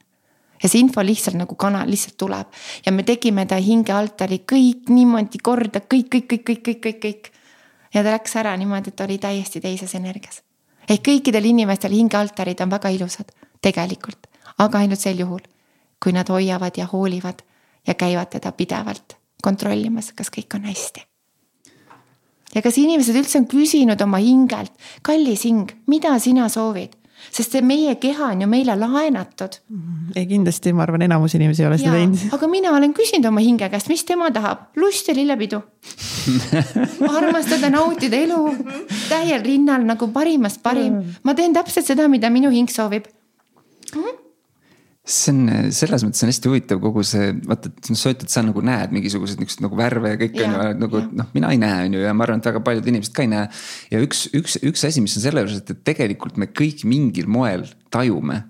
ja 0.63 0.69
see 0.69 0.79
info 0.79 1.03
lihtsalt 1.03 1.38
nagu 1.38 1.55
kanal 1.59 1.89
lihtsalt 1.89 2.17
tuleb 2.17 2.47
ja 2.86 2.91
me 2.91 3.03
tegime 3.03 3.45
ta 3.45 3.59
hingealtari 3.59 4.43
kõik 4.49 4.89
niimoodi 4.89 5.41
korda, 5.43 5.84
kõik, 5.84 6.09
kõik, 6.15 6.27
kõik, 6.31 6.43
kõik, 6.49 6.63
kõik, 6.67 6.81
kõik, 6.86 6.99
kõik. 7.03 7.31
ja 7.93 8.03
ta 8.03 8.15
läks 8.15 8.36
ära 8.39 8.55
niimoodi, 8.57 8.93
et 8.93 8.95
ta 8.95 9.07
oli 9.07 9.17
täiesti 9.17 9.61
teises 9.61 9.95
energias. 9.95 10.41
ehk 10.89 11.03
kõikidel 11.07 11.45
inimestel 11.51 11.91
hingealtarid 11.91 12.61
on 12.61 12.71
väga 12.71 12.89
ilusad, 12.89 13.31
tegelikult, 13.61 14.27
aga 14.57 14.77
ainult 14.77 14.99
sel 14.99 15.19
juhul, 15.19 15.43
kui 15.99 16.15
nad 16.15 16.29
hoiavad 16.29 16.77
ja 16.77 16.88
hoolivad 16.91 17.43
ja 17.88 17.93
käivad 17.93 18.31
teda 18.34 18.51
pidevalt 18.51 19.17
kontrollimas, 19.43 20.13
kas 20.15 20.31
kõik 20.31 20.55
on 20.55 20.67
hästi. 20.69 21.03
ja 22.55 22.61
kas 22.61 22.77
inimesed 22.77 23.15
üldse 23.17 23.39
on 23.41 23.47
küsinud 23.49 24.01
oma 24.05 24.21
hingelt, 24.23 24.73
kallis 25.01 25.47
hing, 25.47 25.71
mida 25.88 26.17
sina 26.19 26.49
soovid? 26.49 26.95
sest 27.31 27.53
see 27.55 27.63
meie 27.63 27.93
keha 28.01 28.31
on 28.34 28.41
ju 28.43 28.47
meile 28.51 28.75
laenatud. 28.75 29.59
ei 30.15 30.25
kindlasti, 30.27 30.73
ma 30.75 30.84
arvan, 30.84 31.05
enamus 31.07 31.36
inimesi 31.38 31.63
ei 31.63 31.67
ole 31.69 31.77
seda 31.79 31.93
teinud. 31.97 32.25
aga 32.36 32.49
mina 32.51 32.73
olen 32.77 32.95
küsinud 32.95 33.29
oma 33.29 33.43
hinge 33.43 33.69
käest, 33.71 33.91
mis 33.91 34.03
tema 34.07 34.31
tahab, 34.31 34.69
lust 34.79 35.07
ja 35.07 35.15
lillepidu 35.17 35.61
armastada, 37.19 37.71
nautida 37.73 38.19
elu 38.23 38.41
täiel 39.09 39.43
rinnal 39.43 39.88
nagu 39.88 40.11
parimast 40.15 40.63
parim. 40.63 40.99
ma 41.23 41.36
teen 41.36 41.55
täpselt 41.55 41.88
seda, 41.88 42.07
mida 42.11 42.31
minu 42.34 42.51
hing 42.53 42.71
soovib 42.71 43.07
mm 43.93 44.22
see 45.04 45.34
on 45.34 45.72
selles 45.76 46.06
mõttes 46.06 46.24
on 46.24 46.30
hästi 46.32 46.47
huvitav 46.47 46.80
kogu 46.80 47.04
see, 47.04 47.34
vaata, 47.43 47.68
et 47.68 47.89
sa 47.91 48.14
ütled, 48.14 48.30
sa 48.32 48.43
nagu 48.45 48.62
näed 48.64 48.93
mingisuguseid 48.95 49.41
niisuguseid 49.41 49.66
nagu 49.66 49.76
värve 49.76 50.14
ja 50.14 50.20
kõike 50.22 50.45
on 50.45 50.54
ju 50.56 50.70
nagu 50.80 51.01
noh, 51.20 51.28
mina 51.36 51.49
ei 51.51 51.60
näe, 51.60 51.89
on 51.89 51.97
ju, 51.97 52.06
ja 52.06 52.14
ma 52.16 52.24
arvan, 52.24 52.39
et 52.39 52.47
väga 52.47 52.62
paljud 52.64 52.88
inimesed 52.88 53.16
ka 53.16 53.26
ei 53.26 53.32
näe. 53.34 53.49
ja 53.91 53.99
üks, 54.06 54.30
üks, 54.32 54.56
üks 54.64 54.88
asi, 54.88 55.04
mis 55.04 55.18
on 55.20 55.26
selle 55.26 55.43
juures, 55.43 55.60
et, 55.60 55.84
tegelikult 55.84 56.39
me 56.39 56.47
kõik 56.56 56.86
mingil 56.88 57.28
moel 57.28 57.66
tajume 57.91 58.45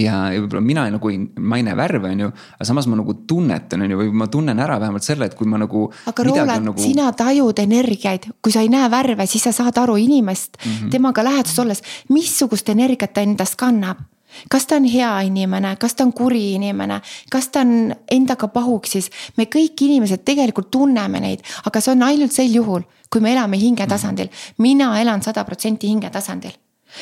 ja, 0.00 0.14
ja 0.32 0.40
võib-olla 0.40 0.62
mina 0.64 0.84
nagu 0.94 1.10
ei, 1.12 1.18
ma 1.36 1.58
ei 1.60 1.64
näe 1.66 1.76
värve, 1.76 2.12
on 2.14 2.22
ju, 2.24 2.30
aga 2.56 2.68
samas 2.70 2.88
ma 2.88 2.96
nagu 3.02 3.16
tunnetan, 3.28 3.84
on 3.84 3.92
ju, 3.92 3.98
või 4.00 4.14
ma 4.22 4.28
tunnen 4.32 4.62
ära 4.64 4.78
vähemalt 4.80 5.04
selle, 5.04 5.28
et 5.28 5.36
kui 5.36 5.48
ma 5.50 5.60
nagu. 5.60 5.88
aga 6.08 6.26
Roland 6.30 6.70
nagu..., 6.70 6.80
sina 6.80 7.10
tajud 7.16 7.60
energiaid, 7.60 8.30
kui 8.40 8.54
sa 8.54 8.64
ei 8.64 8.72
näe 8.72 8.88
värve, 8.92 9.28
siis 9.28 9.44
sa 9.50 9.52
saad 9.52 9.76
aru 9.82 9.98
inimest 10.00 10.56
mm, 10.56 10.70
-hmm. 10.70 10.94
temaga 10.96 11.26
läheduses 11.28 11.60
olles, 11.60 11.84
missugust 12.08 12.72
energiat 12.72 13.12
ta 13.12 13.26
endast 13.26 13.60
kannab 13.60 14.00
kas 14.48 14.66
ta 14.66 14.76
on 14.76 14.86
hea 14.88 15.10
inimene, 15.26 15.74
kas 15.80 15.94
ta 15.94 16.04
on 16.04 16.12
kuri 16.12 16.54
inimene, 16.54 17.00
kas 17.30 17.48
ta 17.48 17.60
on 17.64 17.92
endaga 18.10 18.48
pahuksis, 18.48 19.10
me 19.36 19.46
kõik 19.50 19.84
inimesed 19.86 20.24
tegelikult 20.24 20.70
tunneme 20.70 21.20
neid, 21.20 21.44
aga 21.66 21.80
see 21.80 21.92
on 21.94 22.06
ainult 22.06 22.34
sel 22.34 22.50
juhul, 22.54 22.86
kui 23.10 23.20
me 23.20 23.32
elame 23.34 23.58
hingetasandil. 23.60 24.30
mina 24.58 25.00
elan 25.00 25.22
sada 25.22 25.44
protsenti 25.44 25.88
hingetasandil. 25.88 26.52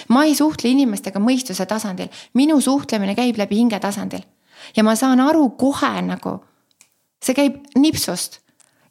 ma 0.08 0.24
ei 0.24 0.34
suhtle 0.34 0.70
inimestega 0.70 1.20
mõistuse 1.20 1.66
tasandil, 1.66 2.08
minu 2.34 2.60
suhtlemine 2.60 3.14
käib 3.14 3.38
läbi 3.38 3.56
hingetasandil. 3.56 4.22
ja 4.76 4.82
ma 4.82 4.96
saan 4.96 5.20
aru 5.20 5.50
kohe 5.50 6.02
nagu, 6.02 6.38
see 7.22 7.34
käib 7.34 7.62
nipsust 7.76 8.40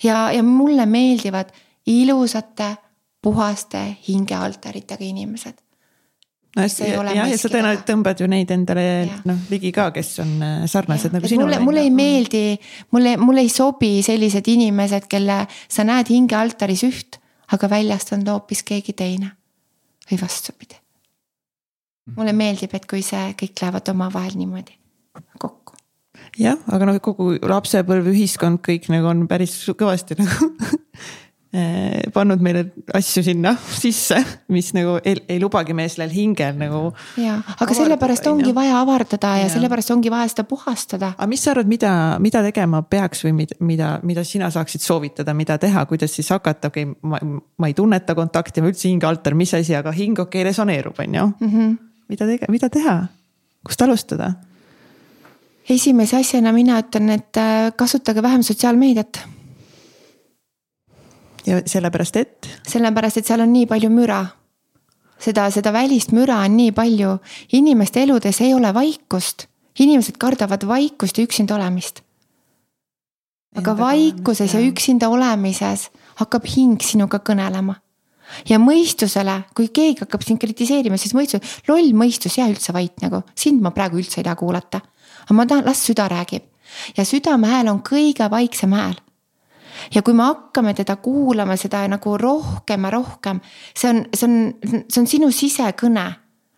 ja, 0.03 0.31
ja 0.31 0.43
mulle 0.43 0.85
meeldivad 0.85 1.51
ilusate, 1.87 2.75
puhaste 3.21 3.97
hingealtaritega 4.07 5.03
inimesed 5.03 5.66
no 6.57 6.65
hästi 6.65 6.89
jah, 6.89 7.11
ja 7.13 7.37
sa 7.37 7.51
tõenäoliselt 7.51 7.85
tõmbad 7.87 8.23
ju 8.23 8.29
neid 8.31 8.51
endale 8.53 8.85
noh 9.29 9.45
ligi 9.51 9.71
ka, 9.75 9.89
kes 9.95 10.11
on 10.23 10.33
äh, 10.41 10.55
sarnased 10.69 11.11
ja. 11.11 11.17
nagu 11.17 11.29
sinul. 11.29 11.45
mulle, 11.47 11.61
mulle 11.63 11.85
ei 11.85 11.93
meeldi, 11.93 12.43
mulle, 12.95 13.15
mulle 13.21 13.45
ei 13.45 13.53
sobi 13.53 13.93
sellised 14.05 14.49
inimesed, 14.53 15.07
kelle 15.11 15.43
sa 15.49 15.85
näed 15.87 16.09
hingealtaris 16.13 16.83
üht, 16.87 17.21
aga 17.53 17.69
väljast 17.71 18.15
on 18.17 18.25
ta 18.25 18.35
hoopis 18.37 18.65
keegi 18.67 18.97
teine. 18.97 19.31
või 20.07 20.21
vastupidi. 20.21 20.79
mulle 22.15 22.33
meeldib, 22.33 22.73
et 22.73 22.85
kui 22.89 23.03
see 23.03 23.33
kõik 23.39 23.61
lähevad 23.61 23.93
omavahel 23.93 24.37
niimoodi 24.39 24.77
kokku 25.39 25.75
jah, 26.39 26.57
aga 26.71 26.89
noh, 26.89 26.99
kogu 27.03 27.33
lapsepõlve 27.41 28.13
ühiskond 28.13 28.61
kõik 28.65 28.89
nagu 28.93 29.09
on 29.11 29.25
päris 29.29 29.55
kõvasti 29.77 30.17
nagu 30.19 30.51
pannud 32.13 32.41
meile 32.43 32.63
asju 32.97 33.23
sinna 33.25 33.53
sisse, 33.81 34.19
mis 34.53 34.69
nagu 34.75 34.97
ei, 35.03 35.17
ei 35.29 35.39
lubagi 35.41 35.75
meie 35.77 35.89
sellel 35.91 36.11
hingel 36.13 36.57
nagu. 36.59 36.81
ja, 37.21 37.37
aga 37.57 37.77
sellepärast 37.77 38.27
ongi 38.31 38.53
vaja 38.55 38.79
avardada 38.81 39.35
ja, 39.37 39.45
ja 39.45 39.51
sellepärast 39.53 39.93
ongi 39.95 40.11
vaja 40.13 40.29
seda 40.31 40.47
puhastada. 40.49 41.13
aga 41.17 41.29
mis 41.29 41.43
sa 41.43 41.53
arvad, 41.53 41.69
mida, 41.71 41.91
mida 42.23 42.43
tegema 42.45 42.81
peaks 42.87 43.23
või 43.27 43.35
mida, 43.43 43.59
mida, 43.59 43.91
mida 44.07 44.25
sina 44.27 44.49
saaksid 44.53 44.83
soovitada, 44.85 45.35
mida 45.37 45.57
teha, 45.61 45.85
kuidas 45.89 46.15
siis 46.17 46.29
hakata, 46.35 46.71
okei 46.71 46.89
okay,, 46.89 46.97
ma, 47.09 47.21
ma 47.57 47.71
ei 47.71 47.77
tunneta 47.77 48.15
kontakti, 48.17 48.63
ma 48.63 48.71
üldse 48.73 48.89
hingealtar, 48.89 49.37
mis 49.37 49.55
asi, 49.57 49.75
aga 49.77 49.93
hing 49.95 50.19
okei 50.19 50.41
okay, 50.41 50.49
resoneerub, 50.51 50.99
on 50.99 51.15
ju 51.15 51.29
mm. 51.29 51.53
-hmm. 51.53 51.77
mida 52.09 52.27
tege-, 52.29 52.51
mida 52.51 52.69
teha, 52.69 52.99
kust 53.65 53.81
alustada? 53.81 54.33
esimese 55.69 56.17
asjana 56.17 56.53
mina 56.55 56.79
ütlen, 56.79 57.09
et 57.11 57.37
äh, 57.37 57.71
kasutage 57.75 58.23
vähem 58.23 58.43
sotsiaalmeediat 58.43 59.19
ja 61.47 61.61
sellepärast, 61.65 62.19
et? 62.19 62.49
sellepärast, 62.67 63.21
et 63.21 63.29
seal 63.29 63.43
on 63.43 63.53
nii 63.53 63.67
palju 63.69 63.89
müra. 63.93 64.25
seda, 65.19 65.47
seda 65.51 65.73
välist 65.73 66.11
müra 66.13 66.43
on 66.45 66.57
nii 66.57 66.73
palju, 66.77 67.17
inimeste 67.57 68.03
eludes 68.03 68.41
ei 68.45 68.53
ole 68.53 68.73
vaikust, 68.73 69.47
inimesed 69.79 70.19
kardavad 70.21 70.67
vaikust 70.67 71.17
ja 71.17 71.23
üksinda 71.23 71.55
olemist. 71.55 72.03
aga 73.55 73.71
Enda 73.71 73.83
vaikuses 73.83 74.53
ja 74.53 74.61
üksinda 74.61 75.09
olemises 75.09 75.89
hakkab 76.21 76.45
hing 76.45 76.81
sinuga 76.81 77.19
kõnelema 77.19 77.79
ja 78.49 78.59
mõistusele, 78.59 79.39
kui 79.55 79.71
keegi 79.71 80.03
hakkab 80.03 80.25
sind 80.25 80.41
kritiseerima, 80.41 80.97
siis 80.99 81.15
mõistus, 81.15 81.57
loll 81.67 81.93
mõistus, 81.95 82.37
jää 82.37 82.49
üldse 82.51 82.75
vait 82.75 83.01
nagu, 83.01 83.23
sind 83.35 83.63
ma 83.63 83.71
praegu 83.71 84.01
üldse 84.01 84.19
ei 84.19 84.27
taha 84.27 84.35
kuulata. 84.35 84.81
aga 85.23 85.33
ma 85.33 85.45
tahan, 85.45 85.65
las 85.65 85.85
süda 85.87 86.07
räägib 86.11 86.43
ja 86.97 87.05
südame 87.05 87.47
hääl 87.47 87.71
on 87.71 87.81
kõige 87.81 88.29
vaiksem 88.31 88.73
hääl 88.75 88.97
ja 89.93 90.01
kui 90.01 90.13
me 90.13 90.23
hakkame 90.23 90.73
teda 90.73 90.95
kuulama, 90.95 91.55
seda 91.57 91.87
nagu 91.87 92.17
rohkem 92.17 92.83
ja 92.83 92.89
rohkem, 92.93 93.41
see 93.75 93.89
on, 93.89 94.05
see 94.13 94.29
on, 94.29 94.83
see 94.87 95.01
on 95.01 95.07
sinu 95.07 95.31
sisekõne 95.31 96.07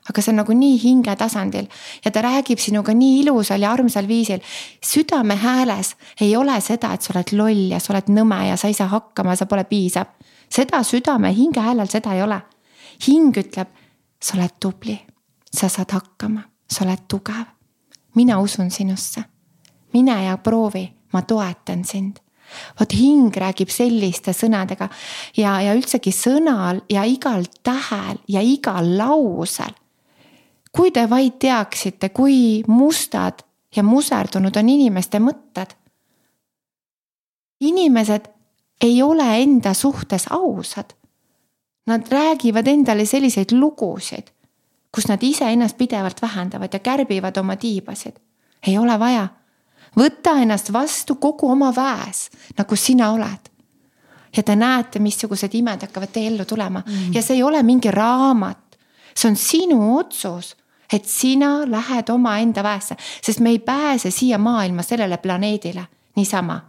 aga 0.09 0.21
see 0.21 0.31
on 0.33 0.39
nagu 0.41 0.53
nii 0.57 0.77
hinge 0.81 1.13
tasandil 1.17 1.67
ja 2.03 2.11
ta 2.11 2.23
räägib 2.25 2.61
sinuga 2.61 2.93
nii 2.97 3.21
ilusal 3.23 3.61
ja 3.61 3.71
armsal 3.73 4.07
viisil. 4.07 4.39
südame 4.81 5.35
hääles 5.35 5.95
ei 6.21 6.35
ole 6.35 6.61
seda, 6.61 6.93
et 6.93 7.01
sa 7.01 7.13
oled 7.13 7.33
loll 7.37 7.73
ja 7.73 7.79
sa 7.79 7.93
oled 7.93 8.09
nõme 8.09 8.39
ja 8.47 8.57
sa 8.57 8.67
ei 8.67 8.73
saa 8.73 8.87
hakkama, 8.87 9.35
sa 9.35 9.45
pole 9.45 9.63
piisav. 9.63 10.07
seda 10.49 10.83
südame 10.83 11.33
hinge 11.33 11.61
häälel, 11.61 11.87
seda 11.87 12.13
ei 12.13 12.23
ole. 12.23 12.41
hing 13.07 13.37
ütleb, 13.37 13.67
sa 14.21 14.37
oled 14.37 14.55
tubli, 14.59 14.97
sa 15.53 15.69
saad 15.69 15.91
hakkama, 15.91 16.41
sa 16.67 16.85
oled 16.85 17.05
tugev. 17.07 17.45
mina 18.15 18.39
usun 18.39 18.71
sinusse. 18.71 19.23
mine 19.93 20.23
ja 20.23 20.37
proovi, 20.37 20.89
ma 21.13 21.21
toetan 21.21 21.85
sind 21.85 22.19
vot 22.79 22.93
hing 22.93 23.35
räägib 23.35 23.69
selliste 23.69 24.33
sõnadega 24.33 24.89
ja, 25.37 25.59
ja 25.61 25.75
üldsegi 25.77 26.11
sõnal 26.15 26.81
ja 26.89 27.03
igal 27.05 27.45
tähel 27.63 28.17
ja 28.27 28.41
igal 28.41 28.97
lausel. 28.97 29.75
kui 30.71 30.91
te 30.91 31.09
vaid 31.09 31.39
teaksite, 31.39 32.09
kui 32.09 32.63
mustad 32.67 33.43
ja 33.75 33.83
muserdunud 33.83 34.57
on 34.57 34.69
inimeste 34.69 35.19
mõtted. 35.19 35.75
inimesed 37.59 38.29
ei 38.81 39.01
ole 39.03 39.41
enda 39.41 39.73
suhtes 39.73 40.25
ausad. 40.29 40.95
Nad 41.87 42.07
räägivad 42.11 42.67
endale 42.67 43.05
selliseid 43.05 43.51
lugusid, 43.51 44.29
kus 44.91 45.07
nad 45.07 45.23
iseennast 45.23 45.77
pidevalt 45.77 46.21
vähendavad 46.21 46.73
ja 46.73 46.79
kärbivad 46.79 47.37
oma 47.37 47.55
tiibasid. 47.55 48.19
ei 48.67 48.77
ole 48.77 48.99
vaja 48.99 49.27
võta 49.97 50.37
ennast 50.41 50.73
vastu 50.73 51.15
kogu 51.15 51.49
oma 51.51 51.71
väes, 51.75 52.29
nagu 52.57 52.75
sina 52.75 53.11
oled. 53.11 53.49
ja 54.37 54.43
te 54.43 54.55
näete, 54.55 54.99
missugused 54.99 55.53
imed 55.53 55.81
hakkavad 55.81 56.11
teie 56.13 56.27
ellu 56.29 56.45
tulema 56.45 56.83
mm. 56.85 57.13
ja 57.13 57.21
see 57.21 57.39
ei 57.39 57.43
ole 57.43 57.63
mingi 57.63 57.91
raamat, 57.91 58.77
see 59.15 59.29
on 59.29 59.35
sinu 59.35 59.97
otsus 59.97 60.55
et 60.93 61.05
sina 61.05 61.71
lähed 61.71 62.09
omaenda 62.09 62.63
väesse, 62.63 62.95
sest 63.21 63.39
me 63.39 63.49
ei 63.49 63.59
pääse 63.59 64.11
siia 64.11 64.37
maailma 64.37 64.81
sellele 64.81 65.17
planeedile 65.17 65.85
niisama. 66.15 66.61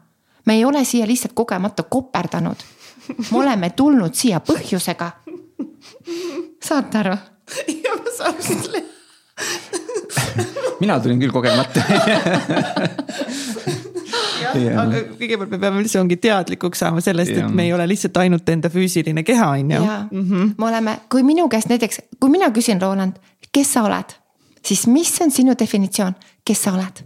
me 0.46 0.54
ei 0.54 0.64
ole 0.64 0.84
siia 0.84 1.06
lihtsalt 1.06 1.32
kogemata 1.32 1.82
koperdanud. 1.82 2.56
me 3.30 3.38
oleme 3.38 3.70
tulnud 3.70 4.14
siia 4.14 4.40
põhjusega. 4.40 5.10
saate 6.64 6.98
aru? 6.98 7.16
ja 7.84 7.96
ma 7.96 8.16
saan 8.18 8.42
selle 8.42 8.84
mina 10.80 11.00
tulin 11.00 11.20
küll 11.20 11.34
kogemata 11.34 11.84
Ja, 14.50 14.82
aga 14.82 15.02
kõigepealt 15.18 15.52
me 15.52 15.58
peame 15.62 15.82
üldse 15.82 16.00
ongi 16.00 16.16
teadlikuks 16.20 16.80
saama 16.82 17.02
sellest, 17.04 17.36
et 17.38 17.52
me 17.54 17.68
ei 17.68 17.74
ole 17.74 17.84
lihtsalt 17.90 18.16
ainult 18.22 18.48
enda 18.50 18.70
füüsiline 18.72 19.22
keha, 19.26 19.50
on 19.54 19.70
ju. 19.70 19.82
-hmm. 19.82 20.48
me 20.58 20.66
oleme, 20.66 20.96
kui 21.12 21.22
minu 21.26 21.48
käest 21.48 21.70
näiteks, 21.70 22.00
kui 22.18 22.30
mina 22.30 22.50
küsin, 22.50 22.80
Roland, 22.82 23.20
kes 23.52 23.72
sa 23.76 23.84
oled, 23.86 24.16
siis 24.64 24.86
mis 24.86 25.12
on 25.22 25.30
sinu 25.30 25.54
definitsioon, 25.58 26.16
kes 26.44 26.62
sa 26.66 26.74
oled? 26.74 27.04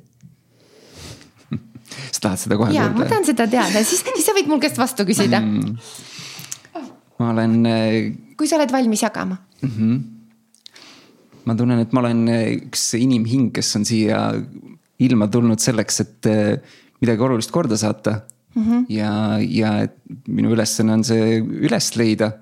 sa 2.13 2.21
tahad 2.21 2.39
seda 2.39 2.57
kohe 2.57 2.73
kuulda? 2.73 2.91
ma 2.97 3.05
tahan 3.05 3.25
seda 3.27 3.47
teada, 3.47 3.85
siis, 3.85 4.03
siis 4.15 4.27
sa 4.27 4.33
võid 4.33 4.49
mul 4.49 4.63
käest 4.63 4.79
vastu 4.79 5.05
küsida 5.05 5.41
mm.. 5.41 5.77
ma 7.19 7.31
olen. 7.31 7.61
Äh, 7.67 8.01
kui 8.39 8.49
sa 8.49 8.57
oled 8.57 8.73
valmis 8.73 9.03
jagama 9.03 9.37
mm. 9.61 9.71
-hmm 9.71 10.14
ma 11.45 11.57
tunnen, 11.59 11.83
et 11.85 11.93
ma 11.93 12.03
olen 12.05 12.29
eh, 12.33 12.47
üks 12.67 12.93
inimhing, 12.99 13.51
kes 13.55 13.75
on 13.79 13.85
siia 13.89 14.21
ilma 15.05 15.29
tulnud 15.33 15.61
selleks, 15.61 16.01
et 16.05 16.31
eh, 16.31 16.79
midagi 17.03 17.27
olulist 17.27 17.53
korda 17.55 17.77
saata 17.77 18.21
mm. 18.55 18.63
-hmm. 18.63 18.87
ja, 18.89 19.13
ja 19.41 19.75
et 19.89 19.97
minu 20.29 20.55
ülesanne 20.55 20.93
on 20.93 21.05
see 21.05 21.39
üles 21.41 21.97
leida 21.97 22.33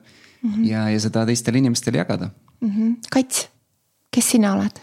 mm 0.43 0.51
-hmm. 0.51 0.65
ja, 0.71 0.89
ja 0.91 1.01
seda 1.01 1.27
teistele 1.27 1.59
inimestele 1.59 1.99
jagada 1.99 2.31
Kats, 3.11 3.49
kes 4.11 4.31
sina 4.31 4.55
oled? 4.55 4.79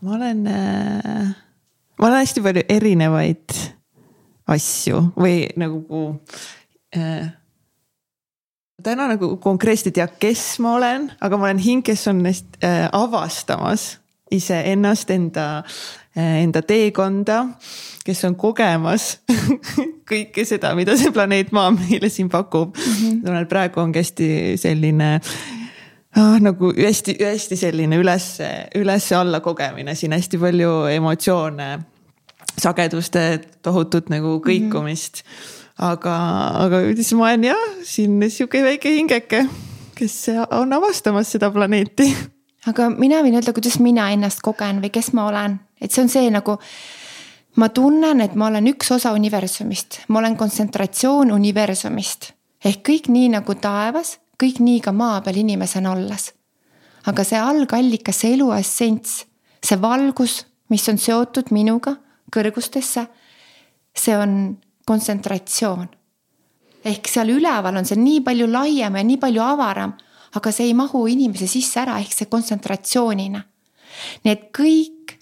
ma 0.00 0.14
olen 0.14 0.46
äh,, 0.46 1.34
ma 1.98 2.06
olen 2.06 2.18
hästi 2.18 2.42
palju 2.42 2.62
erinevaid 2.68 3.54
asju 4.46 5.12
või 5.16 5.46
nagu 5.56 6.18
täna 8.82 9.08
nagu 9.08 9.36
konkreetselt 9.42 9.92
ei 9.92 10.00
tea, 10.00 10.08
kes 10.20 10.58
ma 10.62 10.76
olen, 10.76 11.10
aga 11.20 11.38
ma 11.38 11.48
olen 11.48 11.62
hing, 11.62 11.84
kes 11.86 12.06
on 12.10 12.22
neist 12.24 12.58
äh, 12.64 12.86
avastamas 12.92 13.96
iseennast, 14.32 15.10
enda 15.10 15.46
äh,, 16.16 16.42
enda 16.42 16.62
teekonda. 16.62 17.46
kes 18.04 18.24
on 18.24 18.34
kogemas 18.36 19.20
kõike 20.10 20.44
seda, 20.48 20.72
mida 20.74 20.96
see 20.98 21.12
planeet 21.14 21.52
Maa 21.54 21.70
meile 21.70 22.08
siin 22.10 22.28
pakub 22.32 22.76
mm. 22.76 23.20
-hmm. 23.22 23.46
praegu 23.48 23.80
ongi 23.80 23.98
hästi 24.02 24.28
selline 24.56 25.20
ah, 26.16 26.40
nagu 26.40 26.72
hästi, 26.76 27.16
hästi 27.20 27.56
selline 27.56 27.96
üles, 27.96 28.38
üles-alla 28.74 29.40
kogemine, 29.40 29.94
siin 29.94 30.12
hästi 30.12 30.38
palju 30.38 30.72
emotsioone, 30.96 31.78
sageduste 32.58 33.40
tohutut 33.62 34.08
nagu 34.08 34.38
mhm. 34.38 34.48
kõikumist 34.48 35.22
mm. 35.22 35.28
-hmm. 35.28 35.61
Aga, 35.82 36.16
aga 36.64 36.82
siis 36.96 37.12
ma 37.18 37.28
olen 37.30 37.48
jah, 37.50 37.62
siin 37.86 38.18
sihuke 38.30 38.62
väike 38.64 38.94
hingeke, 38.94 39.44
kes 39.98 40.16
on 40.58 40.72
avastamas 40.72 41.32
seda 41.34 41.50
planeeti. 41.54 42.08
aga 42.70 42.90
mina 42.94 43.22
võin 43.24 43.38
öelda, 43.40 43.54
kuidas 43.56 43.78
mina 43.82 44.10
ennast 44.14 44.42
kogen 44.44 44.82
või 44.82 44.92
kes 44.94 45.12
ma 45.16 45.26
olen, 45.30 45.58
et 45.80 45.92
see 45.92 46.04
on 46.04 46.12
see 46.12 46.30
nagu 46.30 46.58
ma 47.58 47.68
tunnen, 47.74 48.22
et 48.24 48.34
ma 48.38 48.48
olen 48.48 48.70
üks 48.72 48.92
osa 48.94 49.12
universumist, 49.16 50.04
ma 50.08 50.22
olen 50.22 50.38
kontsentratsioon 50.40 51.34
universumist 51.34 52.32
ehk 52.62 52.84
kõik 52.86 53.10
nii 53.10 53.32
nagu 53.34 53.54
taevas 53.58 54.16
kõik 54.42 54.62
nii 54.62 54.80
ka 54.82 54.92
maa 54.94 55.20
peal 55.22 55.38
inimesena 55.42 55.92
olles. 55.94 56.32
aga 57.06 57.24
see 57.26 57.38
algallikas, 57.38 58.20
see 58.22 58.36
elu 58.36 58.52
essents, 58.54 59.24
see 59.58 59.78
valgus, 59.82 60.44
mis 60.70 60.84
on 60.88 61.00
seotud 61.02 61.50
minuga 61.50 61.96
kõrgustesse, 62.30 63.08
see 63.94 64.14
on 64.14 64.54
kontsentratsioon. 64.92 65.88
ehk 66.84 67.08
seal 67.08 67.30
üleval 67.30 67.76
on 67.78 67.86
see 67.86 67.98
nii 67.98 68.20
palju 68.26 68.46
laiem 68.50 68.96
ja 68.98 69.04
nii 69.06 69.18
palju 69.22 69.42
avaram, 69.42 69.92
aga 70.36 70.52
see 70.52 70.70
ei 70.70 70.74
mahu 70.74 71.06
inimese 71.06 71.46
sisse 71.46 71.80
ära, 71.80 71.98
ehk 71.98 72.12
see 72.12 72.30
kontsentratsioonina. 72.30 73.42
nii 74.24 74.32
et 74.32 74.48
kõik, 74.54 75.18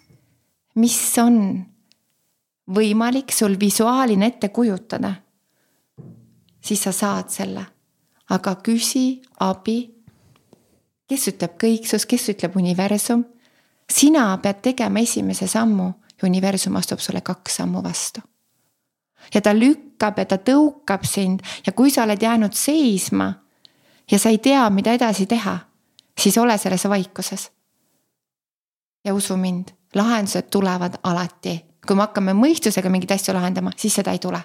mis 0.82 1.00
on 1.18 1.36
võimalik 2.70 3.32
sul 3.34 3.58
visuaalina 3.60 4.26
ette 4.26 4.48
kujutada, 4.48 5.14
siis 6.60 6.82
sa 6.82 6.92
saad 6.92 7.30
selle 7.30 7.66
aga 8.30 8.54
küsi 8.62 9.20
abi. 9.42 9.90
kes 11.10 11.26
ütleb 11.32 11.56
kõiksus, 11.58 12.06
kes 12.06 12.28
ütleb 12.34 12.56
universum? 12.56 13.24
sina 13.90 14.36
pead 14.38 14.62
tegema 14.62 15.02
esimese 15.02 15.48
sammu 15.50 15.88
ja 16.20 16.28
universum 16.28 16.76
astub 16.78 17.00
sulle 17.02 17.20
kaks 17.20 17.56
sammu 17.60 17.82
vastu. 17.82 18.20
Ja 19.34 19.40
ta 19.40 19.54
lükkab 19.54 20.18
ja 20.18 20.24
ta 20.24 20.36
tõukab 20.36 21.04
sind 21.06 21.40
ja 21.66 21.72
kui 21.72 21.90
sa 21.90 22.04
oled 22.04 22.22
jäänud 22.22 22.54
seisma 22.56 23.32
ja 24.10 24.18
sa 24.18 24.28
ei 24.28 24.38
tea, 24.38 24.70
mida 24.70 24.92
edasi 24.92 25.26
teha, 25.26 25.58
siis 26.18 26.38
ole 26.38 26.58
selles 26.58 26.88
vaikuses. 26.88 27.50
ja 29.04 29.14
usu 29.14 29.36
mind, 29.36 29.68
lahendused 29.94 30.50
tulevad 30.50 30.98
alati, 31.02 31.64
kui 31.86 31.96
me 31.96 32.02
hakkame 32.02 32.34
mõistusega 32.36 32.90
mingeid 32.90 33.14
asju 33.16 33.34
lahendama, 33.34 33.72
siis 33.76 33.94
seda 33.94 34.12
ei 34.12 34.18
tule. 34.18 34.40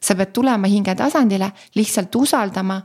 Sa 0.00 0.14
pead 0.14 0.32
tulema 0.32 0.66
hinge 0.66 0.94
tasandile, 0.94 1.52
lihtsalt 1.74 2.14
usaldama 2.16 2.80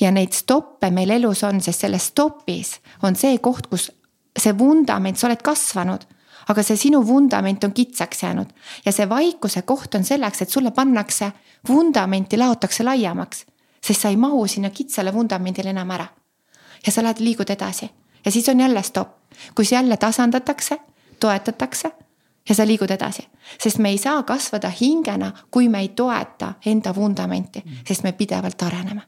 ja 0.00 0.10
neid 0.10 0.32
stoppe 0.32 0.90
meil 0.90 1.10
elus 1.10 1.42
on, 1.44 1.60
sest 1.60 1.80
selles 1.80 2.06
stopis 2.12 2.76
on 3.02 3.16
see 3.16 3.38
koht, 3.38 3.66
kus 3.66 3.90
see 4.38 4.54
vundament, 4.58 5.18
sa 5.18 5.26
oled 5.26 5.42
kasvanud 5.42 6.04
aga 6.48 6.62
see 6.62 6.76
sinu 6.76 7.06
vundament 7.06 7.64
on 7.64 7.72
kitsaks 7.72 8.22
jäänud 8.22 8.50
ja 8.84 8.92
see 8.92 9.08
vaikuse 9.08 9.62
koht 9.62 9.94
on 9.94 10.04
selleks, 10.04 10.42
et 10.42 10.50
sulle 10.50 10.70
pannakse 10.70 11.32
vundamenti, 11.68 12.38
laotakse 12.38 12.84
laiemaks. 12.84 13.46
sest 13.84 14.00
sa 14.00 14.08
ei 14.08 14.16
mahu 14.16 14.46
sinna 14.46 14.70
kitsale 14.70 15.12
vundamendile 15.12 15.70
enam 15.70 15.90
ära. 15.90 16.06
ja 16.86 16.92
sa 16.92 17.02
lähed, 17.02 17.20
liigud 17.20 17.50
edasi 17.50 17.90
ja 18.24 18.30
siis 18.30 18.48
on 18.48 18.60
jälle 18.60 18.82
stopp, 18.82 19.18
kus 19.54 19.72
jälle 19.72 19.96
tasandatakse, 19.96 20.78
toetatakse 21.20 21.92
ja 22.48 22.54
sa 22.54 22.66
liigud 22.66 22.90
edasi. 22.90 23.28
sest 23.58 23.78
me 23.78 23.88
ei 23.88 23.98
saa 23.98 24.22
kasvada 24.22 24.72
hingena, 24.80 25.32
kui 25.50 25.68
me 25.68 25.80
ei 25.80 25.88
toeta 25.88 26.54
enda 26.66 26.94
vundamenti, 26.94 27.62
sest 27.88 28.02
me 28.02 28.12
pidevalt 28.12 28.62
areneme 28.62 29.02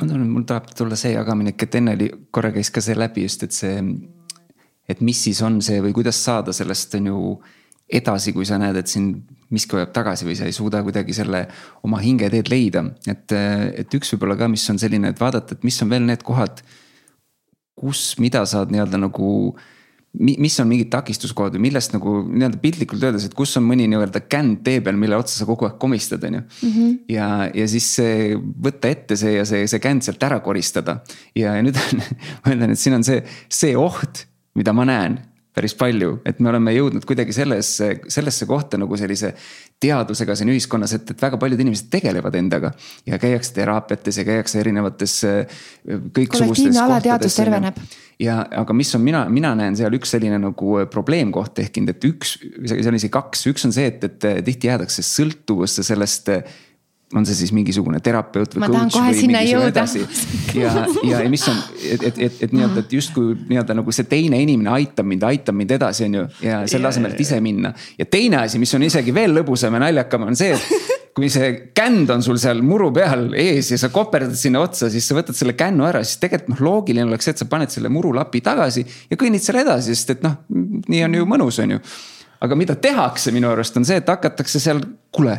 ma 0.00 0.06
tunnen, 0.06 0.28
mul 0.30 0.42
tahab 0.48 0.72
tulla 0.76 0.96
see 0.96 1.12
jagamine, 1.14 1.54
et 1.58 1.74
enne 1.78 1.94
oli, 1.96 2.10
korra 2.34 2.52
käis 2.54 2.70
ka 2.74 2.82
see 2.84 2.96
läbi 2.98 3.26
just, 3.28 3.46
et 3.46 3.56
see. 3.56 3.78
Et 4.88 5.00
mis 5.00 5.20
siis 5.26 5.40
on 5.42 5.60
see 5.64 5.82
või 5.84 5.94
kuidas 5.96 6.18
saada 6.24 6.52
sellest 6.52 6.94
on 6.98 7.10
ju 7.12 7.20
edasi, 7.94 8.32
kui 8.32 8.46
sa 8.48 8.58
näed, 8.60 8.78
et 8.80 8.90
siin 8.90 9.10
miski 9.52 9.76
hoiab 9.76 9.92
tagasi 9.94 10.26
või 10.26 10.36
sa 10.38 10.48
ei 10.48 10.56
suuda 10.56 10.80
kuidagi 10.84 11.14
selle 11.16 11.44
oma 11.84 12.00
hingeteed 12.02 12.48
leida. 12.52 12.84
et, 13.06 13.32
et 13.32 13.98
üks 13.98 14.14
võib-olla 14.14 14.38
ka, 14.40 14.48
mis 14.48 14.64
on 14.72 14.80
selline, 14.80 15.12
et 15.12 15.20
vaadata, 15.20 15.54
et 15.54 15.66
mis 15.66 15.78
on 15.84 15.92
veel 15.92 16.08
need 16.08 16.24
kohad, 16.26 16.64
kus, 17.78 18.14
mida 18.22 18.44
saad 18.48 18.72
nii-öelda 18.72 19.00
nagu 19.04 19.30
mis 20.14 20.54
on 20.62 20.68
mingid 20.70 20.92
takistuskohad 20.92 21.56
või 21.56 21.64
millest 21.66 21.94
nagu 21.94 22.20
nii-öelda 22.22 22.60
piltlikult 22.62 23.02
öeldes, 23.02 23.24
et 23.26 23.34
kus 23.34 23.56
on 23.58 23.64
mõni 23.66 23.88
nii-öelda 23.90 24.22
känd 24.30 24.60
tee 24.66 24.78
peal, 24.84 24.94
mille 24.98 25.16
otsa 25.18 25.40
sa 25.40 25.46
kogu 25.48 25.66
aeg 25.66 25.74
komistad, 25.82 26.22
on 26.28 26.38
ju. 26.38 26.42
Mhm. 26.68 26.92
ja, 27.10 27.28
ja 27.50 27.66
siis 27.70 27.88
see, 27.96 28.36
võtta 28.38 28.92
ette 28.94 29.18
see 29.18 29.34
ja 29.34 29.46
see, 29.48 29.66
see 29.70 29.82
känd 29.82 30.06
sealt 30.06 30.22
ära 30.22 30.38
koristada. 30.44 31.00
ja, 31.34 31.56
ja 31.58 31.66
nüüd 31.66 31.80
on, 31.80 32.04
ma 32.44 32.54
ütlen, 32.54 32.76
et 32.76 32.80
siin 32.80 32.94
on 33.00 33.06
see, 33.06 33.24
see 33.50 33.74
oht, 33.78 34.26
mida 34.54 34.72
ma 34.72 34.86
näen 34.88 35.20
päris 35.54 35.74
palju, 35.78 36.16
et 36.26 36.40
me 36.42 36.50
oleme 36.50 36.72
jõudnud 36.74 37.04
kuidagi 37.06 37.34
sellesse, 37.34 37.90
sellesse 38.10 38.46
kohta 38.50 38.78
nagu 38.80 38.96
sellise 38.98 39.30
teadusega 39.82 40.34
siin 40.38 40.50
ühiskonnas, 40.50 40.96
et, 40.96 41.12
et 41.14 41.22
väga 41.22 41.38
paljud 41.38 41.60
inimesed 41.62 41.90
tegelevad 41.92 42.34
endaga. 42.38 42.72
ja 43.06 43.18
käiakse 43.22 43.54
teraapiates 43.54 44.18
ja 44.18 44.24
käiakse 44.26 44.58
erinevates 44.60 45.14
kõiksugustes 46.16 46.74
kohtades. 46.74 47.38
ja, 48.18 48.40
aga 48.64 48.74
mis 48.74 48.90
on, 48.98 49.04
mina, 49.06 49.24
mina 49.30 49.54
näen 49.54 49.78
seal 49.78 49.94
üks 49.94 50.16
selline 50.16 50.40
nagu 50.42 50.80
probleemkoht 50.90 51.54
tekkinud, 51.60 51.94
et 51.94 52.10
üks, 52.10 52.36
seal 52.66 52.90
on 52.90 52.98
isegi 52.98 53.14
kaks, 53.14 53.46
üks 53.52 53.68
on 53.70 53.76
see, 53.76 53.86
et, 53.92 54.10
et 54.10 54.30
tihti 54.48 54.72
jäädakse 54.72 55.06
sõltuvusse 55.06 55.86
sellest 55.86 56.34
on 57.14 57.26
see 57.26 57.36
siis 57.38 57.52
mingisugune 57.54 58.00
terapeut 58.04 58.56
või 58.56 58.70
coach 58.72 58.98
või 58.98 59.28
mingisugune 59.28 59.70
edasi. 59.70 60.02
ja, 60.58 60.72
ja 61.10 61.22
mis 61.30 61.46
on, 61.50 61.60
et, 61.78 62.02
et, 62.10 62.18
et, 62.26 62.40
et 62.46 62.54
nii-öelda, 62.54 62.84
et 62.84 62.96
justkui 62.98 63.36
nii-öelda 63.48 63.78
nagu 63.78 63.94
see 63.94 64.08
teine 64.10 64.40
inimene 64.42 64.72
aitab 64.74 65.08
mind, 65.08 65.26
aitab 65.28 65.58
mind 65.58 65.76
edasi, 65.78 66.08
on 66.08 66.18
ju. 66.20 66.26
ja 66.44 66.64
selle 66.70 66.90
asemel, 66.90 67.14
et 67.14 67.24
ise 67.24 67.38
minna. 67.44 67.74
ja 67.98 68.08
teine 68.10 68.42
asi, 68.44 68.60
mis 68.62 68.74
on 68.74 68.86
isegi 68.86 69.14
veel 69.14 69.36
lõbusam 69.38 69.78
ja 69.78 69.84
naljakam, 69.86 70.26
on 70.28 70.38
see, 70.38 70.56
et 70.56 70.94
kui 71.14 71.30
see 71.30 71.52
känd 71.76 72.10
on 72.10 72.24
sul 72.26 72.38
seal 72.42 72.62
muru 72.66 72.90
peal 72.94 73.28
ees 73.38 73.70
ja 73.70 73.78
sa 73.78 73.90
koperdad 73.94 74.34
sinna 74.38 74.64
otsa, 74.64 74.90
siis 74.90 75.06
sa 75.06 75.14
võtad 75.14 75.38
selle 75.38 75.54
kännu 75.58 75.86
ära, 75.86 76.02
siis 76.02 76.18
tegelikult 76.22 76.56
noh, 76.56 76.64
loogiline 76.66 77.06
oleks 77.06 77.28
see, 77.28 77.36
et 77.36 77.44
sa 77.44 77.48
paned 77.50 77.70
selle 77.70 77.92
murulapi 77.94 78.42
tagasi 78.44 78.82
ja 78.82 79.18
kõnnid 79.20 79.44
seal 79.44 79.62
edasi, 79.62 79.94
sest 79.94 80.16
et 80.16 80.26
noh, 80.26 80.40
nii 80.50 81.06
on 81.06 81.18
ju 81.20 81.30
mõnus, 81.30 81.62
on 81.62 81.76
ju. 81.76 81.82
aga 82.44 82.58
mida 82.58 82.74
tehakse 82.74 83.32
minu 83.34 83.52
arust 83.52 83.78
on 83.78 83.86
see, 83.86 84.02
et 84.02 84.10
hakatakse 84.10 84.62
seal, 84.62 84.82
kuule 85.14 85.38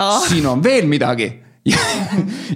oh. 0.00 0.26
siin 0.26 0.46
on 0.50 0.64
veel 0.64 0.88
midagi 0.90 1.28
ja, 1.66 1.78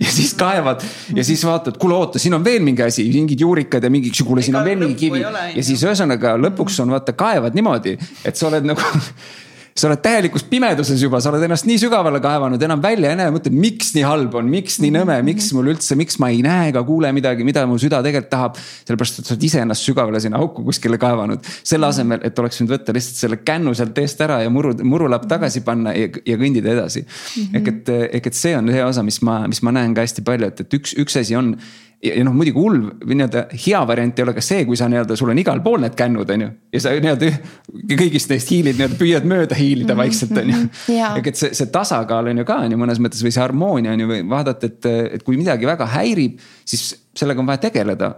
ja 0.00 0.10
siis 0.10 0.34
kaevad 0.38 0.82
ja 1.16 1.24
siis 1.24 1.44
vaatad, 1.46 1.78
kuule 1.80 1.96
oota, 1.98 2.18
siin 2.22 2.34
on 2.34 2.44
veel 2.44 2.62
mingi 2.64 2.82
asi, 2.82 3.06
mingid 3.12 3.40
juurikad 3.40 3.84
ja 3.84 3.90
mingi, 3.92 4.12
kuule, 4.24 4.42
siin 4.42 4.56
on 4.56 4.64
veel 4.64 4.80
mingi 4.80 4.96
kivi. 4.98 5.22
ja 5.24 5.64
siis 5.64 5.84
ühesõnaga 5.84 6.36
lõpuks 6.40 6.80
on 6.84 6.94
vaata 6.94 7.16
kaevad 7.16 7.56
niimoodi, 7.56 7.98
et 8.24 8.36
sa 8.36 8.48
oled 8.48 8.66
nagu 8.72 8.80
sa 9.74 9.88
oled 9.88 9.98
täielikus 10.04 10.44
pimeduses 10.46 11.00
juba, 11.02 11.18
sa 11.22 11.32
oled 11.32 11.42
ennast 11.48 11.66
nii 11.66 11.80
sügavale 11.82 12.20
kaevanud, 12.22 12.62
enam 12.62 12.82
välja 12.82 13.10
ei 13.10 13.18
näe, 13.18 13.32
mõtled, 13.34 13.56
miks 13.58 13.90
nii 13.96 14.04
halb 14.06 14.36
on, 14.38 14.46
miks 14.50 14.78
nii 14.82 14.92
nõme, 14.94 15.16
miks 15.26 15.48
mul 15.56 15.72
üldse, 15.72 15.96
miks 15.98 16.20
ma 16.22 16.30
ei 16.30 16.44
näe 16.46 16.68
ega 16.70 16.84
kuule 16.86 17.10
midagi, 17.16 17.46
mida 17.46 17.64
mu 17.66 17.78
süda 17.82 17.98
tegelikult 18.04 18.30
tahab. 18.30 18.60
sellepärast, 18.86 19.18
et 19.18 19.26
sa 19.26 19.34
oled 19.34 19.46
ise 19.48 19.62
ennast 19.64 19.88
sügavale 19.88 20.20
sinna 20.22 20.38
auku 20.38 20.62
kuskile 20.68 20.98
kaevanud. 21.02 21.42
selle 21.66 21.90
asemel, 21.90 22.22
et 22.22 22.38
oleks 22.38 22.60
võinud 22.60 22.76
võtta 22.76 22.94
lihtsalt 22.94 23.18
selle 23.24 23.40
kännu 23.42 23.74
sealt 23.74 23.98
eest 23.98 24.22
ära 24.22 24.40
ja 24.44 24.52
muru, 24.54 24.76
murulapp 24.86 25.26
tagasi 25.30 25.64
panna 25.66 25.94
ja, 25.96 26.06
ja 26.22 26.38
kõndida 26.38 26.70
edasi 26.76 27.02
mm. 27.02 27.42
-hmm. 27.42 27.56
ehk 27.58 27.72
et, 27.74 27.94
ehk 28.20 28.30
et 28.30 28.38
see 28.38 28.54
on 28.56 28.70
see 28.70 28.84
osa, 28.84 29.02
mis 29.02 29.20
ma, 29.26 29.40
mis 29.50 29.62
ma 29.62 29.74
näen 29.74 29.94
ka 29.94 30.06
hästi 30.06 30.22
palju, 30.22 30.52
et, 30.54 30.62
et 30.62 30.78
üks, 30.78 30.94
üks 31.02 31.18
asi 31.18 31.34
on 31.34 31.56
ja, 32.02 32.14
ja 32.14 32.24
noh, 32.26 32.34
muidugi 32.36 32.58
hull 32.58 32.80
või 33.04 33.18
nii-öelda 33.18 33.44
hea 33.52 33.80
variant 33.88 34.18
ei 34.18 34.24
ole 34.26 34.34
ka 34.36 34.44
see, 34.44 34.64
kui 34.68 34.78
sa 34.78 34.88
nii-öelda, 34.90 35.16
sul 35.18 35.32
on 35.32 35.40
igal 35.40 35.62
pool 35.64 35.82
need 35.84 35.96
kännud, 35.98 36.30
on 36.34 36.44
ju. 36.46 36.50
ja 36.74 36.82
sa 36.84 36.94
nii-öelda 36.94 37.30
kõigist 38.02 38.32
neist 38.32 38.52
hiilid 38.52 38.78
nii-öelda 38.80 39.00
püüad 39.00 39.28
mööda 39.30 39.58
hiilida 39.58 39.94
mm 39.94 40.00
-hmm. 40.00 40.02
vaikselt, 40.02 40.36
on 40.38 40.52
ju. 40.52 40.60
Mhm. 40.62 41.18
ehk 41.18 41.32
et 41.32 41.40
see, 41.40 41.54
see 41.54 41.72
tasakaal 41.74 42.30
on 42.32 42.42
ju 42.42 42.44
ka 42.48 42.60
on 42.66 42.76
ju 42.76 42.80
mõnes 42.80 43.00
mõttes 43.02 43.24
või 43.24 43.34
see 43.34 43.42
harmoonia 43.42 43.92
on 43.92 44.04
ju 44.04 44.10
või 44.10 44.22
vaadata, 44.28 44.66
et, 44.66 44.86
et 45.18 45.22
kui 45.22 45.36
midagi 45.40 45.66
väga 45.66 45.86
häirib, 45.96 46.38
siis 46.64 46.94
sellega 47.14 47.40
on 47.40 47.46
vaja 47.46 47.66
tegeleda. 47.68 48.14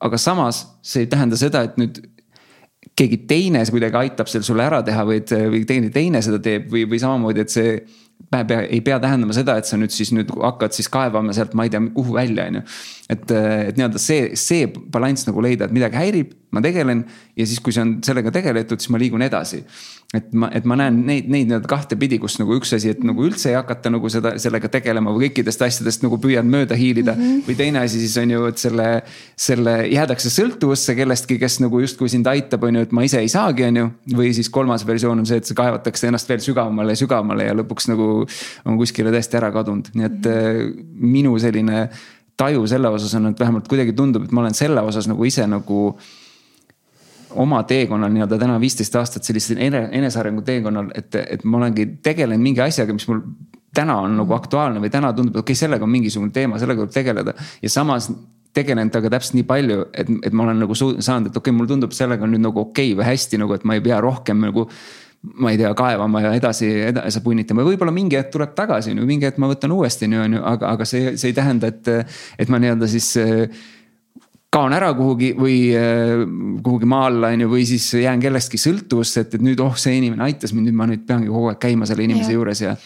aga 0.00 0.16
samas 0.16 0.66
see 0.82 1.00
ei 1.02 1.06
tähenda 1.06 1.36
seda, 1.36 1.62
et 1.62 1.76
nüüd 1.76 1.98
keegi 2.98 3.18
teine 3.30 3.64
kuidagi 3.70 3.96
aitab 3.96 4.28
seal 4.30 4.44
sulle 4.46 4.64
ära 4.64 4.82
teha 4.82 5.04
või 5.06 5.20
et, 5.22 5.30
või 5.30 5.64
keegi 5.66 5.90
teine 5.94 6.22
seda 6.22 6.38
teeb 6.42 6.68
või, 6.72 6.84
või 6.90 7.00
samamoodi, 7.02 7.40
et 7.40 7.50
see 7.50 7.74
ei 8.68 8.80
pea 8.84 8.98
tähendama 9.00 9.32
seda, 9.36 9.56
et 9.58 9.68
sa 9.68 9.78
nüüd 9.80 9.92
siis 9.94 10.10
nüüd 10.12 10.30
hakkad 10.36 10.74
siis 10.76 10.90
kaevama 10.92 11.32
sealt, 11.36 11.54
ma 11.56 11.64
ei 11.64 11.72
tea, 11.72 11.80
kuhu 11.94 12.16
välja, 12.16 12.48
on 12.50 12.60
ju. 12.60 12.64
et, 13.08 13.30
et 13.32 13.78
nii-öelda 13.78 14.02
see, 14.02 14.32
see 14.36 14.66
balanss 14.68 15.28
nagu 15.28 15.44
leida, 15.44 15.68
et 15.68 15.76
midagi 15.76 15.96
häirib, 15.96 16.34
ma 16.52 16.62
tegelen 16.64 17.06
ja 17.36 17.46
siis, 17.46 17.62
kui 17.64 17.72
see 17.72 17.84
on 17.84 17.94
sellega 18.04 18.32
tegeletud, 18.34 18.80
siis 18.80 18.92
ma 18.92 19.00
liigun 19.00 19.24
edasi 19.24 19.62
et 20.16 20.30
ma, 20.32 20.48
et 20.56 20.64
ma 20.64 20.76
näen 20.80 21.02
neid, 21.04 21.26
neid 21.28 21.50
nii-öelda 21.50 21.68
kahte 21.68 21.96
pidi, 22.00 22.16
kus 22.20 22.38
nagu 22.40 22.54
üks 22.56 22.70
asi, 22.72 22.94
et 22.94 23.02
nagu 23.04 23.26
üldse 23.26 23.50
ei 23.50 23.56
hakata 23.58 23.90
nagu 23.92 24.08
seda, 24.08 24.30
sellega 24.40 24.70
tegelema 24.72 25.12
või 25.12 25.26
kõikidest 25.26 25.64
asjadest 25.66 26.04
nagu 26.06 26.16
püüad 26.22 26.46
mööda 26.48 26.78
hiilida 26.80 27.12
mm. 27.12 27.24
-hmm. 27.26 27.42
või 27.44 27.56
teine 27.58 27.82
asi 27.82 28.00
siis 28.00 28.14
on 28.22 28.30
ju, 28.32 28.46
et 28.48 28.62
selle, 28.62 28.86
selle 29.36 29.74
jäädakse 29.92 30.32
sõltuvusse 30.32 30.94
kellestki, 30.96 31.36
kes 31.42 31.58
nagu 31.60 31.82
justkui 31.84 32.08
sind 32.08 32.30
aitab, 32.30 32.64
on 32.64 32.78
ju, 32.80 32.86
et 32.88 32.94
ma 32.96 33.04
ise 33.04 33.20
ei 33.20 33.28
saagi, 33.28 33.66
on 33.68 33.80
ju. 33.82 33.90
või 34.16 34.30
siis 34.32 34.48
kolmas 34.48 34.86
versioon 34.88 35.20
on 35.20 35.28
see, 35.28 35.42
et 35.42 35.52
kaevatakse 35.60 36.08
ennast 36.08 36.32
veel 36.32 36.40
sügavamale 36.40 36.96
ja 36.96 37.02
sügavamale 37.02 37.50
ja 37.50 37.58
lõpuks 37.58 37.90
nagu 37.92 38.08
on 38.64 38.78
kuskile 38.80 39.12
täiesti 39.12 39.36
ära 39.36 39.52
kadunud, 39.52 39.90
nii 39.92 40.06
et 40.08 40.22
mm 40.24 40.32
-hmm. 40.32 40.86
minu 41.18 41.36
selline 41.38 41.88
taju 42.38 42.64
selle 42.66 42.88
osas 42.88 43.12
on, 43.18 43.26
et 43.26 43.40
vähemalt 43.40 43.68
kuidagi 43.68 43.92
tundub, 43.92 44.24
et 44.24 44.32
ma 44.32 44.40
olen 44.40 44.56
selle 44.56 44.80
osas 44.80 45.08
nagu 45.10 45.24
ise 45.24 45.46
nagu 45.46 45.98
oma 47.36 47.62
teekonnal 47.68 48.12
nii-öelda 48.12 48.38
täna 48.40 48.56
viisteist 48.60 48.96
aastat 48.96 49.26
sellisel 49.26 49.60
enesearengu 49.60 50.42
teekonnal, 50.46 50.90
et, 50.96 51.14
et 51.14 51.44
ma 51.44 51.60
olengi 51.60 51.86
tegelenud 52.04 52.42
mingi 52.42 52.62
asjaga, 52.64 52.96
mis 52.96 53.08
mul 53.10 53.22
täna 53.74 53.98
on 54.04 54.16
nagu 54.18 54.34
aktuaalne 54.36 54.80
või 54.82 54.90
täna 54.92 55.12
tundub, 55.12 55.36
et 55.36 55.42
okei 55.42 55.52
okay,, 55.52 55.62
sellega 55.66 55.84
on 55.84 55.92
mingisugune 55.92 56.32
teema, 56.34 56.58
sellega 56.58 56.84
tuleb 56.84 56.94
tegeleda. 56.94 57.34
ja 57.62 57.70
samas 57.70 58.10
tegelenud 58.56 58.92
temaga 58.92 59.12
täpselt 59.16 59.36
nii 59.38 59.48
palju, 59.48 59.82
et, 59.92 60.14
et 60.24 60.32
ma 60.32 60.46
olen 60.46 60.64
nagu 60.64 60.78
saanud, 60.78 61.28
et 61.28 61.36
okei 61.36 61.50
okay,, 61.50 61.56
mulle 61.56 61.70
tundub, 61.70 61.92
sellega 61.96 62.24
on 62.24 62.32
nüüd 62.34 62.46
nagu 62.46 62.64
okei 62.64 62.92
okay 62.92 63.02
või 63.02 63.10
hästi 63.10 63.42
nagu, 63.44 63.54
et 63.54 63.68
ma 63.68 63.76
ei 63.76 63.84
pea 63.84 64.00
rohkem 64.04 64.40
nagu 64.48 64.66
ma 65.42 65.50
ei 65.50 65.58
tea, 65.58 65.72
kaevama 65.74 66.20
ja 66.22 66.32
edasi, 66.38 66.68
edasi 66.88 67.20
punnitama, 67.24 67.64
võib-olla 67.66 67.90
mingi 67.94 68.16
hetk 68.16 68.30
tuleb 68.36 68.52
tagasi, 68.56 68.94
mingi 68.94 69.26
hetk 69.26 69.40
ma 69.42 69.48
võtan 69.50 69.74
uuesti, 69.74 70.06
on 70.06 70.36
ju, 70.38 70.42
aga, 70.46 70.74
aga 70.76 70.86
see, 70.86 71.16
see 71.18 71.32
ei 71.32 71.36
tähenda, 71.36 71.72
et, 71.72 71.90
et 72.38 72.52
ma 72.52 72.60
nii-öelda 72.62 72.86
siis 72.90 73.10
kaon 74.58 74.74
ära 74.74 74.90
kuhugi 74.98 75.32
või 75.38 75.56
äh, 75.76 76.22
kuhugi 76.64 76.88
maa 76.90 77.06
alla, 77.08 77.32
on 77.34 77.44
ju, 77.44 77.50
või 77.52 77.66
siis 77.68 77.86
jään 77.94 78.20
kellestki 78.22 78.58
sõltuvusse, 78.60 79.24
et, 79.24 79.36
et 79.38 79.44
nüüd 79.44 79.60
oh, 79.62 79.76
see 79.78 79.98
inimene 80.00 80.26
aitas 80.26 80.54
mind, 80.54 80.70
nüüd 80.70 80.78
ma 80.78 80.88
nüüd 80.90 81.04
peangi 81.08 81.30
kogu 81.30 81.52
aeg 81.52 81.60
käima 81.62 81.88
selle 81.88 82.06
inimese 82.06 82.32
ja. 82.32 82.36
juures 82.38 82.62
ja. 82.64 82.76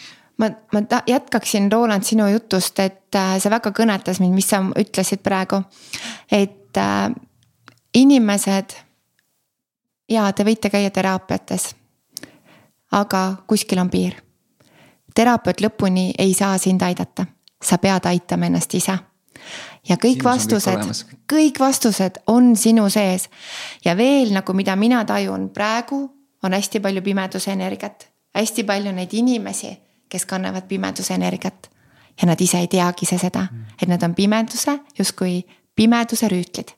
ma, 0.43 0.51
ma 0.75 1.03
jätkaksin, 1.09 1.71
Roland, 1.73 2.07
sinu 2.09 2.29
jutust, 2.33 2.81
et 2.85 3.19
äh, 3.19 3.37
see 3.43 3.53
väga 3.53 3.73
kõnetas 3.77 4.21
mind, 4.23 4.37
mis 4.37 4.51
sa 4.53 4.63
ütlesid 4.85 5.25
praegu. 5.25 5.63
et 6.31 6.81
äh, 6.81 7.07
inimesed, 8.03 8.77
jaa, 10.13 10.33
te 10.33 10.49
võite 10.49 10.73
käia 10.73 10.91
teraapiates. 10.91 11.71
aga 12.93 13.23
kuskil 13.47 13.81
on 13.81 13.91
piir. 13.91 14.19
terapeut 15.15 15.65
lõpuni 15.65 16.13
ei 16.19 16.35
saa 16.35 16.59
sind 16.59 16.83
aidata, 16.83 17.27
sa 17.63 17.79
pead 17.79 18.07
aitama 18.13 18.53
ennast 18.53 18.75
ise 18.75 18.99
ja 19.89 19.97
kõik 19.97 20.23
Sinus 20.23 20.25
vastused, 20.25 21.07
kõik 21.31 21.59
vastused 21.61 22.23
on 22.27 22.57
sinu 22.57 22.89
sees. 22.91 23.29
ja 23.85 23.97
veel 23.97 24.33
nagu, 24.33 24.53
mida 24.53 24.77
mina 24.77 25.05
tajun 25.05 25.51
praegu, 25.51 26.11
on 26.43 26.53
hästi 26.53 26.81
palju 26.81 27.03
pimeduse 27.03 27.53
energiat, 27.53 28.09
hästi 28.35 28.65
palju 28.65 28.93
neid 28.93 29.13
inimesi, 29.13 29.77
kes 30.09 30.27
kannavad 30.27 30.69
pimeduse 30.69 31.15
energiat. 31.15 31.71
ja 32.21 32.27
nad 32.27 32.41
ise 32.41 32.59
ei 32.59 32.69
teagi 32.69 33.03
ise 33.07 33.19
seda, 33.19 33.47
et 33.83 33.89
nad 33.89 34.03
on 34.03 34.15
pimeduse, 34.15 34.79
justkui 34.99 35.45
pimeduse 35.75 36.29
rüütlid. 36.29 36.71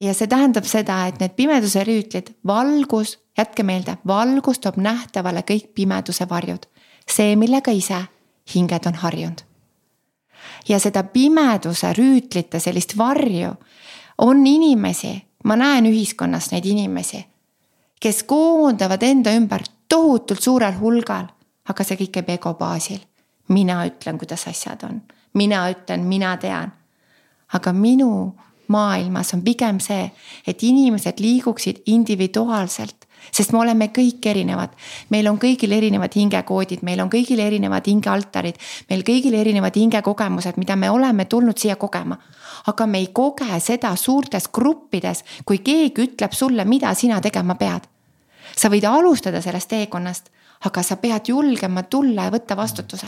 ja 0.00 0.14
see 0.14 0.26
tähendab 0.26 0.64
seda, 0.64 1.06
et 1.06 1.20
need 1.20 1.36
pimeduse 1.36 1.84
rüütlid, 1.84 2.34
valgus, 2.46 3.18
jätke 3.38 3.62
meelde, 3.62 3.98
valgus 4.06 4.58
toob 4.58 4.76
nähtavale 4.76 5.40
kõik 5.40 5.74
pimeduse 5.74 6.28
varjud. 6.28 6.66
see, 7.10 7.36
millega 7.36 7.70
ise 7.70 8.06
hinged 8.54 8.86
on 8.86 8.94
harjunud 8.94 9.46
ja 10.68 10.78
seda 10.80 11.02
pimeduse 11.02 11.92
rüütlite 11.92 12.60
sellist 12.60 12.96
varju 12.98 13.52
on 14.18 14.46
inimesi, 14.46 15.14
ma 15.44 15.56
näen 15.56 15.86
ühiskonnas 15.86 16.50
neid 16.52 16.64
inimesi, 16.66 17.20
kes 18.00 18.22
koondavad 18.22 19.02
enda 19.02 19.34
ümber 19.36 19.62
tohutult 19.88 20.42
suurel 20.42 20.78
hulgal, 20.80 21.28
aga 21.68 21.84
see 21.84 21.98
kõik 22.00 22.16
käib 22.18 22.32
ego 22.38 22.54
baasil. 22.54 23.00
mina 23.48 23.84
ütlen, 23.86 24.18
kuidas 24.18 24.46
asjad 24.48 24.82
on, 24.82 25.02
mina 25.34 25.70
ütlen, 25.70 26.02
mina 26.04 26.36
tean. 26.36 26.72
aga 27.52 27.72
minu 27.72 28.34
maailmas 28.68 29.34
on 29.34 29.42
pigem 29.42 29.78
see, 29.80 30.10
et 30.46 30.62
inimesed 30.62 31.20
liiguksid 31.20 31.82
individuaalselt 31.86 33.05
sest 33.32 33.52
me 33.52 33.58
oleme 33.58 33.88
kõik 33.94 34.26
erinevad. 34.26 34.70
meil 35.10 35.28
on 35.28 35.38
kõigil 35.38 35.72
erinevad 35.72 36.14
hingekoodid, 36.14 36.82
meil 36.82 37.00
on 37.00 37.10
kõigil 37.10 37.40
erinevad 37.40 37.86
hingealtarid, 37.86 38.56
meil 38.90 39.02
kõigil 39.02 39.34
erinevad 39.34 39.76
hingekogemused, 39.76 40.56
mida 40.56 40.76
me 40.76 40.90
oleme 40.90 41.24
tulnud 41.24 41.58
siia 41.58 41.76
kogema. 41.76 42.18
aga 42.66 42.86
me 42.86 42.98
ei 42.98 43.06
koge 43.12 43.60
seda 43.60 43.96
suurtes 43.96 44.48
gruppides, 44.48 45.24
kui 45.44 45.58
keegi 45.58 46.02
ütleb 46.02 46.32
sulle, 46.32 46.64
mida 46.64 46.94
sina 46.94 47.20
tegema 47.20 47.54
pead. 47.54 47.88
sa 48.56 48.68
võid 48.68 48.84
alustada 48.84 49.40
sellest 49.40 49.68
teekonnast, 49.68 50.30
aga 50.64 50.82
sa 50.82 50.96
pead 50.96 51.28
julgema 51.28 51.82
tulla 51.82 52.24
ja 52.24 52.30
võtta 52.30 52.56
vastutuse 52.56 53.06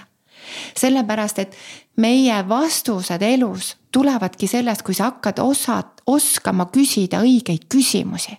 sellepärast, 0.76 1.38
et 1.38 1.56
meie 1.96 2.48
vastused 2.48 3.22
elus 3.22 3.76
tulevadki 3.92 4.46
sellest, 4.46 4.82
kui 4.82 4.94
sa 4.94 5.10
hakkad 5.10 5.38
osad, 5.42 6.02
oskama 6.06 6.68
küsida 6.72 7.20
õigeid 7.24 7.66
küsimusi 7.68 8.38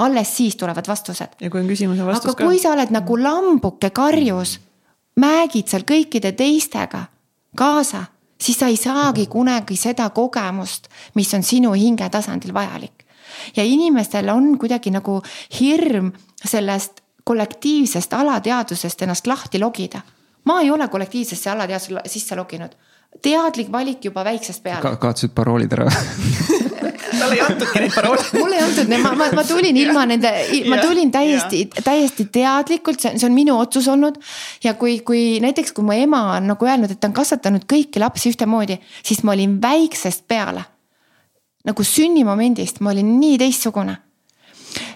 alles 0.00 0.36
siis 0.36 0.56
tulevad 0.56 0.88
vastused. 0.88 1.36
ja 1.40 1.50
kui 1.50 1.60
on 1.60 1.68
küsimuse 1.68 2.06
vastus 2.06 2.30
aga 2.30 2.38
ka. 2.38 2.46
kui 2.46 2.58
sa 2.58 2.72
oled 2.72 2.92
nagu 2.94 3.18
lambuke 3.20 3.90
karjus, 3.90 4.56
määgid 5.20 5.68
seal 5.68 5.84
kõikide 5.88 6.32
teistega 6.36 7.04
kaasa, 7.56 8.04
siis 8.40 8.58
sa 8.58 8.70
ei 8.72 8.78
saagi 8.80 9.26
kunagi 9.26 9.76
seda 9.76 10.08
kogemust, 10.16 10.88
mis 11.14 11.34
on 11.34 11.44
sinu 11.44 11.72
hinge 11.76 12.08
tasandil 12.08 12.54
vajalik. 12.54 13.04
ja 13.56 13.64
inimestel 13.64 14.28
on 14.28 14.56
kuidagi 14.58 14.90
nagu 14.90 15.20
hirm 15.60 16.12
sellest 16.44 17.00
kollektiivsest 17.24 18.12
alateadvusest 18.12 19.02
ennast 19.02 19.26
lahti 19.26 19.58
logida. 19.58 20.00
ma 20.44 20.60
ei 20.60 20.70
ole 20.70 20.88
kollektiivsesse 20.88 21.50
alateadvusesse 21.50 22.08
sisse 22.08 22.36
loginud 22.36 22.76
teadlik 23.22 23.72
valik 23.72 24.04
juba 24.04 24.24
väiksest 24.24 24.62
peale 24.62 24.82
Ka. 24.82 24.96
kaotasid 24.96 25.34
paroolid 25.34 25.72
ära 25.72 25.90
talle 27.20 27.36
ei 27.36 27.42
antudki 27.44 27.82
neid 27.84 27.94
paroole. 27.94 28.24
mulle 28.40 28.58
ei 28.58 28.64
antud, 28.64 28.90
ma, 29.02 29.12
ma, 29.18 29.28
ma 29.36 29.44
tulin 29.46 29.76
ilma 29.84 30.04
nende, 30.08 30.32
ma 30.70 30.80
tulin 30.82 31.12
täiesti, 31.14 31.62
täiesti 31.84 32.26
teadlikult, 32.32 33.00
see 33.02 33.12
on, 33.12 33.22
see 33.22 33.28
on 33.30 33.36
minu 33.36 33.56
otsus 33.60 33.88
olnud. 33.92 34.18
ja 34.64 34.74
kui, 34.80 34.98
kui 35.06 35.38
näiteks, 35.44 35.74
kui 35.76 35.86
mu 35.86 35.96
ema 35.96 36.22
on 36.36 36.50
nagu 36.52 36.68
öelnud, 36.68 36.92
et 36.92 37.00
ta 37.00 37.10
on 37.10 37.16
kasvatanud 37.16 37.66
kõiki 37.70 38.02
lapsi 38.02 38.32
ühtemoodi, 38.32 38.80
siis 39.06 39.24
ma 39.26 39.36
olin 39.36 39.58
väiksest 39.62 40.26
peale. 40.28 40.64
nagu 41.64 41.84
sünnimomendist, 41.84 42.80
ma 42.80 42.94
olin 42.94 43.18
nii 43.20 43.38
teistsugune. 43.38 43.96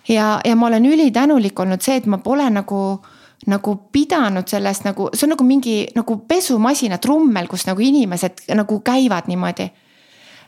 ja, 0.09 0.41
ja 0.45 0.57
ma 0.57 0.67
olen 0.67 0.87
ülitänulik 0.87 1.61
olnud 1.61 1.83
see, 1.83 2.01
et 2.01 2.07
ma 2.07 2.19
pole 2.19 2.49
nagu 2.51 2.81
nagu 3.51 3.75
pidanud 3.93 4.49
sellest 4.49 4.87
nagu, 4.87 5.11
see 5.13 5.27
on 5.27 5.35
nagu 5.35 5.45
mingi 5.45 5.75
nagu 5.93 6.17
pesumasina 6.29 6.97
trummel, 6.99 7.49
kus 7.51 7.67
nagu 7.69 7.83
inimesed 7.83 8.47
nagu 8.57 8.79
käivad 8.81 9.29
niimoodi 9.29 9.67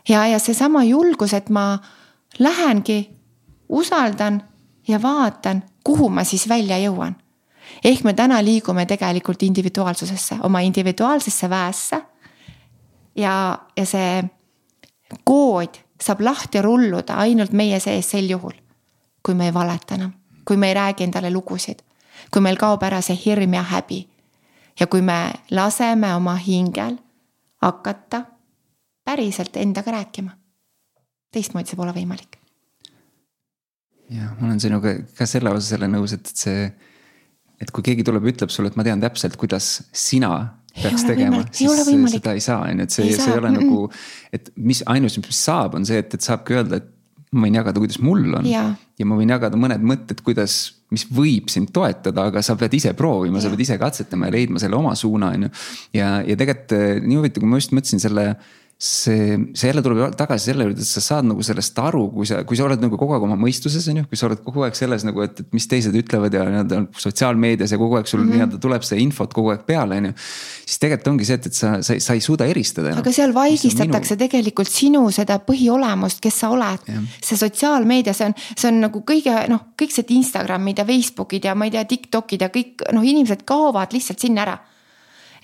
ja, 0.08 0.26
ja 0.26 0.38
seesama 0.38 0.84
julgus, 0.84 1.34
et 1.34 1.48
ma 1.50 1.78
lähengi, 2.38 3.10
usaldan 3.68 4.42
ja 4.88 5.02
vaatan, 5.02 5.62
kuhu 5.84 6.08
ma 6.08 6.24
siis 6.24 6.48
välja 6.48 6.78
jõuan. 6.78 7.16
ehk 7.84 8.04
me 8.04 8.12
täna 8.12 8.44
liigume 8.44 8.86
tegelikult 8.86 9.42
individuaalsusesse, 9.42 10.36
oma 10.42 10.60
individuaalsesse 10.60 11.50
väesse. 11.50 12.02
ja, 13.16 13.58
ja 13.76 13.86
see 13.86 14.24
kood 15.24 15.78
saab 16.00 16.20
lahti 16.20 16.62
rulluda 16.62 17.14
ainult 17.14 17.52
meie 17.52 17.80
sees 17.80 18.10
sel 18.10 18.30
juhul, 18.30 18.52
kui 19.22 19.34
me 19.34 19.46
ei 19.46 19.54
valeta 19.54 19.94
enam, 19.94 20.12
kui 20.44 20.56
me 20.56 20.68
ei 20.68 20.74
räägi 20.74 21.04
endale 21.04 21.30
lugusid, 21.30 21.82
kui 22.30 22.42
meil 22.42 22.56
kaob 22.56 22.82
ära 22.82 23.00
see 23.00 23.18
hirm 23.24 23.54
ja 23.54 23.62
häbi. 23.62 24.08
ja 24.80 24.86
kui 24.86 25.02
me 25.02 25.32
laseme 25.50 26.14
oma 26.14 26.34
hingel 26.36 26.98
hakata 27.62 28.35
päriselt 29.06 29.56
endaga 29.60 29.94
rääkima. 29.94 30.34
teistmoodi 31.34 31.72
see 31.72 31.78
pole 31.78 31.94
võimalik. 31.94 32.38
ja 34.10 34.32
ma 34.38 34.50
olen 34.50 34.60
sinuga 34.62 34.94
ka 35.18 35.26
selle 35.26 35.50
osas 35.54 35.72
jälle 35.74 35.88
nõus, 35.90 36.14
et 36.16 36.30
see, 36.30 36.68
et 37.60 37.72
kui 37.74 37.86
keegi 37.86 38.06
tuleb, 38.06 38.26
ütleb 38.32 38.52
sulle, 38.52 38.70
et 38.70 38.78
ma 38.78 38.86
tean 38.86 39.02
täpselt, 39.02 39.38
kuidas 39.40 39.70
sina 39.92 40.32
peaks 40.76 41.06
tegema, 41.08 41.44
siis 41.56 41.86
seda 42.12 42.34
ei 42.36 42.42
saa, 42.44 42.66
on 42.66 42.82
ju, 42.82 42.86
et 42.86 42.94
see, 42.94 43.08
see 43.16 43.32
ei 43.32 43.38
ole 43.38 43.50
mm 43.50 43.56
-mm. 43.56 43.64
nagu. 43.64 43.90
et 44.32 44.52
mis 44.56 44.82
ainus, 44.86 45.16
mis 45.22 45.44
saab, 45.44 45.74
on 45.74 45.86
see, 45.86 45.98
et, 46.02 46.14
et 46.14 46.20
saabki 46.20 46.58
öelda, 46.58 46.82
et 46.82 46.92
ma 47.32 47.46
võin 47.46 47.58
jagada, 47.58 47.80
kuidas 47.82 47.98
mul 48.04 48.34
on. 48.38 48.46
ja 48.46 49.06
ma 49.08 49.16
võin 49.18 49.32
jagada 49.32 49.58
mõned 49.60 49.82
mõtted, 49.82 50.20
kuidas, 50.24 50.76
mis 50.94 51.06
võib 51.10 51.50
sind 51.52 51.72
toetada, 51.74 52.28
aga 52.30 52.42
sa 52.42 52.56
pead 52.56 52.74
ise 52.78 52.92
proovima, 52.94 53.40
sa 53.40 53.50
pead 53.52 53.64
ise 53.66 53.78
katsetama 53.80 54.28
ja 54.28 54.36
leidma 54.36 54.62
selle 54.62 54.76
oma 54.76 54.94
suuna, 54.94 55.32
on 55.34 55.48
ju. 55.48 55.50
ja, 55.98 56.20
ja 56.26 56.36
tegelikult 56.36 57.02
nii 57.06 57.18
huvitav, 57.20 57.42
kui 57.42 57.50
ma 57.50 57.60
just 57.60 57.74
mõtlesin 57.76 58.02
selle 58.02 58.28
see, 58.78 59.38
see 59.56 59.70
jälle 59.70 59.80
tuleb 59.82 60.12
tagasi 60.16 60.50
selle 60.50 60.66
juurde, 60.66 60.82
et 60.84 60.88
sa 60.88 61.00
saad 61.00 61.24
nagu 61.24 61.44
sellest 61.44 61.78
aru, 61.80 62.02
kui 62.12 62.26
sa, 62.28 62.42
kui 62.44 62.58
sa 62.58 62.66
oled 62.66 62.82
nagu 62.82 62.98
kogu 63.00 63.14
aeg 63.16 63.22
oma 63.24 63.38
mõistuses, 63.40 63.86
on 63.88 64.02
ju, 64.02 64.06
kui 64.10 64.18
sa 64.20 64.26
oled 64.28 64.42
kogu 64.44 64.66
aeg 64.66 64.76
selles 64.76 65.04
nagu, 65.06 65.22
et, 65.24 65.38
et 65.40 65.54
mis 65.56 65.64
teised 65.70 65.94
ütlevad 65.96 66.34
ja 66.36 66.42
nii-öelda 66.44 66.82
sotsiaalmeedias 67.00 67.72
ja 67.72 67.78
kogu 67.80 67.96
aeg 67.96 68.10
sul 68.10 68.20
mm 68.20 68.26
-hmm. 68.26 68.34
nii-öelda 68.36 68.60
tuleb 68.60 68.84
see 68.84 68.98
infot 69.00 69.32
kogu 69.32 69.54
aeg 69.54 69.62
peale, 69.66 69.96
on 69.96 70.08
ju. 70.10 70.12
siis 70.66 70.82
tegelikult 70.82 71.08
ongi 71.08 71.24
see, 71.24 71.38
et, 71.40 71.46
et 71.46 71.56
sa, 71.56 71.70
sa, 71.80 71.96
sa 71.98 72.16
ei 72.18 72.20
suuda 72.20 72.48
eristada. 72.52 72.92
aga 73.00 73.12
seal 73.12 73.32
vaigistatakse 73.34 74.14
minu... 74.14 74.24
tegelikult 74.24 74.68
sinu 74.68 75.04
seda 75.10 75.38
põhiolemust, 75.38 76.20
kes 76.20 76.40
sa 76.40 76.50
oled. 76.52 76.84
see 77.24 77.36
sotsiaalmeedia, 77.36 78.12
see 78.12 78.26
on, 78.28 78.34
see 78.56 78.68
on 78.68 78.80
nagu 78.80 79.00
kõige 79.00 79.38
noh, 79.48 79.72
kõik 79.80 79.94
see 79.94 80.04
Instagramid 80.18 80.78
ja 80.78 80.84
Facebookid 80.84 81.48
ja 81.48 81.54
ma 81.54 81.64
ei 81.64 81.70
tea, 81.70 81.84
Tiktokid 81.84 82.44
ja 82.44 82.52
kõik 82.52 82.84
noh, 82.92 83.02
inimesed 83.02 83.48
kaovad 83.48 83.96
lihtsalt 83.96 84.20
sinna 84.20 84.44
ära. 84.44 84.58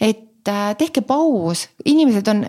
et 0.00 0.31
Äh, 0.48 0.74
tehke 0.74 1.04
paus, 1.06 1.68
inimesed 1.84 2.26
on, 2.28 2.40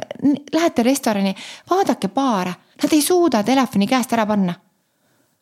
lähete 0.54 0.84
restorani, 0.84 1.36
vaadake 1.70 2.10
baare, 2.10 2.54
nad 2.82 2.94
ei 2.94 3.02
suuda 3.06 3.44
telefoni 3.46 3.86
käest 3.88 4.16
ära 4.18 4.26
panna. 4.26 4.56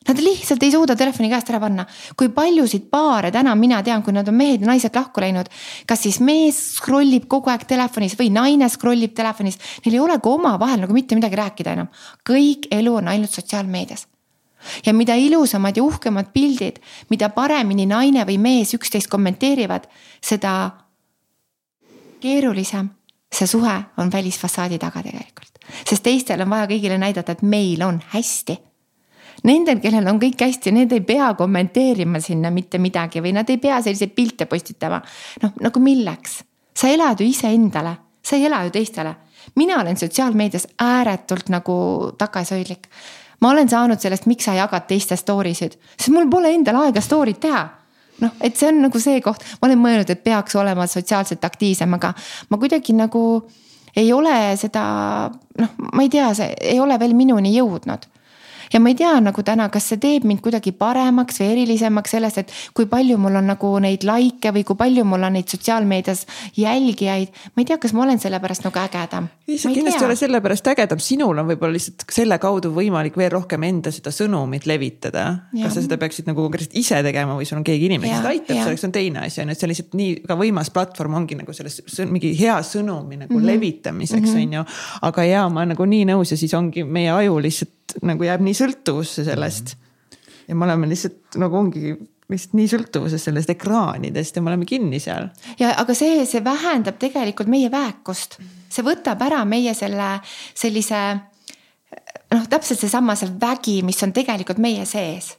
Nad 0.08 0.18
lihtsalt 0.20 0.64
ei 0.66 0.72
suuda 0.74 0.96
telefoni 1.00 1.30
käest 1.32 1.50
ära 1.50 1.62
panna. 1.62 1.86
kui 2.18 2.28
paljusid 2.30 2.90
baare 2.92 3.32
täna 3.32 3.56
mina 3.56 3.84
tean, 3.84 4.04
kui 4.04 4.12
nad 4.12 4.28
on 4.28 4.36
mehed 4.36 4.66
ja 4.66 4.68
naised 4.68 4.96
lahku 4.96 5.22
läinud, 5.22 5.48
kas 5.88 6.04
siis 6.04 6.20
mees 6.20 6.60
scroll 6.76 7.14
ib 7.14 7.30
kogu 7.32 7.54
aeg 7.54 7.64
telefonis 7.70 8.18
või 8.20 8.32
naine 8.34 8.70
scroll 8.70 9.00
ib 9.00 9.16
telefonis, 9.16 9.58
neil 9.86 9.96
ei 9.96 10.04
olegi 10.04 10.28
omavahel 10.28 10.84
nagu 10.84 10.94
mitte 10.94 11.16
midagi 11.16 11.40
rääkida 11.40 11.78
enam. 11.78 11.88
kõik 12.28 12.68
elu 12.72 12.96
on 12.96 13.08
ainult 13.08 13.32
sotsiaalmeedias 13.32 14.08
ja 14.86 14.94
mida 14.94 15.16
ilusamad 15.16 15.78
ja 15.78 15.84
uhkemad 15.84 16.34
pildid, 16.34 16.84
mida 17.10 17.30
paremini 17.30 17.86
naine 17.86 18.26
või 18.26 18.38
mees 18.38 18.74
üksteist 18.74 19.08
kommenteerivad, 19.08 19.88
seda 20.22 20.72
keerulisem 22.22 22.90
see 23.32 23.48
suhe 23.48 23.84
on 23.98 24.12
välisfassaadi 24.12 24.80
taga 24.80 25.04
tegelikult, 25.04 25.64
sest 25.88 26.04
teistel 26.04 26.44
on 26.44 26.52
vaja 26.52 26.68
kõigile 26.70 27.00
näidata, 27.00 27.36
et 27.38 27.42
meil 27.48 27.82
on 27.86 28.02
hästi. 28.14 28.58
Nendel, 29.48 29.80
kellel 29.82 30.06
on 30.12 30.20
kõik 30.22 30.44
hästi, 30.44 30.74
need 30.76 30.92
ei 30.94 31.02
pea 31.08 31.32
kommenteerima 31.38 32.20
sinna 32.22 32.52
mitte 32.54 32.78
midagi 32.78 33.24
või 33.24 33.32
nad 33.34 33.50
ei 33.50 33.58
pea 33.58 33.80
selliseid 33.82 34.12
pilte 34.14 34.46
postitama. 34.46 35.02
noh, 35.42 35.56
nagu 35.62 35.80
milleks, 35.80 36.44
sa 36.78 36.92
elad 36.92 37.20
ju 37.20 37.26
iseendale, 37.26 37.96
sa 38.22 38.36
ei 38.36 38.46
ela 38.46 38.64
ju 38.64 38.72
teistele. 38.72 39.16
mina 39.56 39.80
olen 39.82 39.98
sotsiaalmeedias 39.98 40.68
ääretult 40.80 41.50
nagu 41.50 42.12
tagasihoidlik. 42.18 42.88
ma 43.42 43.50
olen 43.50 43.70
saanud 43.70 44.00
sellest, 44.00 44.26
miks 44.26 44.46
sa 44.46 44.54
jagad 44.54 44.88
teiste 44.88 45.16
story 45.16 45.54
sid, 45.54 45.80
sest 45.98 46.10
mul 46.10 46.30
pole 46.30 46.54
endal 46.54 46.76
aega 46.76 47.02
story'd 47.02 47.40
teha 47.40 47.81
noh, 48.22 48.38
et 48.42 48.58
see 48.58 48.70
on 48.70 48.82
nagu 48.86 49.02
see 49.02 49.22
koht, 49.26 49.44
ma 49.60 49.70
olen 49.70 49.82
mõelnud, 49.82 50.14
et 50.14 50.24
peaks 50.24 50.56
olema 50.60 50.88
sotsiaalselt 50.90 51.44
aktiivsem, 51.46 52.00
aga 52.00 52.14
ma 52.50 52.62
kuidagi 52.62 52.96
nagu 52.98 53.24
ei 53.98 54.12
ole 54.16 54.56
seda 54.60 54.84
noh, 55.32 55.78
ma 55.92 56.06
ei 56.06 56.12
tea, 56.12 56.32
see 56.38 56.54
ei 56.74 56.80
ole 56.80 56.98
veel 57.02 57.16
minuni 57.18 57.54
jõudnud 57.58 58.08
ja 58.74 58.80
ma 58.80 58.92
ei 58.92 58.96
tea 58.96 59.14
nagu 59.24 59.44
täna, 59.44 59.68
kas 59.74 59.90
see 59.92 60.00
teeb 60.02 60.26
mind 60.28 60.42
kuidagi 60.44 60.74
paremaks 60.78 61.42
või 61.42 61.52
erilisemaks 61.56 62.16
sellest, 62.16 62.42
et 62.42 62.54
kui 62.78 62.88
palju 62.92 63.18
mul 63.22 63.40
on 63.42 63.50
nagu 63.52 63.72
neid 63.84 64.06
likee 64.08 64.54
või 64.56 64.64
kui 64.68 64.80
palju 64.80 65.06
mul 65.08 65.28
on 65.28 65.36
neid 65.38 65.52
sotsiaalmeedias 65.52 66.26
jälgijaid. 66.58 67.34
ma 67.56 67.64
ei 67.64 67.70
tea, 67.70 67.78
kas 67.82 67.94
ma 67.94 68.06
olen 68.06 68.20
selle 68.20 68.40
pärast 68.44 68.66
nagu 68.68 68.80
ägedam. 68.80 69.30
ei, 69.48 69.58
sa 69.58 69.74
kindlasti 69.74 70.04
ei 70.04 70.10
ole 70.10 70.18
selle 70.20 70.42
pärast 70.42 70.72
ägedam, 70.72 71.02
sinul 71.04 71.44
on 71.44 71.50
võib-olla 71.52 71.76
lihtsalt 71.76 72.06
selle 72.12 72.38
kaudu 72.42 72.72
võimalik 72.76 73.18
veel 73.18 73.32
rohkem 73.34 73.64
enda 73.68 73.92
seda 73.92 74.14
sõnumit 74.16 74.68
levitada. 74.70 75.26
kas 75.56 75.76
sa 75.76 75.84
seda 75.84 76.00
peaksid 76.02 76.30
nagu 76.30 76.42
konkreetselt 76.46 76.78
ise 76.80 77.02
tegema 77.04 77.36
või 77.38 77.50
sul 77.50 77.60
on 77.60 77.68
keegi 77.68 77.90
inimene, 77.92 78.14
kes 78.16 78.32
aitab, 78.32 78.64
selleks 78.64 78.88
on 78.88 78.96
teine 78.96 79.26
asi 79.26 79.44
on 79.44 79.52
ju, 79.52 79.58
et 79.58 79.60
see 79.60 79.68
on 79.68 79.74
lihtsalt 79.74 80.00
nii 80.00 80.16
ka 80.28 80.38
võimas 80.40 80.72
platvorm 80.74 81.20
ongi 81.22 81.38
nagu 81.40 81.54
selles 81.56 81.82
mingi 82.08 82.34
hea 82.40 82.58
sõnumi 82.66 83.20
nagu 83.26 83.34
mm 83.34 83.40
-hmm. 83.40 83.52
levitamiseks 83.52 84.30
mm 84.30 84.36
-hmm. 84.36 84.48
on 84.48 84.54
ju. 84.54 84.64
aga 85.02 85.24
ja 85.24 85.50
ma 85.50 85.62
olen 85.62 85.76
nagu 85.76 85.86
nii 85.86 86.06
nõus 86.14 86.32
ja 86.32 86.38
siis 86.38 86.54
ongi 86.54 86.84
meie 86.84 87.12
aju 87.12 87.40
lihtsalt 87.40 87.81
nagu 88.06 88.26
jääb 88.28 88.44
nii 88.46 88.58
sõltuvusse 88.58 89.26
sellest. 89.28 89.76
ja 90.48 90.56
me 90.56 90.66
oleme 90.66 90.90
lihtsalt 90.92 91.40
nagu 91.42 91.58
ongi 91.58 91.96
lihtsalt 92.32 92.56
nii 92.58 92.70
sõltuvuses 92.72 93.24
sellest 93.28 93.52
ekraanidest 93.54 94.36
ja 94.36 94.44
me 94.44 94.52
oleme 94.54 94.68
kinni 94.70 95.00
seal. 95.04 95.30
ja 95.60 95.74
aga 95.82 95.96
see, 95.98 96.24
see 96.30 96.44
vähendab 96.44 97.00
tegelikult 97.02 97.52
meie 97.52 97.72
väekust, 97.72 98.40
see 98.70 98.86
võtab 98.86 99.22
ära 99.26 99.44
meie 99.46 99.74
selle 99.78 100.14
sellise 100.54 101.02
noh, 102.32 102.48
täpselt 102.50 102.80
seesama 102.80 103.18
see 103.20 103.32
vägi, 103.42 103.82
mis 103.86 104.02
on 104.06 104.16
tegelikult 104.16 104.62
meie 104.64 104.86
sees 104.90 105.34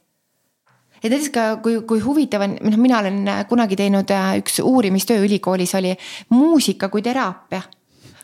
ja 1.03 1.11
näiteks 1.11 1.31
ka 1.35 1.45
kui, 1.65 1.81
kui 1.89 2.03
huvitav 2.05 2.45
on, 2.47 2.57
noh, 2.63 2.81
mina 2.81 3.01
olen 3.03 3.23
kunagi 3.51 3.79
teinud 3.79 4.11
äh, 4.15 4.35
üks 4.43 4.61
uurimistöö 4.63 5.25
ülikoolis 5.27 5.75
oli 5.79 5.95
muusika 6.35 6.89
kui 6.93 7.03
teraapia 7.03 7.63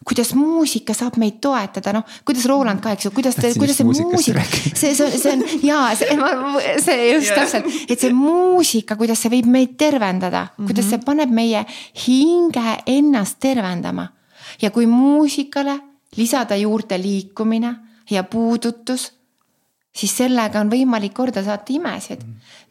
kuidas 0.07 0.33
muusika 0.35 0.95
saab 0.95 1.19
meid 1.19 1.41
toetada, 1.43 1.93
noh, 1.97 2.05
kuidas 2.27 2.47
Roland 2.51 2.83
ka, 2.83 2.93
eks 2.95 3.09
ju, 3.09 3.13
kuidas, 3.15 3.39
kuidas 3.59 3.81
see 3.81 3.87
muusika, 3.87 4.45
see, 4.45 4.95
see, 4.95 5.19
see 5.19 5.33
on 5.33 5.43
ja 5.65 5.81
see, 5.99 6.15
see 6.85 7.09
just 7.15 7.33
yeah. 7.33 7.41
täpselt, 7.41 7.67
et 7.91 7.99
see 7.99 8.15
muusika, 8.15 8.99
kuidas 9.01 9.23
see 9.23 9.33
võib 9.33 9.51
meid 9.51 9.77
tervendada 9.81 10.45
mm, 10.47 10.55
-hmm. 10.55 10.71
kuidas 10.71 10.87
mhm. 10.87 10.91
see 10.95 11.05
paneb 11.05 11.35
meie 11.35 11.65
hinge 12.07 12.79
ennast 12.87 13.41
tervendama. 13.41 14.09
ja 14.63 14.71
kui 14.71 14.87
muusikale 14.87 15.79
lisada 16.17 16.57
juurde 16.57 16.99
liikumine 16.99 17.75
ja 18.11 18.25
puudutus, 18.25 19.13
siis 19.93 20.17
sellega 20.17 20.61
on 20.61 20.71
võimalik 20.71 21.15
korda 21.15 21.43
saata 21.45 21.73
imesid. 21.73 22.23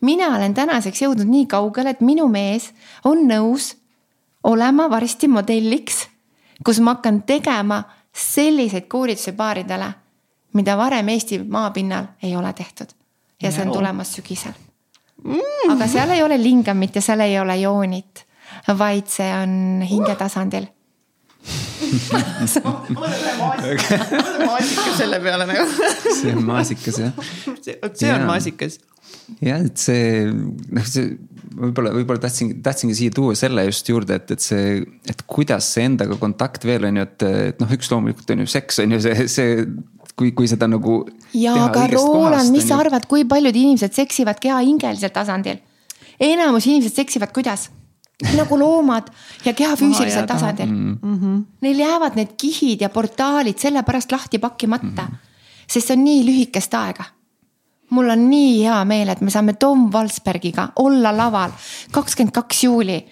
mina 0.01 0.35
olen 0.35 0.53
tänaseks 0.53 1.01
jõudnud 1.01 1.27
nii 1.27 1.45
kaugele, 1.45 1.89
et 1.89 2.01
minu 2.01 2.27
mees 2.27 2.71
on 3.03 3.27
nõus 3.27 3.75
olema 4.43 4.89
varsti 4.89 5.27
modelliks 5.27 6.07
kus 6.65 6.79
ma 6.79 6.95
hakkan 6.95 7.23
tegema 7.23 7.83
selliseid 8.13 8.87
koolitusi 8.87 9.31
paaridele, 9.31 9.91
mida 10.53 10.77
varem 10.77 11.09
Eesti 11.09 11.43
maapinnal 11.43 12.05
ei 12.23 12.35
ole 12.35 12.53
tehtud. 12.53 12.87
ja 13.43 13.51
see 13.51 13.61
on 13.61 13.71
tulemas 13.71 14.15
sügisel. 14.15 14.53
Aga 15.69 15.87
seal 15.87 16.09
ei 16.09 16.23
ole 16.23 16.37
lingamit 16.41 16.95
ja 16.95 17.01
seal 17.01 17.19
ei 17.19 17.39
ole 17.39 17.57
joonit, 17.57 18.25
vaid 18.77 19.05
see 19.07 19.29
on 19.33 19.81
hingetasandil 22.53 22.93
maasikas 24.49 24.99
selle 24.99 25.19
peale 25.23 25.47
nagu. 25.49 25.65
see 26.19 26.35
on 26.35 26.43
maasikas 26.47 27.01
jah. 27.01 27.11
see 27.93 28.11
on 28.13 28.27
maasikas 28.27 28.79
jah, 29.41 29.63
et 29.63 29.77
see 29.81 30.27
noh, 30.27 30.85
see 30.87 31.17
võib-olla, 31.57 31.91
võib-olla 31.95 32.21
tahtsin, 32.21 32.57
tahtsingi 32.63 32.95
siia 32.97 33.13
tuua 33.13 33.35
selle 33.37 33.65
just 33.67 33.89
juurde, 33.89 34.17
et, 34.19 34.33
et 34.35 34.43
see, 34.43 34.81
et 35.09 35.23
kuidas 35.29 35.69
see 35.73 35.87
endaga 35.89 36.17
kontakt 36.21 36.67
veel 36.67 36.89
on 36.89 36.99
ju, 37.01 37.05
et, 37.07 37.27
et 37.51 37.63
noh, 37.63 37.71
üks 37.77 37.91
loomulikult 37.93 38.35
on 38.35 38.43
ju 38.43 38.51
seks 38.57 38.83
on 38.83 38.97
ju 38.97 39.01
see, 39.05 39.27
see 39.31 39.55
kui, 40.17 40.33
kui 40.37 40.49
seda 40.49 40.69
nagu. 40.69 40.99
ja 41.37 41.55
aga 41.67 41.87
Roland, 41.93 42.51
mis 42.53 42.67
sa 42.67 42.81
arvad, 42.81 43.07
kui 43.09 43.25
paljud 43.29 43.55
inimesed 43.55 43.95
seksivad 43.97 44.41
keha 44.43 44.59
hingelisel 44.65 45.13
tasandil? 45.15 45.61
enamus 46.17 46.65
inimesed 46.69 46.97
seksivad 46.97 47.33
kuidas? 47.35 47.69
Nagu 48.23 48.57
loomad 48.59 49.11
ja 49.45 49.53
keha 49.53 49.75
füüsilisel 49.77 50.25
tasandil 50.25 50.69
mm. 50.69 50.97
-hmm. 51.01 51.43
Neil 51.61 51.79
jäävad 51.79 52.15
need 52.15 52.33
kihid 52.37 52.81
ja 52.81 52.89
portaalid 52.89 53.57
sellepärast 53.57 54.11
lahti 54.11 54.39
pakkimata 54.39 54.85
mm, 54.85 55.07
-hmm. 55.07 55.15
sest 55.67 55.87
see 55.87 55.97
on 55.97 56.03
nii 56.03 56.25
lühikest 56.25 56.73
aega 56.73 57.03
mul 57.89 58.09
on 58.09 58.29
nii 58.29 58.63
hea 58.63 58.85
meel, 58.85 59.09
et 59.09 59.21
me 59.21 59.31
saame 59.31 59.53
Tom 59.53 59.91
Valsbergiga 59.93 60.69
olla 60.75 61.17
laval 61.17 61.51
kakskümmend 61.91 62.33
kaks 62.33 62.63
juuli 62.63 63.05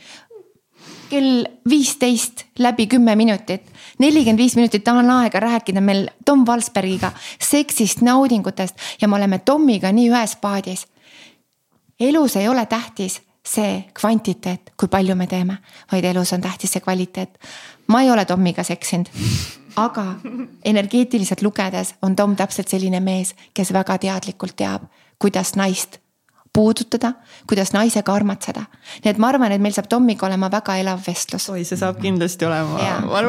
kell 1.09 1.45
viisteist 1.69 2.45
läbi 2.59 2.87
kümme 2.87 3.15
minutit. 3.15 3.71
nelikümmend 3.99 4.37
viis 4.37 4.55
minutit 4.55 4.87
on 4.87 5.09
aega 5.09 5.39
rääkida 5.39 5.81
meil 5.81 6.07
Tom 6.25 6.45
Valsbergiga 6.47 7.11
seksist, 7.39 8.01
naudingutest 8.01 8.75
ja 9.01 9.07
me 9.07 9.15
oleme 9.15 9.39
Tomiga 9.39 9.91
nii 9.91 10.09
ühes 10.09 10.35
paadis. 10.41 10.87
elus 11.99 12.35
ei 12.35 12.47
ole 12.47 12.65
tähtis 12.65 13.21
see 13.45 13.83
kvantiteet, 13.93 14.73
kui 14.77 14.89
palju 14.89 15.15
me 15.15 15.27
teeme, 15.27 15.57
vaid 15.91 16.05
elus 16.05 16.33
on 16.33 16.41
tähtis 16.41 16.71
see 16.73 16.81
kvaliteet. 16.81 17.37
ma 17.87 18.01
ei 18.01 18.11
ole 18.11 18.25
Tomiga 18.25 18.63
seksinud 18.63 19.09
aga 19.75 20.05
energeetiliselt 20.65 21.41
lugedes 21.41 21.95
on 22.01 22.15
Tom 22.15 22.35
täpselt 22.35 22.67
selline 22.67 22.99
mees, 22.99 23.35
kes 23.53 23.73
väga 23.73 23.97
teadlikult 23.97 24.55
teab, 24.55 24.87
kuidas 25.19 25.55
naist 25.55 25.99
puudutada, 26.55 27.13
kuidas 27.49 27.73
naisega 27.75 28.13
armatseda. 28.15 28.65
nii 29.03 29.11
et 29.11 29.19
ma 29.21 29.29
arvan, 29.33 29.51
et 29.51 29.61
meil 29.61 29.75
saab 29.75 29.89
Tommiga 29.91 30.27
olema 30.27 30.49
väga 30.51 30.77
elav 30.81 31.01
vestlus. 31.05 31.49
oi, 31.51 31.63
see 31.67 31.79
saab 31.79 31.99
kindlasti 32.01 32.47
olema. 32.47 32.79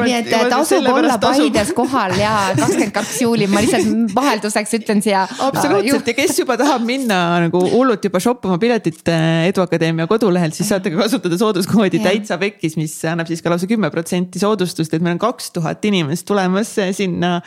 nii 0.03 0.15
et 0.21 0.31
tasub 0.51 0.87
olla 0.93 1.17
Paides 1.21 1.73
kohal 1.77 2.15
ja 2.19 2.33
kakskümmend 2.57 2.95
kaks 2.95 3.21
juuli, 3.25 3.49
ma 3.51 3.63
lihtsalt 3.63 4.15
vahelduseks 4.15 4.77
ütlen 4.79 5.03
siia. 5.03 5.25
absoluutselt 5.49 6.07
ja 6.07 6.15
kes 6.17 6.39
juba 6.39 6.57
tahab 6.59 6.85
minna 6.87 7.19
nagu 7.43 7.61
hullult 7.71 8.05
juba 8.07 8.21
shoppama 8.23 8.57
piletit 8.61 9.11
äh, 9.11 9.47
Edu 9.49 9.63
Akadeemia 9.65 10.07
kodulehelt, 10.09 10.55
siis 10.57 10.71
saate 10.71 10.91
ka 10.93 11.01
kasutada 11.03 11.37
sooduskoodi 11.39 12.01
täitsa 12.03 12.39
pekkis, 12.41 12.77
mis 12.79 12.95
annab 13.09 13.29
siis 13.29 13.43
ka 13.43 13.51
lausa 13.51 13.69
kümme 13.69 13.91
protsenti 13.93 14.41
soodustust, 14.41 14.93
et 14.95 15.03
meil 15.03 15.17
on 15.17 15.21
kaks 15.27 15.51
tuhat 15.57 15.83
inimest 15.89 16.27
tulemas 16.29 16.73
äh, 16.81 16.93
sinna, 16.95 17.37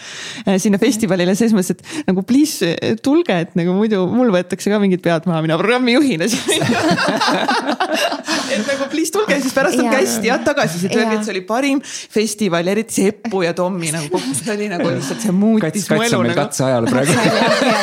äh, 0.45 0.61
sinna 0.63 0.81
festivalile 0.83 1.35
selles 1.39 1.57
mõttes, 1.57 1.79
et 1.79 2.11
nagu 2.11 2.25
please 2.27 2.75
tulge, 3.05 3.41
et 3.47 3.57
nagu 3.59 3.75
muidu 3.77 4.05
mul 4.11 4.33
võetakse 4.35 4.73
ka 4.73 4.81
mingid 4.83 5.05
pead 5.05 5.29
maha, 5.31 5.43
mina 5.47 5.59
programmijuhina 5.71 6.27
siin 6.29 6.63
et 8.55 8.67
nagu 8.67 8.89
please 8.91 9.13
tulge 9.15 9.37
siis 9.41 9.55
pärast 9.55 9.79
on 9.81 9.89
hästi 9.93 10.31
jah 10.31 10.41
tagasisidet, 10.45 10.97
öelge, 10.97 11.15
Jaa. 11.15 11.21
et 11.21 11.29
see 11.29 11.35
oli 11.37 11.43
parim 11.47 11.81
festival 11.87 12.67
ja 12.67 12.75
eriti 12.75 12.97
see 12.99 13.13
Eppu 13.13 13.43
ja 13.45 13.53
Tommi 13.57 13.93
nagu 13.95 14.11
kogu 14.13 14.35
see 14.41 14.53
oli 14.55 14.69
nagu 14.73 14.91
lihtsalt 14.91 15.23
see 15.25 15.35
muutis 15.35 15.87
kats, 15.87 15.95
mu 15.95 16.07
elu 16.07 16.21
nagu 16.27 16.39
katseajal 16.41 16.89
praegu. 16.91 17.13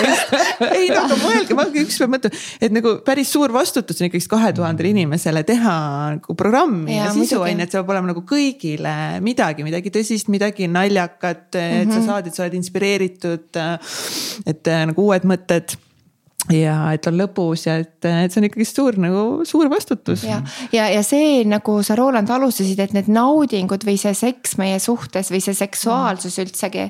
ei 0.77 0.89
no 0.91 1.05
aga 1.05 1.19
mõelge, 1.21 1.57
ma 1.57 1.67
üks 1.71 1.99
päev 2.01 2.13
mõtlen, 2.17 2.38
et 2.67 2.75
nagu 2.75 2.97
päris 3.07 3.31
suur 3.33 3.53
vastutus 3.55 4.01
on 4.01 4.09
ikkagist 4.09 4.31
kahe 4.31 4.51
tuhandele 4.57 4.91
inimesele 4.95 5.45
teha 5.47 5.77
nagu 6.17 6.38
programmi 6.39 6.97
ja, 6.97 7.07
ja 7.07 7.15
sisu 7.15 7.41
on 7.41 7.51
ju, 7.53 7.57
et 7.63 7.71
see 7.71 7.79
peab 7.79 7.95
olema 7.95 8.11
nagu 8.11 8.25
kõigile 8.27 8.95
midagi, 9.23 9.65
midagi 9.67 9.93
tõsist, 9.93 10.31
midagi 10.33 10.67
naljakat 10.71 11.47
mm, 11.55 11.59
-hmm. 11.61 11.81
et 11.81 11.88
Mhm. 11.88 11.95
sa 11.95 12.13
saad, 12.13 12.27
et 12.27 12.35
sa 12.35 12.43
oled 12.45 12.57
inspireeritud. 12.59 13.61
et 14.47 14.69
nagu 14.91 15.07
uued 15.07 15.23
mõtted 15.27 15.77
ja 16.54 16.76
et 16.95 17.08
on 17.10 17.18
lõbus 17.20 17.66
ja 17.68 17.78
et, 17.82 17.98
et 18.06 18.32
see 18.32 18.41
on 18.41 18.48
ikkagist 18.48 18.80
suur 18.80 18.98
nagu 19.02 19.24
suur 19.48 19.70
vastutus. 19.72 20.24
ja, 20.28 20.39
ja, 20.72 20.88
ja 20.93 21.04
see 21.06 21.43
nagu 21.48 21.80
sa, 21.84 21.98
Roland, 22.00 22.30
alustasid, 22.34 22.80
et 22.84 22.95
need 22.95 23.10
naudingud 23.12 23.84
või 23.88 23.98
see 24.00 24.16
seks 24.18 24.58
meie 24.62 24.80
suhtes 24.84 25.32
või 25.34 25.41
see 25.43 25.58
seksuaalsus 25.58 26.39
üldsegi. 26.43 26.89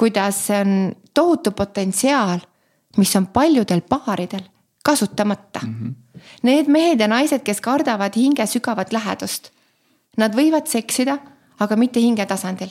kuidas 0.00 0.46
see 0.48 0.60
on 0.64 0.76
tohutu 1.14 1.54
potentsiaal, 1.56 2.42
mis 2.98 3.16
on 3.16 3.30
paljudel 3.32 3.84
paaridel 3.88 4.44
kasutamata 4.84 5.60
mm. 5.64 5.74
-hmm. 5.74 5.94
Need 6.42 6.68
mehed 6.68 7.00
ja 7.00 7.08
naised, 7.08 7.40
kes 7.44 7.60
kardavad 7.60 8.12
hinge 8.16 8.44
sügavat 8.46 8.92
lähedust. 8.92 9.50
Nad 10.16 10.34
võivad 10.36 10.68
seksida, 10.68 11.16
aga 11.58 11.76
mitte 11.76 12.00
hinge 12.00 12.26
tasandil 12.26 12.68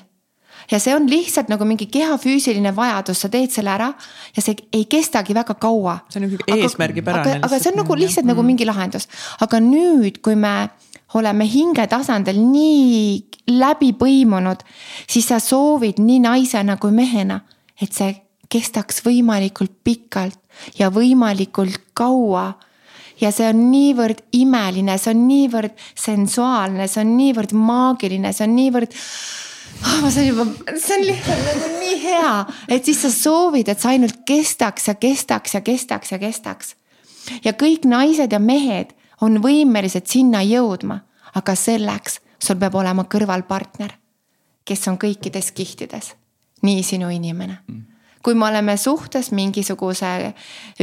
ja 0.71 0.79
see 0.81 0.95
on 0.95 1.07
lihtsalt 1.09 1.49
nagu 1.51 1.65
mingi 1.67 1.89
keha 1.91 2.17
füüsiline 2.21 2.73
vajadus, 2.75 3.23
sa 3.23 3.31
teed 3.31 3.53
selle 3.53 3.73
ära 3.73 3.89
ja 4.35 4.43
see 4.43 4.57
ei 4.75 4.85
kestagi 4.91 5.35
väga 5.37 5.55
kaua. 5.61 5.99
See 6.09 6.21
on 6.21 6.27
niisugune 6.27 6.65
eesmärgipärane 6.65 7.39
aga, 7.39 7.47
aga 7.47 7.59
see 7.59 7.71
on 7.71 7.79
lihtsalt, 7.79 7.81
nagu 7.81 7.95
jah. 7.95 8.03
lihtsalt 8.03 8.29
nagu 8.29 8.45
mingi 8.45 8.69
lahendus, 8.69 9.09
aga 9.45 9.61
nüüd, 9.63 10.21
kui 10.25 10.37
me 10.39 10.55
oleme 11.17 11.47
hinge 11.49 11.85
tasandil 11.89 12.37
nii 12.37 13.55
läbi 13.57 13.93
põimunud, 13.97 14.61
siis 15.09 15.29
sa 15.31 15.39
soovid 15.41 16.01
nii 16.03 16.19
naisena 16.25 16.77
kui 16.81 16.93
mehena, 16.93 17.41
et 17.81 17.93
see 17.95 18.13
kestaks 18.49 19.03
võimalikult 19.05 19.73
pikalt 19.85 20.37
ja 20.77 20.89
võimalikult 20.93 21.79
kaua 21.97 22.51
ja 23.21 23.31
see 23.35 23.49
on 23.49 23.67
niivõrd 23.71 24.23
imeline, 24.37 24.95
see 24.97 25.13
on 25.13 25.25
niivõrd 25.27 25.75
sensuaalne, 25.97 26.87
see 26.87 27.03
on 27.03 27.15
niivõrd 27.17 27.55
maagiline, 27.57 28.33
see 28.35 28.47
on 28.47 28.55
niivõrd 28.57 28.95
oh, 29.85 29.97
ma 30.03 30.11
saan 30.11 30.27
juba, 30.27 30.45
see 30.75 30.95
on 30.97 31.05
lihtsalt 31.07 31.43
nagu 31.47 31.69
nii 31.79 31.97
hea, 32.03 32.33
et 32.75 32.85
siis 32.85 33.01
sa 33.05 33.11
soovid, 33.13 33.69
et 33.71 33.81
see 33.81 33.95
ainult 33.95 34.23
kestaks 34.27 34.89
ja 34.91 34.95
kestaks 34.99 35.57
ja 35.57 35.61
kestaks 35.65 36.15
ja 36.15 36.21
kestaks. 36.21 36.75
ja 37.43 37.53
kõik 37.53 37.85
naised 37.89 38.31
ja 38.31 38.39
mehed 38.39 38.95
on 39.21 39.41
võimelised 39.43 40.07
sinna 40.07 40.41
jõudma, 40.45 41.01
aga 41.35 41.55
selleks 41.55 42.19
sul 42.39 42.57
peab 42.59 42.75
olema 42.79 43.03
kõrvalpartner, 43.03 43.93
kes 44.65 44.87
on 44.87 44.97
kõikides 45.01 45.51
kihtides, 45.51 46.13
nii 46.63 46.83
sinu 46.83 47.11
inimene. 47.13 47.61
Mm 47.67 47.88
kui 48.23 48.35
me 48.35 48.49
oleme 48.49 48.75
suhtes 48.77 49.31
mingisuguse, 49.31 50.33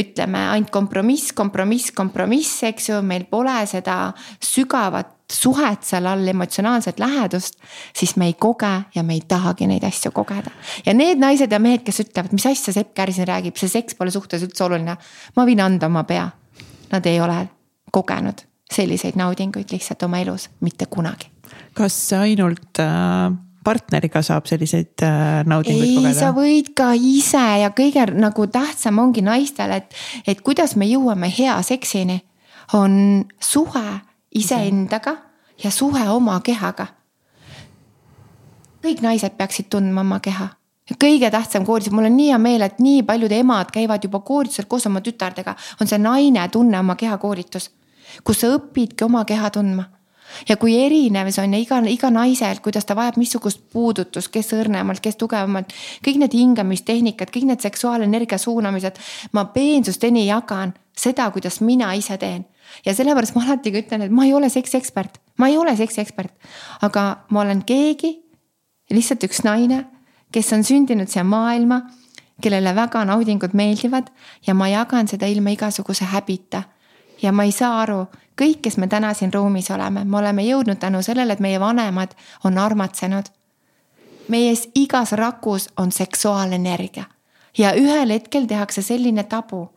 ütleme 0.00 0.46
ainult 0.54 0.70
kompromiss, 0.74 1.34
kompromiss, 1.36 1.92
kompromiss, 1.96 2.62
eks 2.68 2.90
ju, 2.90 3.02
meil 3.04 3.26
pole 3.30 3.58
seda 3.68 4.14
sügavat 4.40 5.16
suhet 5.32 5.82
seal 5.82 6.06
all, 6.06 6.26
emotsionaalset 6.28 7.00
lähedust, 7.02 7.58
siis 7.96 8.14
me 8.16 8.28
ei 8.30 8.34
koge 8.38 8.70
ja 8.94 9.02
me 9.02 9.16
ei 9.16 9.22
tahagi 9.28 9.66
neid 9.66 9.84
asju 9.84 10.12
kogeda. 10.14 10.50
ja 10.86 10.94
need 10.94 11.18
naised 11.18 11.52
ja 11.52 11.58
mehed, 11.58 11.82
kes 11.86 12.04
ütlevad, 12.04 12.32
mis 12.32 12.46
asja 12.46 12.72
Sepp 12.72 12.94
Kärsin 12.94 13.26
räägib, 13.26 13.56
see 13.58 13.68
seks 13.68 13.98
pole 13.98 14.10
suhtes 14.14 14.42
üldse 14.46 14.64
oluline. 14.64 14.96
ma 15.36 15.46
võin 15.46 15.62
anda 15.62 15.90
oma 15.90 16.04
pea. 16.04 16.28
Nad 16.92 17.06
ei 17.06 17.18
ole 17.20 17.48
kogenud 17.92 18.44
selliseid 18.70 19.18
naudinguid 19.18 19.72
lihtsalt 19.72 20.02
oma 20.06 20.20
elus 20.22 20.48
mitte 20.60 20.86
kunagi. 20.86 21.30
kas 21.74 22.12
ainult 22.12 22.78
äh, 22.78 23.34
partneriga 23.66 24.22
saab 24.24 24.46
selliseid 24.48 25.02
äh, 25.04 25.42
naudinguid 25.48 25.88
ei, 25.88 25.94
sa 26.14 26.30
kogeda? 26.30 26.32
võid 26.38 26.72
ka 26.78 26.90
ise 26.94 27.44
ja 27.62 27.70
kõige 27.74 28.06
nagu 28.14 28.46
tähtsam 28.52 29.00
ongi 29.02 29.24
naistel, 29.26 29.74
et, 29.80 29.96
et 30.26 30.42
kuidas 30.46 30.76
me 30.78 30.88
jõuame 30.88 31.30
hea 31.32 31.56
seksini, 31.66 32.20
on 32.78 33.24
suhe 33.42 33.86
iseendaga 34.36 35.16
ja 35.62 35.72
suhe 35.74 36.04
oma 36.12 36.38
kehaga. 36.44 36.86
kõik 38.86 39.02
naised 39.02 39.34
peaksid 39.38 39.70
tundma 39.70 40.06
oma 40.06 40.20
keha 40.22 40.52
kõige 40.94 41.30
tähtsam 41.34 41.64
koolitus, 41.66 41.90
mul 41.90 42.06
on 42.06 42.14
nii 42.14 42.28
hea 42.30 42.38
meel, 42.38 42.62
et 42.62 42.78
nii 42.78 43.02
paljud 43.02 43.32
emad 43.34 43.72
käivad 43.74 44.04
juba 44.04 44.20
koolitusel 44.22 44.68
koos 44.70 44.86
oma 44.86 45.00
tütardega, 45.02 45.56
on 45.80 45.90
see 45.90 45.98
naine 45.98 46.46
tunne 46.54 46.78
oma 46.78 46.94
keha 46.94 47.18
koolitus, 47.18 47.72
kus 48.22 48.44
sa 48.44 48.52
õpidki 48.54 49.02
oma 49.08 49.24
keha 49.26 49.50
tundma 49.50 49.88
ja 50.48 50.56
kui 50.60 50.76
erinev 50.78 51.30
see 51.32 51.44
on 51.44 51.54
ja 51.54 51.60
iga, 51.60 51.80
iga 51.90 52.10
naisel, 52.12 52.60
kuidas 52.64 52.86
ta 52.86 52.96
vajab 52.98 53.18
missugust 53.20 53.62
puudutust, 53.72 54.30
kes 54.32 54.52
õrnemalt, 54.56 55.02
kes 55.04 55.18
tugevamalt. 55.20 55.72
kõik 56.06 56.20
need 56.22 56.36
hingamistehnikad, 56.36 57.32
kõik 57.34 57.48
need 57.50 57.64
seksuaalenergia 57.64 58.38
suunamised, 58.38 59.00
ma 59.32 59.46
peensusteni 59.54 60.26
jagan 60.26 60.74
seda, 60.96 61.30
kuidas 61.30 61.60
mina 61.60 61.92
ise 61.94 62.18
teen. 62.18 62.46
ja 62.84 62.94
sellepärast 62.94 63.34
ma 63.34 63.44
alati 63.44 63.72
ka 63.72 63.78
ütlen, 63.78 64.02
et 64.02 64.10
ma 64.10 64.24
ei 64.26 64.34
ole 64.34 64.48
seksekspert, 64.50 65.20
ma 65.38 65.48
ei 65.48 65.58
ole 65.58 65.76
seksekspert, 65.76 66.32
aga 66.82 67.04
ma 67.30 67.40
olen 67.40 67.62
keegi, 67.62 68.16
lihtsalt 68.90 69.22
üks 69.24 69.44
naine, 69.44 69.84
kes 70.32 70.52
on 70.52 70.64
sündinud 70.66 71.08
siia 71.08 71.24
maailma, 71.24 71.84
kellele 72.42 72.74
väga 72.76 73.04
naudingud 73.08 73.54
meeldivad 73.56 74.10
ja 74.46 74.54
ma 74.54 74.68
jagan 74.68 75.08
seda 75.08 75.28
ilma 75.30 75.54
igasuguse 75.54 76.04
häbita 76.10 76.62
ja 77.22 77.32
ma 77.32 77.46
ei 77.46 77.52
saa 77.52 77.80
aru, 77.82 78.04
kõik, 78.40 78.60
kes 78.62 78.76
me 78.76 78.86
täna 78.86 79.14
siin 79.14 79.32
ruumis 79.34 79.70
oleme, 79.70 80.04
me 80.04 80.18
oleme 80.18 80.44
jõudnud 80.44 80.78
tänu 80.78 81.02
sellele, 81.02 81.32
et 81.32 81.40
meie 81.40 81.60
vanemad 81.60 82.14
on 82.44 82.58
armatsenud. 82.58 83.24
meies 84.28 84.68
igas 84.74 85.12
rakus 85.12 85.68
on 85.76 85.92
seksuaalenergia 85.92 87.04
ja 87.58 87.72
ühel 87.74 88.10
hetkel 88.10 88.46
tehakse 88.46 88.82
selline 88.82 89.24
tabu. 89.24 89.68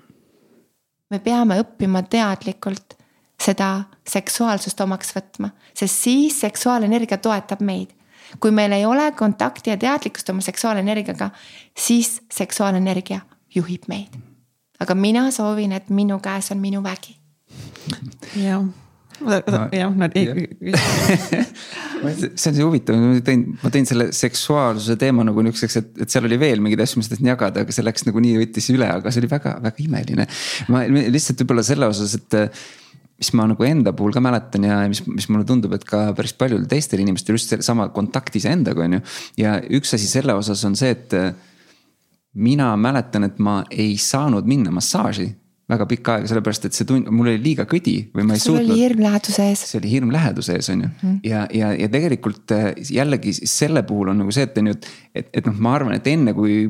me 1.09 1.19
peame 1.19 1.59
õppima 1.61 2.03
teadlikult 2.09 2.97
seda 3.41 3.83
seksuaalsust 4.07 4.81
omaks 4.81 5.15
võtma, 5.15 5.49
sest 5.73 5.95
siis 5.95 6.41
seksuaalenergia 6.41 7.17
toetab 7.17 7.61
meid. 7.61 7.89
kui 8.39 8.51
meil 8.51 8.71
ei 8.71 8.85
ole 8.85 9.11
kontakti 9.11 9.69
ja 9.69 9.77
teadlikkust 9.77 10.29
oma 10.29 10.41
seksuaalenergiaga, 10.41 11.29
siis 11.77 12.21
seksuaalenergia 12.31 13.19
juhib 13.55 13.83
meid. 13.87 14.19
aga 14.79 14.95
mina 14.95 15.31
soovin, 15.31 15.71
et 15.71 15.89
minu 15.89 16.19
käes 16.19 16.51
on 16.51 16.57
minu 16.57 16.83
vägi 16.83 17.18
jah, 18.39 18.65
jah, 19.75 19.95
nad 19.99 20.15
ei. 20.17 20.47
see 22.35 22.51
on 22.51 22.55
see 22.55 22.63
huvitav, 22.63 22.99
ma 22.99 23.19
tõin, 23.25 23.45
ma 23.59 23.71
tõin 23.73 23.87
selle 23.89 24.09
seksuaalsuse 24.15 24.95
teema 24.99 25.25
nagu 25.27 25.43
niisuguseks, 25.43 25.79
et, 25.81 25.89
et 26.05 26.13
seal 26.13 26.27
oli 26.29 26.39
veel 26.39 26.63
mingeid 26.63 26.83
asju, 26.85 27.01
mis 27.01 27.11
tahtsin 27.11 27.31
jagada, 27.31 27.65
aga 27.65 27.75
see 27.75 27.85
läks 27.85 28.05
nagu 28.07 28.23
nii 28.23 28.37
võttis 28.43 28.69
üle, 28.73 28.87
aga 28.99 29.11
see 29.11 29.23
oli 29.23 29.31
väga-väga 29.31 29.85
imeline. 29.85 30.27
ma 30.71 30.85
lihtsalt 30.87 31.43
võib-olla 31.43 31.65
selle 31.67 31.89
osas, 31.91 32.15
et 32.19 32.39
mis 33.19 33.33
ma 33.35 33.49
nagu 33.51 33.67
enda 33.67 33.91
puhul 33.95 34.15
ka 34.15 34.23
mäletan 34.23 34.63
ja 34.69 34.79
mis, 34.91 35.03
mis 35.07 35.27
mulle 35.31 35.47
tundub, 35.47 35.73
et 35.75 35.83
ka 35.87 36.09
päris 36.15 36.33
paljudel 36.39 36.69
teistel 36.71 37.03
inimestel 37.03 37.35
just 37.35 37.51
seesama 37.51 37.89
kontakt 37.95 38.35
iseendaga 38.39 38.85
on 38.85 38.99
ju. 38.99 39.03
ja 39.43 39.57
üks 39.79 39.91
asi 39.97 40.07
selle 40.07 40.37
osas 40.39 40.63
on 40.67 40.79
see, 40.79 40.95
et 40.95 41.17
mina 42.39 42.71
mäletan, 42.79 43.27
et 43.27 43.39
ma 43.43 43.61
ei 43.71 43.97
saanud 43.99 44.47
minna 44.47 44.71
massaaži 44.71 45.27
väga 45.69 45.85
pikka 45.89 46.17
aega, 46.17 46.29
sellepärast 46.31 46.67
et 46.69 46.77
see 46.77 46.87
tund, 46.89 47.09
mul 47.13 47.29
oli 47.29 47.41
liiga 47.43 47.65
kõdi 47.69 47.95
või 48.15 48.25
ma 48.25 48.37
ei 48.37 48.41
sul 48.43 48.57
suutnud. 48.57 48.73
oli 48.73 48.81
hirm 48.81 49.03
läheduse 49.05 49.45
ees. 49.45 49.63
see 49.69 49.79
oli 49.81 49.91
hirm 49.93 50.13
läheduse 50.13 50.57
ees, 50.57 50.69
on 50.73 50.83
ju 50.85 50.89
mm. 50.89 50.99
-hmm. 51.01 51.19
ja, 51.29 51.45
ja, 51.53 51.71
ja 51.77 51.89
tegelikult 51.93 52.55
äh, 52.55 52.69
jällegi 52.89 53.33
selle 53.39 53.83
puhul 53.83 54.13
on 54.13 54.23
nagu 54.23 54.33
see, 54.35 54.47
et 54.49 54.57
on 54.57 54.71
ju, 54.71 54.77
et, 54.77 54.91
et, 55.13 55.33
et 55.33 55.49
noh, 55.49 55.57
ma 55.57 55.75
arvan, 55.77 55.93
et 55.97 56.07
enne 56.07 56.33
kui 56.37 56.61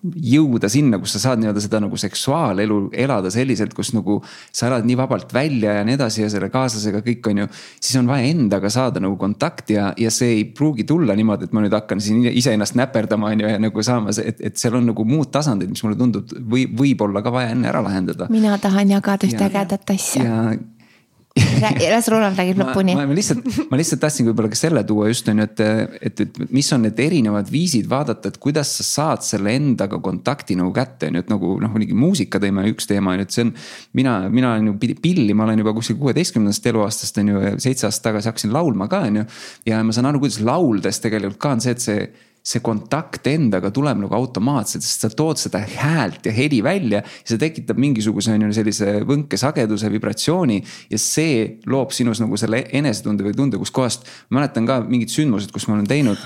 jõuda 0.00 0.68
sinna, 0.72 0.98
kus 1.02 1.12
sa 1.16 1.20
saad 1.26 1.42
nii-öelda 1.42 1.60
seda 1.60 1.80
nagu 1.82 1.98
seksuaalelu 2.00 2.78
elada 3.04 3.30
selliselt, 3.32 3.74
kus 3.76 3.92
nagu 3.92 4.20
sa 4.52 4.68
elad 4.70 4.86
nii 4.88 4.96
vabalt 4.96 5.34
välja 5.34 5.74
ja 5.78 5.84
nii 5.84 5.96
edasi 5.98 6.22
ja 6.24 6.30
selle 6.32 6.48
kaaslasega 6.52 7.02
kõik 7.04 7.28
on 7.30 7.42
ju. 7.42 7.48
siis 7.80 7.98
on 8.00 8.08
vaja 8.08 8.30
endaga 8.30 8.70
saada 8.72 9.02
nagu 9.02 9.18
kontakti 9.20 9.76
ja, 9.76 9.90
ja 10.00 10.10
see 10.14 10.32
ei 10.38 10.44
pruugi 10.56 10.86
tulla 10.88 11.16
niimoodi, 11.18 11.50
et 11.50 11.52
ma 11.56 11.64
nüüd 11.64 11.76
hakkan 11.76 12.00
siin 12.00 12.24
iseennast 12.30 12.78
näperdama, 12.80 13.34
on 13.34 13.44
ju, 13.44 13.52
ja 13.52 13.60
nagu 13.60 13.82
saama, 13.86 14.14
et, 14.24 14.40
et 14.40 14.56
seal 14.60 14.78
on 14.80 14.88
nagu 14.92 15.04
muud 15.04 15.30
tasandid, 15.34 15.70
mis 15.72 15.84
mulle 15.84 15.98
tundub, 16.00 16.32
või 16.40 16.66
võib-olla 16.66 17.22
ka 17.22 17.34
vaja 17.34 17.52
enne 17.54 17.68
ära 17.68 17.82
lahendada. 17.84 18.30
mina 18.32 18.56
tahan 18.58 18.96
jagada 18.96 19.26
ühte 19.28 19.42
Ja- 19.44 19.50
ägedat 19.50 19.90
asja. 19.90 20.24
ja 20.24 20.42
las 21.94 22.08
Roland 22.10 22.38
räägib 22.38 22.58
lõpuni. 22.58 22.94
ma, 22.98 23.04
lihtsalt, 23.14 23.44
ma 23.70 23.78
lihtsalt 23.78 24.00
tahtsin 24.02 24.26
võib-olla 24.26 24.50
ka 24.50 24.58
selle 24.58 24.82
tuua 24.86 25.10
just 25.10 25.28
on 25.30 25.38
ju, 25.38 25.46
et, 25.46 25.60
et, 26.08 26.22
et 26.24 26.38
mis 26.50 26.66
on 26.74 26.82
need 26.82 26.98
erinevad 27.02 27.50
viisid 27.52 27.86
vaadata, 27.90 28.32
et 28.32 28.38
kuidas 28.42 28.72
sa 28.80 28.86
saad 28.86 29.22
selle 29.26 29.54
endaga 29.54 30.00
kontakti 30.02 30.56
nagu 30.58 30.72
kätte, 30.74 31.10
on 31.10 31.20
ju, 31.20 31.24
et 31.24 31.30
nagu 31.30 31.52
noh, 31.62 31.70
muidugi 31.70 31.94
muusika 31.94 32.40
teema 32.42 32.64
üks 32.70 32.90
teema 32.90 33.14
on 33.14 33.22
ju, 33.22 33.28
et 33.28 33.36
see 33.36 33.46
on. 33.46 33.52
mina, 34.00 34.16
mina 34.32 34.54
olen 34.56 34.72
ju 34.72 34.96
pilli, 35.02 35.36
ma 35.36 35.46
olen 35.46 35.62
juba 35.62 35.74
kuskil 35.76 36.00
kuueteistkümnendast 36.00 36.66
eluaastast 36.72 37.22
on 37.22 37.30
ju, 37.34 37.44
seitse 37.62 37.86
aastat 37.86 38.08
tagasi 38.10 38.32
hakkasin 38.32 38.56
laulma 38.56 38.90
ka 38.90 39.04
on 39.06 39.22
ju. 39.22 39.28
ja 39.70 39.84
ma 39.86 39.94
saan 39.94 40.10
aru, 40.10 40.24
kuidas 40.24 40.40
lauldes 40.42 40.98
tegelikult 41.04 41.38
ka 41.42 41.54
on 41.54 41.62
see, 41.62 41.78
et 41.78 41.86
see 41.86 42.10
see 42.50 42.62
kontakt 42.64 43.26
endaga 43.30 43.70
tuleb 43.74 44.00
nagu 44.02 44.16
automaatselt, 44.16 44.84
sest 44.84 45.06
sa 45.06 45.10
tood 45.14 45.38
seda 45.38 45.62
häält 45.62 46.26
ja 46.26 46.34
heli 46.34 46.62
välja. 46.64 47.02
ja 47.04 47.32
see 47.32 47.38
tekitab 47.38 47.78
mingisuguse 47.78 48.34
on 48.34 48.48
ju 48.48 48.52
sellise 48.56 49.00
võnkesageduse, 49.06 49.90
vibratsiooni 49.92 50.60
ja 50.90 50.98
see 50.98 51.60
loob 51.70 51.94
sinus 51.94 52.22
nagu 52.22 52.38
selle 52.40 52.64
enesetunde 52.72 53.26
või 53.26 53.36
tunde, 53.36 53.60
kuskohast. 53.60 54.06
mäletan 54.30 54.66
ka 54.66 54.80
mingid 54.86 55.12
sündmused, 55.14 55.52
kus 55.54 55.68
ma 55.68 55.78
olen 55.78 55.90
teinud 55.90 56.18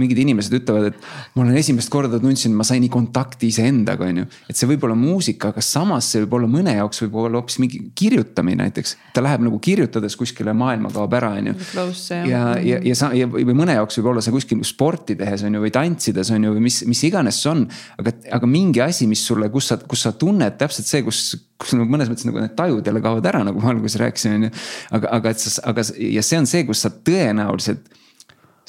mingid 0.00 0.20
inimesed 0.22 0.54
ütlevad, 0.60 0.90
et 0.90 1.34
ma 1.36 1.44
olen 1.44 1.58
esimest 1.60 1.90
korda 1.92 2.20
tundsin, 2.22 2.54
ma 2.56 2.66
sain 2.66 2.86
kontakti 2.90 3.50
iseendaga, 3.52 4.08
on 4.08 4.22
ju. 4.22 4.28
et 4.50 4.58
see 4.58 4.68
võib 4.70 4.86
olla 4.88 4.96
muusika, 4.98 5.52
aga 5.54 5.64
samas 5.64 6.08
see 6.10 6.24
võib 6.24 6.38
olla 6.40 6.50
mõne 6.50 6.74
jaoks 6.78 7.04
võib 7.04 7.18
olla 7.24 7.40
hoopis 7.40 7.60
mingi 7.62 7.82
kirjutamine 7.98 8.64
näiteks. 8.64 8.96
ta 9.14 9.24
läheb 9.24 9.44
nagu 9.46 9.60
kirjutades 9.62 10.16
kuskile, 10.18 10.54
maailma 10.56 10.92
kaob 10.94 11.14
ära, 11.18 11.34
on 11.40 11.52
ju. 11.52 11.56
ja, 12.30 12.44
ja, 12.64 12.80
ja 12.84 12.96
sa 12.98 13.12
ja, 13.16 13.28
või 13.30 13.56
mõne 13.56 13.76
jaoks 13.78 14.00
võib 14.00 14.12
olla 14.14 14.24
see 14.24 14.34
kuskil 14.34 14.64
sporti 14.66 15.16
tehes 15.20 15.44
on 15.46 15.58
ju 15.58 15.62
või 15.64 15.74
tantsides 15.74 16.32
on 16.34 16.48
ju 16.48 16.56
või 16.56 16.66
mis, 16.68 16.82
mis 16.90 17.04
iganes 17.08 17.42
see 17.42 17.52
on. 17.52 17.66
aga, 18.00 18.16
aga 18.40 18.50
mingi 18.50 18.82
asi, 18.84 19.08
mis 19.10 19.22
sulle, 19.26 19.50
kus 19.52 19.72
sa, 19.72 19.80
kus 19.80 20.08
sa 20.08 20.14
tunned 20.16 20.58
täpselt 20.60 20.88
see, 20.90 21.04
kus 21.06 21.38
kus 21.60 21.74
nagu 21.76 21.92
mõnes 21.92 22.08
mõttes 22.10 22.26
nagu 22.28 22.40
need 22.40 22.54
tajud 22.56 22.86
jälle 22.86 23.02
kaovad 23.04 23.26
ära, 23.28 23.42
nagu 23.44 23.60
ma 23.60 23.74
alguses 23.74 23.98
rääkisin, 24.00 24.36
on 24.38 24.48
ju. 24.48 24.52
aga, 24.96 25.10
aga 25.18 25.32
et 25.34 25.42
sa, 25.42 25.52
aga 25.70 25.84
ja 26.06 26.24
see 26.24 26.40
on 26.40 26.48
see, 26.48 26.64
kus 26.68 26.84
sa 26.86 26.92
tõenäoliselt 26.92 27.90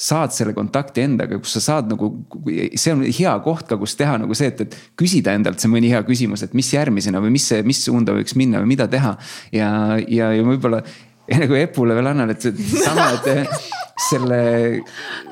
saad 0.02 0.34
selle 0.34 0.56
kontakti 0.58 1.04
endaga, 1.06 1.38
kus 1.42 1.54
sa 1.58 1.62
saad 1.62 1.92
nagu, 1.92 2.10
see 2.50 2.94
on 2.96 3.04
hea 3.06 3.34
koht 3.46 3.68
ka, 3.70 3.78
kus 3.82 3.94
teha 4.00 4.18
nagu 4.24 4.38
see, 4.38 4.50
et, 4.50 4.66
et 4.66 4.78
küsida 5.00 5.36
endalt 5.38 5.62
see 5.62 5.70
mõni 5.72 5.92
hea 5.92 6.02
küsimus, 6.08 6.42
et 6.46 6.56
mis 6.58 6.72
järgmisena 6.74 7.22
või 7.22 7.36
mis 7.36 7.46
see, 7.52 7.62
mis 7.68 7.84
suunda 7.86 8.16
võiks 8.18 8.34
minna 8.40 8.64
või 8.64 8.74
mida 8.74 8.90
teha. 8.92 9.14
ja, 9.54 9.70
ja, 10.10 10.32
ja 10.34 10.48
võib-olla 10.48 10.82
nagu 11.40 11.56
Epule 11.56 11.96
veel 11.98 12.12
annan, 12.12 12.34
et 12.34 12.42
sama, 12.42 13.12
et 13.16 13.48
selle 14.02 14.40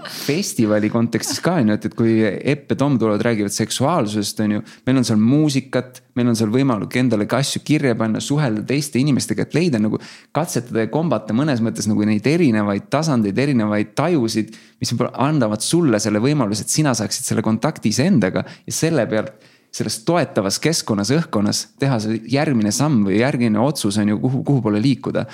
festivali 0.09 0.89
kontekstis 0.91 1.41
ka 1.43 1.55
on 1.59 1.71
ju, 1.71 1.77
et, 1.77 1.87
et 1.89 1.95
kui 1.97 2.13
Epp 2.23 2.73
ja 2.73 2.77
Tom 2.79 2.97
tulevad, 2.99 3.23
räägivad 3.25 3.53
seksuaalsusest, 3.53 4.41
on 4.45 4.57
ju. 4.57 4.63
meil 4.87 5.01
on 5.01 5.07
seal 5.07 5.19
muusikat, 5.21 6.01
meil 6.19 6.31
on 6.31 6.37
seal 6.37 6.51
võimalik 6.53 6.97
endale 7.01 7.27
ka 7.29 7.41
asju 7.43 7.63
kirja 7.65 7.95
panna, 7.99 8.21
suhelda 8.23 8.63
teiste 8.69 9.01
inimestega, 9.01 9.47
et 9.47 9.57
leida 9.57 9.81
nagu. 9.81 9.99
katsetada 10.35 10.85
ja 10.85 10.91
kombata 10.93 11.35
mõnes 11.35 11.63
mõttes 11.65 11.89
nagu 11.89 12.05
neid 12.07 12.27
erinevaid 12.27 12.89
tasandeid, 12.93 13.37
erinevaid 13.37 13.95
tajusid. 13.97 14.55
mis 14.79 14.93
annavad 15.11 15.63
sulle 15.65 15.99
selle 15.99 16.21
võimaluse, 16.23 16.63
et 16.63 16.73
sina 16.73 16.93
saaksid 16.95 17.25
selle 17.25 17.45
kontakti 17.45 17.91
iseendaga 17.93 18.45
ja 18.65 18.73
selle 18.73 19.07
pealt 19.09 19.49
selles 19.69 19.99
toetavas 20.01 20.57
keskkonnas, 20.63 21.11
õhkkonnas 21.13 21.59
teha 21.79 21.99
see 22.01 22.23
järgmine 22.33 22.71
samm 22.73 23.03
või 23.05 23.19
järgmine 23.19 23.59
otsus 23.61 23.99
on 24.01 24.09
ju, 24.09 24.17
kuhu, 24.23 24.41
kuhu 24.47 24.63
poole 24.65 24.81
liikuda 24.81 25.27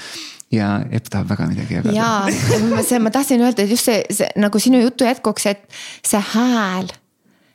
ja 0.51 0.69
Epp 0.91 1.09
tahab 1.09 1.29
väga 1.29 1.47
midagi 1.49 1.77
jagada. 1.77 1.95
ja, 1.95 2.81
see, 2.83 2.99
ma 2.99 3.11
tahtsin 3.11 3.41
öelda, 3.41 3.63
et 3.63 3.69
just 3.69 3.87
see, 3.89 4.03
see 4.13 4.29
nagu 4.39 4.59
sinu 4.61 4.81
jutu 4.83 5.07
jätkuks, 5.07 5.45
et 5.51 5.65
see 6.05 6.21
hääl, 6.33 6.91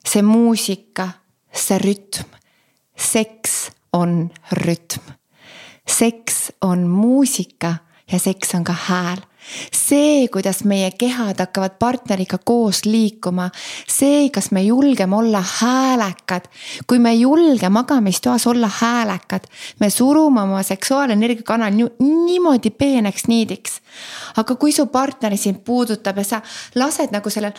see 0.06 0.22
muusika, 0.26 1.08
see 1.52 1.78
rütm, 1.82 2.36
seks 2.96 3.70
on 3.96 4.30
rütm. 4.64 5.16
seks 5.90 6.52
on 6.62 6.86
muusika 6.88 7.74
ja 8.12 8.18
seks 8.18 8.54
on 8.54 8.64
ka 8.64 8.72
hääl 8.72 9.22
see, 9.72 10.28
kuidas 10.28 10.64
meie 10.64 10.90
kehad 10.98 11.40
hakkavad 11.40 11.76
partneriga 11.78 12.38
koos 12.44 12.84
liikuma, 12.84 13.50
see, 13.88 14.28
kas 14.30 14.50
me 14.50 14.62
julgeme 14.62 15.16
olla 15.16 15.42
häälekad. 15.60 16.48
kui 16.86 16.98
me 16.98 17.10
ei 17.10 17.20
julge 17.20 17.68
magamistoas 17.68 18.46
olla 18.46 18.70
häälekad, 18.80 19.46
me 19.80 19.90
surume 19.90 20.42
oma 20.42 20.62
seksuaalenergia 20.62 21.42
kanali 21.42 21.86
niimoodi 21.98 22.70
peeneks 22.70 23.26
niidiks. 23.28 23.80
aga 24.36 24.54
kui 24.54 24.72
su 24.72 24.86
partner 24.86 25.36
sind 25.36 25.64
puudutab 25.64 26.16
ja 26.16 26.24
sa 26.24 26.42
lased 26.74 27.10
nagu 27.12 27.30
sellel 27.30 27.52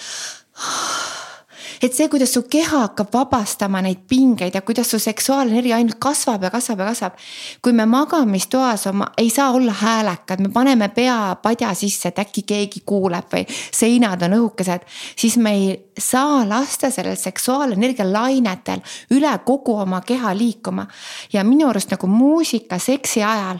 et 1.81 1.93
see, 1.93 2.07
kuidas 2.11 2.33
su 2.33 2.43
keha 2.49 2.85
hakkab 2.85 3.13
vabastama 3.13 3.81
neid 3.81 4.03
pingeid 4.09 4.55
ja 4.55 4.61
kuidas 4.61 4.91
su 4.91 4.99
seksuaalenergia 4.99 5.77
ainult 5.77 5.99
kasvab 6.01 6.43
ja 6.43 6.51
kasvab 6.53 6.79
ja 6.79 6.89
kasvab. 6.91 7.13
kui 7.61 7.73
me 7.73 7.85
magamistoas 7.85 8.87
oma, 8.87 9.11
ei 9.17 9.29
saa 9.29 9.51
olla 9.51 9.73
häälekad, 9.73 10.41
me 10.41 10.49
paneme 10.49 10.89
pea 10.89 11.35
padja 11.41 11.73
sisse, 11.73 12.09
et 12.09 12.19
äkki 12.19 12.43
keegi 12.47 12.83
kuuleb 12.85 13.31
või 13.33 13.45
seinad 13.71 14.21
on 14.27 14.37
õhukesed, 14.39 14.85
siis 15.15 15.37
me 15.37 15.55
ei 15.55 15.73
saa 15.99 16.43
lasta 16.49 16.91
sellel 16.91 17.15
seksuaalenergia 17.15 18.05
lainetel 18.11 18.81
üle 19.11 19.33
kogu 19.45 19.77
oma 19.79 20.01
keha 20.01 20.35
liikuma. 20.37 20.87
ja 21.33 21.43
minu 21.43 21.69
arust 21.69 21.91
nagu 21.91 22.07
muusika 22.07 22.79
seksi 22.79 23.23
ajal 23.23 23.59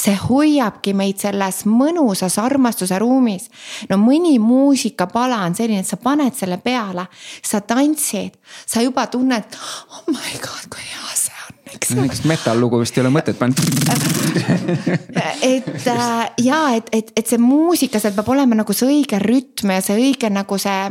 see 0.00 0.16
hoiabki 0.16 0.94
meid 0.96 1.20
selles 1.20 1.64
mõnusas 1.68 2.38
armastuse 2.40 2.98
ruumis. 3.00 3.48
no 3.90 3.98
mõni 4.00 4.38
muusikapala 4.42 5.42
on 5.46 5.56
selline, 5.56 5.84
et 5.84 5.88
sa 5.88 6.00
paned 6.00 6.36
selle 6.36 6.60
peale, 6.62 7.06
sa 7.42 7.60
tantsid, 7.60 8.38
sa 8.66 8.82
juba 8.84 9.06
tunned, 9.12 9.58
oh 9.90 10.04
my 10.08 10.38
god, 10.40 10.66
kui 10.72 10.84
hea 10.84 11.14
see 11.14 11.36
on 11.48 11.58
eks 11.74 11.92
ole. 11.92 12.00
niisugust 12.00 12.26
metal-lugu 12.30 12.80
vist 12.82 12.96
ei 12.98 13.04
ole 13.04 13.12
mõtet 13.14 13.38
panna 13.38 13.54
et 15.54 15.86
äh, 15.92 16.16
ja 16.44 16.60
et, 16.76 16.90
et, 16.92 17.12
et 17.16 17.26
see 17.26 17.40
muusika, 17.42 18.00
seal 18.02 18.16
peab 18.16 18.32
olema 18.32 18.58
nagu 18.62 18.76
see 18.76 18.90
õige 18.90 19.20
rütm 19.22 19.74
ja 19.76 19.84
see 19.84 19.98
õige 20.00 20.30
nagu 20.32 20.58
see, 20.60 20.90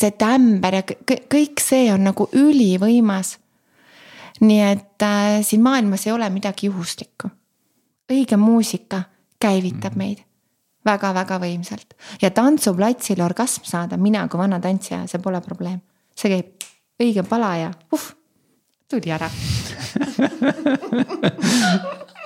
see 0.00 0.12
tämber 0.20 0.80
ja 0.80 0.84
kõik 0.86 1.62
see 1.62 1.88
on 1.92 2.06
nagu 2.10 2.28
ülivõimas. 2.32 3.38
nii 4.40 4.60
et 4.72 5.06
äh, 5.06 5.40
siin 5.46 5.64
maailmas 5.64 6.06
ei 6.06 6.14
ole 6.14 6.30
midagi 6.30 6.70
juhuslikku 6.70 7.32
õige 8.10 8.36
muusika 8.36 9.02
käivitab 9.40 9.94
mm. 9.94 9.98
meid 9.98 10.18
väga-väga 10.84 11.38
võimsalt 11.40 11.94
ja 12.20 12.30
tantsuplatsil 12.30 13.20
orgasm 13.24 13.64
saada, 13.64 13.96
mina 13.96 14.28
kui 14.28 14.38
vana 14.38 14.60
tantsija, 14.60 15.06
see 15.08 15.18
pole 15.24 15.40
probleem. 15.44 15.80
see 16.16 16.30
käib 16.32 16.46
õige 17.00 17.22
pala 17.28 17.56
ja 17.56 17.70
uh, 17.92 18.14
tuli 18.88 19.10
ära 19.10 19.30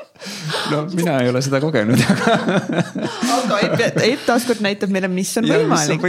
no 0.71 0.83
mina 0.93 1.19
ei 1.23 1.31
ole 1.31 1.43
seda 1.45 1.61
kogenud, 1.63 2.01
aga. 2.13 2.37
aga 3.37 3.61
Epp, 3.69 4.01
Epp 4.03 4.27
taaskord 4.27 4.63
näitab 4.65 4.93
meile, 4.95 5.11
mis 5.13 5.31
on 5.41 5.47
ja, 5.49 5.61
võimalik. 5.61 6.03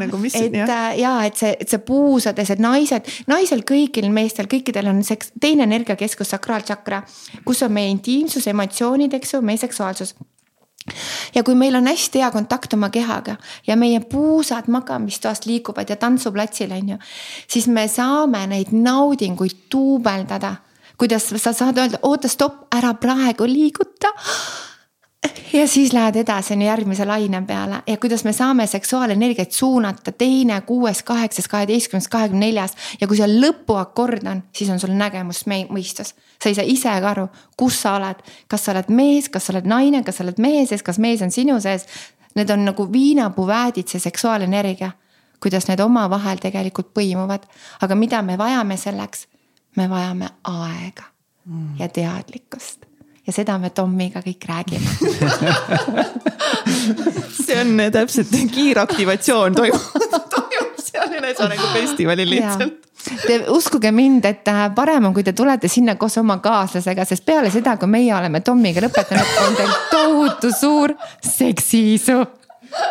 nagu 0.00 0.20
mis, 0.22 0.36
et 0.38 0.56
ja. 0.56 0.66
Äh, 0.66 0.98
ja 1.02 1.14
et 1.28 1.38
see, 1.40 1.52
et 1.60 1.72
see 1.72 1.82
puusades, 1.86 2.52
et 2.54 2.62
naised, 2.62 3.08
naisel 3.30 3.64
kõigil 3.68 4.08
meestel, 4.14 4.48
kõikidel 4.50 4.90
on 4.92 5.02
see 5.06 5.20
teine 5.40 5.66
energiakeskus, 5.68 6.32
sakraaltsakra, 6.34 7.02
kus 7.46 7.64
on 7.66 7.74
meie 7.76 7.92
intiimsus, 7.92 8.48
emotsioonid, 8.52 9.14
eks 9.20 9.36
ju, 9.36 9.42
meie 9.44 9.60
seksuaalsus 9.60 10.16
ja 11.34 11.44
kui 11.46 11.54
meil 11.54 11.76
on 11.78 11.86
hästi 11.86 12.18
hea 12.18 12.30
kontakt 12.34 12.74
oma 12.74 12.88
kehaga 12.90 13.36
ja 13.66 13.76
meie 13.78 14.00
puusad 14.00 14.66
magamistoast 14.72 15.46
liiguvad 15.46 15.90
ja 15.90 15.96
tantsuplatsil 15.96 16.72
on 16.74 16.94
ju, 16.94 16.98
siis 17.46 17.68
me 17.70 17.86
saame 17.88 18.46
neid 18.50 18.72
naudinguid 18.74 19.68
duubeldada 19.72 20.56
kuidas 20.98 21.30
sa 21.36 21.52
saad 21.52 21.78
öelda, 21.78 21.98
oota, 22.02 22.28
stopp, 22.28 22.66
ära 22.74 22.94
praegu 22.94 23.46
liiguta 23.48 24.12
ja 25.52 25.68
siis 25.68 25.92
lähed 25.92 26.16
edasi 26.16 26.54
on 26.54 26.62
ju 26.62 26.66
järgmise 26.66 27.04
laine 27.04 27.42
peale 27.46 27.82
ja 27.86 27.96
kuidas 27.96 28.24
me 28.24 28.32
saame 28.32 28.66
seksuaalenergiat 28.66 29.52
suunata 29.52 30.12
teine, 30.12 30.60
kuues, 30.60 31.02
kaheksas, 31.02 31.48
kaheteistkümnes, 31.48 32.08
kahekümne 32.08 32.46
neljas. 32.46 32.76
ja 33.00 33.06
kui 33.06 33.16
see 33.16 33.28
lõpuakord 33.28 34.26
on, 34.30 34.42
siis 34.56 34.70
on 34.70 34.80
sul 34.80 34.94
nägemus 34.96 35.44
mõistus. 35.46 36.14
sa 36.42 36.48
ei 36.48 36.54
saa 36.54 36.64
ise 36.66 37.00
ka 37.00 37.10
aru, 37.10 37.28
kus 37.56 37.82
sa 37.82 37.96
oled, 37.96 38.22
kas 38.48 38.64
sa 38.64 38.72
oled 38.72 38.88
mees, 38.88 39.28
kas 39.28 39.46
sa 39.46 39.52
oled 39.52 39.66
naine, 39.66 40.02
kas 40.02 40.16
sa 40.16 40.24
oled 40.24 40.38
mehe 40.38 40.66
sees, 40.66 40.82
kas 40.82 40.98
mees 40.98 41.22
on 41.22 41.30
sinu 41.30 41.60
sees. 41.60 41.86
Need 42.34 42.50
on 42.50 42.64
nagu 42.64 42.88
viinapuu-väädid, 42.92 43.88
see 43.88 44.00
seksuaalenergia. 44.00 44.90
kuidas 45.42 45.66
need 45.68 45.80
omavahel 45.80 46.38
tegelikult 46.38 46.92
põimuvad, 46.94 47.48
aga 47.82 47.94
mida 47.94 48.22
me 48.22 48.38
vajame 48.38 48.76
selleks 48.76 49.26
me 49.76 49.88
vajame 49.90 50.28
aega 50.44 51.04
mm. 51.44 51.76
ja 51.78 51.88
teadlikkust 51.88 52.86
ja 53.26 53.32
seda 53.32 53.58
me 53.58 53.70
Tommiga 53.70 54.22
kõik 54.24 54.46
räägime 54.48 54.90
see 57.46 57.60
on 57.60 57.92
täpselt 57.92 58.32
kiiraktivatsioon 58.54 59.54
toimub, 59.54 60.08
toimub 60.34 60.80
seal 60.82 61.18
Ülesanegu 61.18 61.68
festivalil 61.72 62.30
lihtsalt. 62.30 62.88
Te 63.26 63.38
uskuge 63.50 63.90
mind, 63.90 64.24
et 64.28 64.48
äh, 64.48 64.68
parem 64.74 65.08
on, 65.08 65.14
kui 65.14 65.24
te 65.26 65.32
tulete 65.34 65.68
sinna 65.68 65.96
koos 65.98 66.14
oma 66.20 66.36
kaaslasega, 66.42 67.04
sest 67.08 67.24
peale 67.26 67.50
seda, 67.50 67.74
kui 67.80 67.90
meie 67.90 68.12
oleme 68.14 68.40
Tommiga 68.46 68.84
lõpetanud, 68.84 69.32
on 69.42 69.56
teil 69.58 69.72
tohutu 69.90 70.52
suur 70.54 70.94
seksiisu 71.26 72.20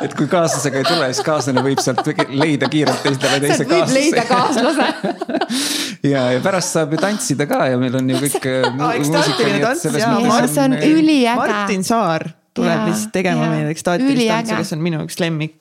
et 0.02 0.14
kui 0.18 0.28
kaaslasega 0.32 0.82
ei 0.82 0.88
tule, 0.88 1.08
siis 1.14 1.26
kaaslane 1.26 1.64
võib 1.66 1.82
sealt 1.84 2.06
leida 2.30 2.70
kiirelt 2.72 3.06
teisele 3.06 3.40
teise 3.46 3.68
kaaslase. 3.70 3.96
leida 3.98 4.26
kaaslase 4.30 4.90
ja, 6.14 6.28
ja 6.36 6.44
pärast 6.44 6.78
saab 6.78 6.94
ju 6.96 7.02
tantsida 7.02 7.48
ka 7.50 7.64
ja 7.72 7.80
meil 7.82 7.98
on 8.02 8.14
ju 8.14 8.22
kõik 8.26 8.50
see 10.52 10.64
on 10.66 10.78
üliäge. 10.78 11.36
Martin 11.42 11.84
Saar 11.88 12.30
tuleb 12.58 12.86
lihtsalt 12.90 13.14
tegema 13.16 13.48
meile 13.48 13.72
ekstaatilist 13.72 14.28
tantsu, 14.28 14.58
kes 14.60 14.74
on 14.76 14.82
minu 14.84 15.02
üks 15.06 15.18
lemmik, 15.22 15.60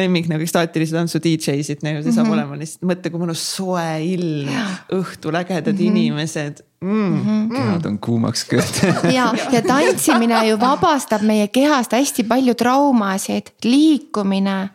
lemmik 0.00 0.28
nagu 0.28 0.44
ekstaatilise 0.44 0.96
tantsu 0.96 1.20
DJ-sid 1.24 1.84
nagu 1.86 2.02
see 2.02 2.12
saab 2.12 2.26
mm 2.26 2.32
-hmm. 2.32 2.36
olema 2.36 2.58
lihtsalt, 2.60 2.88
mõtle, 2.90 3.12
kui 3.12 3.22
mõnus 3.22 3.44
soe 3.56 3.86
ilm, 4.04 4.50
õhtul 4.98 5.38
ägedad 5.40 5.72
mm 5.72 5.78
-hmm. 5.78 5.86
inimesed. 5.86 6.64
Mm.. 6.80 6.90
Mm. 6.90 7.22
-hmm. 7.26 7.54
kehad 7.56 7.86
on 7.86 7.98
kuumaks 7.98 8.44
kööd 8.44 8.76
ja, 9.18 9.32
ja 9.52 9.62
tantsimine 9.62 10.46
ju 10.46 10.60
vabastab 10.60 11.22
meie 11.26 11.48
kehast 11.48 11.92
hästi 11.92 12.22
palju 12.24 12.54
traumasid, 12.54 13.50
liikumine 13.64 14.68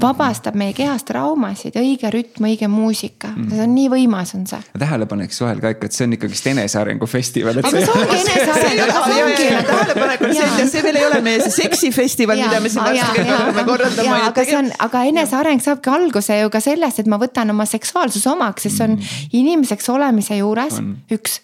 vabastab 0.00 0.56
meie 0.58 0.74
kehast 0.76 1.06
traumasid, 1.08 1.76
õige 1.80 2.10
rütm, 2.12 2.46
õige 2.48 2.68
muusika 2.68 3.30
mm., 3.32 3.50
see 3.52 3.62
on 3.64 3.72
nii 3.74 3.86
võimas, 3.92 4.32
on 4.36 4.44
see. 4.48 4.60
tähelepaneks 4.78 5.40
vahel 5.40 5.60
ka 5.62 5.72
ikka, 5.74 5.88
et 5.88 5.96
see 5.96 6.06
on 6.06 6.16
ikkagist 6.16 6.48
enesearengu 6.52 7.08
festival. 7.08 7.60
aga 7.62 7.72
see 7.72 7.84
ongi 7.94 8.18
eneseareng, 8.20 8.82
aga 8.86 9.04
see 9.06 9.22
ongi 9.24 9.46
tähelepanek 9.70 10.24
on 10.26 10.34
see, 10.36 10.48
et 10.64 10.72
see 10.72 10.84
veel 10.86 11.00
ei 11.00 11.06
ole 11.08 11.20
meie 11.26 11.44
see 11.44 11.54
seksifestival, 11.56 12.42
mida 12.44 12.60
me 12.60 12.72
siin 12.72 12.84
varsti 12.84 13.22
hakkame 13.24 13.64
korraldama. 13.70 14.18
aga 14.30 14.46
see 14.48 14.58
on, 14.58 14.72
aga 14.88 15.04
eneseareng 15.12 15.64
saabki 15.64 15.94
alguse 15.94 16.40
ju 16.42 16.52
ka 16.52 16.62
sellest, 16.64 17.00
et 17.04 17.08
ma 17.12 17.20
võtan 17.22 17.54
oma 17.54 17.68
seksuaalsuse 17.68 18.30
omaks, 18.34 18.68
sest 18.68 18.82
see 18.82 18.90
on 18.90 18.98
mm. 18.98 19.30
inimeseks 19.40 19.88
olemise 19.94 20.36
juures 20.42 20.76
on. 20.82 20.92
üks 21.16 21.40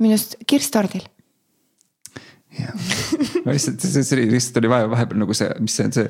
minust 0.00 0.36
kirstordil 0.48 1.08
jah, 2.60 2.76
ma 3.44 3.52
lihtsalt, 3.56 3.82
see 3.88 4.04
oli 4.18 4.28
lihtsalt 4.34 4.60
oli 4.60 4.70
vaja 4.72 4.90
vahepeal 4.90 5.24
nagu 5.24 5.36
see, 5.36 5.50
mis 5.62 5.76
see 5.76 5.88
on 5.88 5.96
see 5.96 6.08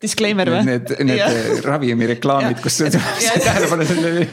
disclaimer 0.00 0.48
või? 0.50 0.60
Need, 0.66 0.92
need 1.04 1.64
ravimireklaamid, 1.64 2.60
kus 2.64 2.80
tähelepanu 2.80 3.86
sellele. 3.88 4.26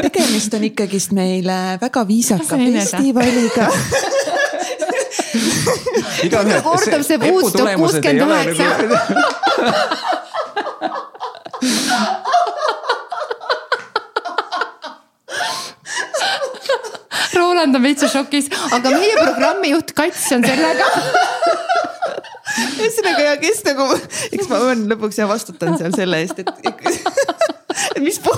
tegemist 0.00 0.54
on 0.56 0.64
ikkagist 0.70 1.12
meile 1.16 1.56
väga 1.80 2.04
viisaka 2.08 2.58
festivaliga 2.60 3.68
igaühe. 6.26 6.60
kordab 6.64 7.04
see 7.06 7.18
Woodstock 7.20 7.76
kuuskümmend 7.76 8.54
üheksa. 8.54 8.68
Roland 17.36 17.76
on 17.76 17.82
veitsa 17.84 18.08
šokis, 18.10 18.48
aga 18.72 18.90
meie 18.96 19.16
programmijuht 19.20 19.92
Kats 19.96 20.26
on 20.36 20.44
sellega 20.44 20.88
ühesõnaga 22.58 23.28
ja 23.28 23.36
kes 23.40 23.62
nagu, 23.68 23.86
eks 24.30 24.50
ma 24.50 24.60
olen 24.66 24.86
lõpuks 24.90 25.20
ja 25.20 25.28
vastutan 25.30 25.78
seal 25.80 25.94
selle 25.96 26.16
eest, 26.24 26.42
et, 26.42 26.50
et 27.96 28.02
mis 28.04 28.20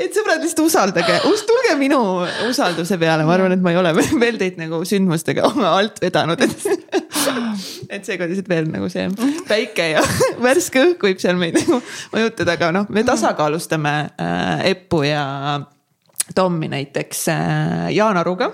et 0.00 0.14
sõbrad 0.14 0.42
lihtsalt 0.44 0.66
usaldage, 0.66 1.16
tulge 1.48 1.74
minu 1.80 2.00
usalduse 2.48 2.98
peale, 3.00 3.24
ma 3.26 3.36
arvan, 3.36 3.54
et 3.56 3.62
ma 3.64 3.72
ei 3.72 3.80
ole 3.80 3.92
veel 4.22 4.38
teid 4.40 4.58
nagu 4.60 4.82
sündmustega 4.88 5.48
alt 5.70 6.00
vedanud, 6.04 6.42
et. 6.44 6.66
et 7.90 8.04
seekord 8.04 8.32
lihtsalt 8.32 8.50
veel 8.50 8.68
nagu 8.72 8.90
see 8.92 9.08
päike 9.48 9.90
ja 9.94 10.04
värske 10.42 10.84
õhk 10.90 11.08
võib 11.08 11.22
seal 11.22 11.40
meid 11.40 11.56
nagu 11.60 11.80
mõjutada, 12.14 12.58
aga 12.58 12.72
noh, 12.76 12.92
me 12.92 13.04
tasakaalustame 13.06 13.96
äh, 14.20 14.68
Eppu 14.72 15.02
ja 15.06 15.24
Tommi 16.36 16.68
näiteks 16.70 17.26
äh, 17.32 17.90
Jaan 17.94 18.18
Aruga 18.20 18.50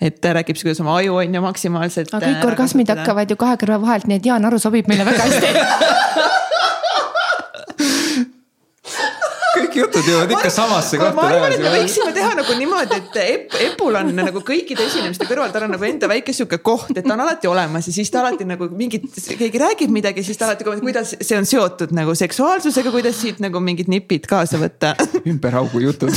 et 0.00 0.20
ta 0.20 0.34
räägib 0.36 0.58
siis, 0.58 0.66
kuidas 0.68 0.80
oma 0.84 0.96
aju 1.00 1.20
on 1.22 1.34
ju 1.34 1.44
maksimaalselt. 1.44 2.14
aga 2.14 2.26
kõik 2.26 2.40
äh, 2.40 2.46
orgasmid 2.52 2.94
hakkavad 2.94 3.30
ju 3.30 3.36
kahe 3.40 3.58
kõrva 3.60 3.80
vahelt, 3.86 4.08
nii 4.10 4.22
et 4.22 4.30
Jaan 4.32 4.44
Aru 4.44 4.58
sobib 4.62 4.90
meile 4.90 5.06
väga 5.06 5.28
hästi 5.28 5.52
kõik 9.54 9.78
jutud 9.78 10.08
jõuavad 10.08 10.34
ikka 10.36 10.50
samasse 10.52 10.98
kohta 11.00 11.14
tagasi. 11.14 11.20
ma 11.20 11.38
arvan, 11.38 11.54
et 11.56 11.62
me 11.64 11.72
võiksime 11.74 12.12
teha 12.16 12.32
nagu 12.38 12.56
niimoodi, 12.58 12.98
et 13.00 13.18
Ep, 13.24 13.56
Epul 13.68 13.98
on 14.00 14.10
nagu 14.18 14.42
kõikide 14.46 14.86
esinemiste 14.88 15.28
kõrval, 15.28 15.52
tal 15.54 15.66
on 15.68 15.74
nagu 15.76 15.88
enda 15.88 16.10
väike 16.10 16.34
sihuke 16.36 16.58
koht, 16.64 16.92
et 16.94 17.06
ta 17.06 17.14
on 17.14 17.24
alati 17.24 17.50
olemas 17.50 17.88
ja 17.88 17.94
siis 17.96 18.10
ta 18.12 18.22
alati 18.22 18.46
nagu 18.48 18.68
mingit, 18.74 19.06
keegi 19.38 19.62
räägib 19.62 19.94
midagi, 19.94 20.24
siis 20.26 20.40
ta 20.40 20.50
alati, 20.50 20.66
kuidas 20.66 21.14
see 21.20 21.38
on 21.38 21.48
seotud 21.48 21.94
nagu 21.96 22.14
seksuaalsusega, 22.18 22.92
kuidas 22.94 23.20
siit 23.20 23.40
nagu 23.44 23.62
mingid 23.64 23.90
nipid 23.92 24.28
kaasa 24.30 24.60
võtta. 24.60 24.94
ümberaugu 25.24 25.82
jutud 25.84 26.12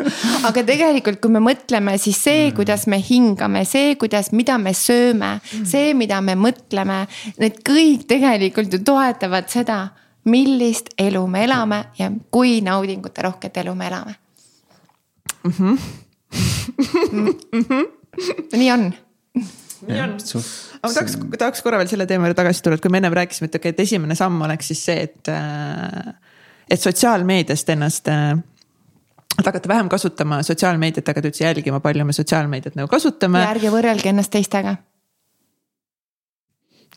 aga 0.48 0.64
tegelikult, 0.66 1.20
kui 1.22 1.32
me 1.32 1.42
mõtleme, 1.44 1.96
siis 2.00 2.18
see, 2.20 2.48
mm. 2.48 2.56
kuidas 2.58 2.86
me 2.90 3.00
hingame, 3.04 3.64
see, 3.68 3.94
kuidas, 4.00 4.32
mida 4.36 4.58
me 4.60 4.74
sööme, 4.76 5.36
see, 5.68 5.94
mida 5.98 6.20
me 6.24 6.36
mõtleme, 6.38 7.02
need 7.40 7.62
kõik 7.66 8.06
tegelikult 8.10 8.72
ju 8.74 8.82
toetavad 8.84 9.50
seda 9.52 9.80
millist 10.24 10.92
elu 10.98 11.22
me 11.26 11.44
elame 11.44 11.84
ja 11.98 12.10
kui 12.30 12.60
naudinguterohket 12.64 13.56
elu 13.62 13.74
me 13.74 13.86
elame 13.86 14.14
mm. 15.44 15.52
-hmm. 15.52 15.78
Mm 17.12 17.64
-hmm. 17.64 17.86
nii 18.56 18.72
on. 18.72 18.92
nii 19.86 20.00
on, 20.00 20.16
aga 20.82 20.94
tahaks, 20.94 21.18
tahaks 21.38 21.62
korra 21.62 21.78
veel 21.78 21.88
selle 21.88 22.06
teema 22.06 22.26
juurde 22.26 22.42
tagasi 22.42 22.62
tulla, 22.62 22.74
et 22.74 22.80
kui 22.80 22.90
me 22.90 22.96
ennem 22.96 23.12
rääkisime, 23.12 23.44
et 23.44 23.54
okei 23.54 23.70
okay,, 23.70 23.70
et 23.70 23.80
esimene 23.80 24.14
samm 24.14 24.42
oleks 24.42 24.66
siis 24.66 24.84
see, 24.84 25.02
et, 25.02 25.28
äh, 25.28 26.14
et 26.70 26.80
sotsiaalmeediast 26.80 27.68
ennast 27.68 28.08
äh, 28.08 28.38
et 29.38 29.46
hakata 29.46 29.68
vähem 29.68 29.88
kasutama 29.88 30.42
sotsiaalmeediat, 30.42 31.06
hakata 31.08 31.28
üldse 31.28 31.44
jälgima, 31.44 31.80
palju 31.80 32.04
me 32.04 32.12
sotsiaalmeediat 32.12 32.74
nagu 32.74 32.88
kasutame. 32.88 33.40
ja 33.40 33.50
ärge 33.54 33.72
võrrelge 33.72 34.08
ennast 34.12 34.30
teistega 34.30 34.76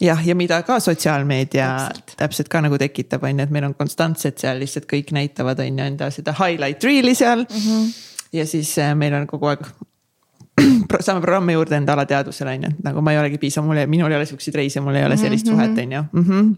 jah, 0.04 0.28
ja 0.28 0.36
mida 0.36 0.60
ka 0.68 0.80
sotsiaalmeedia 0.84 1.68
täpselt. 1.78 2.14
täpselt 2.18 2.52
ka 2.52 2.62
nagu 2.66 2.78
tekitab, 2.80 3.24
on 3.24 3.40
ju, 3.40 3.48
et 3.48 3.54
meil 3.54 3.70
on 3.70 3.76
konstantselt 3.78 4.42
seal 4.42 4.60
lihtsalt 4.62 4.88
kõik 4.90 5.14
näitavad, 5.16 5.62
on 5.64 5.80
ju, 5.80 5.88
enda 5.94 6.10
seda 6.14 6.36
highlight 6.38 6.84
reel'i 6.84 7.16
seal 7.18 7.46
mm. 7.46 7.64
-hmm. 7.64 7.90
ja 8.40 8.46
siis 8.48 8.76
äh, 8.82 8.94
meil 8.96 9.16
on 9.18 9.28
kogu 9.28 9.52
aeg 9.54 9.66
saame 11.06 11.22
programmi 11.22 11.54
juurde 11.54 11.78
enda 11.80 11.94
alateadvusele 11.94 12.58
on 12.58 12.68
ju, 12.68 12.74
et 12.76 12.84
nagu 12.84 13.02
ma 13.02 13.16
ei 13.16 13.22
olegi 13.22 13.38
piisav, 13.42 13.66
mul 13.66 13.82
ei, 13.82 13.88
minul 13.88 14.12
ei 14.12 14.18
ole 14.18 14.26
siukseid 14.30 14.56
reise, 14.56 14.82
mul 14.82 14.96
ei 14.96 15.06
ole 15.06 15.18
sellist 15.18 15.48
mm 15.48 15.60
-hmm. 15.60 15.74
suhet, 15.74 15.86
on 15.86 15.92
ju. 15.92 16.04
-hmm. 16.22 16.56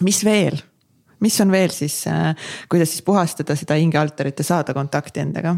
mis 0.00 0.24
veel, 0.24 0.62
mis 1.20 1.40
on 1.40 1.50
veel 1.50 1.70
siis 1.70 2.06
äh,, 2.06 2.36
kuidas 2.68 2.90
siis 2.90 3.02
puhastada 3.02 3.56
seda 3.56 3.74
hingealtarit 3.74 4.38
ja 4.38 4.44
saada 4.44 4.74
kontakti 4.74 5.20
endaga? 5.20 5.56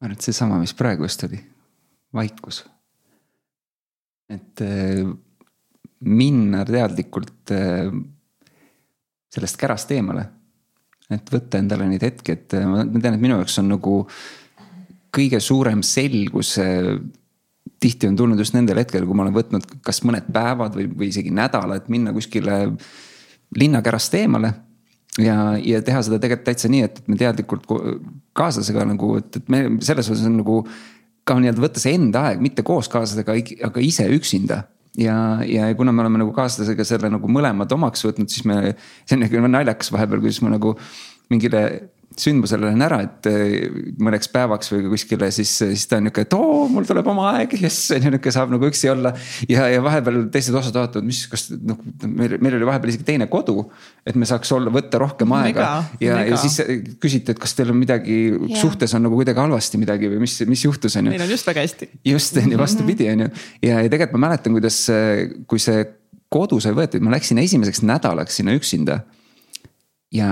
ma 0.00 0.04
arvan, 0.04 0.12
et 0.12 0.20
seesama, 0.20 0.58
mis 0.58 0.74
praegu 0.74 1.02
just 1.02 1.24
oli 1.24 1.55
vaikus. 2.16 2.64
et 4.28 4.60
äh, 4.60 5.06
minna 6.00 6.64
teadlikult 6.66 7.52
äh, 7.54 7.92
sellest 9.30 9.60
kärast 9.60 9.92
eemale. 9.94 10.26
et 11.10 11.30
võtta 11.30 11.60
endale 11.62 11.86
neid 11.86 12.02
hetki, 12.02 12.32
et 12.32 12.56
äh, 12.58 12.66
ma 12.66 12.82
tean, 12.84 13.14
et 13.14 13.22
minu 13.22 13.38
jaoks 13.38 13.60
on 13.62 13.70
nagu 13.76 14.00
kõige 15.16 15.40
suurem 15.40 15.82
selgus 15.86 16.56
tihti 17.80 18.08
on 18.08 18.16
tulnud 18.16 18.38
just 18.40 18.54
nendel 18.56 18.80
hetkedel, 18.80 19.06
kui 19.06 19.16
ma 19.16 19.24
olen 19.26 19.36
võtnud 19.36 19.66
kas 19.84 20.02
mõned 20.06 20.28
päevad 20.32 20.76
või, 20.76 20.88
või 20.90 21.10
isegi 21.12 21.32
nädala, 21.34 21.78
et 21.78 21.90
minna 21.92 22.12
kuskile 22.16 22.58
linnakärast 23.56 24.14
eemale. 24.18 24.52
ja, 25.18 25.56
ja 25.62 25.80
teha 25.82 26.02
seda 26.02 26.18
tegelikult 26.20 26.46
täitsa 26.50 26.68
nii, 26.72 26.82
et 26.84 27.00
me 27.08 27.16
teadlikult 27.16 27.64
kaaslasega 28.36 28.84
nagu, 28.90 29.16
et, 29.20 29.38
et 29.40 29.48
me 29.52 29.62
selles 29.80 30.10
osas 30.10 30.26
on 30.28 30.40
nagu 30.42 30.58
ka 31.26 31.36
nii-öelda 31.40 31.62
võtta 31.64 31.82
see 31.82 31.96
enda 31.98 32.28
aeg, 32.30 32.40
mitte 32.44 32.64
koos 32.66 32.88
kaaslasega, 32.92 33.34
aga 33.66 33.82
ise 33.82 34.06
üksinda. 34.14 34.62
Ja, 34.96 35.16
ja 35.44 35.68
kuna 35.76 35.92
me 35.92 36.04
oleme 36.04 36.22
nagu 36.22 36.32
kaaslasega 36.32 36.86
selle 36.88 37.10
nagu 37.12 37.28
mõlemad 37.28 37.72
omaks 37.76 38.06
võtnud, 38.06 38.30
siis 38.32 38.46
me, 38.48 38.76
see 39.04 39.18
on 39.18 39.26
nagu 39.26 39.50
naljakas 39.50 39.92
vahepeal, 39.92 40.22
kuidas 40.22 40.40
ma 40.44 40.54
nagu 40.54 40.72
mingile 41.32 41.62
sündmusele 42.16 42.68
lähen 42.68 42.84
ära, 42.86 42.98
et 43.04 43.26
eh, 43.28 43.66
mõneks 44.00 44.30
päevaks 44.32 44.70
või 44.72 44.86
kuskile, 44.92 45.28
siis, 45.34 45.50
siis 45.58 45.84
ta 45.90 45.98
on 45.98 46.06
nihuke, 46.06 46.24
et 46.24 46.36
oo, 46.36 46.62
mul 46.72 46.86
tuleb 46.88 47.08
oma 47.12 47.26
aeg, 47.34 47.56
jess, 47.60 47.90
on 47.96 48.06
ju 48.06 48.12
nihuke, 48.14 48.32
saab 48.32 48.52
nagu 48.54 48.68
üksi 48.70 48.88
olla. 48.92 49.12
ja, 49.50 49.66
ja 49.72 49.82
vahepeal 49.84 50.22
teised 50.32 50.56
osad 50.56 50.78
vaatavad, 50.78 51.04
mis, 51.06 51.24
kas 51.32 51.48
noh, 51.52 51.80
meil, 52.06 52.38
meil 52.40 52.56
oli 52.58 52.68
vahepeal 52.68 52.94
isegi 52.94 53.08
teine 53.08 53.28
kodu. 53.32 53.66
et 54.06 54.16
me 54.16 54.28
saaks 54.28 54.52
olla, 54.54 54.70
võtta 54.72 55.00
rohkem 55.02 55.34
aega 55.36 55.66
mega, 55.66 55.66
ja, 56.00 56.20
ja 56.30 56.38
siis 56.40 56.60
küsiti, 57.02 57.34
et 57.34 57.42
kas 57.42 57.56
teil 57.58 57.74
on 57.74 57.80
midagi 57.80 58.16
yeah. 58.30 58.60
suhtes 58.60 58.94
on 58.96 59.04
nagu 59.08 59.18
kuidagi 59.18 59.42
halvasti 59.42 59.80
midagi 59.82 60.08
või 60.12 60.22
mis, 60.22 60.38
mis 60.48 60.62
juhtus, 60.64 60.96
on 60.96 61.10
ju. 61.10 61.16
meil 61.16 61.26
on 61.26 61.34
just 61.34 61.50
väga 61.50 61.66
hästi. 61.66 61.90
just, 62.12 62.38
on 62.40 62.54
ju, 62.54 62.60
vastupidi, 62.60 63.10
on 63.12 63.26
ju. 63.26 63.28
ja, 63.66 63.82
ja 63.82 63.90
tegelikult 63.90 64.16
ma 64.16 64.28
mäletan, 64.28 64.56
kuidas, 64.56 64.78
kui 65.50 65.60
see 65.62 65.84
kodu 66.32 66.62
sai 66.62 66.72
võetud, 66.76 67.04
ma 67.04 67.12
läksin 67.12 67.42
esimeseks 67.42 67.84
nädalaks 67.84 68.40
sinna 68.40 68.56
üksinda. 68.56 69.02
ja 70.14 70.30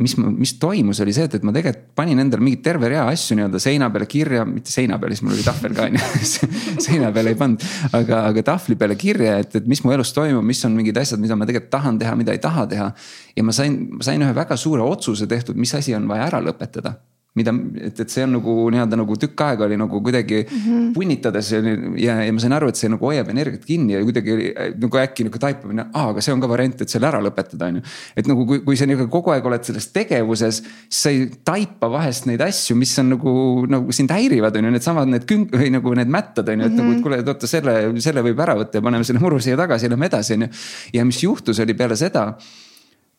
mis, 0.00 0.16
mis 0.18 0.54
toimus, 0.58 0.98
oli 1.04 1.12
see, 1.14 1.28
et, 1.28 1.36
et 1.38 1.44
ma 1.46 1.52
tegelikult 1.54 1.92
panin 1.94 2.18
endale 2.18 2.42
mingi 2.42 2.58
terve 2.64 2.88
rea 2.90 3.04
asju 3.12 3.36
nii-öelda 3.38 3.60
seina 3.62 3.90
peale 3.94 4.08
kirja, 4.10 4.42
mitte 4.48 4.72
seina 4.72 4.98
peale, 4.98 5.14
siis 5.14 5.26
mul 5.26 5.36
oli 5.36 5.46
tahvel 5.46 5.76
ka 5.76 5.86
on 5.86 5.98
ju. 5.98 6.10
Seina 6.86 7.12
peale 7.14 7.30
ei 7.34 7.38
pannud, 7.38 7.62
aga, 7.94 8.24
aga 8.32 8.46
tahvli 8.50 8.74
peale 8.80 8.98
kirja, 8.98 9.38
et, 9.44 9.54
et 9.60 9.70
mis 9.70 9.84
mu 9.84 9.94
elus 9.94 10.10
toimub, 10.16 10.42
mis 10.46 10.64
on 10.66 10.74
mingid 10.74 10.98
asjad, 10.98 11.22
mida 11.22 11.38
ma 11.38 11.46
tegelikult 11.46 11.72
tahan 11.76 12.02
teha, 12.02 12.18
mida 12.18 12.34
ei 12.34 12.42
taha 12.42 12.66
teha. 12.70 12.90
ja 13.36 13.46
ma 13.46 13.54
sain, 13.54 13.78
ma 13.94 14.06
sain 14.06 14.22
ühe 14.26 14.34
väga 14.34 14.58
suure 14.58 14.82
otsuse 14.82 15.30
tehtud, 15.30 15.58
mis 15.58 15.74
asi 15.78 15.94
on 15.94 16.10
vaja 16.10 16.26
ära 16.32 16.42
lõpetada 16.42 16.96
mida, 17.34 17.50
et, 17.82 17.98
et 17.98 18.12
see 18.12 18.22
on 18.22 18.36
nagu 18.36 18.52
nii-öelda 18.70 18.96
nagu 19.00 19.16
tükk 19.18 19.40
aega 19.42 19.66
oli 19.66 19.74
nagu 19.78 19.98
kuidagi 20.06 20.44
mm 20.44 20.58
-hmm. 20.58 20.90
punnitades 20.94 21.48
ja, 21.50 21.60
ja, 21.98 22.14
ja 22.28 22.32
ma 22.32 22.42
sain 22.42 22.52
aru, 22.54 22.68
et 22.70 22.78
see 22.78 22.90
nagu 22.92 23.08
hoiab 23.10 23.30
energiat 23.32 23.64
kinni 23.66 23.96
ja 23.96 24.02
kuidagi 24.06 24.52
nagu 24.78 25.00
äkki 25.02 25.26
nagu 25.26 25.40
taipamine, 25.42 25.86
aa, 25.92 26.10
aga 26.12 26.22
see 26.22 26.34
on 26.34 26.40
ka 26.40 26.48
variant, 26.48 26.80
et 26.80 26.88
selle 26.88 27.08
ära 27.08 27.18
lõpetada, 27.24 27.70
on 27.72 27.80
ju. 27.80 27.82
et 28.16 28.28
nagu 28.30 28.46
kui, 28.46 28.60
kui 28.66 28.76
sa 28.78 28.86
nagu 28.86 29.08
kogu 29.10 29.32
aeg 29.34 29.46
oled 29.50 29.66
selles 29.66 29.88
tegevuses, 29.90 30.60
siis 30.62 31.00
sa 31.02 31.10
ei 31.10 31.26
taipa 31.44 31.90
vahest 31.90 32.28
neid 32.30 32.40
asju, 32.40 32.76
mis 32.76 32.94
on 33.02 33.10
nagu, 33.16 33.32
nagu 33.66 33.92
sind 33.92 34.14
häirivad, 34.14 34.56
on 34.56 34.64
ju, 34.64 34.70
needsamad 34.76 35.10
need 35.10 35.26
künk- 35.26 35.56
või 35.58 35.72
nagu 35.74 35.94
need 35.98 36.12
mättad, 36.14 36.48
on 36.48 36.60
ju, 36.60 36.66
et 36.66 36.72
mm 36.72 36.78
-hmm. 36.78 36.84
nagu, 36.84 36.90
et 36.90 36.96
mhm. 36.96 37.02
kuule, 37.02 37.18
et 37.18 37.28
oota 37.28 37.50
selle, 37.50 38.00
selle 38.00 38.22
võib 38.22 38.38
ära 38.46 38.54
võtta 38.54 38.78
ja 38.78 38.82
paneme 38.82 39.04
selle 39.04 39.18
muru 39.18 39.40
siia 39.40 39.56
tagasi 39.56 39.86
ja 39.86 39.90
lähme 39.90 40.06
edasi, 40.06 40.34
on 40.34 40.46
ju. 40.46 40.48
ja 40.92 41.04
mis 41.04 41.22
juhtus, 41.22 41.58
oli 41.58 41.74
peale 41.74 41.96
seda. 41.96 42.38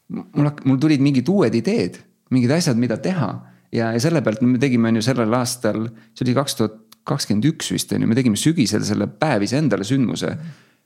mul, 0.08 0.50
mul 0.64 0.78
tulid 0.78 1.02
mingid 1.02 1.28
uued 1.28 1.56
ideed, 1.56 1.98
mingid 2.30 2.52
asjad, 2.52 2.78
mida 2.78 2.98
teha 2.98 3.55
ja, 3.72 3.92
ja 3.94 4.00
selle 4.02 4.22
pealt 4.26 4.44
me 4.46 4.60
tegime 4.62 4.92
on 4.92 5.00
ju 5.00 5.06
sellel 5.06 5.34
aastal, 5.38 5.88
see 6.14 6.28
oli 6.28 6.36
kaks 6.38 6.60
tuhat 6.60 6.82
kakskümmend 7.06 7.50
üks 7.52 7.72
vist 7.74 7.92
on 7.94 8.04
ju, 8.04 8.10
me 8.10 8.18
tegime 8.18 8.40
sügisel 8.40 8.86
selle 8.86 9.08
päev 9.08 9.46
iseendale 9.46 9.86
sündmuse. 9.88 10.36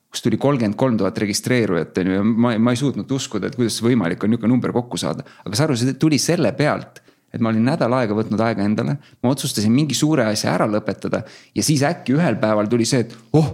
kus 0.10 0.24
tuli 0.26 0.40
kolmkümmend 0.42 0.74
kolm 0.74 0.96
tuhat 0.98 1.18
registreerujat 1.22 1.98
on 2.02 2.08
ju 2.10 2.16
ja 2.16 2.24
ma, 2.26 2.56
ma 2.58 2.74
ei 2.74 2.80
suutnud 2.82 3.12
uskuda, 3.14 3.48
et 3.48 3.56
kuidas 3.56 3.78
võimalik 3.86 4.24
on 4.26 4.32
niisugune 4.34 4.52
number 4.52 4.74
kokku 4.74 4.98
saada. 4.98 5.24
aga 5.46 5.56
sa 5.56 5.68
aru, 5.68 5.78
see 5.78 5.94
tuli 6.02 6.18
selle 6.20 6.52
pealt, 6.58 7.02
et 7.34 7.42
ma 7.42 7.52
olin 7.54 7.68
nädal 7.70 7.94
aega 7.94 8.18
võtnud 8.18 8.42
aega 8.42 8.66
endale, 8.66 8.98
ma 9.24 9.32
otsustasin 9.32 9.72
mingi 9.72 9.96
suure 9.96 10.26
asja 10.26 10.56
ära 10.56 10.68
lõpetada 10.68 11.24
ja 11.56 11.64
siis 11.64 11.86
äkki 11.86 12.18
ühel 12.18 12.40
päeval 12.42 12.68
tuli 12.72 12.90
see, 12.90 13.06
et 13.06 13.16
oh, 13.38 13.52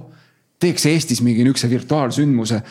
teeks 0.59 0.87
Eestis 0.89 1.21
mingi 1.21 1.43
niisuguse 1.43 1.69
virtuaalsündmuse 1.69 2.61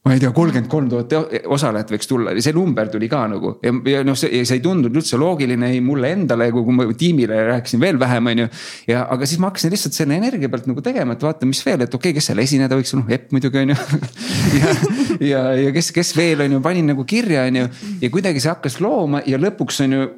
ma 0.00 0.14
ei 0.14 0.20
tea, 0.22 0.30
kolmkümmend 0.32 0.70
kolm 0.72 0.86
tuhat 0.88 1.12
osalejat 1.52 1.90
võiks 1.92 2.08
tulla 2.08 2.32
ja 2.32 2.40
see 2.40 2.54
number 2.56 2.88
tuli 2.88 3.08
ka 3.10 3.20
nagu 3.28 3.52
ja, 3.60 3.72
ja 3.92 4.00
noh, 4.06 4.16
see, 4.16 4.40
see 4.48 4.56
ei 4.56 4.62
tundunud 4.64 4.96
üldse 4.96 5.18
loogiline 5.20 5.68
ei 5.74 5.82
mulle 5.84 6.14
endale, 6.16 6.48
kui 6.54 6.76
ma 6.76 6.86
tiimile 6.96 7.42
rääkisin 7.50 7.82
veel 7.82 8.00
vähem, 8.00 8.30
on 8.32 8.42
ju. 8.44 8.48
ja, 8.88 9.02
aga 9.12 9.28
siis 9.28 9.42
ma 9.42 9.50
hakkasin 9.50 9.74
lihtsalt 9.74 9.98
selle 9.98 10.16
energia 10.16 10.48
pealt 10.52 10.70
nagu 10.70 10.84
tegema, 10.84 11.18
et 11.18 11.26
vaata, 11.26 11.48
mis 11.48 11.60
veel, 11.66 11.84
et 11.84 11.92
okei 11.92 12.14
okay,, 12.14 12.16
kes 12.16 12.30
seal 12.30 12.40
esineda 12.40 12.80
võiks, 12.80 12.94
noh 12.96 13.12
Epp 13.12 13.34
muidugi 13.36 13.60
on 13.60 13.74
ju 13.74 13.78
ja, 14.62 14.72
ja, 15.20 15.44
ja 15.66 15.76
kes, 15.76 15.92
kes 15.92 16.14
veel 16.16 16.46
on 16.46 16.56
ju, 16.56 16.64
panin 16.64 16.88
nagu 16.94 17.04
kirja, 17.04 17.44
on 17.50 17.60
ju. 17.60 17.68
ja 18.00 18.12
kuidagi 18.16 18.40
see 18.40 18.54
hakkas 18.54 18.80
looma 18.80 19.20
ja 19.28 19.40
lõpuks 19.42 19.84
on 19.84 19.98
ju 19.98 20.10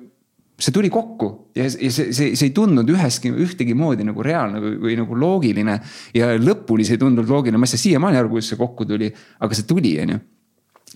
see 0.62 0.74
tuli 0.74 0.90
kokku 0.93 1.28
ja, 1.56 1.66
ja 1.66 1.90
see, 1.90 2.12
see, 2.14 2.32
see 2.39 2.48
ei 2.48 2.55
tundnud 2.55 2.90
üheski, 2.94 3.32
ühtegi 3.44 3.74
moodi 3.78 4.06
nagu 4.06 4.22
reaalne 4.24 4.60
või, 4.62 4.76
või 4.84 4.98
nagu 5.01 5.18
loogiline. 5.18 5.78
ja 6.14 6.32
lõpuni 6.39 6.86
see 6.86 6.98
ei 6.98 7.02
tundunud 7.02 7.30
loogiline, 7.30 7.59
ma 7.60 7.66
ei 7.66 7.74
saa 7.74 7.82
siiamaani 7.82 8.20
aru, 8.20 8.32
kuidas 8.36 8.52
see 8.52 8.60
kokku 8.60 8.86
tuli, 8.89 9.10
aga 9.43 9.59
see 9.59 9.66
tuli, 9.68 9.97
on 10.05 10.14
ju. 10.14 10.22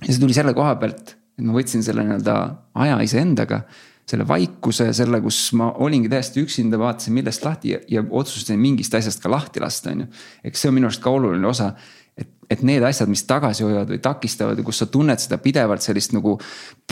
ja 0.05 0.09
see 0.09 0.23
tuli 0.23 0.37
selle 0.37 0.55
koha 0.57 0.77
pealt, 0.81 1.17
et 1.37 1.45
ma 1.45 1.57
võtsin 1.57 1.85
selle 1.87 2.07
nii-öelda 2.07 2.39
aja 2.87 3.03
iseendaga. 3.05 3.65
selle 4.07 4.23
vaikuse, 4.23 4.93
selle, 4.95 5.19
kus 5.19 5.51
ma 5.59 5.73
olingi 5.83 6.07
täiesti 6.07 6.39
üksinda, 6.47 6.79
vaatasin 6.79 7.15
millest 7.17 7.43
lahti 7.43 7.73
ja, 7.73 7.81
ja 7.91 8.05
otsustasin 8.07 8.61
mingist 8.63 8.95
asjast 8.95 9.19
ka 9.23 9.33
lahti 9.33 9.61
lasta, 9.61 9.91
on 9.91 10.05
ju. 10.05 10.11
eks 10.47 10.63
see 10.63 10.71
on 10.71 10.77
minu 10.79 10.87
arust 10.87 11.03
ka 11.03 11.11
oluline 11.11 11.49
osa 11.51 11.73
et, 12.17 12.31
et 12.51 12.65
need 12.67 12.85
asjad, 12.87 13.11
mis 13.13 13.25
tagasi 13.29 13.67
hoiavad 13.67 13.93
või 13.93 14.01
takistavad 14.03 14.59
ja 14.59 14.65
kus 14.67 14.83
sa 14.83 14.89
tunned 14.91 15.21
seda 15.23 15.39
pidevalt 15.43 15.85
sellist 15.85 16.15
nagu 16.17 16.37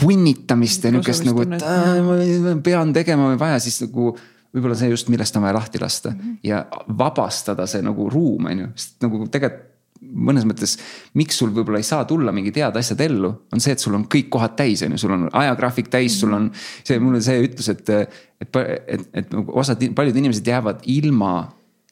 punnitamist 0.01 0.85
ja 0.85 0.93
nihukest 0.93 1.27
nagu, 1.27 1.45
et 1.47 1.65
äh, 1.65 1.99
ma 2.05 2.55
pean 2.63 2.93
tegema 2.95 3.31
või 3.31 3.39
vaja, 3.41 3.59
siis 3.63 3.81
nagu 3.87 4.13
võib-olla 4.55 4.77
see 4.79 4.91
just, 4.93 5.09
millest 5.11 5.35
on 5.35 5.43
vaja 5.43 5.57
lahti 5.57 5.81
lasta 5.81 6.11
mm 6.11 6.19
-hmm. 6.19 6.35
ja 6.43 6.65
vabastada 6.97 7.67
see 7.67 7.81
nagu 7.83 8.09
ruum, 8.09 8.45
on 8.51 8.65
ju, 8.65 8.67
sest 8.75 9.01
nagu 9.03 9.25
tegelikult 9.27 9.71
mõnes 10.05 10.45
mõttes, 10.47 10.75
miks 11.17 11.37
sul 11.39 11.51
võib-olla 11.55 11.79
ei 11.81 11.87
saa 11.87 12.05
tulla 12.05 12.31
mingid 12.35 12.57
head 12.59 12.77
asjad 12.77 13.01
ellu, 13.05 13.31
on 13.53 13.63
see, 13.63 13.73
et 13.75 13.81
sul 13.81 13.95
on 13.97 14.05
kõik 14.11 14.29
kohad 14.33 14.55
täis, 14.59 14.83
on 14.85 14.95
ju, 14.95 15.01
sul 15.01 15.13
on 15.15 15.27
ajagraafik 15.31 15.89
täis 15.93 16.19
sul 16.19 16.33
on 16.35 16.49
see, 16.83 16.99
mulle 16.99 17.21
see 17.25 17.45
ütlus, 17.47 17.69
et, 17.73 17.89
et, 17.89 18.59
et, 18.87 19.07
et 19.13 19.37
osad, 19.47 19.81
paljud 19.95 20.19
inimesed 20.21 20.47
jäävad 20.47 20.83
ilma 20.91 21.31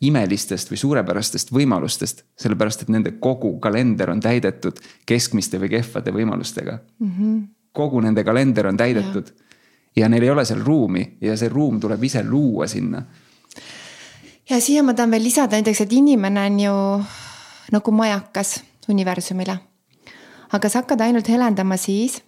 imelistest 0.03 0.71
või 0.71 0.79
suurepärastest 0.81 1.51
võimalustest, 1.55 2.23
sellepärast 2.39 2.83
et 2.83 2.91
nende 2.91 3.15
kogu 3.23 3.55
kalender 3.63 4.11
on 4.11 4.21
täidetud 4.23 4.79
keskmiste 5.07 5.59
või 5.61 5.71
kehvade 5.77 6.11
võimalustega 6.11 6.77
mm. 6.99 7.11
-hmm. 7.11 7.41
kogu 7.71 8.01
nende 8.01 8.23
kalender 8.23 8.67
on 8.67 8.77
täidetud 8.77 9.31
ja. 9.31 10.03
ja 10.03 10.09
neil 10.09 10.23
ei 10.23 10.29
ole 10.29 10.45
seal 10.45 10.63
ruumi 10.63 11.05
ja 11.21 11.37
see 11.37 11.49
ruum 11.49 11.79
tuleb 11.79 12.03
ise 12.03 12.23
luua 12.23 12.67
sinna. 12.67 13.03
ja 14.49 14.61
siia 14.61 14.83
ma 14.83 14.93
tahan 14.93 15.11
veel 15.11 15.23
lisada 15.23 15.55
näiteks, 15.55 15.81
et 15.81 15.93
inimene 15.93 16.45
on 16.45 16.59
ju 16.59 16.75
nagu 17.71 17.91
majakas 17.91 18.63
universumile. 18.89 19.57
aga 20.51 20.69
sa 20.69 20.79
hakkad 20.81 21.01
ainult 21.01 21.29
helendama 21.29 21.77
siis, 21.77 22.21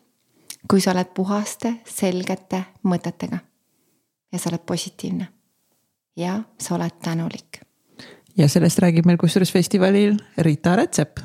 kui 0.69 0.81
sa 0.81 0.91
oled 0.91 1.11
puhaste, 1.13 1.73
selgete 1.85 2.63
mõtetega. 2.83 3.37
ja 4.31 4.39
sa 4.39 4.49
oled 4.49 4.65
positiivne. 4.65 5.27
ja 6.15 6.39
sa 6.59 6.75
oled 6.75 7.01
tänulik 7.03 7.54
ja 8.37 8.47
sellest 8.51 8.79
räägib 8.83 9.05
meil 9.07 9.17
kusjuures 9.17 9.51
festivalil 9.51 10.17
Rita 10.37 10.75
Rätsep 10.75 11.19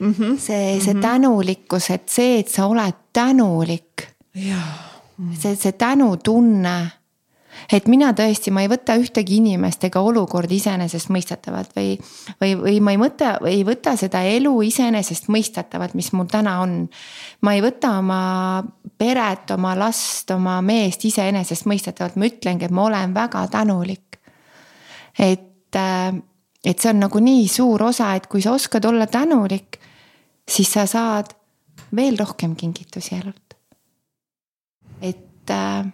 mm. 0.00 0.14
-hmm. 0.14 0.38
see, 0.38 0.80
see 0.80 0.94
mm 0.94 0.98
-hmm. 0.98 1.02
tänulikkus, 1.02 1.90
et 1.90 2.08
see, 2.08 2.38
et 2.38 2.48
sa 2.48 2.66
oled 2.66 2.94
tänulik. 3.12 4.08
see, 5.38 5.56
see 5.56 5.72
tänutunne. 5.72 6.90
et 7.72 7.88
mina 7.88 8.12
tõesti, 8.12 8.50
ma 8.50 8.62
ei 8.62 8.68
võta 8.68 8.94
ühtegi 8.96 9.36
inimest 9.36 9.84
ega 9.84 10.00
olukorda 10.00 10.54
iseenesestmõistetavalt 10.54 11.70
või, 11.76 11.98
või, 12.40 12.54
või 12.62 12.80
ma 12.80 12.90
ei 12.90 12.96
mõtle, 12.96 13.38
ei 13.46 13.64
võta 13.64 13.96
seda 13.96 14.22
elu 14.22 14.62
iseenesestmõistetavalt, 14.62 15.94
mis 15.94 16.12
mul 16.12 16.26
täna 16.26 16.60
on. 16.60 16.88
ma 17.40 17.54
ei 17.54 17.62
võta 17.62 17.98
oma 17.98 18.64
peret, 18.98 19.50
oma 19.50 19.78
last, 19.78 20.30
oma 20.30 20.62
meest 20.62 21.04
iseenesestmõistetavalt, 21.04 22.16
ma 22.16 22.26
ütlengi, 22.26 22.64
et 22.64 22.70
ma 22.70 22.84
olen 22.84 23.14
väga 23.14 23.46
tänulik. 23.48 24.16
et 25.18 25.49
et, 25.70 26.22
et 26.64 26.78
see 26.78 26.90
on 26.92 27.04
nagu 27.06 27.22
nii 27.22 27.46
suur 27.48 27.82
osa, 27.90 28.14
et 28.16 28.26
kui 28.26 28.42
sa 28.42 28.54
oskad 28.56 28.84
olla 28.84 29.06
tänulik, 29.06 29.78
siis 30.48 30.72
sa 30.72 30.86
saad 30.86 31.32
veel 31.96 32.18
rohkem 32.18 32.56
kingitusi 32.56 33.14
elult. 33.14 33.56
et 35.00 35.50
äh, 35.50 35.86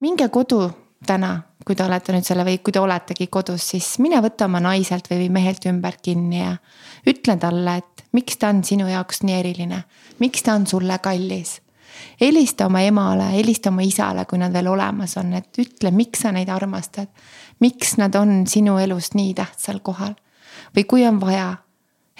minge 0.00 0.28
kodu 0.28 0.68
täna, 1.06 1.40
kui 1.66 1.74
te 1.74 1.84
olete 1.84 2.12
nüüd 2.12 2.26
selle 2.26 2.44
või 2.44 2.58
kui 2.62 2.72
te 2.72 2.80
oletegi 2.80 3.26
kodus, 3.32 3.70
siis 3.72 3.96
mine 3.98 4.20
võta 4.22 4.44
oma 4.44 4.60
naiselt 4.60 5.08
või 5.10 5.30
mehelt 5.32 5.64
ümber 5.66 5.96
kinni 6.02 6.42
ja 6.42 6.56
ütle 7.08 7.38
talle, 7.40 7.78
et 7.80 8.04
miks 8.12 8.36
ta 8.36 8.52
on 8.52 8.62
sinu 8.64 8.88
jaoks 8.90 9.22
nii 9.22 9.38
eriline, 9.38 9.82
miks 10.20 10.44
ta 10.44 10.54
on 10.58 10.66
sulle 10.66 10.98
kallis 11.02 11.60
helista 12.20 12.66
oma 12.66 12.80
emale, 12.80 13.30
helista 13.32 13.70
oma 13.70 13.84
isale, 13.84 14.24
kui 14.28 14.38
nad 14.38 14.52
veel 14.52 14.68
olemas 14.68 15.16
on, 15.20 15.32
et 15.38 15.60
ütle, 15.62 15.92
miks 15.94 16.24
sa 16.24 16.32
neid 16.34 16.50
armastad 16.52 17.08
miks 17.60 17.96
nad 17.96 18.14
on 18.14 18.46
sinu 18.46 18.78
elus 18.78 19.14
nii 19.14 19.34
tähtsal 19.34 19.80
kohal. 19.82 20.14
või 20.76 20.84
kui 20.84 21.06
on 21.06 21.20
vaja, 21.20 21.56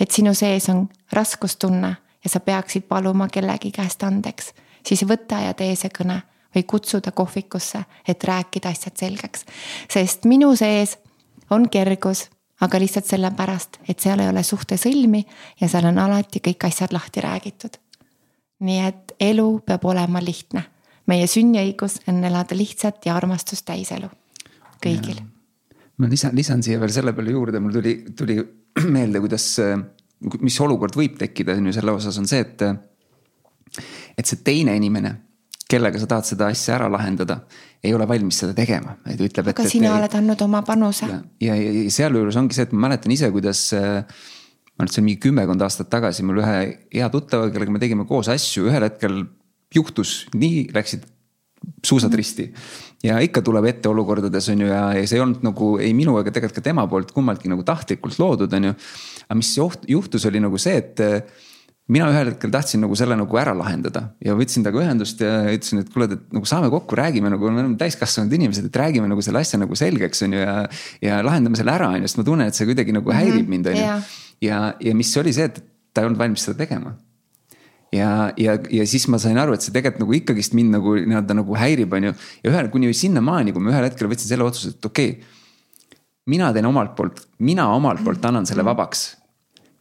et 0.00 0.10
sinu 0.10 0.34
sees 0.34 0.68
on 0.68 0.88
raskustunne 1.12 1.96
ja 2.24 2.30
sa 2.30 2.40
peaksid 2.40 2.82
paluma 2.82 3.28
kellegi 3.28 3.70
käest 3.70 4.02
andeks, 4.02 4.52
siis 4.86 5.04
võta 5.04 5.40
ja 5.40 5.54
tee 5.54 5.76
see 5.76 5.90
kõne 5.98 6.22
või 6.54 6.62
kutsu 6.66 7.00
ta 7.00 7.12
kohvikusse, 7.12 7.84
et 8.08 8.24
rääkida 8.24 8.68
asjad 8.68 8.96
selgeks. 8.96 9.44
sest 9.90 10.24
minu 10.24 10.56
sees 10.56 10.98
on 11.50 11.68
kergus, 11.68 12.30
aga 12.60 12.78
lihtsalt 12.80 13.06
sellepärast, 13.06 13.78
et 13.88 14.00
seal 14.00 14.20
ei 14.20 14.28
ole 14.28 14.42
suhtesõlmi 14.42 15.26
ja 15.60 15.68
seal 15.68 15.84
on 15.84 15.98
alati 15.98 16.40
kõik 16.40 16.66
asjad 16.66 16.92
lahti 16.92 17.20
räägitud. 17.20 17.76
nii 18.60 18.80
et 18.86 19.12
elu 19.20 19.60
peab 19.66 19.84
olema 19.84 20.20
lihtne. 20.24 20.62
meie 21.06 21.26
sünniõigus 21.26 22.00
on 22.08 22.24
elada 22.24 22.56
lihtsat 22.56 23.06
ja 23.06 23.16
armastust 23.16 23.64
täis 23.64 23.92
elu 23.92 24.08
kõigil. 24.82 25.20
ma 25.96 26.10
lisan, 26.10 26.34
lisan 26.36 26.62
siia 26.64 26.80
veel 26.82 26.92
selle 26.92 27.14
peale 27.16 27.34
juurde, 27.34 27.60
mul 27.62 27.74
tuli, 27.76 27.94
tuli 28.16 28.38
meelde, 28.96 29.22
kuidas, 29.24 29.46
mis 30.40 30.58
olukord 30.64 30.96
võib 30.98 31.16
tekkida, 31.20 31.56
on 31.56 31.70
ju 31.70 31.76
selle 31.76 31.94
osas 31.96 32.18
on 32.20 32.28
see, 32.30 32.42
et. 32.44 32.66
et 34.16 34.26
see 34.26 34.42
teine 34.44 34.76
inimene, 34.76 35.14
kellega 35.68 35.98
sa 36.00 36.08
tahad 36.10 36.28
seda 36.28 36.50
asja 36.52 36.76
ära 36.76 36.88
lahendada, 36.92 37.40
ei 37.84 37.92
ole 37.94 38.06
valmis 38.08 38.38
seda 38.42 38.54
tegema, 38.56 38.96
et 39.06 39.20
ütleb, 39.20 39.50
et. 39.50 39.56
aga 39.56 39.68
sina 39.68 39.92
et, 39.92 39.98
oled 40.00 40.16
andnud 40.20 40.46
oma 40.46 40.62
panuse. 40.66 41.08
ja, 41.08 41.20
ja, 41.44 41.56
ja 41.56 41.92
sealjuures 41.92 42.38
ongi 42.40 42.56
see, 42.56 42.68
et 42.68 42.74
ma 42.76 42.86
mäletan 42.88 43.12
ise, 43.14 43.30
kuidas 43.34 43.68
ma 43.72 44.84
arvan, 44.84 44.90
et 44.90 44.92
see 44.92 45.00
on 45.00 45.08
mingi 45.08 45.20
kümmekond 45.24 45.64
aastat 45.64 45.88
tagasi 45.92 46.24
mul 46.26 46.42
ühe 46.42 46.56
hea 46.92 47.08
tuttava, 47.12 47.48
kellega 47.52 47.72
me 47.72 47.80
tegime 47.80 48.04
koos 48.08 48.28
asju, 48.32 48.68
ühel 48.68 48.84
hetkel 48.84 49.22
juhtus 49.74 50.26
nii, 50.36 50.66
läksid 50.76 51.06
suusad 51.84 52.14
risti. 52.14 52.50
Ja 53.04 53.18
ikka 53.24 53.42
tuleb 53.44 53.66
ette 53.70 53.90
olukordades 53.90 54.48
on 54.52 54.62
ju 54.64 54.70
ja, 54.70 54.84
ja 54.96 55.02
see 55.06 55.18
ei 55.18 55.24
olnud 55.24 55.42
nagu 55.46 55.74
ei 55.82 55.92
minu 55.96 56.16
ega 56.20 56.32
tegelikult 56.32 56.60
ka 56.60 56.68
tema 56.70 56.86
poolt 56.90 57.12
kummaltki 57.16 57.50
nagu 57.52 57.64
tahtlikult 57.66 58.18
loodud, 58.22 58.52
on 58.56 58.70
ju. 58.70 58.78
aga 59.26 59.36
mis 59.38 59.52
juhtus, 59.90 60.26
oli 60.30 60.40
nagu 60.42 60.58
see, 60.60 60.78
et 60.80 61.04
mina 61.92 62.08
ühel 62.10 62.32
hetkel 62.32 62.50
tahtsin 62.50 62.82
nagu 62.82 62.96
selle 62.98 63.18
nagu 63.18 63.38
ära 63.38 63.54
lahendada 63.54 64.08
ja 64.24 64.34
võtsin 64.38 64.64
temaga 64.66 64.82
ühendust 64.82 65.20
ja 65.22 65.44
ütlesin, 65.52 65.84
et 65.84 65.92
kuule, 65.92 66.08
et 66.16 66.34
nagu 66.34 66.48
saame 66.48 66.70
kokku, 66.72 66.98
räägime 66.98 67.30
nagu, 67.30 67.50
me 67.50 67.62
oleme 67.62 67.78
täiskasvanud 67.80 68.32
inimesed, 68.38 68.66
et 68.70 68.80
räägime 68.82 69.06
nagu 69.10 69.22
selle 69.22 69.44
asja 69.44 69.60
nagu 69.62 69.78
selgeks, 69.78 70.24
on 70.26 70.34
ju, 70.34 70.42
ja. 70.42 70.56
ja 71.04 71.22
lahendame 71.26 71.58
selle 71.60 71.76
ära, 71.76 71.92
on 71.94 72.02
ju, 72.02 72.10
sest 72.10 72.22
ma 72.22 72.26
tunnen, 72.26 72.50
et 72.50 72.58
see 72.58 72.66
kuidagi 72.66 72.96
nagu 72.96 73.14
häirib 73.14 73.44
mm 73.44 73.46
-hmm, 73.46 73.50
mind, 73.54 73.70
on 73.70 73.78
ju. 73.78 74.20
ja, 74.48 74.60
ja 74.82 74.94
mis 74.98 75.16
oli 75.22 75.36
see, 75.36 75.46
et 75.46 75.62
ta 75.94 76.02
ei 76.02 76.10
olnud 76.10 76.18
valmis 76.18 76.48
seda 76.48 76.58
tegema 76.64 76.96
ja, 77.96 78.10
ja, 78.40 78.56
ja 78.72 78.86
siis 78.88 79.06
ma 79.12 79.20
sain 79.22 79.38
aru, 79.40 79.56
et 79.56 79.64
see 79.64 79.74
tegelikult 79.74 80.04
nagu 80.04 80.16
ikkagist 80.20 80.56
mind 80.58 80.76
nagu 80.76 80.94
nii-öelda 80.98 81.36
nagu 81.40 81.58
häirib, 81.58 81.96
on 81.98 82.10
ju. 82.10 82.14
ja 82.44 82.52
ühel, 82.52 82.70
kuni 82.72 82.92
sinnamaani, 82.94 83.54
kui 83.56 83.64
ma 83.64 83.74
ühel 83.74 83.88
hetkel 83.88 84.10
võtsin 84.10 84.30
selle 84.30 84.46
otsuse, 84.46 84.76
et 84.76 84.90
okei 84.90 85.16
okay,. 85.16 86.00
mina 86.32 86.52
teen 86.54 86.68
omalt 86.68 86.96
poolt, 86.98 87.24
mina 87.38 87.68
omalt 87.74 88.04
poolt 88.04 88.24
annan 88.28 88.48
selle 88.48 88.66
vabaks 88.66 89.08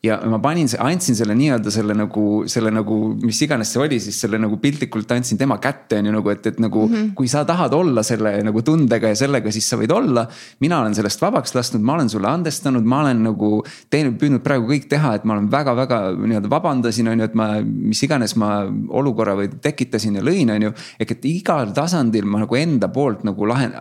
ja 0.06 0.18
ma 0.30 0.40
panin, 0.44 0.68
andsin 0.82 1.18
selle 1.18 1.36
nii-öelda 1.38 1.72
selle 1.74 1.96
nagu, 1.98 2.26
selle 2.52 2.72
nagu, 2.74 2.98
mis 3.24 3.40
iganes 3.46 3.72
see 3.74 3.82
oli, 3.82 4.00
siis 4.04 4.18
selle 4.22 4.40
nagu 4.42 4.58
piltlikult 4.62 5.12
andsin 5.16 5.40
tema 5.40 5.58
kätte 5.64 6.00
on 6.02 6.10
ju 6.10 6.16
nagu, 6.16 6.32
et, 6.34 6.50
et 6.52 6.60
nagu 6.62 6.86
mm. 6.88 6.94
-hmm. 6.94 7.14
kui 7.18 7.30
sa 7.32 7.46
tahad 7.48 7.74
olla 7.74 8.04
selle 8.04 8.36
nagu 8.46 8.62
tundega 8.62 9.12
ja 9.12 9.20
sellega, 9.20 9.52
siis 9.52 9.70
sa 9.70 9.80
võid 9.80 9.94
olla. 9.94 10.28
mina 10.60 10.80
olen 10.82 10.96
sellest 10.96 11.22
vabaks 11.22 11.56
lasknud, 11.56 11.82
ma 11.82 11.94
olen 11.94 12.10
sulle 12.10 12.28
andestanud, 12.28 12.84
ma 12.84 13.02
olen 13.02 13.24
nagu 13.24 13.64
teinud, 13.90 14.18
püüdnud 14.22 14.44
praegu 14.44 14.68
kõik 14.72 14.90
teha, 14.90 15.16
et 15.16 15.24
ma 15.24 15.38
olen 15.38 15.50
väga-väga 15.52 16.02
nii-öelda 16.18 16.50
vabandasin, 16.50 17.08
on 17.08 17.20
ju, 17.20 17.26
et 17.26 17.36
ma, 17.36 17.48
mis 17.64 18.04
iganes 18.04 18.36
ma 18.36 18.52
olukorra 18.90 19.36
või 19.36 19.50
tekitasin 19.62 20.20
ja 20.20 20.26
lõin, 20.26 20.52
on 20.56 20.70
ju. 20.70 20.74
ehk 21.00 21.12
et 21.18 21.26
igal 21.26 21.74
tasandil 21.74 22.26
ma 22.26 22.44
nagu 22.44 22.56
enda 22.56 22.88
poolt 22.88 23.24
nagu 23.24 23.48
lahen-, 23.48 23.74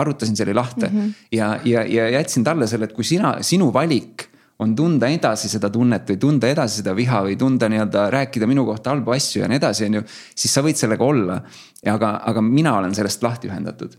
arutasin 0.00 0.36
selle 0.36 0.54
lahti 0.54 0.86
mm 0.86 0.98
-hmm. 0.98 1.14
ja, 1.32 1.58
ja, 1.64 1.84
ja 1.84 2.08
jätsin 2.18 2.44
talle 2.44 2.66
selle, 2.66 2.84
et 2.84 2.92
kui 2.92 3.04
sina, 3.04 3.36
sinu 3.42 3.72
valik 3.72 4.29
on 4.60 4.74
tunda 4.76 5.08
edasi 5.08 5.48
seda 5.48 5.70
tunnet 5.72 6.08
või 6.10 6.18
tunda 6.20 6.50
edasi 6.50 6.82
seda 6.82 6.94
viha 6.96 7.22
või 7.26 7.38
tunda 7.40 7.68
nii-öelda 7.72 8.10
rääkida 8.12 8.48
minu 8.50 8.66
kohta 8.68 8.92
halbu 8.94 9.14
asju 9.16 9.42
ja 9.42 9.48
nii 9.48 9.60
edasi, 9.60 9.88
on 9.88 10.00
ju. 10.00 10.04
siis 10.34 10.54
sa 10.54 10.64
võid 10.64 10.80
sellega 10.80 11.04
olla, 11.04 11.40
aga, 11.88 12.14
aga 12.32 12.44
mina 12.44 12.76
olen 12.78 12.94
sellest 12.96 13.24
lahti 13.24 13.48
ühendatud 13.48 13.96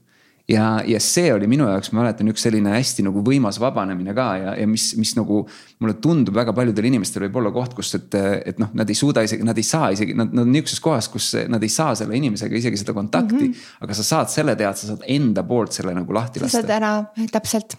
ja, 0.52 0.66
ja 0.88 1.00
see 1.04 1.32
oli 1.34 1.48
minu 1.50 1.66
jaoks, 1.70 1.92
ma 1.94 2.02
mäletan, 2.02 2.30
üks 2.32 2.44
selline 2.46 2.74
hästi 2.74 3.06
nagu 3.06 3.24
võimas 3.26 3.60
vabanemine 3.62 4.14
ka 4.18 4.28
ja, 4.40 4.56
ja 4.60 4.68
mis, 4.70 4.92
mis 5.00 5.14
nagu 5.18 5.42
mulle 5.82 5.96
tundub 6.04 6.36
väga 6.38 6.54
paljudel 6.58 6.90
inimestel 6.90 7.26
võib 7.28 7.40
olla 7.42 7.54
koht, 7.56 7.76
kus, 7.78 7.94
et, 7.98 8.18
et 8.52 8.60
noh, 8.62 8.72
nad 8.78 8.90
ei 8.90 8.98
suuda 8.98 9.24
isegi, 9.28 9.46
nad 9.48 9.58
ei 9.58 9.68
saa 9.68 9.92
isegi, 9.96 10.16
nad, 10.18 10.34
nad 10.34 10.46
on 10.46 10.52
nihukeses 10.56 10.84
kohas, 10.84 11.10
kus 11.12 11.32
nad 11.52 11.64
ei 11.64 11.72
saa 11.72 11.96
selle 12.00 12.18
inimesega 12.18 12.58
isegi 12.58 12.82
seda 12.82 12.96
kontakti 12.98 13.38
mm. 13.38 13.48
-hmm. 13.48 13.80
aga 13.88 13.98
sa 13.98 14.08
saad 14.08 14.34
selle 14.34 14.58
teha, 14.60 14.74
et 14.74 14.84
sa 14.84 14.92
saad 14.92 15.08
enda 15.08 15.46
poolt 15.48 15.78
selle 15.78 15.96
nagu 15.98 16.14
lahti 16.14 16.44
lasta. 16.44 16.60
sa 16.60 16.66
saad 16.66 16.76
ära, 16.82 16.94
täpselt, 17.32 17.78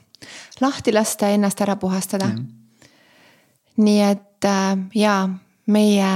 lahti 0.61 0.95
lasta 0.95 1.31
ja 1.31 1.41
ennast 1.41 1.61
ära 1.61 1.77
puhastada 1.77 2.31
mm. 2.31 2.37
-hmm. 2.37 2.62
Nii 3.77 4.01
et 4.11 4.45
äh, 4.45 4.77
ja 4.95 5.29
meie 5.67 6.13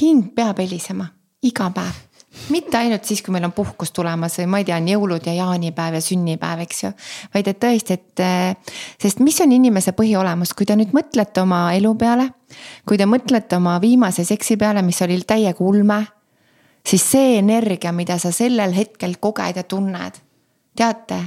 hing 0.00 0.32
peab 0.34 0.58
helisema 0.58 1.10
iga 1.42 1.70
päev 1.74 2.00
mitte 2.48 2.78
ainult 2.78 3.04
siis, 3.04 3.22
kui 3.22 3.32
meil 3.34 3.44
on 3.44 3.52
puhkus 3.52 3.92
tulemas 3.92 4.38
või 4.40 4.48
ma 4.50 4.60
ei 4.60 4.66
tea, 4.68 4.78
on 4.80 4.88
jõulud 4.88 5.26
ja 5.26 5.34
jaanipäev 5.36 5.98
ja 5.98 6.02
sünnipäev, 6.04 6.62
eks 6.64 6.82
ju. 6.84 6.90
vaid 7.34 7.48
et 7.50 7.60
tõesti, 7.60 7.98
et 7.98 8.22
eh, 8.24 8.76
sest 9.00 9.20
mis 9.24 9.40
on 9.44 9.52
inimese 9.52 9.92
põhiolemus, 9.96 10.54
kui 10.56 10.68
te 10.68 10.76
nüüd 10.78 10.94
mõtlete 10.96 11.44
oma 11.44 11.64
elu 11.76 11.94
peale. 11.98 12.30
kui 12.88 12.98
te 12.98 13.06
mõtlete 13.06 13.56
oma 13.56 13.78
viimase 13.80 14.24
seksi 14.24 14.56
peale, 14.56 14.82
mis 14.82 15.02
oli 15.02 15.20
täiega 15.26 15.64
ulme. 15.64 16.06
siis 16.86 17.04
see 17.10 17.36
energia, 17.38 17.92
mida 17.92 18.18
sa 18.18 18.32
sellel 18.32 18.72
hetkel 18.72 19.18
koged 19.20 19.56
ja 19.56 19.62
tunned. 19.62 20.22
teate, 20.76 21.20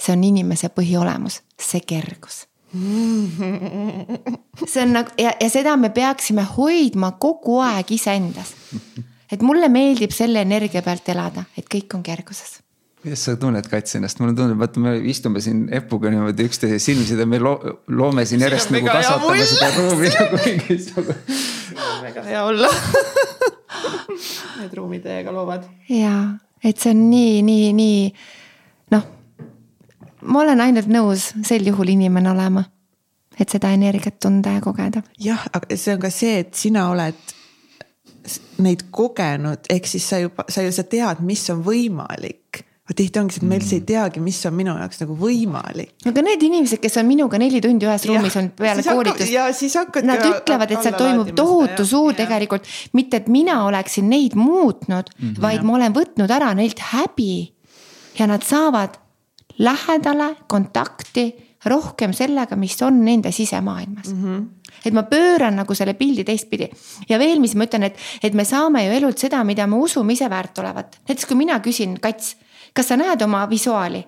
see 0.00 0.12
on 0.12 0.24
inimese 0.24 0.68
põhiolemus, 0.68 1.42
see 1.58 1.80
kergus 1.80 2.46
see 4.72 4.82
on 4.82 4.92
nagu 4.98 5.14
ja, 5.20 5.34
ja 5.40 5.48
seda 5.52 5.76
me 5.80 5.90
peaksime 5.94 6.44
hoidma 6.56 7.14
kogu 7.22 7.60
aeg 7.64 7.94
iseendas 7.94 8.54
et 9.32 9.42
mulle 9.42 9.70
meeldib 9.72 10.12
selle 10.14 10.42
energia 10.44 10.82
pealt 10.82 11.08
elada, 11.14 11.46
et 11.58 11.68
kõik 11.70 11.94
on 11.96 12.02
kerguses 12.06 12.60
kuidas 13.04 13.20
sa 13.26 13.34
tunned, 13.36 13.66
Kats, 13.68 13.98
ennast, 13.98 14.20
mulle 14.22 14.32
tundub, 14.32 14.56
vaata, 14.62 14.80
me 14.80 14.94
istume 15.10 15.40
siin 15.44 15.66
Epuga 15.76 16.08
niimoodi 16.12 16.46
üksteise 16.48 16.78
silmsid 16.80 17.18
ja 17.20 17.26
me 17.28 17.36
lo 17.42 17.58
loome 17.92 18.24
siin 18.24 18.40
järjest 18.40 18.72
nagu 18.72 18.88
kasvatame 18.88 19.44
seda 19.50 19.68
ruumi 19.76 20.12
nagu 20.14 20.38
mingisugune. 20.40 21.16
väga 22.06 22.24
hea 22.24 22.44
olla 22.48 22.70
Need 24.60 24.72
ruumid 24.78 25.04
täiega 25.04 25.34
loovad. 25.34 25.66
ja, 25.92 26.14
et 26.64 26.80
see 26.80 26.94
on 26.94 27.04
nii, 27.10 27.42
nii, 27.44 27.68
nii. 27.76 28.00
Ma 30.24 30.42
olen 30.44 30.60
ainult 30.60 30.90
nõus 30.90 31.30
sel 31.46 31.66
juhul 31.66 31.94
inimene 31.94 32.30
olema, 32.32 32.64
et 33.38 33.50
seda 33.50 33.72
energiat 33.74 34.20
tunda 34.22 34.56
ja 34.56 34.60
kogeda. 34.64 35.02
jah, 35.18 35.46
aga 35.52 35.76
see 35.76 35.94
on 35.94 36.04
ka 36.04 36.10
see, 36.10 36.38
et 36.44 36.54
sina 36.58 36.88
oled 36.90 37.34
neid 38.64 38.86
kogenud, 38.94 39.66
ehk 39.70 39.88
siis 39.88 40.06
sa 40.08 40.20
juba, 40.22 40.46
sa 40.48 40.64
ju, 40.64 40.72
sa 40.72 40.86
tead, 40.88 41.20
mis 41.20 41.42
on 41.52 41.60
võimalik 41.64 42.64
aga 42.84 42.96
tihti 42.98 43.20
ongi 43.20 43.32
see, 43.32 43.40
et 43.40 43.48
me 43.48 43.56
üldse 43.56 43.72
ei 43.72 43.80
mm. 43.80 43.86
teagi, 43.88 44.20
mis 44.20 44.38
on 44.44 44.56
minu 44.58 44.74
jaoks 44.76 44.98
nagu 45.00 45.14
võimalik. 45.16 45.92
aga 46.10 46.24
need 46.26 46.42
inimesed, 46.44 46.80
kes 46.82 46.98
on 47.00 47.06
minuga 47.08 47.40
neli 47.40 47.62
tundi 47.64 47.88
ühes 47.88 48.04
ruumis 48.10 48.36
on 48.36 48.50
peale 48.58 48.84
koolitust. 48.84 50.02
Nad 50.04 50.24
ütlevad, 50.28 50.74
et 50.74 50.84
seal 50.84 50.98
toimub 50.98 51.30
tohutu 51.36 51.86
suur 51.88 52.12
ja. 52.12 52.18
tegelikult, 52.18 52.68
mitte 52.92 53.22
et 53.22 53.30
mina 53.32 53.62
oleksin 53.64 54.10
neid 54.12 54.36
muutnud 54.36 55.08
mm, 55.08 55.30
-hmm. 55.30 55.40
vaid 55.40 55.64
ma 55.64 55.78
olen 55.78 55.96
võtnud 55.96 56.36
ära 56.36 56.52
neilt 56.54 56.82
häbi. 56.92 57.54
ja 58.18 58.28
nad 58.28 58.44
saavad 58.44 59.00
lähedale 59.58 60.34
kontakti 60.48 61.28
rohkem 61.64 62.12
sellega, 62.12 62.56
mis 62.56 62.76
on 62.82 63.04
nende 63.04 63.32
sisemaailmas 63.32 64.12
mm. 64.12 64.22
-hmm 64.24 64.44
et 64.84 64.92
ma 64.92 65.04
pööran 65.08 65.56
nagu 65.56 65.74
selle 65.74 65.94
pildi 65.94 66.24
teistpidi. 66.24 66.68
ja 67.08 67.18
veel, 67.18 67.40
mis 67.40 67.54
ma 67.54 67.64
ütlen, 67.64 67.82
et, 67.88 67.96
et 68.22 68.34
me 68.34 68.44
saame 68.44 68.84
ju 68.84 68.92
elult 68.92 69.18
seda, 69.18 69.44
mida 69.44 69.66
me 69.66 69.76
usume 69.76 70.12
ise 70.12 70.30
väärt 70.30 70.58
olevat. 70.58 70.98
näiteks 71.08 71.26
kui 71.26 71.36
mina 71.36 71.58
küsin, 71.60 71.98
Kats, 72.00 72.36
kas 72.74 72.88
sa 72.88 72.96
näed 72.96 73.22
oma 73.22 73.48
visuaali? 73.50 74.04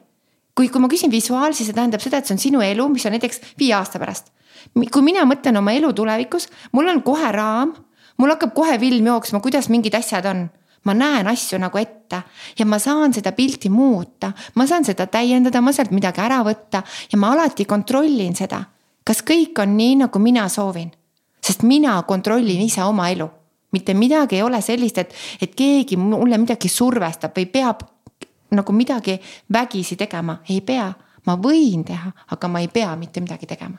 kui, 0.57 0.69
kui 0.69 0.81
ma 0.81 0.89
küsin 0.89 1.11
visuaal, 1.13 1.53
siis 1.53 1.69
see 1.69 1.77
tähendab 1.77 2.01
seda, 2.01 2.19
et 2.19 2.27
see 2.27 2.35
on 2.35 2.41
sinu 2.41 2.61
elu, 2.65 2.89
mis 2.89 3.05
on 3.07 3.13
näiteks 3.13 3.41
viie 3.59 3.75
aasta 3.77 3.99
pärast. 3.99 4.33
kui 4.75 5.03
mina 5.03 5.25
mõtlen 5.25 5.57
oma 5.59 5.73
elu 5.73 5.93
tulevikus, 5.93 6.49
mul 6.73 6.89
on 6.89 7.03
kohe 7.03 7.33
raam, 7.33 7.75
mul 8.19 8.33
hakkab 8.35 8.55
kohe 8.55 8.79
film 8.79 9.07
jooksma, 9.07 9.41
kuidas 9.41 9.69
mingid 9.69 9.95
asjad 9.95 10.27
on 10.27 10.49
ma 10.87 10.95
näen 10.95 11.27
asju 11.27 11.59
nagu 11.59 11.79
ette 11.79 12.23
ja 12.59 12.67
ma 12.67 12.79
saan 12.79 13.15
seda 13.15 13.33
pilti 13.35 13.69
muuta, 13.69 14.33
ma 14.55 14.67
saan 14.67 14.87
seda 14.87 15.07
täiendada, 15.11 15.61
ma 15.61 15.75
sealt 15.75 15.91
midagi 15.91 16.23
ära 16.23 16.41
võtta 16.47 16.83
ja 17.13 17.19
ma 17.19 17.35
alati 17.35 17.67
kontrollin 17.67 18.35
seda 18.39 18.63
kas 19.07 19.23
kõik 19.23 19.59
on 19.63 19.77
nii, 19.79 19.97
nagu 20.05 20.23
mina 20.23 20.49
soovin? 20.51 20.91
sest 21.47 21.63
mina 21.63 21.93
kontrollin 22.03 22.65
ise 22.65 22.83
oma 22.83 23.05
elu, 23.13 23.27
mitte 23.71 23.95
midagi 23.95 24.35
ei 24.35 24.43
ole 24.43 24.59
sellist, 24.65 24.99
et, 24.99 25.13
et 25.41 25.53
keegi 25.55 25.95
mulle 25.97 26.41
midagi 26.43 26.67
survestab 26.69 27.37
või 27.37 27.45
peab 27.53 27.85
nagu 28.51 28.75
midagi 28.75 29.15
vägisi 29.55 29.95
tegema, 29.97 30.41
ei 30.51 30.59
pea, 30.67 30.89
ma 31.27 31.37
võin 31.39 31.85
teha, 31.87 32.11
aga 32.35 32.51
ma 32.51 32.65
ei 32.65 32.67
pea 32.73 32.97
mitte 32.99 33.23
midagi 33.23 33.47
tegema 33.47 33.79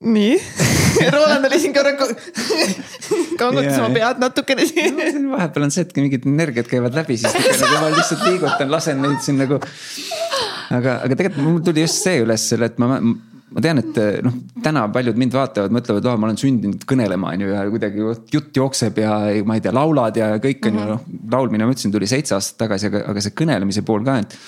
nii 0.00 0.36
Roland 1.14 1.44
oli 1.44 1.58
siin 1.60 1.74
korra 1.76 1.92
kangutas 1.96 3.78
oma 3.80 3.90
pead 3.94 4.20
natukene 4.22 4.66
siin 4.68 4.96
no,. 4.96 5.32
vahepeal 5.34 5.66
on 5.66 5.74
see, 5.74 5.84
et 5.84 5.96
mingid 5.98 6.28
energiat 6.28 6.70
käivad 6.70 6.96
läbi, 6.96 7.18
siis 7.20 7.34
nagu 7.60 7.82
ma 7.82 7.90
lihtsalt 7.92 8.24
liigutan, 8.24 8.72
lasen 8.72 9.02
neid 9.04 9.20
siin 9.24 9.40
nagu 9.42 9.60
aga, 9.60 11.00
aga 11.04 11.18
tegelikult 11.18 11.44
mul 11.44 11.60
tuli 11.66 11.84
just 11.84 12.00
see 12.06 12.22
üles 12.24 12.46
selle, 12.52 12.70
et 12.70 12.80
ma, 12.80 12.96
ma 12.96 13.64
tean, 13.64 13.82
et 13.82 14.00
noh, 14.24 14.40
täna 14.64 14.86
paljud 14.94 15.20
mind 15.20 15.36
vaatavad, 15.36 15.76
mõtlevad, 15.76 16.08
oh, 16.08 16.18
ma 16.20 16.30
olen 16.30 16.40
sündinud 16.40 16.88
kõnelema, 16.88 17.34
on 17.36 17.44
ju, 17.44 17.52
ja 17.52 17.64
kuidagi 17.68 18.10
jutt 18.34 18.60
jookseb 18.62 19.00
ja 19.04 19.14
ma 19.46 19.58
ei 19.58 19.64
tea, 19.64 19.74
laulad 19.76 20.16
ja 20.16 20.32
kõik 20.40 20.64
on 20.70 20.78
mm 20.78 20.84
-hmm. 20.84 20.92
ju 20.94 20.96
noh. 20.96 21.32
laulmine, 21.36 21.68
ma 21.68 21.76
ütlesin, 21.76 21.92
tuli 21.92 22.08
seitse 22.08 22.38
aastat 22.38 22.62
tagasi, 22.64 22.88
aga, 22.88 23.04
aga 23.12 23.24
see 23.24 23.36
kõnelemise 23.36 23.84
pool 23.84 24.06
ka, 24.06 24.18
et. 24.24 24.38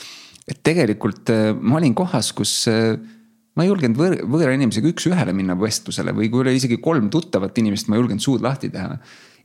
et 0.48 0.58
tegelikult 0.64 1.30
äh, 1.30 1.50
ma 1.54 1.76
olin 1.76 1.94
kohas, 1.94 2.32
kus 2.32 2.54
äh, 2.72 2.96
ma 3.56 3.64
ei 3.64 3.68
julgenud 3.72 3.98
võõra, 3.98 4.22
võõra 4.36 4.54
inimesega 4.56 4.88
üks-ühele 4.92 5.34
minna 5.36 5.56
vestlusele 5.60 6.14
või 6.16 6.30
kui 6.32 6.44
oli 6.44 6.56
isegi 6.56 6.80
kolm 6.82 7.10
tuttavat 7.12 7.58
inimest, 7.60 7.88
ma 7.88 7.98
ei 7.98 8.02
julgenud 8.02 8.24
suud 8.24 8.44
lahti 8.44 8.72
teha 8.72 8.96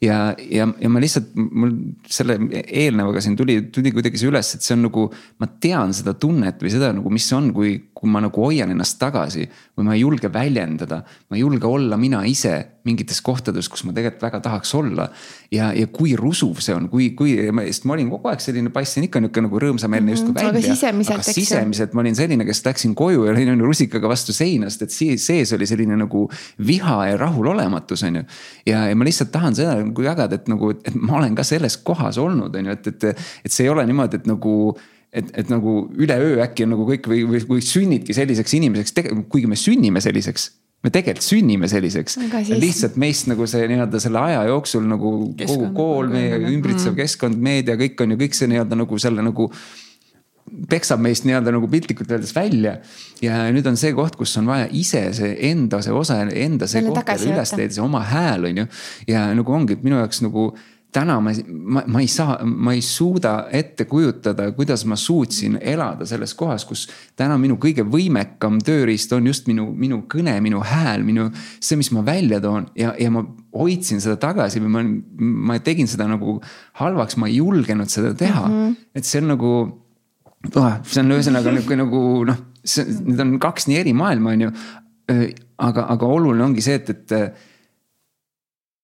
ja, 0.02 0.18
ja, 0.38 0.68
ja 0.82 0.90
ma 0.92 1.02
lihtsalt, 1.02 1.32
mul 1.36 1.74
selle 2.12 2.38
eelnevaga 2.64 3.22
siin 3.24 3.38
tuli, 3.40 3.60
tuli 3.74 3.92
kuidagi 3.96 4.20
see 4.22 4.30
üles, 4.30 4.54
et 4.56 4.66
see 4.66 4.76
on 4.78 4.86
nagu. 4.88 5.08
ma 5.42 5.50
tean 5.62 5.94
seda 5.96 6.14
tunnet 6.20 6.62
või 6.62 6.74
seda 6.74 6.92
nagu, 6.96 7.12
mis 7.14 7.28
see 7.28 7.38
on, 7.38 7.52
kui, 7.56 7.78
kui 7.98 8.10
ma 8.14 8.22
nagu 8.22 8.44
hoian 8.45 8.72
ennast 8.74 8.99
tagasi. 9.02 9.48
või 9.78 9.86
ma 9.86 9.94
ei 9.95 10.02
julge 10.02 10.30
väljendada, 10.34 11.02
ma 11.30 11.38
ei 11.38 11.41
julge 11.41 11.68
olla 11.68 11.98
mina 11.98 12.24
ise 12.26 12.78
mingites 12.88 13.19
kohtades, 13.22 13.68
kus 13.69 13.84
ma 13.84 13.94
tegelikult 13.95 14.24
väga 14.24 14.40
tahaks 14.45 14.74
olla. 14.78 15.10
ja, 15.52 15.72
ja 15.74 15.88
kui 15.94 16.15
rusuv 16.19 16.61
see 16.64 16.76
on, 16.76 16.88
kui, 16.90 17.10
kui, 17.18 17.36
sest 17.68 17.88
ma 17.88 17.95
olin 17.95 18.10
kogu 18.11 18.32
aeg 18.32 18.44
selline, 18.44 18.72
paistsin 18.74 19.07
ikka 19.07 19.22
nihuke 19.24 19.44
nagu 19.44 19.61
rõõmsameelne 19.64 20.15
justkui 20.15 20.34
mm 20.34 20.38
-hmm, 20.38 20.53
välja. 20.53 20.72
aga 20.72 20.76
sisemiselt, 20.76 21.24
aga 21.24 21.38
sisemiselt 21.40 21.94
ma 21.94 22.03
olin 22.06 22.15
selline, 22.15 22.45
kes 22.45 22.64
läksin 22.65 22.95
koju 22.95 23.26
ja 23.26 23.32
olin 23.36 23.61
rusikaga 23.61 24.10
vastu 24.10 24.34
seina, 24.34 24.69
sest 24.69 24.82
et 24.88 25.19
sees 25.19 25.53
oli 25.53 25.68
selline 25.68 25.98
nagu 25.98 26.28
viha 26.68 26.98
ja 27.07 27.18
rahulolematus, 27.18 28.03
on 28.03 28.22
ju. 28.22 28.24
ja, 28.65 28.88
ja 28.88 28.95
ma 28.95 29.07
lihtsalt 29.07 29.32
tahan 29.32 29.56
seda 29.56 29.76
nagu 29.82 30.02
jagada, 30.02 30.36
et 30.36 30.48
nagu, 30.48 30.69
et 30.72 30.95
ma 30.95 31.18
olen 31.18 31.36
ka 31.36 31.44
selles 31.44 31.78
kohas 31.78 32.18
olnud, 32.18 32.56
on 32.56 32.65
ju, 32.65 32.72
et, 32.72 32.88
et, 32.88 33.03
et 33.45 33.52
see 33.52 33.65
ei 33.65 33.69
ole 33.69 33.86
niimoodi, 33.86 34.22
et 34.22 34.28
nagu 34.28 34.78
et, 35.14 35.32
et 35.34 35.50
nagu 35.52 35.80
üleöö 35.96 36.42
äkki 36.46 36.68
on 36.68 36.76
nagu 36.76 36.88
kõik 36.88 37.10
või, 37.10 37.24
või, 37.30 37.44
või 37.50 37.66
sünnidki 37.66 38.16
selliseks 38.16 38.58
inimeseks, 38.60 38.96
kuigi 39.32 39.50
me 39.50 39.60
sünnime 39.60 40.04
selliseks 40.04 40.52
me 40.86 40.92
tegelikult 40.94 41.26
sünnime 41.26 41.68
selliseks. 41.68 42.20
lihtsalt 42.54 43.00
meist 43.02 43.28
nagu 43.32 43.48
see 43.50 43.66
nii-öelda 43.72 44.00
selle 44.02 44.22
aja 44.22 44.46
jooksul 44.52 44.86
nagu 44.88 45.12
keskkond, 45.40 45.66
kogu 45.66 45.74
kool, 45.76 46.12
meie 46.14 46.38
ümbritsev 46.52 46.94
mm. 46.94 47.00
keskkond, 47.02 47.42
meedia, 47.50 47.76
kõik 47.80 48.04
on 48.04 48.14
ju 48.14 48.22
kõik 48.22 48.38
see 48.38 48.50
nii-öelda 48.52 48.78
nagu 48.78 49.02
selle 49.02 49.26
nagu 49.26 49.50
peksab 50.72 51.02
meist 51.04 51.26
nii-öelda 51.28 51.52
nagu 51.52 51.68
piltlikult 51.72 52.12
öeldes 52.14 52.32
välja. 52.36 52.78
ja 53.22 53.42
nüüd 53.52 53.68
on 53.68 53.80
see 53.80 53.92
koht, 53.98 54.16
kus 54.20 54.38
on 54.40 54.48
vaja 54.48 54.70
ise 54.72 55.02
see 55.18 55.34
enda 55.50 55.82
see 55.84 55.96
osa, 55.96 56.22
enda 56.24 56.70
see 56.70 56.86
koht 56.86 57.12
üles 57.26 57.56
leida, 57.58 57.74
see 57.74 57.84
oma 57.84 58.06
hääl 58.08 58.48
on 58.52 58.64
ju. 58.64 58.68
ja 59.10 59.28
nagu 59.36 59.58
ongi, 59.60 59.76
et 59.76 59.84
minu 59.88 60.00
jaoks 60.00 60.24
nagu 60.24 60.52
täna 60.98 61.18
ma, 61.22 61.32
ma, 61.48 61.84
ma 61.94 62.02
ei 62.02 62.10
saa, 62.11 62.38
ma 62.45 62.74
ei 62.76 62.82
suuda 62.86 63.34
ette 63.53 63.86
kujutada, 63.90 64.49
kuidas 64.57 64.84
ma 64.90 64.98
suutsin 64.99 65.57
elada 65.61 66.07
selles 66.10 66.34
kohas, 66.38 66.65
kus 66.68 66.88
täna 67.18 67.38
minu 67.41 67.60
kõige 67.61 67.86
võimekam 67.88 68.60
tööriist 68.65 69.14
on 69.15 69.30
just 69.30 69.49
minu, 69.49 69.69
minu 69.78 70.03
kõne, 70.10 70.38
minu 70.44 70.61
hääl, 70.65 71.06
minu. 71.07 71.30
see, 71.60 71.78
mis 71.80 71.91
ma 71.95 72.03
välja 72.06 72.41
toon 72.44 72.69
ja, 72.78 72.94
ja 72.99 73.11
ma 73.14 73.24
hoidsin 73.57 74.02
seda 74.03 74.18
tagasi 74.22 74.61
või 74.64 74.74
ma, 74.74 74.86
ma 75.52 75.60
tegin 75.64 75.90
seda 75.90 76.07
nagu 76.10 76.40
halvaks, 76.82 77.18
ma 77.22 77.30
ei 77.30 77.38
julgenud 77.41 77.91
seda 77.94 78.14
teha 78.18 78.48
mm. 78.48 78.56
-hmm. 78.56 78.88
et 78.95 79.06
see 79.06 79.22
on 79.22 79.32
nagu 79.34 79.52
oh,, 79.57 80.72
see 80.84 81.03
on 81.03 81.18
ühesõnaga 81.18 81.53
nihuke 81.53 81.78
nagu 81.78 82.02
noh, 82.30 82.41
see, 82.64 82.88
need 83.06 83.22
on 83.26 83.38
kaks 83.44 83.69
nii 83.69 83.84
eri 83.84 83.94
maailma, 83.98 84.34
on 84.34 84.48
ju. 84.48 84.56
aga, 85.57 85.86
aga 85.94 86.07
oluline 86.18 86.44
ongi 86.49 86.61
see, 86.65 86.82
et, 86.82 86.90
et 86.90 87.56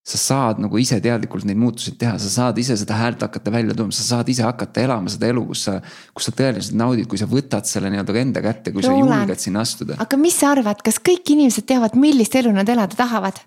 sa 0.03 0.19
saad 0.19 0.59
nagu 0.59 0.79
ise 0.81 0.97
teadlikult 1.03 1.45
neid 1.47 1.59
muutuseid 1.61 1.95
teha, 1.99 2.17
sa 2.19 2.31
saad 2.31 2.57
ise 2.59 2.75
seda 2.79 2.97
häält 2.99 3.23
hakata 3.23 3.53
välja 3.53 3.75
tooma, 3.77 3.95
sa 3.95 4.03
saad 4.03 4.31
ise 4.33 4.43
hakata 4.43 4.83
elama 4.83 5.11
seda 5.13 5.29
elu, 5.31 5.45
kus 5.53 5.63
sa, 5.69 5.77
kus 6.11 6.27
sa 6.27 6.35
tõeliselt 6.35 6.75
naudid, 6.79 7.07
kui 7.07 7.21
sa 7.21 7.27
võtad 7.31 7.69
selle 7.69 7.91
nii-öelda 7.93 8.19
enda 8.19 8.43
kätte, 8.43 8.75
kui 8.75 8.83
Roland, 8.83 9.07
sa 9.07 9.21
julged 9.23 9.45
sinna 9.45 9.63
astuda. 9.63 9.97
aga 10.03 10.19
mis 10.19 10.35
sa 10.35 10.51
arvad, 10.57 10.83
kas 10.83 10.99
kõik 10.99 11.31
inimesed 11.37 11.67
teavad, 11.71 11.95
millist 11.95 12.35
elu 12.35 12.51
nad 12.51 12.69
elada 12.75 12.99
tahavad? 12.99 13.39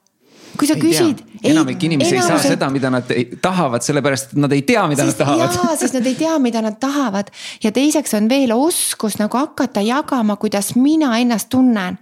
kui 0.57 0.69
sa 0.69 0.77
ei 0.77 0.81
küsid. 0.81 1.21
enamik 1.45 1.83
inimesi 1.85 2.17
ei 2.17 2.23
saa 2.25 2.39
seda, 2.41 2.69
mida 2.73 2.91
nad 2.93 3.11
ei, 3.13 3.27
tahavad, 3.43 3.85
sellepärast 3.85 4.33
et 4.33 4.41
nad 4.41 4.53
ei 4.57 4.63
tea, 4.67 4.87
mida 4.89 5.05
sest, 5.05 5.19
nad 5.19 5.27
tahavad. 5.27 5.57
jaa, 5.59 5.77
sest 5.83 5.99
nad 5.99 6.09
ei 6.09 6.17
tea, 6.19 6.39
mida 6.43 6.63
nad 6.65 6.79
tahavad 6.81 7.31
ja 7.65 7.73
teiseks 7.77 8.17
on 8.19 8.31
veel 8.33 8.55
oskus 8.57 9.19
nagu 9.21 9.39
hakata 9.41 9.85
jagama, 9.85 10.39
kuidas 10.41 10.75
mina 10.81 11.13
ennast 11.21 11.51
tunnen 11.53 12.01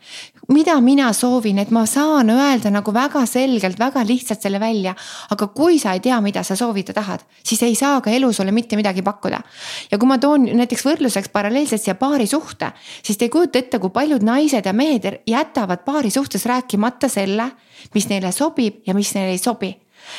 mida 0.49 0.81
mina 0.81 1.13
soovin, 1.13 1.59
et 1.59 1.71
ma 1.71 1.85
saan 1.89 2.31
öelda 2.31 2.71
nagu 2.73 2.93
väga 2.95 3.25
selgelt, 3.27 3.79
väga 3.79 4.05
lihtsalt 4.07 4.43
selle 4.43 4.61
välja. 4.61 4.95
aga 5.31 5.47
kui 5.47 5.79
sa 5.79 5.93
ei 5.93 6.01
tea, 6.01 6.21
mida 6.21 6.43
sa 6.43 6.57
soovida 6.57 6.93
tahad, 6.93 7.25
siis 7.43 7.63
ei 7.63 7.75
saa 7.75 8.01
ka 8.01 8.11
elu 8.11 8.33
sulle 8.33 8.53
mitte 8.53 8.77
midagi 8.77 9.03
pakkuda. 9.03 9.41
ja 9.91 9.99
kui 9.99 10.09
ma 10.09 10.19
toon 10.19 10.45
näiteks 10.45 10.85
võrdluseks 10.85 11.31
paralleelselt 11.33 11.83
siia 11.83 11.95
paarisuhte, 11.95 12.73
siis 13.03 13.19
te 13.19 13.25
ei 13.25 13.31
kujuta 13.31 13.59
ette, 13.59 13.79
kui 13.79 13.91
paljud 13.91 14.23
naised 14.23 14.67
ja 14.67 14.73
mehed 14.73 15.23
jätavad 15.27 15.85
paarisuhtes 15.85 16.47
rääkimata 16.47 17.09
selle, 17.09 17.51
mis 17.95 18.09
neile 18.09 18.33
sobib 18.33 18.83
ja 18.87 18.95
mis 18.95 19.15
neile 19.15 19.33
ei 19.33 19.39
sobi 19.39 19.75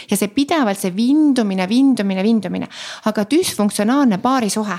ja 0.09 0.17
see 0.17 0.31
pidevalt 0.33 0.79
see 0.81 0.95
vindumine, 0.95 1.67
vindumine, 1.69 2.23
vindumine, 2.23 2.67
aga 3.05 3.25
düsfunktsionaalne 3.29 4.17
paarisuhe 4.17 4.77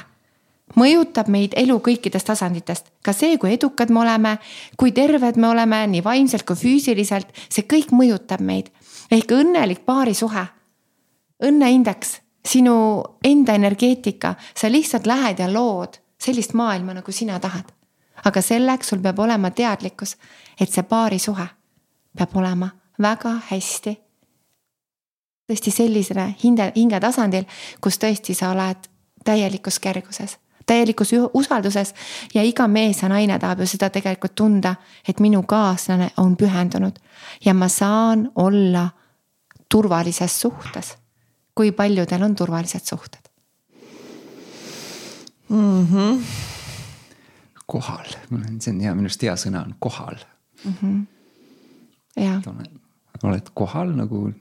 mõjutab 0.74 1.28
meid 1.30 1.54
elu 1.56 1.76
kõikidest 1.78 2.26
tasanditest, 2.26 2.90
ka 3.04 3.12
see, 3.14 3.38
kui 3.38 3.54
edukad 3.54 3.92
me 3.94 4.00
oleme, 4.02 4.36
kui 4.76 4.92
terved 4.92 5.38
me 5.38 5.48
oleme 5.48 5.84
nii 5.92 6.02
vaimselt 6.04 6.46
kui 6.48 6.58
füüsiliselt, 6.58 7.30
see 7.48 7.66
kõik 7.68 7.92
mõjutab 7.94 8.40
meid. 8.40 8.70
ehk 9.10 9.30
õnnelik 9.30 9.84
paarisuhe, 9.86 10.46
õnneindeks, 11.42 12.20
sinu 12.44 13.04
enda 13.24 13.54
energeetika, 13.54 14.34
sa 14.54 14.70
lihtsalt 14.70 15.06
lähed 15.06 15.38
ja 15.38 15.52
lood 15.52 15.98
sellist 16.18 16.54
maailma, 16.54 16.94
nagu 16.94 17.12
sina 17.12 17.38
tahad. 17.40 17.72
aga 18.24 18.40
selleks 18.42 18.88
sul 18.88 18.98
peab 18.98 19.18
olema 19.18 19.50
teadlikkus, 19.50 20.16
et 20.60 20.72
see 20.72 20.82
paarisuhe 20.82 21.46
peab 22.16 22.36
olema 22.36 22.70
väga 22.98 23.40
hästi. 23.50 24.00
tõesti 25.46 25.70
sellisele 25.70 26.34
hinge, 26.42 26.72
hingetasandil, 26.76 27.44
kus 27.80 27.98
tõesti 27.98 28.34
sa 28.34 28.50
oled 28.50 28.90
täielikus 29.24 29.78
kerguses 29.78 30.38
täielikus 30.66 31.10
usalduses 31.34 31.94
ja 32.34 32.42
iga 32.42 32.68
mees 32.68 33.02
ja 33.02 33.08
naine 33.08 33.38
tahab 33.38 33.60
ju 33.60 33.66
seda 33.66 33.90
tegelikult 33.90 34.34
tunda, 34.34 34.74
et 35.08 35.20
minu 35.20 35.42
kaaslane 35.42 36.10
on 36.16 36.36
pühendunud 36.36 36.98
ja 37.44 37.54
ma 37.54 37.68
saan 37.68 38.30
olla 38.34 38.88
turvalises 39.68 40.40
suhtes. 40.40 40.96
kui 41.54 41.72
paljudel 41.72 42.22
on 42.22 42.34
turvalised 42.34 42.84
suhted 42.84 43.30
mm? 45.48 45.86
-hmm. 45.86 46.22
kohal, 47.66 48.06
see 48.60 48.74
on 48.74 48.80
hea, 48.80 48.94
minu 48.94 49.06
arust 49.06 49.22
hea 49.22 49.36
sõna 49.36 49.64
on 49.64 49.74
kohal 49.78 50.16
mm. 50.64 50.74
-hmm. 50.82 51.06
jah. 52.16 52.42
oled 53.22 53.50
kohal 53.54 53.96
nagu 53.96 54.32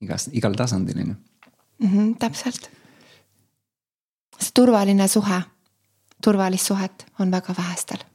igas, 0.00 0.28
igal 0.32 0.54
tasandil 0.54 0.98
on 0.98 1.08
ju. 1.08 1.14
-hmm, 1.86 2.16
täpselt 2.18 2.79
turvaline 4.60 5.08
suhe, 5.08 5.40
turvalist 6.24 6.70
suhet 6.72 7.06
on 7.20 7.32
väga 7.32 7.56
vähestel. 7.56 8.06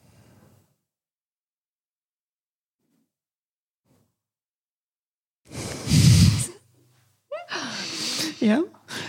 jah, 8.45 8.61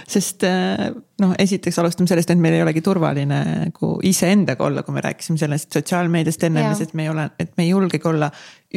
sest 0.09 0.47
äh, 0.49 0.87
noh, 1.21 1.35
esiteks 1.37 1.77
alustame 1.83 2.09
sellest, 2.09 2.31
et 2.33 2.41
meil 2.41 2.55
ei 2.57 2.63
olegi 2.65 2.81
turvaline 2.81 3.41
nagu 3.67 3.91
iseendaga 4.07 4.65
olla, 4.65 4.81
kui 4.87 4.97
me 4.97 5.03
rääkisime 5.05 5.37
sellest 5.37 5.77
sotsiaalmeediast 5.77 6.47
ennem, 6.49 6.73
et 6.73 6.95
me 6.97 7.05
ei 7.05 7.13
ole, 7.13 7.29
et 7.43 7.53
me 7.59 7.67
ei 7.67 7.75
julgegi 7.75 8.09
olla 8.09 8.31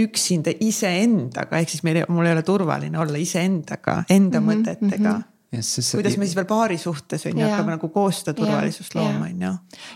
üksinda 0.03 0.51
iseendaga, 0.67 1.61
ehk 1.61 1.71
siis 1.77 1.85
meil, 1.87 2.01
mul 2.11 2.27
ei 2.27 2.35
ole 2.35 2.43
turvaline 2.43 2.99
olla 2.99 3.23
iseendaga, 3.23 4.01
enda 4.09 4.41
mm 4.41 4.49
-hmm, 4.49 4.65
mõtetega 4.65 5.13
mm. 5.13 5.19
-hmm 5.21 5.38
Yes, 5.49 5.71
see, 5.81 5.97
kuidas 5.97 6.13
me 6.21 6.27
siis 6.27 6.35
veel 6.37 6.45
paari 6.45 6.75
suhtes 6.77 7.23
on 7.25 7.39
ju 7.39 7.45
hakkame 7.49 7.73
nagu 7.73 7.87
koos 7.89 8.19
seda 8.19 8.35
turvalisust 8.37 8.93
looma, 8.93 9.31
on 9.31 9.39
ju. 9.47 9.53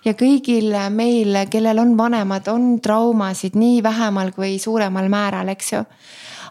ja 0.08 0.14
kõigil 0.18 0.74
meil, 0.90 1.38
kellel 1.54 1.82
on 1.84 1.92
vanemad, 1.94 2.50
on 2.50 2.80
traumasid 2.82 3.54
nii 3.62 3.84
vähemal 3.86 4.32
kui 4.34 4.56
suuremal 4.58 5.12
määral, 5.14 5.54
eks 5.54 5.70
ju. 5.76 5.84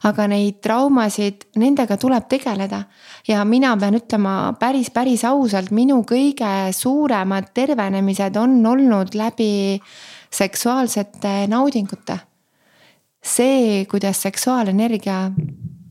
aga 0.06 0.28
neid 0.30 0.60
traumasid, 0.62 1.48
nendega 1.58 1.98
tuleb 1.98 2.30
tegeleda 2.30 2.84
ja 3.26 3.42
mina 3.42 3.74
pean 3.82 3.98
ütlema 3.98 4.36
päris, 4.62 4.94
päris 4.94 5.26
ausalt, 5.26 5.74
minu 5.74 6.04
kõige 6.06 6.70
suuremad 6.70 7.50
tervenemised 7.58 8.38
on 8.38 8.54
olnud 8.62 9.18
läbi 9.18 9.82
seksuaalsete 10.30 11.48
naudingute. 11.50 12.20
see, 13.18 13.84
kuidas 13.90 14.22
seksuaalenergia 14.30 15.24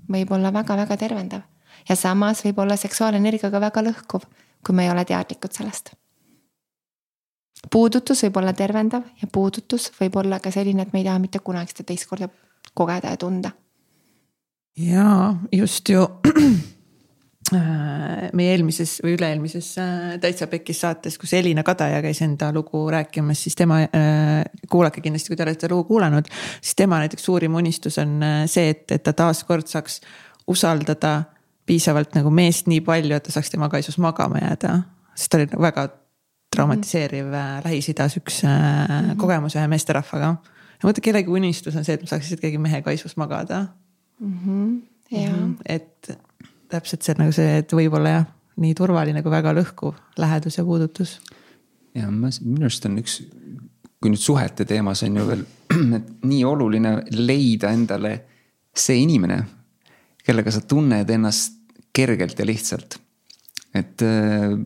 võib 0.07 0.31
olla 0.31 0.55
väga-väga 0.55 0.95
tervendav 0.95 1.50
ja 1.89 1.95
samas 1.95 2.43
võib 2.45 2.59
olla 2.63 2.75
seksuaalenergia 2.75 3.51
ka 3.51 3.61
väga 3.61 3.83
lõhkuv, 3.89 4.27
kui 4.65 4.75
me 4.75 4.85
ei 4.85 4.91
ole 4.91 5.05
teadlikud 5.05 5.53
sellest. 5.53 5.93
puudutus 7.71 8.23
võib 8.23 8.37
olla 8.37 8.53
tervendav 8.53 9.03
ja 9.21 9.27
puudutus 9.31 9.91
võib 9.99 10.15
olla 10.15 10.39
ka 10.39 10.51
selline, 10.51 10.81
et 10.81 10.93
me 10.93 10.99
ei 10.99 11.05
taha 11.05 11.19
mitte 11.19 11.39
kunagi 11.39 11.73
seda 11.73 11.87
teist 11.93 12.09
korda 12.09 12.29
kogeda 12.73 13.09
ja 13.09 13.17
tunda. 13.17 13.51
ja 14.77 15.35
just 15.51 15.89
ju 15.89 16.07
meie 18.37 18.53
eelmises 18.53 18.99
või 19.03 19.15
üle-eelmises 19.17 19.71
äh, 19.81 20.13
Täitsa 20.21 20.47
Pekkis 20.47 20.81
saates, 20.83 21.17
kus 21.19 21.33
Elina 21.35 21.63
Kadaja 21.67 21.99
käis 22.03 22.21
enda 22.23 22.51
lugu 22.55 22.83
rääkimas, 22.91 23.41
siis 23.43 23.57
tema, 23.59 23.81
äh, 23.83 24.43
kuulake 24.71 25.03
kindlasti, 25.03 25.31
kui 25.31 25.39
te 25.39 25.43
olete 25.43 25.69
lugu 25.71 25.87
kuulanud. 25.89 26.29
siis 26.61 26.77
tema 26.79 27.01
näiteks 27.01 27.25
suurim 27.25 27.55
unistus 27.59 27.97
on 28.01 28.21
äh, 28.23 28.43
see, 28.51 28.69
et, 28.69 28.85
et 28.91 29.03
ta 29.03 29.13
taaskord 29.13 29.67
saaks 29.67 29.99
usaldada 30.47 31.23
piisavalt 31.71 32.15
nagu 32.17 32.31
meest 32.33 32.67
nii 32.71 32.83
palju, 32.85 33.15
et 33.15 33.27
ta 33.27 33.33
saaks 33.33 33.51
tema 33.53 33.69
kaisus 33.71 33.97
magama 34.01 34.41
jääda. 34.41 34.81
sest 35.15 35.31
ta 35.31 35.39
oli 35.39 35.49
nagu 35.51 35.63
väga 35.63 35.87
traumatiseeriv 36.51 37.29
mm. 37.29 37.61
Lähis-Idas 37.65 38.17
üks 38.19 38.41
mm 38.43 39.15
kogemus 39.21 39.55
ühe 39.55 39.67
meesterahvaga. 39.71 40.35
ja 40.81 40.87
mõtle, 40.89 41.03
kellegi 41.03 41.31
unistus 41.31 41.75
on 41.75 41.87
see, 41.87 41.95
et 41.95 42.03
ma 42.03 42.11
saaks 42.11 42.33
ikkagi 42.37 42.59
mehe 42.61 42.81
kaisus 42.81 43.17
magada 43.17 43.67
mm. 44.19 44.37
-hmm. 44.39 44.79
Ja. 45.11 45.29
Mm 45.29 45.35
-hmm. 45.35 45.55
et 45.65 46.19
täpselt 46.69 47.03
see 47.03 47.15
nagu 47.19 47.31
see, 47.35 47.57
et 47.57 47.73
võib-olla 47.73 48.09
jah, 48.09 48.25
nii 48.57 48.75
turvaline 48.75 49.23
kui 49.23 49.31
väga 49.31 49.53
lõhkuv 49.53 49.95
lähedus 50.17 50.57
ja 50.57 50.63
puudutus. 50.63 51.19
ja 51.95 52.11
ma, 52.11 52.29
minu 52.41 52.65
arust 52.65 52.85
on 52.85 52.99
üks, 52.99 53.23
kui 54.01 54.11
nüüd 54.11 54.19
suhete 54.19 54.65
teemas 54.65 55.03
on 55.03 55.17
ju 55.17 55.27
veel, 55.27 55.43
et 55.97 56.13
nii 56.23 56.43
oluline 56.45 57.03
leida 57.11 57.71
endale 57.71 58.13
see 58.75 59.03
inimene 59.03 59.43
kellega 60.25 60.51
sa 60.53 60.61
tunned 60.61 61.09
ennast 61.09 61.60
kergelt 61.95 62.39
ja 62.39 62.45
lihtsalt. 62.47 62.99
et 63.75 64.03
äh, 64.03 64.59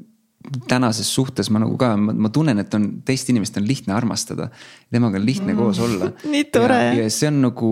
tänases 0.70 1.10
suhtes 1.14 1.50
ma 1.50 1.62
nagu 1.62 1.78
ka, 1.78 1.94
ma 1.98 2.30
tunnen, 2.34 2.60
et 2.62 2.74
on 2.78 2.88
teist 3.06 3.30
inimest 3.34 3.58
on 3.58 3.68
lihtne 3.68 3.96
armastada. 3.98 4.50
temaga 4.92 5.20
on 5.20 5.26
lihtne 5.26 5.54
mm. 5.54 5.58
koos 5.60 5.80
olla. 5.80 6.12
nii 6.34 6.46
tore. 6.54 6.82
ja 7.02 7.10
see 7.10 7.32
on 7.32 7.42
nagu 7.48 7.72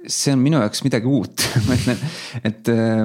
see 0.00 0.32
on 0.32 0.40
minu 0.40 0.60
jaoks 0.62 0.80
midagi 0.86 1.08
uut 1.10 1.42
ma 1.68 1.76
ütlen, 1.76 1.98
et 2.44 2.70
äh, 2.72 3.02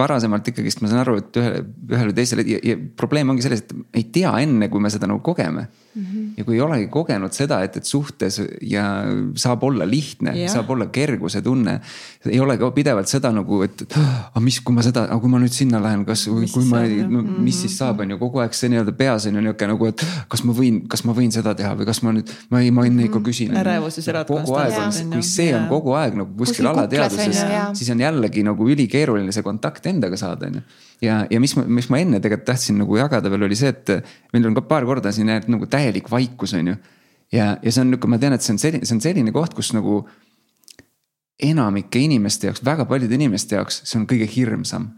varasemalt 0.00 0.48
ikkagist 0.50 0.82
ma 0.82 0.90
saan 0.90 1.04
aru, 1.04 1.20
et 1.22 1.38
ühe, 1.38 1.52
ühel 1.92 2.10
või 2.10 2.16
teisel 2.18 2.42
ja, 2.46 2.58
ja 2.66 2.78
probleem 2.98 3.30
ongi 3.30 3.46
selles, 3.46 3.62
et 3.66 3.76
ei 3.94 4.08
tea 4.14 4.32
enne, 4.42 4.70
kui 4.72 4.82
me 4.82 4.90
seda 4.92 5.10
nagu 5.10 5.22
kogeme 5.26 5.68
mm. 5.94 6.02
-hmm. 6.02 6.32
ja 6.36 6.44
kui 6.44 6.54
ei 6.54 6.60
olegi 6.60 6.86
kogenud 6.86 7.32
seda, 7.32 7.60
et, 7.62 7.76
et 7.76 7.84
suhtes 7.84 8.40
ja 8.62 8.84
saab 9.34 9.62
olla 9.64 9.88
lihtne 9.88 10.34
yeah., 10.36 10.52
saab 10.52 10.70
olla 10.70 10.86
kerguse 10.86 11.42
tunne. 11.42 11.80
ei 12.26 12.40
ole 12.40 12.56
ka 12.58 12.70
pidevalt 12.70 13.08
seda 13.08 13.32
nagu, 13.32 13.62
et 13.62 13.84
aga 13.96 14.40
mis, 14.40 14.60
kui 14.60 14.74
ma 14.74 14.82
seda, 14.82 15.04
aga 15.08 15.18
kui 15.20 15.30
ma 15.30 15.40
nüüd 15.42 15.54
sinna 15.54 15.82
lähen, 15.82 16.04
kas, 16.04 16.26
kui 16.28 16.64
ma, 16.64 16.82
no 17.08 17.22
mis 17.22 17.56
-hmm. 17.56 17.60
siis 17.60 17.78
saab, 17.78 18.00
on 18.00 18.10
ju 18.10 18.18
kogu 18.18 18.38
aeg 18.38 18.54
see 18.54 18.68
nii-öelda 18.68 18.92
peas 18.92 19.26
on 19.26 19.34
ju 19.34 19.40
nihuke 19.40 19.66
nagu, 19.66 19.86
et 19.86 20.06
kas 20.28 20.44
ma 20.44 20.52
võin, 20.52 20.82
kas 20.88 21.04
ma 21.04 21.16
võin 21.16 21.32
seda 21.32 21.54
teha 21.54 21.74
või 21.78 21.86
kas 21.86 22.02
ma 22.02 22.12
nüüd, 22.12 22.30
ma 22.50 22.60
ei, 22.60 22.70
ma 22.70 22.86
enne 22.86 23.08
ikka 23.08 23.20
küsin. 23.20 23.56
ärevuses 23.56 24.08
elad 24.08 24.26
konstantselt. 24.26 25.12
kui 25.12 25.22
see 25.22 25.54
on 25.56 25.68
kogu 25.68 25.92
aeg 25.92 26.14
nagu 26.14 26.36
kuskil 26.36 26.66
alateadvuses, 26.66 27.44
siis 27.74 27.90
on 27.90 28.00
jällegi 28.00 28.42
nagu 28.46 28.68
ülikeeruline 28.68 29.32
see 29.32 29.42
kontakt 29.42 29.86
endaga 29.86 30.16
saada, 30.16 30.46
on 30.46 30.60
ju. 30.60 30.62
Ja, 31.02 31.24
ja 31.30 31.40
mis 31.42 31.54
ma, 31.58 31.64
mis 31.66 31.90
ma 31.92 32.00
enne 32.02 32.20
tegelikult 32.22 32.48
tahtsin 32.52 32.80
nagu 32.80 32.96
jagada 32.98 33.32
veel 33.32 33.48
oli 33.48 33.58
see, 33.58 33.72
et 33.72 33.92
meil 34.34 34.48
on 34.50 34.56
ka 34.58 34.64
paar 34.68 34.86
korda 34.88 35.12
siin 35.14 35.30
jäänud 35.32 35.52
nagu 35.56 35.68
täielik 35.70 36.10
vaikus, 36.12 36.54
on 36.58 36.72
ju. 36.72 36.78
ja, 37.32 37.52
ja 37.62 37.72
see 37.72 37.84
on 37.84 37.92
nihuke, 37.94 38.10
ma 38.10 38.20
tean, 38.22 38.36
et 38.36 38.46
see 38.46 38.54
on 38.56 38.62
selline, 38.62 38.88
see 38.88 38.96
on 38.98 39.04
selline 39.04 39.34
koht, 39.34 39.54
kus 39.56 39.72
nagu 39.76 40.02
enamike 41.40 42.02
inimeste 42.04 42.50
jaoks, 42.50 42.64
väga 42.64 42.84
paljude 42.88 43.16
inimeste 43.16 43.56
jaoks, 43.56 43.82
see 43.88 44.00
on 44.00 44.08
kõige 44.10 44.28
hirmsam 44.30 44.90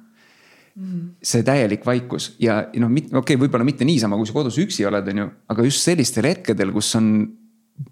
Mm. 0.73 1.19
see 1.21 1.43
täielik 1.45 1.83
vaikus 1.85 2.31
ja 2.41 2.55
noh, 2.81 2.89
okei 2.89 3.19
okay,, 3.21 3.37
võib-olla 3.37 3.65
mitte 3.69 3.85
niisama, 3.85 4.17
kui 4.17 4.25
sa 4.25 4.33
kodus 4.33 4.57
üksi 4.57 4.87
oled, 4.89 5.11
on 5.13 5.19
ju, 5.21 5.27
aga 5.53 5.67
just 5.67 5.85
sellistel 5.85 6.25
hetkedel, 6.25 6.71
kus 6.73 6.89
on 6.97 7.11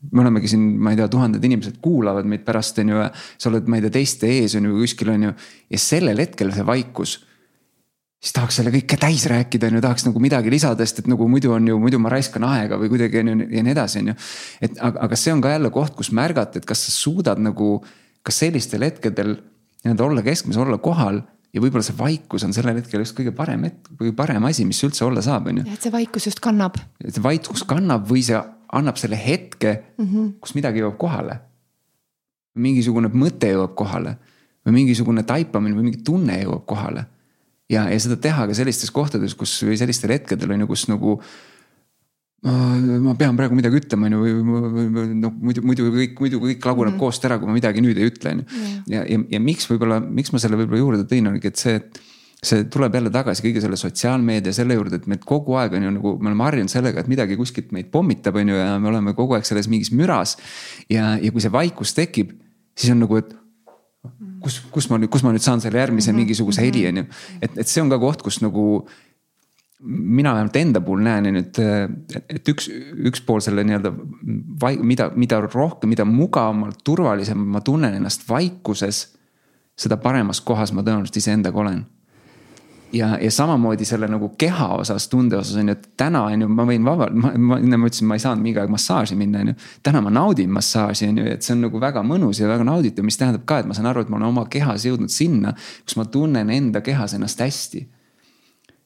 me 0.09 0.23
olemegi 0.23 0.49
siin, 0.49 0.63
ma 0.81 0.95
ei 0.95 0.97
tea, 0.97 1.09
tuhanded 1.13 1.45
inimesed 1.45 1.77
kuulavad 1.85 2.25
meid 2.29 2.47
pärast, 2.47 2.81
on 2.81 2.95
ju, 2.95 3.03
sa 3.37 3.51
oled, 3.51 3.69
ma 3.69 3.77
ei 3.77 3.85
tea, 3.85 3.93
teiste 3.99 4.31
ees 4.33 4.57
on 4.57 4.71
ju 4.71 4.79
kuskil 4.79 5.13
on 5.13 5.29
ju. 5.29 5.35
ja 5.77 5.83
sellel 5.83 6.25
hetkel 6.25 6.55
see 6.57 6.65
vaikus 6.67 7.19
siis 8.21 8.35
tahaks 8.37 8.59
selle 8.61 8.73
kõike 8.75 8.99
täis 9.01 9.25
rääkida, 9.31 9.71
on 9.71 9.79
ju, 9.79 9.83
tahaks 9.85 10.05
nagu 10.05 10.21
midagi 10.21 10.53
lisada, 10.53 10.85
sest 10.85 11.03
et 11.03 11.09
nagu 11.09 11.29
muidu 11.31 11.55
on 11.57 11.69
ju, 11.71 11.79
muidu 11.81 12.01
ma 12.03 12.13
raiskan 12.13 12.45
aega 12.51 12.77
või 12.81 12.93
kuidagi 12.93 13.23
on 13.23 13.33
ju 13.33 13.49
ja 13.49 13.65
nii 13.65 13.73
edasi, 13.73 14.03
on 14.03 14.13
ju. 14.13 14.15
et 14.61 14.77
aga, 14.77 15.07
aga 15.07 15.19
see 15.19 15.33
on 15.33 15.41
ka 15.45 15.53
jälle 15.55 15.71
koht, 15.73 15.95
kus 15.97 16.13
märgata, 16.17 16.61
et 16.61 16.69
kas 16.69 16.85
sa 16.87 16.93
suudad 16.93 17.41
nagu, 17.41 17.79
kas 18.27 18.43
sellistel 18.45 18.85
hetkedel 18.85 19.39
nii-öelda 19.81 20.05
olla 20.05 20.25
keskmes, 20.27 20.59
olla 20.61 20.77
kohal 20.83 21.23
ja 21.51 21.63
võib-olla 21.65 21.85
see 21.87 21.97
vaikus 21.97 22.45
on 22.45 22.53
sellel 22.55 22.77
hetkel 22.79 23.01
just 23.01 23.17
kõige 23.17 23.33
parem 23.37 23.65
hetk, 23.67 23.89
kõige 23.99 24.13
parem 24.19 24.45
asi, 24.51 24.67
mis 24.69 24.81
üldse 24.85 25.07
olla 25.07 25.25
saab, 25.25 25.49
on 25.51 25.63
ju. 25.63 25.69
et 25.73 25.87
see 25.87 25.95
vaikus 25.95 26.29
just 26.29 26.43
kannab. 26.45 26.77
et 27.01 27.15
see 27.15 27.25
vaikus 27.25 27.65
kannab 27.69 28.05
või 28.11 28.25
see 28.27 28.37
annab 28.77 29.01
selle 29.01 29.17
hetke 29.19 29.73
mm, 29.97 30.05
-hmm. 30.05 30.27
kus 30.45 30.53
midagi 30.55 30.85
jõuab 30.85 30.99
kohale. 31.01 31.39
mingisugune 32.55 33.09
mõte 33.09 33.49
jõuab 33.49 33.73
kohale 33.75 34.19
või 34.67 34.77
mingisugune 34.83 35.25
taipamine 35.25 35.75
või 35.75 35.89
mingi 35.89 36.05
tunne 36.05 36.37
jõuab 36.43 36.67
kohale 36.69 37.07
ja, 37.71 37.87
ja 37.91 38.03
seda 38.03 38.19
teha 38.21 38.49
ka 38.51 38.57
sellistes 38.57 38.93
kohtades, 38.95 39.37
kus 39.39 39.55
või 39.67 39.79
sellistel 39.81 40.15
hetkedel 40.17 40.53
on 40.55 40.65
ju, 40.65 40.71
kus 40.71 40.89
nagu 40.91 41.19
ma 42.41 43.13
pean 43.21 43.37
praegu 43.37 43.57
midagi 43.57 43.83
ütlema, 43.83 44.09
on 44.09 44.15
ju, 44.17 44.21
või, 44.97 45.03
noh, 45.21 45.33
muidu, 45.45 45.65
muidu 45.67 45.91
kõik, 45.93 46.15
muidu 46.23 46.39
kõik 46.41 46.65
laguneb 46.65 46.95
mm 46.95 46.97
-hmm. 46.97 47.03
koost 47.03 47.27
ära, 47.29 47.37
kui 47.39 47.51
ma 47.51 47.57
midagi 47.57 47.83
nüüd 47.85 47.99
ei 48.01 48.09
ütle, 48.09 48.33
on 48.33 48.39
ju. 48.41 48.63
ja, 48.95 49.03
ja, 49.05 49.19
ja 49.37 49.41
miks 49.41 49.69
võib-olla, 49.69 50.01
miks 50.01 50.33
ma 50.33 50.41
selle 50.41 50.57
võib-olla 50.57 50.81
juurde 50.81 51.05
tõin, 51.11 51.29
ongi, 51.29 51.53
et 51.53 51.61
see, 51.61 51.77
et 51.77 52.01
see 52.41 52.65
tuleb 52.73 52.95
jälle 52.97 53.13
tagasi 53.13 53.45
kõige 53.45 53.61
selle 53.61 53.77
sotsiaalmeedia 53.77 54.55
selle 54.57 54.75
juurde, 54.79 54.97
et 54.97 55.07
meid 55.13 55.27
kogu 55.29 55.59
aeg 55.61 55.77
on 55.77 55.85
ju 55.85 55.91
nagu, 55.99 56.15
me 56.17 56.31
oleme 56.33 56.47
harjunud 56.47 56.73
sellega, 56.73 57.05
et 57.05 57.11
midagi 57.13 57.37
kuskilt 57.37 57.75
meid 57.77 57.91
pommitab, 57.93 58.39
on 58.41 58.49
ju, 58.49 58.57
ja 58.57 58.79
me 58.81 58.89
oleme 58.89 59.13
kogu 59.19 59.37
aeg 59.37 59.45
selles 59.45 59.69
mingis 59.69 59.93
müras. 59.93 60.39
ja, 60.89 61.19
ja 61.21 61.33
kui 61.33 61.45
see 61.45 61.53
vaikus 61.53 61.93
tekib, 61.93 62.33
siis 62.73 62.95
on 62.95 63.05
nagu, 63.05 63.21
et 63.21 63.37
kus, 64.41 64.61
kus 64.73 64.89
ma 64.91 64.99
nüüd, 65.01 65.11
kus 65.13 65.25
ma 65.27 65.33
nüüd 65.35 65.45
saan 65.45 65.63
selle 65.63 65.81
järgmise 65.81 66.13
mhm. 66.13 66.23
mingisuguse 66.23 66.65
heli, 66.65 66.87
on 66.91 67.03
ju. 67.03 67.07
et, 67.41 67.63
et 67.63 67.69
see 67.69 67.83
on 67.83 67.93
ka 67.93 68.01
koht, 68.03 68.25
kus 68.27 68.41
nagu 68.45 68.65
mina 69.81 70.35
vähemalt 70.37 70.57
enda 70.61 70.83
puhul 70.85 71.05
näen, 71.05 71.31
ju, 71.31 71.45
et, 72.29 72.51
üks, 72.53 72.69
üks 73.11 73.23
pool 73.25 73.41
selle 73.45 73.65
nii-öelda 73.65 73.93
vai-, 74.61 74.77
mida, 74.85 75.09
mida 75.17 75.41
rohkem, 75.47 75.89
mida 75.93 76.05
mugavamalt, 76.09 76.83
turvalisem 76.85 77.41
ma 77.55 77.65
tunnen 77.65 77.97
ennast 77.97 78.29
vaikuses. 78.29 79.07
seda 79.81 79.97
paremas 79.97 80.43
kohas 80.45 80.75
ma 80.77 80.83
tõenäoliselt 80.85 81.17
iseendaga 81.17 81.57
olen 81.61 81.79
ja, 82.93 83.19
ja 83.21 83.31
samamoodi 83.31 83.85
selle 83.85 84.09
nagu 84.11 84.33
keha 84.39 84.69
osas, 84.81 85.09
tunde 85.09 85.37
osas 85.39 85.57
on 85.61 85.69
ju, 85.71 85.77
et 85.79 85.89
täna 86.01 86.25
on 86.29 86.45
ju, 86.45 86.49
ma 86.51 86.67
võin 86.69 86.87
vabalt, 86.87 87.15
ma, 87.15 87.33
ma 87.39 87.61
enne 87.61 87.79
ma 87.81 87.91
ütlesin, 87.91 88.09
ma 88.11 88.19
ei 88.19 88.25
saanud 88.25 88.45
mingi 88.45 88.61
aeg 88.63 88.73
massaaži 88.73 89.19
minna, 89.19 89.45
on 89.45 89.53
ju. 89.53 89.57
täna 89.87 90.03
ma 90.05 90.13
naudin 90.15 90.51
massaaži, 90.55 91.11
on 91.11 91.23
ju, 91.23 91.29
et 91.37 91.47
see 91.47 91.55
on 91.57 91.65
nagu 91.67 91.83
väga 91.83 92.03
mõnus 92.07 92.43
ja 92.43 92.51
väga 92.51 92.67
nauditav, 92.67 93.07
mis 93.07 93.21
tähendab 93.21 93.47
ka, 93.49 93.61
et 93.61 93.71
ma 93.71 93.77
saan 93.77 93.91
aru, 93.91 94.05
et 94.05 94.13
ma 94.13 94.19
olen 94.21 94.31
oma 94.33 94.47
kehas 94.51 94.87
jõudnud 94.89 95.13
sinna, 95.13 95.55
kus 95.85 95.99
ma 96.01 96.07
tunnen 96.11 96.51
enda 96.55 96.83
kehas 96.85 97.15
ennast 97.19 97.43
hästi 97.45 97.87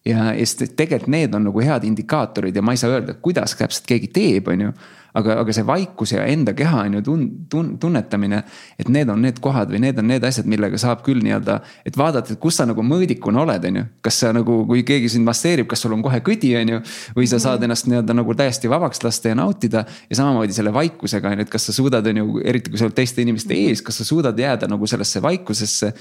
ja, 0.05 0.32
ja 0.36 0.68
tegelikult 0.76 1.10
need 1.12 1.35
on 1.35 1.48
nagu 1.48 1.64
head 1.64 1.86
indikaatorid 1.89 2.56
ja 2.56 2.62
ma 2.62 2.74
ei 2.74 2.81
saa 2.81 2.93
öelda, 2.97 3.16
kuidas 3.24 3.56
täpselt 3.59 3.89
keegi 3.89 4.12
teeb, 4.14 4.52
on 4.52 4.68
ju 4.68 4.74
aga, 5.15 5.36
aga 5.43 5.55
see 5.55 5.65
vaikus 5.66 6.12
ja 6.15 6.24
enda 6.31 6.55
keha 6.57 6.85
on 6.85 6.97
ju 6.99 7.03
tun-, 7.07 7.27
tun-, 7.51 7.73
tunnetamine. 7.81 8.43
et 8.78 8.89
need 8.89 9.11
on 9.11 9.23
need 9.23 9.39
kohad 9.43 9.70
või 9.70 9.81
need 9.85 9.99
on 9.99 10.09
need 10.11 10.24
asjad, 10.27 10.49
millega 10.51 10.78
saab 10.81 11.05
küll 11.07 11.23
nii-öelda, 11.23 11.61
et 11.86 11.99
vaadata, 11.99 12.35
et 12.35 12.41
kus 12.43 12.59
sa 12.59 12.66
nagu 12.66 12.82
mõõdikuna 12.82 13.45
oled, 13.45 13.69
on 13.70 13.78
ju. 13.81 13.85
kas 14.05 14.19
sa 14.24 14.32
nagu, 14.35 14.59
kui 14.70 14.82
keegi 14.86 15.12
sind 15.15 15.28
masseerib, 15.28 15.69
kas 15.70 15.85
sul 15.85 15.95
on 15.95 16.03
kohe 16.05 16.19
kõdi, 16.27 16.55
on 16.59 16.74
ju. 16.74 16.82
või 17.20 17.31
sa 17.31 17.39
saad 17.39 17.61
mhm. 17.61 17.70
ennast 17.70 17.89
nii-öelda 17.91 18.19
nagu 18.19 18.35
täiesti 18.35 18.70
vabaks 18.70 19.05
lasta 19.07 19.31
ja 19.31 19.39
nautida. 19.39 19.85
ja 20.11 20.20
samamoodi 20.20 20.57
selle 20.57 20.74
vaikusega 20.74 21.31
on 21.31 21.39
ju, 21.39 21.49
et 21.49 21.55
kas 21.55 21.70
sa 21.70 21.77
suudad, 21.77 22.07
on 22.11 22.23
ju, 22.23 22.43
eriti 22.45 22.74
kui 22.74 22.81
sa 22.81 22.89
oled 22.89 22.99
teiste 22.99 23.23
inimeste 23.23 23.55
ees, 23.55 23.82
kas 23.82 24.03
sa 24.03 24.09
suudad 24.09 24.39
jääda 24.39 24.70
nagu 24.70 24.86
sellesse 24.91 25.23
vaikusesse 25.23 25.95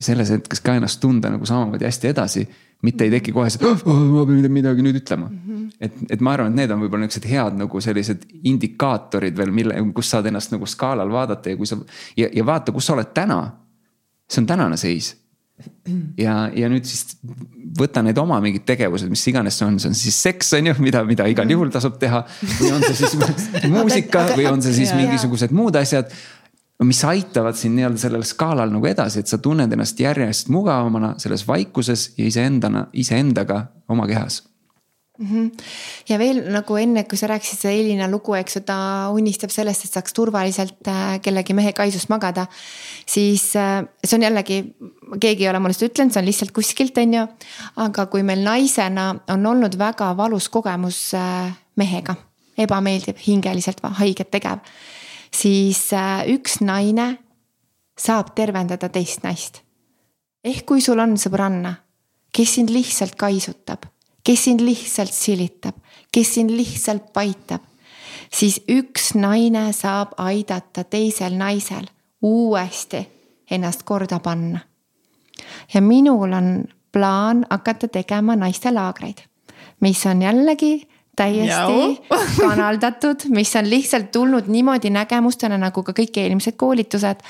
selles 0.00 0.30
hetkes 0.32 0.62
ka 0.64 0.78
ennast 0.78 1.00
tunda 1.00 1.28
nagu 1.28 1.44
samamoodi 1.44 1.84
hästi 1.84 2.08
edasi 2.08 2.46
mitte 2.82 3.04
ei 3.04 3.12
teki 3.12 3.32
kohe 3.36 3.50
see, 3.52 3.60
et 3.60 3.84
oh, 3.84 4.02
ma 4.14 4.24
pean 4.28 4.52
midagi 4.52 4.84
nüüd 4.84 5.00
ütlema 5.02 5.28
mm. 5.28 5.38
-hmm. 5.46 5.70
et, 5.80 5.96
et 6.16 6.24
ma 6.24 6.34
arvan, 6.36 6.52
et 6.52 6.62
need 6.62 6.74
on 6.74 6.82
võib-olla 6.84 7.04
niuksed 7.06 7.28
head 7.28 7.58
nagu 7.60 7.80
sellised 7.84 8.26
indikaatorid 8.52 9.36
veel, 9.36 9.52
mille, 9.54 9.76
kus 9.96 10.12
saad 10.14 10.28
ennast 10.30 10.54
nagu 10.54 10.68
skaalal 10.68 11.12
vaadata 11.12 11.52
ja 11.52 11.60
kui 11.60 11.68
sa 11.68 11.78
ja, 12.16 12.28
ja 12.32 12.46
vaata, 12.46 12.72
kus 12.72 12.88
sa 12.88 12.96
oled 12.96 13.12
täna. 13.14 13.40
see 14.30 14.42
on 14.42 14.46
tänane 14.46 14.76
seis. 14.76 15.16
ja, 16.16 16.50
ja 16.56 16.68
nüüd 16.72 16.86
siis 16.88 17.18
võta 17.78 18.00
need 18.02 18.18
oma 18.18 18.38
mingid 18.40 18.64
tegevused, 18.64 19.10
mis 19.12 19.26
iganes 19.28 19.58
see 19.58 19.66
on, 19.66 19.78
see 19.80 19.90
on 19.90 19.94
siis 19.94 20.22
seks, 20.22 20.54
on 20.56 20.66
ju, 20.66 20.74
mida, 20.80 21.04
mida 21.04 21.26
igal 21.28 21.50
juhul 21.50 21.70
tasub 21.70 21.98
teha. 22.00 22.24
või 22.60 22.72
on 22.78 22.86
see 22.86 22.96
siis 23.02 23.16
muusika 23.74 24.24
või 24.36 24.46
on 24.48 24.62
see 24.64 24.72
siis 24.72 24.94
mingisugused 24.96 25.52
muud 25.52 25.76
asjad 25.76 26.08
mis 26.88 27.02
aitavad 27.04 27.58
sind 27.60 27.76
nii-öelda 27.76 28.00
sellel 28.00 28.22
skaalal 28.24 28.70
nagu 28.72 28.86
edasi, 28.88 29.20
et 29.20 29.28
sa 29.28 29.38
tunned 29.38 29.72
ennast 29.72 30.00
järjest 30.00 30.48
mugavamana 30.48 31.14
selles 31.20 31.44
vaikuses 31.48 32.12
ja 32.16 32.28
iseendana, 32.30 32.86
iseendaga 32.92 33.66
oma 33.88 34.06
kehas. 34.08 34.42
-hmm. 35.20 35.50
ja 36.08 36.18
veel 36.18 36.40
nagu 36.52 36.76
enne, 36.80 37.04
kui 37.08 37.18
sa 37.18 37.28
rääkisid 37.30 37.60
seda 37.60 37.74
Elina 37.76 38.08
lugu, 38.10 38.34
eks 38.38 38.56
ju, 38.56 38.62
ta 38.66 38.76
unistab 39.14 39.52
sellest, 39.54 39.84
et 39.84 39.96
saaks 39.96 40.16
turvaliselt 40.16 40.88
äh, 40.88 41.18
kellegi 41.24 41.56
mehe 41.56 41.72
kaisust 41.76 42.08
magada. 42.08 42.46
siis 43.06 43.56
äh, 43.56 43.84
see 44.04 44.16
on 44.16 44.24
jällegi, 44.28 44.60
keegi 45.20 45.44
ei 45.44 45.50
ole 45.50 45.60
mulle 45.60 45.76
seda 45.76 45.90
ütlenud, 45.90 46.14
see 46.14 46.22
on 46.22 46.28
lihtsalt 46.28 46.54
kuskilt, 46.56 46.98
on 46.98 47.14
ju. 47.14 47.26
aga 47.76 48.06
kui 48.06 48.22
meil 48.22 48.44
naisena 48.44 49.10
on 49.28 49.46
olnud 49.46 49.78
väga 49.78 50.14
valus 50.16 50.48
kogemus 50.48 51.10
äh, 51.14 51.52
mehega, 51.76 52.16
ebameeldiv, 52.58 53.20
hingeliselt 53.26 53.84
haiget 54.00 54.30
tegev 54.30 54.64
siis 55.34 55.92
äh, 55.92 56.26
üks 56.28 56.60
naine 56.60 57.18
saab 57.98 58.34
tervendada 58.34 58.88
teist 58.88 59.22
naist. 59.22 59.62
ehk 60.44 60.64
kui 60.66 60.80
sul 60.80 60.98
on 60.98 61.16
sõbranna, 61.20 61.74
kes 62.32 62.54
sind 62.56 62.70
lihtsalt 62.72 63.16
kaisutab, 63.20 63.84
kes 64.24 64.44
sind 64.44 64.64
lihtsalt 64.64 65.12
silitab, 65.12 65.76
kes 66.12 66.34
sind 66.34 66.50
lihtsalt 66.50 67.12
paitab, 67.12 67.62
siis 68.32 68.60
üks 68.68 69.14
naine 69.14 69.70
saab 69.76 70.14
aidata 70.18 70.84
teisel 70.84 71.36
naisel 71.36 71.88
uuesti 72.22 73.04
ennast 73.50 73.82
korda 73.82 74.20
panna. 74.20 74.60
ja 75.74 75.80
minul 75.80 76.32
on 76.32 76.64
plaan 76.92 77.46
hakata 77.50 77.88
tegema 77.88 78.36
naistelaagreid, 78.36 79.20
mis 79.80 80.06
on 80.06 80.22
jällegi 80.22 80.89
täiesti 81.20 82.14
kanaldatud, 82.44 83.28
mis 83.34 83.52
on 83.56 83.68
lihtsalt 83.70 84.10
tulnud 84.12 84.48
niimoodi 84.48 84.92
nägemustena 84.94 85.58
nagu 85.60 85.84
ka 85.86 85.94
kõik 85.96 86.22
eelmised 86.22 86.58
koolitused. 86.60 87.22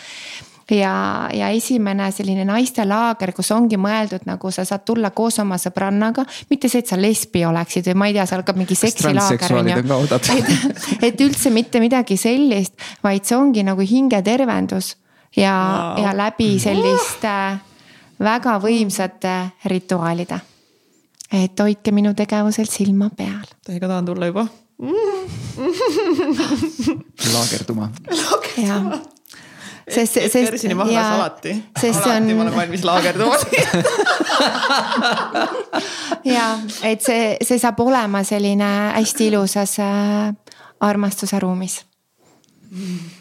Ja, 0.71 1.27
ja 1.35 1.49
esimene 1.51 2.13
selline 2.15 2.45
naistelaager, 2.47 3.33
kus 3.35 3.49
ongi 3.51 3.75
mõeldud 3.75 4.23
nagu 4.29 4.53
sa 4.55 4.63
saad 4.63 4.85
tulla 4.87 5.09
koos 5.11 5.41
oma 5.43 5.57
sõbrannaga, 5.59 6.23
mitte 6.47 6.69
see, 6.71 6.85
et 6.85 6.93
sa 6.93 6.95
lesbi 6.95 7.43
oleksid 7.43 7.89
või 7.91 7.97
ma 7.99 8.07
ei 8.07 8.15
tea, 8.15 8.27
seal 8.31 8.45
ka 8.47 8.55
mingi 8.55 8.77
seksilaager 8.79 9.57
on 9.59 9.71
ju. 9.73 9.81
et, 10.37 10.53
et 11.09 11.25
üldse 11.27 11.51
mitte 11.51 11.83
midagi 11.83 12.15
sellist, 12.15 12.79
vaid 13.03 13.27
see 13.27 13.35
ongi 13.35 13.67
nagu 13.67 13.83
hingetervendus 13.83 14.93
ja 15.35 15.57
wow., 15.59 16.05
ja 16.05 16.15
läbi 16.15 16.53
selliste 16.63 17.35
väga 18.23 18.55
võimsate 18.63 19.35
rituaalide 19.75 20.39
et 21.33 21.61
hoidke 21.61 21.93
minu 21.95 22.15
tegevusel 22.19 22.67
silma 22.71 23.11
peal. 23.17 23.47
täiega 23.67 23.89
tahan 23.89 24.05
tulla 24.09 24.27
juba 24.31 24.45
laagerduma. 27.35 27.91
jah 28.57 28.83
sest, 29.91 30.15
sest. 30.15 30.51
Persini 30.51 30.75
mahlas 30.75 31.15
alati. 31.15 31.65
sest 31.81 32.03
see 32.03 32.17
on. 32.17 32.37
ma 32.37 32.43
olen 32.47 32.57
valmis 32.57 32.85
laagerduma 32.85 33.35
ja, 36.37 36.47
et 36.83 37.03
see, 37.05 37.37
see 37.45 37.59
saab 37.61 37.81
olema 37.85 38.25
selline 38.27 38.71
hästi 38.97 39.27
ilusas 39.31 39.73
äh, 39.85 40.35
armastuse 40.81 41.39
ruumis 41.43 41.75
mm 42.71 43.20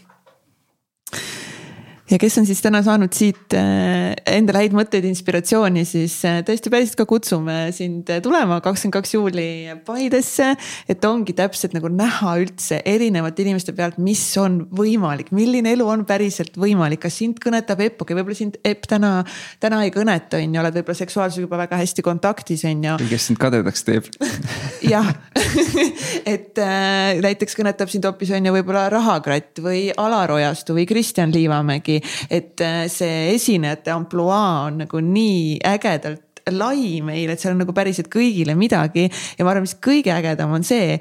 ja 2.10 2.18
kes 2.22 2.38
on 2.41 2.48
siis 2.49 2.61
täna 2.64 2.81
saanud 2.86 3.14
siit 3.15 3.53
äh, 3.57 4.15
endale 4.30 4.64
häid 4.64 4.76
mõtteid, 4.77 5.06
inspiratsiooni, 5.10 5.84
siis 5.88 6.15
äh, 6.27 6.40
tõesti 6.45 6.72
päriselt 6.73 6.98
ka 6.99 7.06
kutsume 7.10 7.57
sind 7.76 8.10
tulema 8.23 8.60
kakskümmend 8.65 8.95
kaks 8.98 9.14
juuli 9.15 9.48
Paidesse. 9.86 10.52
et 10.90 11.06
ongi 11.06 11.36
täpselt 11.38 11.76
nagu 11.77 11.91
näha 11.94 12.36
üldse 12.41 12.81
erinevate 12.86 13.44
inimeste 13.45 13.76
pealt, 13.77 13.99
mis 14.02 14.23
on 14.41 14.61
võimalik, 14.76 15.31
milline 15.36 15.73
elu 15.76 15.88
on 15.88 16.06
päriselt 16.10 16.57
võimalik, 16.60 17.03
kas 17.06 17.19
sind 17.22 17.40
kõnetab 17.44 17.84
Epp, 17.86 18.02
okei 18.02 18.14
okay,, 18.14 18.19
võib-olla 18.19 18.40
sind 18.40 18.57
Epp 18.65 18.90
täna, 18.90 19.11
täna 19.61 19.84
ei 19.86 19.94
kõneta, 19.94 20.41
on 20.41 20.56
ju, 20.56 20.64
oled 20.64 20.80
võib-olla 20.80 21.02
seksuaalselt 21.03 21.45
juba 21.45 21.61
väga 21.61 21.80
hästi 21.80 22.06
kontaktis, 22.06 22.65
on 22.69 22.84
ju. 22.90 22.98
või 23.03 23.11
kes 23.14 23.30
sind 23.30 23.41
kadedaks 23.41 23.86
teeb 23.88 24.10
jah 24.94 25.14
et 26.34 26.57
äh, 26.57 27.22
näiteks 27.22 27.57
kõnetab 27.60 27.91
sind 27.91 28.07
hoopis 28.10 28.34
on 28.36 28.49
ju 28.49 28.56
võib-olla 28.57 28.88
Rahakratt 28.91 29.61
või 29.64 29.88
Alar 29.98 30.34
Ojastu 30.34 30.76
või 30.77 30.88
Kristjan 30.90 31.34
Liivamägi 31.34 31.98
et 32.30 32.61
äh, 32.65 32.81
see 32.91 33.35
esinejate 33.35 33.93
ampluaa 33.95 34.65
on 34.67 34.84
nagu 34.85 35.03
nii 35.03 35.59
ägedalt 35.69 36.26
lai 36.49 36.99
meil, 37.05 37.30
et 37.30 37.41
seal 37.41 37.53
on 37.53 37.59
nagu 37.61 37.73
päriselt 37.77 38.07
kõigile 38.09 38.55
midagi 38.57 39.03
ja 39.05 39.45
ma 39.45 39.51
arvan, 39.51 39.67
mis 39.67 39.77
kõige 39.77 40.15
ägedam 40.15 40.55
on 40.57 40.63
see 40.65 40.95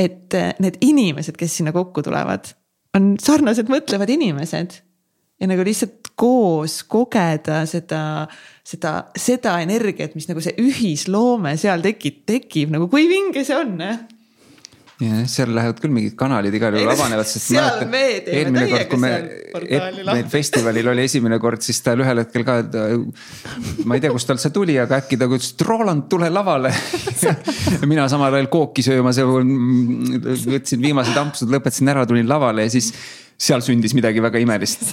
et 0.00 0.34
äh, 0.34 0.54
need 0.62 0.78
inimesed, 0.84 1.36
kes 1.38 1.58
sinna 1.60 1.74
kokku 1.74 2.04
tulevad, 2.06 2.52
on 2.96 3.14
sarnaselt 3.22 3.70
mõtlevad 3.72 4.10
inimesed. 4.12 4.80
ja 5.40 5.48
nagu 5.48 5.64
lihtsalt 5.64 6.10
koos 6.20 6.82
kogeda 6.84 7.62
seda, 7.64 8.28
seda, 8.66 8.90
seda 9.16 9.54
energiat, 9.64 10.12
mis 10.14 10.28
nagu 10.28 10.42
see 10.44 10.52
ühisloome 10.60 11.54
seal 11.60 11.80
tekib, 11.80 12.18
tekib 12.28 12.74
nagu 12.74 12.90
kui 12.92 13.08
vinge 13.08 13.44
see 13.48 13.56
on 13.56 13.78
eh? 13.80 14.02
Jah, 15.00 15.20
seal 15.30 15.52
lähevad 15.56 15.80
küll 15.80 15.92
mingid 15.94 16.14
kanalid 16.18 16.54
igal 16.56 16.76
juhul 16.76 16.92
avanevad, 16.92 17.28
sest 17.28 17.52
teeme 17.52 18.02
eelmine 18.20 18.66
kord, 18.70 18.88
kui 18.90 19.00
me, 19.00 19.12
meil 20.10 20.28
festivalil 20.32 20.90
oli 20.92 21.06
esimene 21.08 21.38
kord, 21.42 21.64
siis 21.64 21.80
tal 21.84 22.02
ühel 22.04 22.22
hetkel 22.22 22.44
ka, 22.46 22.58
ma 23.84 23.96
ei 23.96 24.04
tea, 24.04 24.12
kust 24.14 24.30
tal 24.30 24.40
see 24.42 24.52
tuli, 24.54 24.76
aga 24.82 25.00
äkki 25.00 25.18
ta 25.20 25.28
ütles, 25.30 25.54
et 25.54 25.64
Roland, 25.66 26.06
tule 26.12 26.28
lavale. 26.32 26.72
Mina 27.90 28.06
samal 28.12 28.36
ajal 28.36 28.50
kooki 28.52 28.84
söömas 28.86 29.20
ja 29.20 29.26
võtsin 29.26 30.84
viimased 30.84 31.16
ampsud, 31.20 31.50
lõpetasin 31.52 31.92
ära, 31.94 32.06
tulin 32.08 32.28
lavale 32.30 32.68
ja 32.68 32.76
siis 32.76 32.92
seal 33.40 33.62
sündis 33.64 33.94
midagi 33.96 34.20
väga 34.20 34.40
imelist 34.42 34.90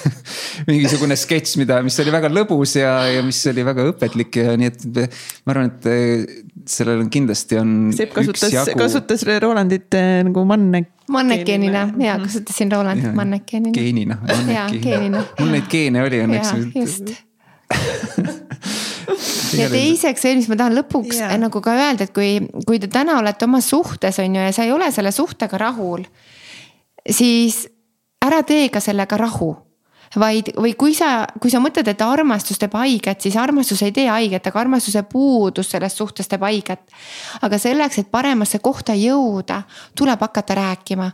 mingisugune 0.68 1.16
sketš, 1.18 1.56
mida, 1.58 1.80
mis 1.82 1.96
oli 2.02 2.12
väga 2.14 2.30
lõbus 2.30 2.76
ja, 2.78 2.92
ja 3.10 3.24
mis 3.26 3.40
oli 3.50 3.64
väga 3.66 3.88
õpetlik 3.90 4.38
ja 4.38 4.54
nii, 4.60 4.70
et 4.70 5.16
ma 5.44 5.54
arvan, 5.54 5.72
et 5.72 6.70
sellel 6.70 7.02
on 7.02 7.08
kindlasti 7.12 7.58
on. 7.58 7.72
Sepp 7.96 8.14
kasutas, 8.14 8.54
kasutas 8.78 9.24
Rolandit 9.42 9.96
eh, 9.98 10.20
nagu 10.26 10.44
manne. 10.46 10.84
mannekeenina 11.10 11.88
ja 11.98 12.18
kasutasin 12.22 12.70
Rolandit 12.72 13.14
mannekeenina. 13.16 13.74
geenina. 13.74 14.20
jaa, 14.46 14.68
geenina. 14.70 15.24
mul 15.40 15.50
neid 15.56 15.66
geene 15.72 16.04
oli 16.06 16.22
õnneks. 16.26 16.54
just 16.76 17.10
ja 19.58 19.66
teiseks 19.70 20.24
veel, 20.26 20.38
mis 20.40 20.48
ma 20.50 20.58
tahan 20.58 20.76
lõpuks 20.78 21.18
yeah. 21.18 21.34
nagu 21.40 21.62
ka 21.64 21.74
öelda, 21.74 22.06
et 22.06 22.14
kui, 22.14 22.38
kui 22.66 22.80
te 22.82 22.90
täna 22.90 23.18
olete 23.20 23.46
oma 23.46 23.60
suhtes, 23.64 24.18
on 24.22 24.38
ju, 24.38 24.46
ja 24.46 24.54
sa 24.54 24.66
ei 24.66 24.72
ole 24.74 24.90
selle 24.94 25.12
suhtega 25.14 25.58
rahul, 25.60 26.04
siis 27.06 27.64
ära 28.26 28.42
tee 28.46 28.68
ka 28.68 28.80
sellega 28.80 29.16
rahu 29.16 29.54
vaid, 30.18 30.50
või 30.58 30.72
kui 30.78 30.94
sa, 30.94 31.26
kui 31.40 31.52
sa 31.52 31.60
mõtled, 31.62 31.86
et 31.86 32.00
armastus 32.02 32.58
teeb 32.58 32.74
haiget, 32.74 33.20
siis 33.22 33.36
armastus 33.38 33.82
ei 33.86 33.92
tee 33.94 34.08
haiget, 34.10 34.46
aga 34.46 34.60
armastuse 34.64 35.02
puudus 35.06 35.70
sellest 35.70 36.00
suhtest 36.00 36.30
teeb 36.32 36.42
haiget. 36.42 36.80
aga 37.42 37.58
selleks, 37.58 37.98
et 37.98 38.10
paremasse 38.10 38.58
kohta 38.58 38.96
jõuda, 38.98 39.62
tuleb 39.94 40.20
hakata 40.20 40.54
rääkima 40.54 41.10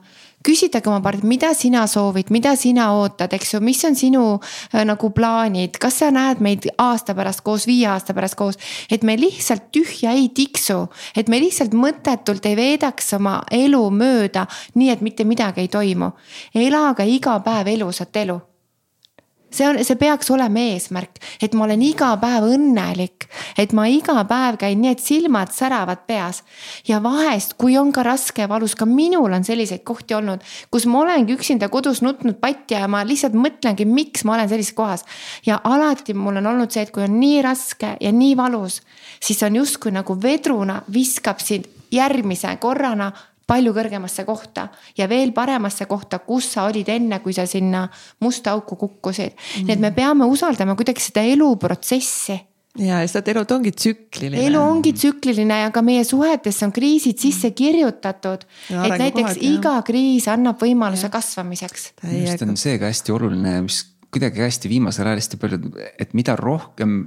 küsitage 0.47 0.91
oma 0.91 1.01
partnerilt, 1.03 1.29
mida 1.29 1.53
sina 1.59 1.85
soovid, 1.91 2.31
mida 2.35 2.55
sina 2.59 2.89
ootad, 2.97 3.33
eks 3.37 3.55
ju, 3.55 3.61
mis 3.65 3.83
on 3.89 3.97
sinu 3.99 4.25
äh, 4.37 4.85
nagu 4.87 5.11
plaanid, 5.15 5.79
kas 5.83 6.01
sa 6.03 6.11
näed 6.15 6.43
meid 6.45 6.69
aasta 6.79 7.17
pärast 7.19 7.43
koos, 7.47 7.67
viie 7.69 7.89
aasta 7.91 8.15
pärast 8.17 8.39
koos. 8.39 8.59
et 8.91 9.03
me 9.03 9.17
lihtsalt 9.19 9.71
tühja 9.75 10.15
ei 10.15 10.29
tiksu, 10.35 10.87
et 11.17 11.29
me 11.29 11.41
lihtsalt 11.43 11.75
mõttetult 11.77 12.47
ei 12.47 12.57
veedaks 12.59 13.15
oma 13.19 13.41
elu 13.51 13.85
mööda, 13.91 14.47
nii 14.75 14.91
et 14.95 15.03
mitte 15.03 15.25
midagi 15.25 15.67
ei 15.67 15.69
toimu. 15.69 16.13
elage 16.55 17.07
iga 17.07 17.41
päev 17.41 17.75
elusat 17.77 18.17
elu 18.25 18.41
see 19.57 19.67
on, 19.69 19.79
see 19.85 19.99
peaks 20.01 20.31
olema 20.35 20.63
eesmärk, 20.73 21.21
et 21.43 21.55
ma 21.57 21.67
olen 21.67 21.83
iga 21.85 22.13
päev 22.21 22.49
õnnelik, 22.55 23.27
et 23.59 23.73
ma 23.77 23.87
iga 23.91 24.23
päev 24.29 24.59
käin 24.61 24.81
nii, 24.83 24.95
et 24.97 25.05
silmad 25.05 25.53
säravad 25.55 26.05
peas. 26.09 26.43
ja 26.89 27.01
vahest, 27.03 27.57
kui 27.61 27.77
on 27.79 27.93
ka 27.93 28.05
raske 28.07 28.45
ja 28.45 28.49
valus, 28.49 28.77
ka 28.79 28.87
minul 28.87 29.33
on 29.33 29.45
selliseid 29.45 29.85
kohti 29.85 30.15
olnud, 30.15 30.45
kus 30.71 30.87
ma 30.87 31.03
olengi 31.05 31.37
üksinda 31.37 31.69
kodus 31.73 32.03
nutnud 32.03 32.41
patja 32.41 32.85
ja 32.85 32.89
ma 32.89 33.05
lihtsalt 33.07 33.37
mõtlengi, 33.37 33.87
miks 33.89 34.25
ma 34.25 34.37
olen 34.37 34.49
sellises 34.49 34.75
kohas. 34.77 35.05
ja 35.47 35.61
alati 35.65 36.15
mul 36.15 36.43
on 36.43 36.53
olnud 36.53 36.71
see, 36.71 36.87
et 36.87 36.93
kui 36.95 37.07
on 37.07 37.19
nii 37.21 37.41
raske 37.47 37.97
ja 38.01 38.13
nii 38.13 38.37
valus, 38.37 38.83
siis 39.21 39.43
on 39.43 39.57
justkui 39.57 39.93
nagu 39.93 40.19
vedruna 40.23 40.83
viskab 40.93 41.41
sind 41.41 41.67
järgmise 41.93 42.57
korrana 42.61 43.13
palju 43.47 43.73
kõrgemasse 43.77 44.25
kohta 44.27 44.69
ja 44.99 45.09
veel 45.09 45.33
paremasse 45.33 45.87
kohta, 45.87 46.19
kus 46.19 46.53
sa 46.57 46.67
olid 46.67 46.89
enne, 46.89 47.21
kui 47.23 47.33
sa 47.37 47.47
sinna 47.47 47.87
musta 48.21 48.57
auku 48.57 48.77
kukkusid 48.77 49.33
mm. 49.33 49.39
-hmm. 49.39 49.65
nii 49.67 49.73
et 49.73 49.81
me 49.81 49.91
peame 49.91 50.25
usaldama 50.25 50.75
kuidagi 50.75 51.01
seda 51.01 51.23
eluprotsessi 51.23 52.41
ja, 52.79 53.01
ja 53.01 53.09
seda 53.09 53.33
elud 53.33 53.51
ongi 53.57 53.73
tsükliline. 53.73 54.47
elu 54.47 54.61
ongi 54.61 54.93
tsükliline 54.97 55.61
ja 55.61 55.71
ka 55.75 55.83
meie 55.83 56.05
suhetesse 56.05 56.67
on 56.67 56.73
kriisid 56.73 57.19
sisse 57.19 57.51
kirjutatud. 57.51 58.47
et 58.71 58.99
näiteks 58.99 59.37
kohad, 59.37 59.43
iga 59.43 59.75
jah. 59.79 59.85
kriis 59.85 60.29
annab 60.29 60.63
võimaluse 60.63 61.09
ja. 61.09 61.13
kasvamiseks. 61.13 61.93
minu 62.03 62.31
arust 62.31 62.43
on 62.43 62.57
see 62.61 62.79
ka 62.79 62.91
hästi 62.91 63.13
oluline, 63.13 63.61
mis 63.67 63.83
kuidagi 64.13 64.45
hästi 64.45 64.71
viimasel 64.73 65.09
ajal 65.09 65.23
hästi 65.23 65.41
palju, 65.41 65.73
et 65.99 66.15
mida 66.17 66.37
rohkem 66.39 66.99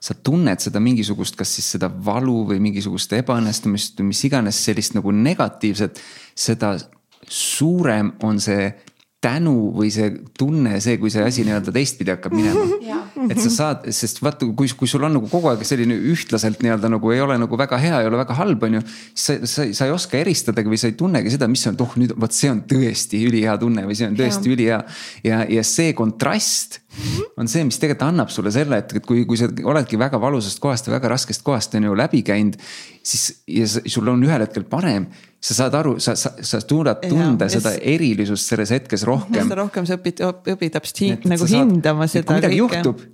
sa 0.00 0.14
tunned 0.14 0.62
seda 0.62 0.80
mingisugust, 0.82 1.36
kas 1.38 1.56
siis 1.58 1.72
seda 1.74 1.90
valu 1.90 2.44
või 2.52 2.60
mingisugust 2.62 3.12
ebaõnnestumist 3.18 3.98
või 3.98 4.12
mis 4.12 4.24
iganes 4.28 4.60
sellist 4.64 4.94
nagu 4.94 5.12
negatiivset, 5.14 5.98
seda 6.38 6.76
suurem 7.28 8.14
on 8.24 8.38
see 8.40 8.70
tänu 9.18 9.72
või 9.74 9.88
see 9.90 10.12
tunne, 10.38 10.76
see, 10.82 10.94
kui 11.00 11.10
see 11.10 11.24
asi 11.26 11.42
nii-öelda 11.46 11.72
teistpidi 11.74 12.12
hakkab 12.12 12.34
minema. 12.38 12.62
et 13.32 13.40
sa 13.42 13.50
saad, 13.50 13.88
sest 13.94 14.20
vaata, 14.22 14.46
kui, 14.54 14.70
kui 14.78 14.90
sul 14.90 15.02
on 15.08 15.16
nagu 15.16 15.26
kogu 15.30 15.50
aeg 15.50 15.64
selline 15.66 15.96
ühtlaselt 16.12 16.62
nii-öelda 16.62 16.90
nagu 16.92 17.10
ei 17.10 17.22
ole 17.24 17.34
nagu 17.42 17.58
väga 17.58 17.80
hea, 17.82 17.98
ei 17.98 18.10
ole 18.10 18.20
väga 18.20 18.36
halb, 18.38 18.62
on 18.68 18.78
ju. 18.78 18.82
sa, 19.18 19.40
sa, 19.42 19.66
sa 19.74 19.88
ei 19.88 19.94
oska 19.94 20.20
eristadagi 20.20 20.70
või 20.70 20.78
sa 20.78 20.90
ei 20.90 20.94
tunnegi 20.98 21.34
seda, 21.34 21.50
mis 21.50 21.66
on, 21.66 21.80
oh 21.82 21.98
nüüd 21.98 22.14
vot 22.14 22.36
see 22.36 22.52
on 22.52 22.62
tõesti 22.70 23.24
ülihea 23.26 23.58
tunne 23.58 23.88
või 23.88 23.98
see 23.98 24.06
on 24.06 24.18
tõesti 24.18 24.52
ja. 24.52 24.54
ülihea. 24.54 24.80
ja, 25.26 25.42
ja 25.58 25.66
see 25.66 25.98
kontrast 25.98 26.78
on 27.38 27.48
see, 27.50 27.64
mis 27.66 27.78
tegelikult 27.78 28.06
annab 28.08 28.32
sulle 28.34 28.52
selle, 28.54 28.80
et, 28.82 28.94
et 28.98 29.06
kui, 29.06 29.24
kui 29.28 29.38
sa 29.40 29.48
oledki 29.48 29.98
väga 30.00 30.20
valusast 30.22 30.60
kohast 30.62 30.88
või 30.88 30.96
väga 30.96 31.12
raskest 31.14 31.44
kohast 31.46 31.76
on 31.78 31.88
ju 31.88 31.96
läbi 31.98 32.22
käinud. 32.26 32.58
siis 33.02 33.42
ja 33.46 33.66
sul 33.68 34.08
on 34.08 34.22
ühel 34.24 34.44
hetkel 34.44 34.66
parem 34.68 35.08
sa 35.40 35.54
saad 35.54 35.76
aru, 35.78 35.98
sa, 36.02 36.16
sa, 36.18 36.32
sa 36.42 36.60
suudad 36.60 36.98
tunda 37.04 37.46
ja, 37.46 37.54
seda 37.58 37.76
yes. 37.76 37.84
erilisust 37.94 38.50
selles 38.50 38.72
hetkes 38.74 39.06
rohkem. 39.06 39.52
rohkem 39.60 39.86
sa 39.86 39.98
õpid, 39.98 40.24
õpid 40.54 40.74
täpselt 40.74 41.04
hi, 41.04 41.12
nagu 41.30 41.46
saad, 41.46 41.60
hindama 41.60 42.08
seda. 42.10 42.26
kui 42.26 42.40
midagi 42.40 42.58
kõike. 42.58 42.80
juhtub, 42.80 43.04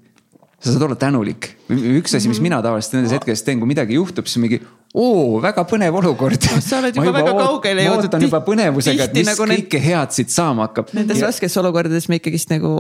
sa 0.56 0.72
saad 0.72 0.86
olla 0.88 0.96
tänulik. 0.96 1.50
üks 1.68 2.16
asi, 2.16 2.30
mis 2.30 2.40
mhm. 2.40 2.48
mina 2.48 2.62
tavaliselt 2.64 2.96
nendes 2.98 3.12
hetkedes 3.18 3.44
teen, 3.44 3.60
kui 3.60 3.68
midagi 3.68 3.98
juhtub, 3.98 4.30
siis 4.30 4.40
mingi 4.40 4.62
oo, 4.94 5.40
väga 5.44 5.66
põnev 5.68 5.98
olukord 6.00 6.48
no,. 6.48 6.62
sa 6.64 6.78
oled 6.80 6.96
juba, 6.96 7.10
juba 7.10 7.20
väga 7.20 7.34
kaugele 7.42 7.84
jõudnud. 7.88 8.08
ootan 8.08 8.24
juba 8.24 8.40
põnevusega, 8.46 9.10
et 9.10 9.18
mis 9.18 9.28
nagu 9.28 9.48
kõike 9.52 9.82
head 9.84 10.16
siit 10.16 10.32
saama 10.32 10.68
hakkab. 10.68 10.94
Nendes 10.96 11.20
ja... 11.20 11.28
raskes 11.28 11.60
olukordades 11.60 12.08
me 12.08 12.22
ikkagist 12.22 12.54
nagu 12.54 12.72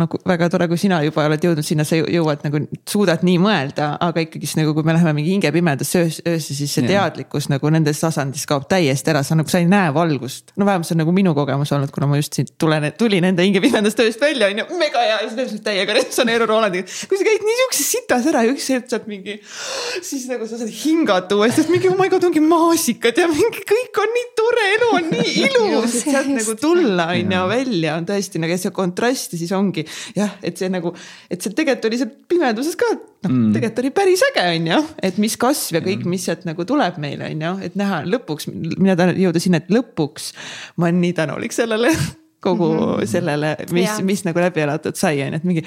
nagu 0.00 0.18
väga 0.26 0.48
tore, 0.52 0.68
kui 0.70 0.78
sina 0.80 0.98
juba 1.04 1.24
oled 1.28 1.42
jõudnud 1.42 1.66
sinna, 1.66 1.84
sa 1.86 1.98
jõuad 1.98 2.44
nagu, 2.46 2.60
suudad 2.88 3.22
nii 3.26 3.36
mõelda, 3.42 3.92
aga 4.04 4.24
ikkagist 4.24 4.58
nagu, 4.58 4.74
kui 4.76 4.86
me 4.86 4.94
läheme 4.96 5.14
mingi 5.16 5.34
hingepimedasse 5.34 6.02
öös, 6.02 6.18
öösse, 6.26 6.56
siis 6.56 6.74
see 6.76 6.84
ja. 6.86 6.92
teadlikkus 7.06 7.48
nagu 7.52 7.70
nendes 7.72 8.00
tasandis 8.02 8.46
kaob 8.48 8.68
täiesti 8.70 9.12
ära, 9.12 9.22
sa 9.26 9.38
nagu, 9.38 9.50
sa 9.52 9.60
ei 9.62 9.68
näe 9.70 9.92
valgust. 9.96 10.52
no 10.56 10.68
vähemalt 10.68 10.88
see 10.88 10.96
on 10.96 11.02
nagu 11.04 11.14
minu 11.16 11.34
kogemus 11.36 11.72
olnud, 11.76 11.92
kuna 11.94 12.10
ma 12.10 12.20
just 12.20 12.36
siit 12.36 12.52
tulen, 12.60 12.86
tulin 12.98 13.26
enda 13.30 13.46
hingepimedast 13.46 14.02
ööst 14.04 14.22
välja, 14.22 14.50
on 14.52 14.62
ju, 14.62 14.66
mega 14.80 15.04
hea 15.04 15.18
ja 15.24 15.48
siis 15.48 15.64
täiega 15.64 15.96
resoneerun 15.96 16.50
Rolandiga. 16.50 16.86
kui 17.08 17.20
sa 17.20 17.26
käid 17.26 17.46
niisuguses 17.46 17.90
sitas 17.96 18.28
ära 18.30 18.44
ja 18.46 18.54
üks 18.54 18.68
hetk 18.74 18.90
saad 18.92 19.08
mingi, 19.10 19.38
siis 20.02 20.28
nagu 20.30 20.48
sa 20.48 20.60
saad 20.60 20.72
hingata 20.72 21.38
uuesti, 21.38 21.62
sest 21.62 21.72
mingi 21.72 21.90
oh 21.90 21.98
my 21.98 22.10
god, 22.12 22.28
ongi 22.28 22.42
maasikad 22.44 23.22
ja 23.22 23.28
mingi 23.32 23.64
kõik 23.66 24.02
on 24.02 24.14
nii 24.18 24.28
tore, 24.38 24.68
elu 24.76 24.92
on 25.00 25.10
nii 25.14 25.36
ilus, 25.46 25.98
et 26.02 26.10
sealt 26.10 26.32
nagu 26.34 26.56
tulla 26.60 27.10
on 27.14 27.36
ju 27.36 27.44
välja 27.50 27.96
on 27.96 28.08
tõesti 28.08 28.42
nagu 28.42 28.54
ja 28.54 28.60
see 28.60 28.74
kontrast 28.74 29.34
ja 29.34 29.40
siis 29.40 29.52
ongi 29.56 29.85
jah, 30.16 30.36
et 30.46 30.58
see 30.60 30.70
nagu, 30.72 30.92
et 31.30 31.42
see 31.42 31.54
tegelikult 31.56 31.90
oli 31.90 32.00
seal 32.00 32.12
pimeduses 32.30 32.78
ka, 32.80 32.90
noh 33.26 33.32
mm. 33.32 33.54
tegelikult 33.56 33.82
oli 33.84 33.94
päris 33.96 34.26
äge, 34.30 34.46
on 34.58 34.70
ju, 34.72 34.82
et 35.10 35.22
mis 35.22 35.38
kasv 35.40 35.80
ja 35.80 35.84
kõik, 35.84 36.06
mis 36.10 36.26
sealt 36.28 36.46
nagu 36.48 36.68
tuleb 36.68 37.00
meile, 37.02 37.32
on 37.32 37.48
ju, 37.48 37.54
et 37.68 37.78
näha 37.78 38.02
lõpuks, 38.08 38.50
mina 38.52 38.98
tahan 38.98 39.18
jõuda 39.20 39.42
sinna, 39.42 39.62
et 39.62 39.72
lõpuks 39.72 40.32
ma 40.76 40.90
olen 40.90 41.02
nii 41.04 41.16
tänulik 41.16 41.56
sellele 41.56 41.92
kogu 42.40 42.72
mm 42.72 42.80
-hmm. 42.80 43.06
sellele, 43.06 43.56
mis, 43.72 44.02
mis 44.02 44.24
nagu 44.24 44.40
läbi 44.40 44.60
elatud 44.60 44.96
sai, 44.96 45.22
on 45.22 45.32
ju, 45.32 45.40
et 45.40 45.44
mingi 45.44 45.64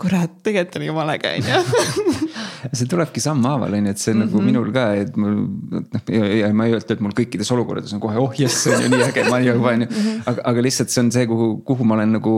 kurat, 0.00 0.30
tegelikult 0.42 0.80
on 0.80 0.84
jumala 0.88 1.14
äge, 1.14 1.30
on 1.38 1.44
ju. 1.46 2.14
see 2.78 2.88
tulebki 2.90 3.22
sammhaaval, 3.22 3.76
on 3.78 3.86
ju, 3.86 3.90
et 3.94 3.98
see 3.98 4.14
mm 4.14 4.20
-hmm. 4.20 4.26
nagu 4.26 4.36
mhm. 4.38 4.46
minul 4.46 4.72
ka, 4.74 4.84
et 4.94 5.16
mul 5.16 5.36
noh, 5.70 6.14
ja 6.38 6.52
ma 6.52 6.66
ei 6.66 6.74
öelda, 6.74 6.96
et 6.96 7.00
mul 7.00 7.14
kõikides 7.14 7.52
olukordades 7.54 7.92
on 7.94 8.00
kohe, 8.00 8.18
oh 8.18 8.34
jess, 8.38 8.64
see 8.64 8.74
on 8.76 8.82
ju 8.82 8.88
nii 8.94 9.04
äge, 9.08 9.26
ma 9.30 9.40
juba 9.40 9.72
on 9.72 9.86
ju. 9.86 9.88
Mhm. 9.90 10.22
aga, 10.26 10.46
aga 10.52 10.66
lihtsalt 10.66 10.90
see 10.90 11.04
on 11.04 11.12
see, 11.12 11.26
kuhu, 11.26 11.50
kuhu 11.64 11.84
ma 11.84 11.94
olen 11.94 12.12
nagu 12.18 12.34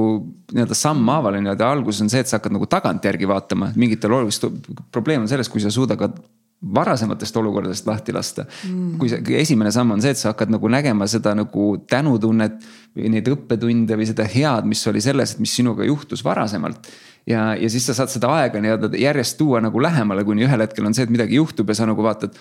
nii-öelda 0.53 0.75
sammhaaval 0.75 1.41
on 1.41 1.47
ju, 1.47 1.53
et 1.53 1.61
alguses 1.61 2.03
on 2.03 2.13
see, 2.13 2.21
et 2.21 2.29
sa 2.29 2.37
hakkad 2.37 2.53
nagu 2.53 2.67
tagantjärgi 2.67 3.29
vaatama 3.29 3.73
mingitel 3.77 4.13
olulistel, 4.13 4.51
probleem 4.93 5.23
on 5.23 5.29
selles, 5.29 5.49
kui 5.49 5.61
sa 5.61 5.71
suudad 5.71 5.99
ka 5.99 6.13
varasematest 6.63 7.37
olukordadest 7.37 7.87
lahti 7.87 8.15
lasta. 8.17 8.47
Mm.. 8.69 8.97
kui 8.99 9.11
see 9.13 9.41
esimene 9.41 9.71
samm 9.75 9.93
on 9.95 10.03
see, 10.03 10.15
et 10.15 10.21
sa 10.21 10.33
hakkad 10.33 10.51
nagu 10.55 10.71
nägema 10.73 11.07
seda 11.11 11.35
nagu 11.37 11.75
tänutunnet 11.91 12.57
või 12.97 13.13
neid 13.13 13.29
õppetunde 13.29 13.99
või 13.99 14.09
seda 14.09 14.25
head, 14.25 14.69
mis 14.69 14.83
oli 14.89 15.03
selles, 15.05 15.35
et 15.35 15.43
mis 15.43 15.53
sinuga 15.59 15.85
juhtus 15.85 16.25
varasemalt. 16.25 16.89
Ja, 17.27 17.53
ja 17.59 17.69
siis 17.71 17.87
sa 17.89 17.95
saad 17.99 18.13
seda 18.13 18.31
aega 18.39 18.63
nii-öelda 18.63 18.93
järjest 18.99 19.37
tuua 19.39 19.61
nagu 19.61 19.83
lähemale, 19.83 20.25
kuni 20.25 20.47
ühel 20.47 20.63
hetkel 20.63 20.87
on 20.87 20.95
see, 20.95 21.05
et 21.05 21.13
midagi 21.13 21.41
juhtub 21.41 21.69
ja 21.69 21.77
sa 21.81 21.89
nagu 21.91 22.03
vaatad 22.07 22.39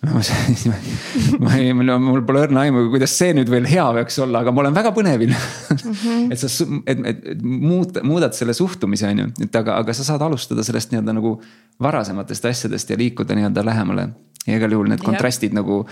ma 1.44 1.56
ei, 1.60 1.74
mul 1.76 2.22
pole 2.24 2.44
õrna 2.46 2.62
aimu, 2.64 2.86
kuidas 2.92 3.12
see 3.20 3.34
nüüd 3.36 3.50
veel 3.52 3.66
hea 3.68 3.84
peaks 3.98 4.16
olla, 4.24 4.40
aga 4.40 4.54
ma 4.54 4.62
olen 4.62 4.76
väga 4.76 4.92
põnevil 4.96 5.34
mm. 5.34 5.74
-hmm. 5.90 6.30
et 6.32 6.40
sa, 6.40 6.48
et, 6.88 7.02
et, 7.12 7.26
et 7.34 7.42
muud, 7.44 8.00
muudad 8.08 8.36
selle 8.36 8.56
suhtumise, 8.56 9.10
on 9.12 9.24
ju, 9.24 9.28
et 9.46 9.60
aga, 9.60 9.76
aga 9.84 9.96
sa 9.96 10.06
saad 10.08 10.24
alustada 10.24 10.64
sellest 10.64 10.94
nii-öelda 10.94 11.16
nagu 11.18 11.34
varasematest 11.80 12.48
asjadest 12.52 12.90
ja 12.90 12.96
liikuda 13.00 13.36
nii-öelda 13.36 13.64
lähemale. 13.66 14.08
ja 14.46 14.56
igal 14.56 14.72
juhul 14.72 14.88
need 14.88 15.04
kontrastid 15.04 15.52
ja. 15.52 15.60
nagu 15.60 15.82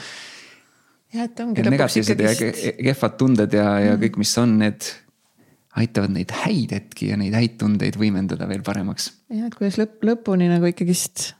jah, 1.12 1.28
et 1.28 1.44
ongi 1.44 1.66
lõpuks 1.68 2.00
ja 2.08 2.32
ke- 2.38 2.76
kehvad 2.80 3.20
tunded 3.20 3.52
ja, 3.52 3.68
ja 3.90 4.00
kõik, 4.00 4.16
mis 4.24 4.32
on, 4.40 4.56
need 4.64 4.88
aitavad 5.78 6.12
neid 6.14 6.32
häid 6.44 6.72
hetki 6.74 7.12
ja 7.12 7.18
neid 7.20 7.36
häid 7.36 7.58
tundeid 7.60 7.98
võimendada 8.00 8.48
veel 8.48 8.64
paremaks. 8.64 9.12
jah, 9.28 9.50
et 9.50 9.58
kuidas 9.58 9.76
lõpp, 9.80 10.00
lõpuni 10.00 10.48
nagu 10.48 10.68
ikkagist 10.70 11.32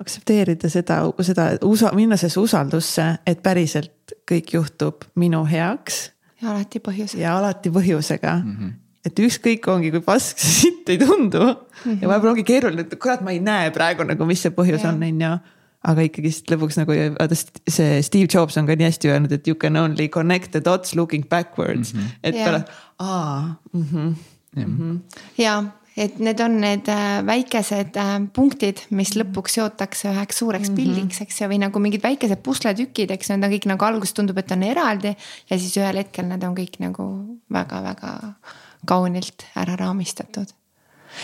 aktsepteerida 0.00 0.70
seda, 0.72 1.02
seda 1.26 1.50
usa-, 1.66 1.92
minna 1.96 2.16
sellesse 2.16 2.40
usaldusse, 2.40 3.06
et 3.26 3.42
päriselt 3.42 4.14
kõik 4.28 4.54
juhtub 4.56 5.04
minu 5.20 5.44
heaks 5.48 6.08
ja 6.40 6.54
alati 6.54 6.80
põhjus. 6.82 7.16
ja 7.18 7.36
alati 7.38 7.72
põhjusega 7.72 8.34
mm. 8.40 8.50
Mhm. 8.50 8.64
-hmm. 8.64 8.74
et 9.06 9.22
ükskõik 9.26 9.70
ongi, 9.72 9.92
kui 9.94 10.04
pask 10.04 10.38
see 10.38 10.58
sitt 10.64 10.88
ei 10.88 10.98
tundu 10.98 11.40
mm 11.40 11.56
-hmm. 11.84 12.02
ja 12.02 12.08
vahepeal 12.08 12.34
ongi 12.34 12.44
keeruline, 12.44 12.86
et 12.86 12.98
kurat, 12.98 13.20
ma 13.20 13.30
ei 13.30 13.40
näe 13.40 13.70
praegu 13.70 14.04
nagu, 14.04 14.26
mis 14.26 14.42
see 14.42 14.52
põhjus 14.52 14.84
Jah. 14.84 14.94
on, 14.94 15.02
on 15.02 15.20
ju. 15.20 15.32
aga 15.90 16.02
ikkagist 16.04 16.50
lõpuks 16.52 16.76
nagu 16.76 16.92
vaata 17.18 17.34
see 17.36 18.02
Steve 18.02 18.28
Jobs 18.34 18.56
on 18.56 18.66
ka 18.66 18.76
nii 18.76 18.88
hästi 18.88 19.08
öelnud, 19.08 19.32
et 19.32 19.46
you 19.48 19.54
can 19.54 19.76
only 19.76 20.08
connect 20.08 20.50
the 20.50 20.60
dots 20.64 20.94
looking 20.94 21.28
backwards 21.28 21.94
mm. 21.94 22.00
-hmm. 22.00 22.16
et 22.22 22.34
Jah. 22.34 22.44
pärast, 22.44 22.66
aa 22.98 23.56
mm. 23.72 24.14
-hmm. 24.54 24.98
ja 25.38 25.62
et 26.00 26.20
need 26.22 26.40
on 26.40 26.54
need 26.62 26.88
äh, 26.88 27.20
väikesed 27.26 27.96
äh, 28.00 28.12
punktid, 28.34 28.84
mis 28.96 29.12
lõpuks 29.18 29.58
seotakse 29.58 30.08
üheks 30.12 30.40
suureks 30.40 30.70
Mhm. 30.70 30.76
pildiks, 30.78 31.20
eks 31.24 31.42
ju, 31.42 31.48
või 31.50 31.58
nagu 31.60 31.82
mingid 31.82 32.02
väikesed 32.04 32.40
pusletükid, 32.46 33.12
eks 33.12 33.32
need 33.32 33.44
on 33.44 33.52
kõik 33.52 33.68
nagu 33.68 33.84
alguses 33.84 34.16
tundub, 34.16 34.38
et 34.38 34.52
on 34.52 34.64
eraldi. 34.64 35.14
ja 35.50 35.58
siis 35.58 35.76
ühel 35.76 36.00
hetkel 36.00 36.26
need 36.28 36.44
on 36.44 36.56
kõik 36.56 36.80
nagu 36.80 37.10
väga-väga 37.52 38.34
kaunilt 38.86 39.44
ära 39.56 39.76
raamistatud. 39.76 40.48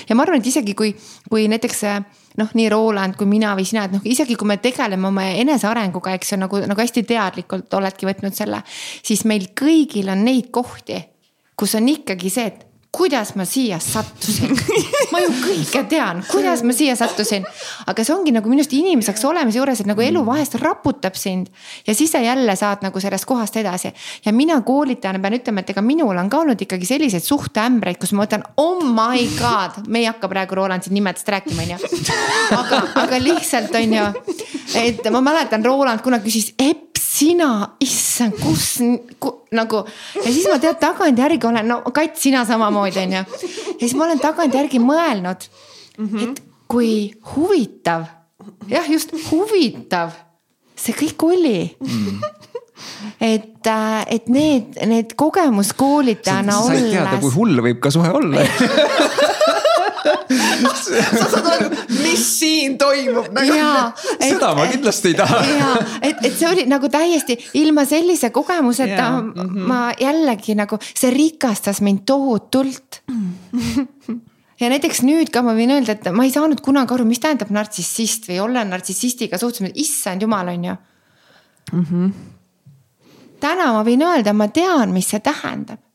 ja 0.09 0.15
ma 0.15 0.23
arvan, 0.27 0.40
et 0.43 0.47
isegi 0.47 0.74
kui, 0.74 0.93
kui 1.31 1.48
näiteks 1.48 1.82
äh, 1.85 2.05
noh, 2.36 2.53
nii 2.53 2.69
Roland 2.69 3.16
kui 3.16 3.27
mina 3.27 3.55
või 3.57 3.65
sina, 3.65 3.86
et 3.86 3.93
noh, 3.97 4.05
isegi 4.05 4.36
kui 4.36 4.48
me 4.48 4.59
tegeleme 4.61 5.09
oma 5.09 5.24
enesearenguga, 5.40 6.12
eks 6.19 6.32
ju, 6.32 6.40
nagu, 6.43 6.61
nagu 6.69 6.81
hästi 6.81 7.07
teadlikult 7.07 7.73
oledki 7.74 8.09
võtnud 8.09 8.35
selle. 8.36 8.62
siis 9.03 9.24
meil 9.24 9.48
kõigil 9.57 10.11
on 10.12 10.24
neid 10.24 10.51
kohti, 10.51 11.01
kus 11.57 11.74
on 11.78 11.89
ikkagi 11.89 12.31
see, 12.31 12.47
et 12.47 12.66
kuidas 12.92 13.34
ma 13.36 13.44
siia 13.44 13.78
sattusin. 13.82 14.52
ma 15.12 15.20
ju 15.20 15.30
kõike 15.42 15.82
tean, 15.90 16.22
kuidas 16.30 16.62
ma 16.66 16.74
siia 16.76 16.96
sattusin. 16.96 17.44
aga 17.86 18.04
see 18.04 18.14
ongi 18.14 18.32
nagu 18.34 18.48
minu 18.50 18.62
arust 18.62 18.74
inimeseks 18.76 19.24
olemise 19.28 19.58
juures, 19.58 19.80
et 19.80 19.90
nagu 19.90 20.02
elu 20.02 20.22
vahest 20.26 20.56
raputab 20.62 21.18
sind. 21.18 21.50
ja 21.86 21.94
siis 21.94 22.12
sa 22.12 22.22
jälle 22.24 22.56
saad 22.56 22.84
nagu 22.86 23.00
sellest 23.00 23.28
kohast 23.28 23.56
edasi. 23.56 23.92
ja 24.24 24.32
mina 24.32 24.60
koolitajana 24.60 25.20
pean 25.22 25.38
ütlema, 25.38 25.60
et 25.60 25.74
ega 25.74 25.84
minul 25.84 26.16
on 26.16 26.30
ka 26.30 26.40
olnud 26.44 26.62
ikkagi 26.62 26.88
selliseid 26.88 27.24
suhteämbreid, 27.26 28.00
kus 28.00 28.12
ma 28.12 28.24
mõtlen, 28.24 28.46
oh 28.56 28.82
my 28.84 29.28
god, 29.38 29.82
me 29.88 30.04
ei 30.04 30.10
hakka 30.10 30.28
praegu 30.32 30.58
Roland 30.58 30.86
siin 30.86 30.96
nimedest 30.96 31.28
rääkima, 31.28 31.66
on 31.66 31.76
ju. 31.76 32.02
aga, 32.60 32.82
aga 33.04 33.20
lihtsalt 33.22 33.74
on 33.76 33.96
ju, 33.98 34.08
et 34.82 35.10
ma 35.12 35.24
mäletan, 35.24 35.64
Roland 35.64 36.04
kunagi 36.04 36.30
küsis, 36.30 36.52
Epp, 36.58 36.85
sina, 37.16 37.51
issand, 37.82 38.36
kus 38.40 38.66
ku, 39.22 39.32
nagu 39.56 39.82
ja 40.18 40.26
siis 40.26 40.48
ma 40.51 40.59
tead 40.62 40.80
tagantjärgi 40.82 41.48
olen, 41.48 41.70
no 41.70 41.80
Kats, 41.94 42.20
sina 42.26 42.44
samamoodi 42.48 43.02
onju. 43.05 43.22
ja 43.22 43.80
siis 43.80 43.97
ma 43.97 44.06
olen 44.09 44.20
tagantjärgi 44.22 44.82
mõelnud 44.82 45.48
mm, 45.48 46.06
-hmm. 46.06 46.22
et 46.30 46.43
kui 46.68 46.93
huvitav, 47.34 48.06
jah, 48.68 48.88
just 48.90 49.14
huvitav 49.30 50.14
see 50.76 50.94
kõik 50.97 51.24
oli 51.24 51.59
mm. 51.80 52.20
et, 53.32 53.70
et 54.12 54.28
need, 54.28 54.76
need 54.86 55.14
kogemuskoolitajana 55.18 56.59
sa 56.59 56.68
said 56.68 56.90
teada, 56.93 57.16
kui 57.16 57.30
olles. 57.30 57.38
hull 57.38 57.64
võib 57.68 57.80
ka 57.84 57.93
suhe 57.94 58.12
olla 58.12 58.44
sa 60.06 61.28
saad 61.30 61.48
aru, 61.54 61.70
mis 62.02 62.24
siin 62.38 62.76
toimub 62.80 63.30
nagu. 63.36 63.58
seda 64.20 64.52
ma 64.58 64.66
kindlasti 64.70 65.12
ei 65.12 65.18
taha. 65.18 65.40
ja 65.50 65.72
et, 66.00 66.24
et 66.28 66.34
see 66.36 66.48
oli 66.48 66.66
nagu 66.70 66.90
täiesti 66.92 67.38
ilma 67.60 67.86
sellise 67.88 68.30
kogemuseta 68.34 69.10
mm 69.10 69.32
-hmm. 69.32 69.66
ma 69.70 69.80
jällegi 70.00 70.56
nagu, 70.58 70.78
see 70.94 71.10
rikastas 71.14 71.80
mind 71.80 72.04
tohutult 72.06 73.02
ja 74.60 74.70
näiteks 74.72 75.02
nüüd 75.06 75.32
ka 75.32 75.42
ma 75.42 75.54
võin 75.56 75.74
öelda, 75.76 75.96
et 75.96 76.12
ma 76.12 76.24
ei 76.24 76.34
saanud 76.34 76.60
kunagi 76.64 76.94
aru, 76.94 77.04
mis 77.08 77.20
tähendab 77.22 77.50
nartsissist 77.50 78.28
või 78.30 78.40
olla 78.44 78.64
nartsissistiga 78.64 79.38
suhteliselt, 79.38 79.76
issand 79.76 80.22
jumal, 80.22 80.48
on 80.48 80.64
ju 80.64 80.76
mm. 81.72 81.84
-hmm. 81.84 82.12
täna 83.40 83.72
ma 83.72 83.82
võin 83.84 84.02
öelda, 84.02 84.32
ma 84.32 84.48
tean, 84.48 84.92
mis 84.92 85.10
see 85.10 85.20
tähendab 85.20 85.85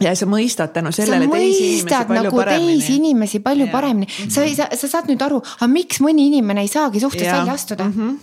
ja 0.00 0.14
sa 0.16 0.26
mõistad 0.26 0.72
tänu 0.72 0.92
sellele 0.94 1.28
teisi 1.28 1.68
inimesi 1.68 2.04
palju 2.08 2.22
nagu 2.22 2.36
paremini. 2.36 2.74
teisi 2.78 2.96
inimesi 2.96 3.40
palju 3.44 3.66
Jaa. 3.66 3.72
paremini, 3.72 4.08
sa 4.28 4.44
ei 4.44 4.54
saa, 4.56 4.68
sa 4.76 4.88
saad 4.88 5.10
nüüd 5.10 5.22
aru, 5.22 5.42
aga 5.58 5.70
miks 5.70 6.00
mõni 6.00 6.28
inimene 6.30 6.64
ei 6.64 6.70
saagi 6.72 7.00
suhtest 7.00 7.28
välja 7.30 7.52
astuda 7.52 7.84
mm. 7.84 7.98
-hmm 7.98 8.20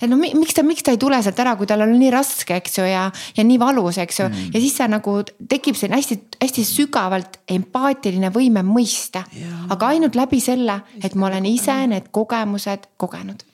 et 0.00 0.08
no 0.08 0.16
mi- 0.16 0.32
miks 0.34 0.54
ta, 0.56 0.62
miks 0.64 0.82
ta 0.82 0.94
ei 0.94 0.98
tule 1.00 1.18
sealt 1.22 1.38
ära, 1.42 1.56
kui 1.56 1.68
tal 1.68 1.84
on 1.84 1.92
nii 1.98 2.10
raske, 2.10 2.56
eks 2.56 2.78
ju, 2.78 2.86
ja, 2.88 3.10
ja 3.36 3.44
nii 3.44 3.58
valus, 3.60 3.98
eks 4.00 4.20
ju 4.20 4.28
mm., 4.28 4.54
ja 4.54 4.62
siis 4.62 4.76
sa 4.80 4.88
nagu 4.88 5.18
tekib 5.48 5.76
selline 5.76 6.00
hästi-hästi 6.00 6.64
sügavalt 6.64 7.36
empaatiline 7.48 8.32
võime 8.32 8.64
mõista. 8.64 9.26
aga 9.68 9.92
ainult 9.92 10.16
läbi 10.16 10.40
selle, 10.40 10.80
et 11.04 11.14
ma 11.14 11.26
olen 11.26 11.46
ise 11.46 11.76
need 11.86 12.08
kogemused 12.10 12.88
kogenud. 12.96 13.44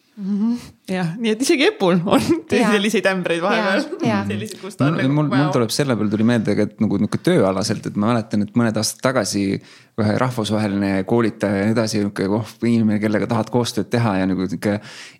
Jah, 0.90 1.14
nii 1.18 1.32
et 1.34 1.42
isegi 1.46 1.68
Epul 1.70 1.98
on 2.04 2.28
selliseid 2.50 3.08
ämbreid 3.10 3.42
vahepeal 3.44 3.82
on 4.86 5.00
mul, 5.14 5.30
mul, 5.32 5.48
tuleb 5.54 5.74
selle 5.74 5.96
peale 5.98 6.12
tuli 6.12 6.26
meelde, 6.28 6.56
et 6.66 6.78
nagu 6.82 7.00
nihuke 7.00 7.20
tööalaselt, 7.26 7.90
et 7.90 7.98
ma 7.98 8.12
mäletan, 8.12 8.46
et 8.46 8.54
mõned 8.58 8.78
aastad 8.80 9.02
tagasi 9.10 9.46
ühe 9.96 10.14
rahvusvaheline 10.20 11.04
koolitaja 11.08 11.62
ja 11.62 11.68
nii 11.70 11.72
edasi, 11.72 12.02
nihuke 12.02 12.26
oh, 12.28 12.50
inimene, 12.68 12.98
kellega 13.00 13.28
tahad 13.30 13.48
koostööd 13.52 13.88
teha 13.92 14.18
ja 14.20 14.26
nagu 14.28 14.44
nihuke. 14.44 14.74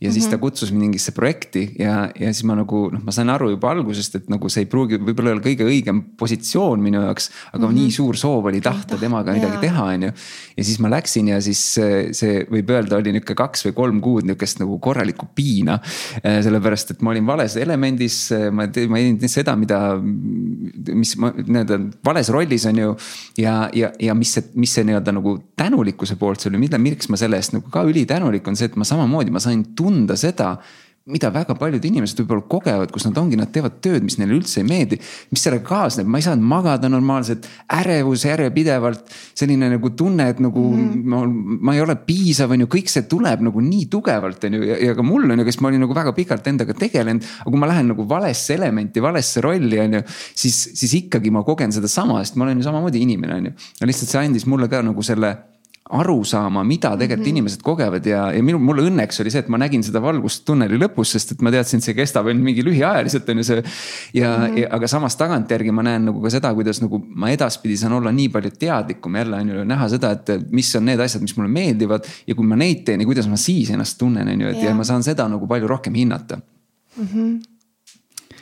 ja 0.05 0.11
siis 0.13 0.27
ta 0.29 0.37
kutsus 0.39 0.73
mind 0.73 0.87
mingisse 0.87 1.15
projekti 1.17 1.63
ja, 1.81 2.11
ja 2.13 2.33
siis 2.33 2.45
ma 2.49 2.59
nagu 2.59 2.83
noh, 2.93 3.01
ma 3.07 3.15
sain 3.15 3.33
aru 3.33 3.49
juba 3.55 3.71
algusest, 3.73 4.19
et 4.21 4.29
nagu 4.33 4.51
see 4.53 4.67
ei 4.67 4.69
pruugi 4.71 5.01
võib-olla 5.01 5.33
olla 5.33 5.45
kõige 5.45 5.65
õigem 5.65 6.03
positsioon 6.21 6.83
minu 6.85 7.01
jaoks. 7.07 7.31
aga 7.53 7.63
mm 7.63 7.71
-hmm. 7.71 7.79
nii 7.81 7.97
suur 7.97 8.21
soov 8.21 8.51
oli 8.53 8.61
tahta 8.61 8.99
temaga 9.01 9.33
midagi 9.33 9.57
Jaa. 9.57 9.65
teha, 9.65 9.85
on 9.95 10.03
ju. 10.03 10.13
ja 10.57 10.65
siis 10.65 10.79
ma 10.79 10.91
läksin 10.93 11.29
ja 11.33 11.41
siis 11.41 11.63
see, 11.75 12.13
see 12.13 12.45
võib 12.45 12.71
öelda, 12.71 13.01
oli 13.01 13.17
nihuke 13.17 13.35
kaks 13.35 13.67
või 13.67 13.73
kolm 13.73 14.01
kuud 14.01 14.29
nihukest 14.29 14.61
nagu 14.61 14.79
korralikku 14.79 15.29
piina. 15.57 15.79
sellepärast, 16.23 16.95
et 16.95 17.03
ma 17.05 17.13
olin 17.13 17.27
vales 17.27 17.57
elemendis, 17.61 18.19
ma 18.53 18.67
te- 18.73 18.87
ma 18.89 19.01
tegin 19.01 19.31
seda, 19.33 19.57
mida, 19.57 19.81
mis 20.01 21.17
ma 21.21 21.33
nii-öelda 21.37 21.79
vales 22.05 22.31
rollis 22.35 22.67
on 22.67 22.83
ju. 22.83 22.95
ja, 23.41 23.69
ja, 23.75 23.93
ja 24.01 24.15
mis 24.15 24.35
see, 24.37 24.45
mis 24.55 24.75
see 24.77 24.85
nii-öelda 24.87 25.15
nagu 25.17 25.37
tänulikkuse 25.57 26.17
poolt 26.21 26.41
see 26.41 26.51
oli, 26.53 26.61
mida, 26.67 26.81
milleks 26.83 27.09
ma 27.13 27.21
selle 27.21 27.41
eest 27.41 27.57
nagu 27.57 27.71
ka 27.73 27.85
ülitänulik 27.89 28.47
on 28.49 28.57
see, 28.59 28.71
et 28.71 28.77
ma 28.77 28.85
samamoodi, 28.89 29.33
ma 29.35 29.43
sain 29.43 29.65
tunda 29.77 30.17
seda 30.21 30.57
mida 31.07 31.29
väga 31.31 31.55
paljud 31.55 31.85
inimesed 31.87 32.19
võib-olla 32.19 32.43
kogevad, 32.51 32.91
kus 32.91 33.05
nad 33.07 33.19
ongi, 33.21 33.37
nad 33.39 33.53
teevad 33.55 33.77
tööd, 33.85 34.03
mis 34.03 34.17
neile 34.19 34.35
üldse 34.35 34.59
ei 34.59 34.67
meeldi. 34.67 34.99
mis 35.31 35.45
sellega 35.45 35.63
kaasneb, 35.69 36.09
ma 36.11 36.19
ei 36.19 36.27
saanud 36.27 36.43
magada 36.51 36.91
normaalselt, 36.91 37.47
ärevus 37.71 38.25
järjepidevalt, 38.27 39.15
selline 39.39 39.69
nagu 39.71 39.93
tunne, 39.95 40.29
et 40.35 40.43
nagu 40.43 40.65
mm 40.73 40.91
-hmm. 40.91 41.05
ma, 41.15 41.23
ma 41.71 41.75
ei 41.75 41.81
ole 41.85 41.97
piisav, 42.09 42.51
on 42.51 42.67
ju, 42.67 42.71
kõik 42.75 42.91
see 42.91 43.07
tuleb 43.07 43.47
nagu 43.47 43.61
nii 43.61 43.87
tugevalt, 43.87 44.45
on 44.45 44.59
ju, 44.59 44.63
ja, 44.67 44.95
ka 44.99 45.03
mul 45.07 45.31
on 45.31 45.39
ju, 45.39 45.45
kes 45.45 45.61
ma 45.61 45.69
olin 45.69 45.87
nagu 45.87 45.95
väga 45.95 46.13
pikalt 46.13 46.47
endaga 46.47 46.75
tegelenud. 46.75 47.23
aga 47.23 47.51
kui 47.51 47.59
ma 47.59 47.67
lähen 47.67 47.87
nagu 47.95 48.09
valesse 48.09 48.55
elementi, 48.55 49.03
valesse 49.03 49.41
rolli, 49.41 49.79
on 49.79 49.95
ju, 49.95 50.03
siis, 50.35 50.71
siis 50.75 50.95
ikkagi 50.95 51.31
ma 51.31 51.43
kogen 51.43 51.73
sedasama, 51.73 52.25
sest 52.25 52.35
ma 52.37 52.45
olen 52.45 52.59
ju 52.59 52.65
samamoodi 52.65 52.99
inimene, 52.99 53.35
on 53.35 53.45
ju. 53.45 53.53
ja 53.81 53.87
lihtsalt 53.87 54.11
see 54.11 54.27
andis 54.27 54.47
mulle 54.47 54.69
ka 54.69 54.83
nagu 54.83 55.03
selle 55.03 55.37
aru 55.91 56.25
saama, 56.27 56.65
mida 56.65 56.97
tegelikult 56.97 57.19
mm 57.19 57.25
-hmm. 57.25 57.29
inimesed 57.29 57.63
kogevad 57.63 58.07
ja, 58.07 58.33
ja 58.33 58.43
minu, 58.43 58.59
mulle 58.59 58.83
õnneks 58.91 59.21
oli 59.23 59.31
see, 59.31 59.45
et 59.45 59.49
ma 59.49 59.59
nägin 59.59 59.85
seda 59.87 60.03
valgust 60.03 60.45
tunneli 60.45 60.79
lõpus, 60.79 61.13
sest 61.15 61.33
et 61.33 61.43
ma 61.43 61.51
teadsin, 61.55 61.79
et 61.79 61.85
see 61.85 61.95
kestab 61.95 62.27
ainult 62.27 62.45
mingi 62.45 62.65
lühiajaliselt 62.67 63.29
on 63.31 63.39
ju 63.39 63.45
see. 63.45 63.63
ja 64.15 64.37
mm, 64.37 64.45
-hmm. 64.45 64.59
ja, 64.59 64.69
aga 64.71 64.89
samas 64.89 65.17
tagantjärgi 65.17 65.71
ma 65.71 65.83
näen 65.83 66.05
nagu 66.11 66.23
ka 66.23 66.31
seda, 66.31 66.55
kuidas 66.55 66.83
nagu 66.83 66.99
ma 67.15 67.31
edaspidi 67.31 67.77
saan 67.77 67.93
olla 67.93 68.13
nii 68.13 68.29
palju 68.29 68.51
teadlikum 68.59 69.17
jälle 69.17 69.37
on 69.37 69.49
ju 69.49 69.65
näha 69.65 69.89
seda, 69.89 70.11
et 70.11 70.51
mis 70.51 70.75
on 70.77 70.85
need 70.85 71.01
asjad, 71.01 71.23
mis 71.23 71.37
mulle 71.37 71.51
meeldivad. 71.51 72.05
ja 72.27 72.35
kui 72.35 72.47
ma 72.47 72.57
neid 72.57 72.85
teen 72.85 73.01
ja 73.01 73.07
kuidas 73.07 73.29
ma 73.29 73.37
siis 73.37 73.71
ennast 73.71 73.99
tunnen, 73.99 74.29
on 74.29 74.41
ju, 74.41 74.49
et 74.49 74.63
ja. 74.63 74.71
ja 74.71 74.75
ma 74.75 74.85
saan 74.85 75.03
seda 75.03 75.29
nagu 75.29 75.47
palju 75.47 75.69
rohkem 75.69 75.95
hinnata. 75.95 76.39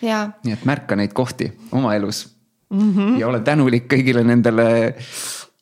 ja, 0.03 0.31
nii 0.45 0.53
et 0.53 0.65
märka 0.65 0.97
neid 0.97 1.12
kohti 1.12 1.53
oma 1.73 1.95
elus 1.95 2.35
mm. 2.71 2.95
-hmm. 2.95 3.19
ja 3.21 3.29
ole 3.29 3.41
tänulik 3.41 3.93
kõigile 3.93 4.25
nendele 4.25 4.95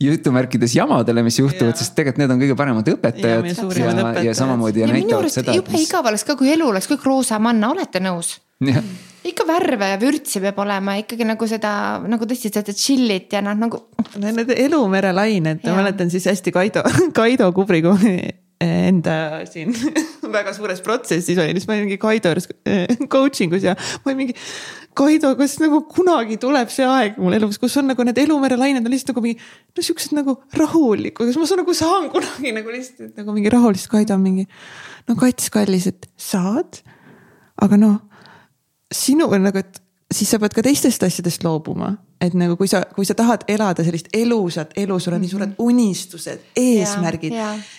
jutumärkides 0.03 0.75
jamadele, 0.77 1.25
mis 1.27 1.39
juhtuvad, 1.41 1.77
sest 1.79 1.95
tegelikult 1.97 2.23
need 2.23 2.35
on 2.35 2.43
kõige 2.43 2.59
paremad 2.59 2.91
õpetajad. 2.95 3.47
ja, 3.47 3.55
ja, 3.55 3.69
õpetajad. 3.69 4.21
ja 4.27 4.35
samamoodi 4.37 4.83
ja, 4.83 4.89
ja 4.89 4.93
minu 4.93 5.07
näitavad 5.07 5.27
arust 5.27 5.41
seda. 5.41 5.57
jube 5.57 5.81
igav 5.81 6.11
oleks 6.11 6.27
ka, 6.29 6.37
kui 6.41 6.53
elu 6.53 6.69
oleks 6.73 6.91
kõik 6.91 7.09
roosa 7.09 7.41
manna, 7.43 7.73
olete 7.77 8.03
nõus? 8.03 8.37
ikka 9.23 9.47
värve 9.47 9.89
ja 9.93 9.99
vürtsi 10.01 10.43
peab 10.43 10.59
olema 10.63 10.97
ikkagi 11.01 11.27
nagu 11.27 11.47
seda, 11.51 11.73
nagu 12.11 12.27
tõesti 12.29 12.51
seda 12.51 12.75
chill'it 12.75 13.35
ja 13.35 13.43
noh, 13.45 13.57
nagu. 13.59 13.81
Need 14.23 14.51
elumere 14.57 15.13
lained, 15.15 15.63
ma 15.67 15.79
mäletan 15.79 16.11
siis 16.13 16.27
hästi 16.31 16.55
Kaido, 16.55 16.85
Kaido 17.19 17.51
Kubriga 17.55 17.97
enda 18.63 19.43
siin 19.51 19.75
väga 20.37 20.55
suures 20.55 20.83
protsessis 20.85 21.39
olin, 21.39 21.59
siis 21.59 21.69
ma 21.69 21.77
olin 21.77 21.89
mingi 21.89 21.99
Kaido 22.03 22.33
juures 22.33 22.49
eh, 22.67 22.97
coaching 23.11 23.55
us 23.57 23.67
ja 23.67 23.75
ma 23.75 24.13
olin 24.13 24.21
mingi. 24.25 24.37
Kaido, 24.93 25.31
kas 25.39 25.57
nagu 25.63 25.79
kunagi 25.89 26.37
tuleb 26.41 26.69
see 26.73 26.85
aeg 26.85 27.17
mul 27.21 27.33
elus, 27.39 27.57
kus 27.61 27.79
on 27.81 27.89
nagu 27.89 28.05
need 28.05 28.19
elumere 28.21 28.59
lained 28.61 28.85
on 28.85 28.93
lihtsalt 28.93 29.15
nagu 29.15 29.25
mingi. 29.25 29.41
no 29.73 29.85
siuksed 29.87 30.13
nagu 30.17 30.37
rahulikud, 30.59 31.31
kas 31.31 31.39
ma 31.41 31.49
saan 31.49 31.63
nagu 31.63 31.77
saan 31.77 32.09
kunagi 32.13 32.53
nagu 32.53 32.75
lihtsalt 32.75 33.17
nagu 33.17 33.37
mingi 33.37 33.53
rahulist, 33.53 33.89
Kaido 33.93 34.19
on 34.19 34.25
mingi. 34.25 34.47
no 35.09 35.17
kats 35.17 35.49
kallis, 35.55 35.89
et 35.89 36.09
saad, 36.21 36.83
aga 37.63 37.81
noh 37.81 38.01
sinu 38.93 39.29
nagu, 39.41 39.59
et 39.59 39.81
siis 40.13 40.29
sa 40.29 40.41
pead 40.43 40.55
ka 40.57 40.65
teistest 40.65 41.03
asjadest 41.07 41.45
loobuma 41.47 41.95
et 42.23 42.35
nagu 42.39 42.57
kui 42.59 42.71
sa, 42.71 42.83
kui 42.95 43.07
sa 43.09 43.17
tahad 43.19 43.43
elada 43.51 43.85
sellist 43.85 44.11
elusat 44.15 44.77
elu, 44.79 44.99
sul 45.01 45.13
on 45.13 45.19
mm 45.19 45.25
-hmm. 45.25 45.27
nii 45.27 45.33
suured 45.33 45.49
mhm. 45.49 45.57
unistused, 45.59 46.41
eesmärgid. 46.57 47.35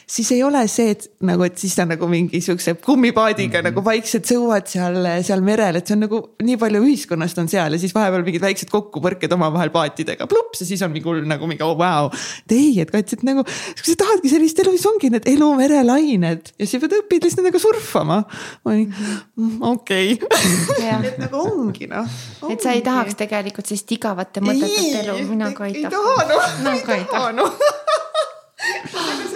siis 0.07 0.31
ei 0.31 0.43
ole 0.43 0.67
see, 0.67 0.89
et 0.91 1.11
nagu, 1.21 1.43
et 1.43 1.57
siis 1.57 1.75
sa 1.75 1.85
nagu 1.85 2.07
mingi 2.07 2.41
siukse 2.41 2.73
kummipaadiga 2.73 3.57
mm 3.57 3.61
-hmm. 3.61 3.69
nagu 3.69 3.85
vaikselt 3.85 4.25
sõuad 4.27 4.67
seal, 4.67 5.23
seal 5.23 5.41
merel, 5.41 5.75
et 5.75 5.87
see 5.87 5.95
on 5.95 5.99
nagu 5.99 6.21
nii 6.43 6.57
palju 6.57 6.83
ühiskonnast 6.83 7.37
on 7.39 7.47
seal 7.47 7.73
ja 7.73 7.79
siis 7.79 7.95
vahepeal 7.95 8.23
mingid 8.23 8.41
väiksed 8.41 8.69
kokkupõrked 8.69 9.33
omavahel 9.33 9.69
paatidega, 9.69 10.27
plups 10.27 10.61
ja 10.61 10.65
siis 10.65 10.81
on 10.81 10.91
mingi 10.91 11.07
hull 11.07 11.23
nagu 11.25 11.47
mingi 11.47 11.63
oh, 11.63 11.77
wow. 11.77 12.11
et 12.45 12.51
ei, 12.51 12.81
et 12.81 12.91
kats, 12.91 13.13
et 13.13 13.23
nagu 13.23 13.43
kui 13.43 13.87
sa 13.91 13.95
tahadki 13.95 14.29
sellist 14.29 14.59
elu, 14.59 14.71
siis 14.71 14.85
ongi 14.85 15.09
need 15.09 15.27
elu 15.27 15.55
merelained 15.55 16.51
ja 16.59 16.67
siis 16.67 16.81
pead 16.81 16.97
õppida 16.99 17.25
lihtsalt 17.25 17.43
nendega 17.43 17.59
surfama. 17.59 18.23
Mm, 18.65 19.61
okei, 19.61 20.19
et 21.09 21.17
nagu 21.17 21.39
ongi 21.39 21.87
noh. 21.87 22.07
et 22.49 22.61
sa 22.61 22.71
ei 22.75 22.81
tahaks 22.81 23.15
tegelikult 23.15 23.67
sellist 23.67 23.91
igavat 23.91 24.32
mõttetut 24.41 24.99
elu, 25.03 25.17
mina 25.33 25.51
ka 25.53 25.65
ei 25.69 25.85
taha. 25.85 26.17
ei 26.23 26.29
taha 26.29 26.63
noh, 26.63 26.89
ei 26.97 27.05
taha 27.11 27.31
noh 27.31 27.57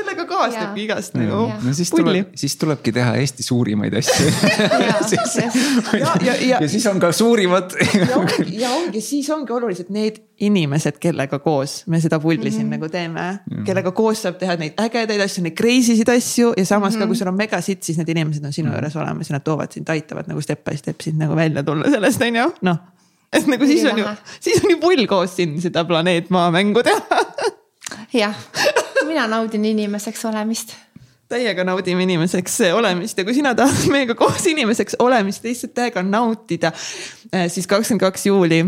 sellega 0.08 0.26
kaasnebki 0.30 0.84
igast 0.86 1.16
nagu. 1.18 1.42
no 1.64 1.74
siis 1.76 1.92
tuleb, 1.92 2.32
siis 2.38 2.56
tulebki 2.60 2.94
teha 2.96 3.16
Eesti 3.22 3.44
suurimaid 3.44 3.98
asju 4.00 4.28
ja, 4.32 4.96
ja, 6.02 6.14
ja, 6.22 6.36
ja, 6.36 6.62
ja 6.62 6.70
siis 6.70 6.86
on 6.88 7.00
ka 7.04 7.12
suurimad 7.16 7.76
ja 7.94 8.08
ongi, 8.16 8.48
ja 8.62 8.72
ongi, 8.72 9.02
siis 9.04 9.30
ongi 9.34 9.54
olulised 9.54 9.92
need 9.94 10.22
inimesed, 10.48 11.00
kellega 11.02 11.40
koos 11.44 11.82
me 11.92 12.02
seda 12.02 12.20
pulli 12.24 12.52
siin 12.52 12.68
mm 12.68 12.74
-hmm. 12.74 12.76
nagu 12.78 12.90
teeme. 12.90 13.64
kellega 13.66 13.92
koos 13.92 14.22
saab 14.22 14.38
teha 14.40 14.56
neid 14.56 14.78
ägedaid 14.82 15.22
asju, 15.26 15.44
neid 15.44 15.58
crazy 15.58 15.98
sid 15.98 16.10
asju 16.10 16.54
ja 16.58 16.66
samas 16.66 16.94
mm 16.94 16.98
-hmm. 16.98 17.00
ka, 17.00 17.08
kui 17.08 17.16
mhm. 17.16 17.20
sul 17.20 17.28
on 17.28 17.38
mega 17.38 17.62
sitt, 17.62 17.84
siis 17.84 17.98
need 17.98 18.10
inimesed 18.10 18.46
on 18.46 18.54
sinu 18.54 18.72
juures 18.72 18.96
olemas 18.96 19.30
ja 19.30 19.36
nad 19.36 19.44
toovad 19.44 19.72
sind, 19.72 19.90
aitavad 19.90 20.28
nagu 20.28 20.42
step 20.42 20.64
by 20.64 20.78
step 20.78 21.02
sind 21.02 21.20
nagu 21.20 21.36
välja 21.36 21.64
tulla 21.64 21.90
sellest, 21.90 22.22
on 22.22 22.36
ju, 22.36 22.52
noh 22.62 22.78
et 23.34 23.48
nagu 23.48 23.68
siis 23.68 23.86
on 23.90 24.00
ju, 24.00 24.10
siis 24.40 24.64
on 24.64 24.72
ju 24.72 24.80
pull 24.82 25.06
koos 25.10 25.36
siin 25.36 25.58
seda 25.62 25.86
planeet 25.88 26.30
Maa 26.34 26.52
mängu 26.54 26.84
teha. 26.86 27.22
jah, 28.14 28.36
mina 29.08 29.28
naudin 29.32 29.66
inimeseks 29.66 30.26
olemist. 30.30 30.76
Täiega 31.28 31.66
naudime 31.68 32.06
inimeseks 32.08 32.62
olemist 32.72 33.18
ja 33.20 33.26
kui 33.28 33.36
sina 33.36 33.52
tahad 33.56 33.90
meiega 33.92 34.16
koos 34.16 34.46
inimeseks 34.48 34.96
olemist 35.04 35.44
lihtsalt 35.44 35.74
täiega 35.76 36.04
nautida, 36.04 36.72
eh, 37.34 37.50
siis 37.52 37.68
kakskümmend 37.68 38.06
kaks 38.06 38.30
juuli 38.30 38.62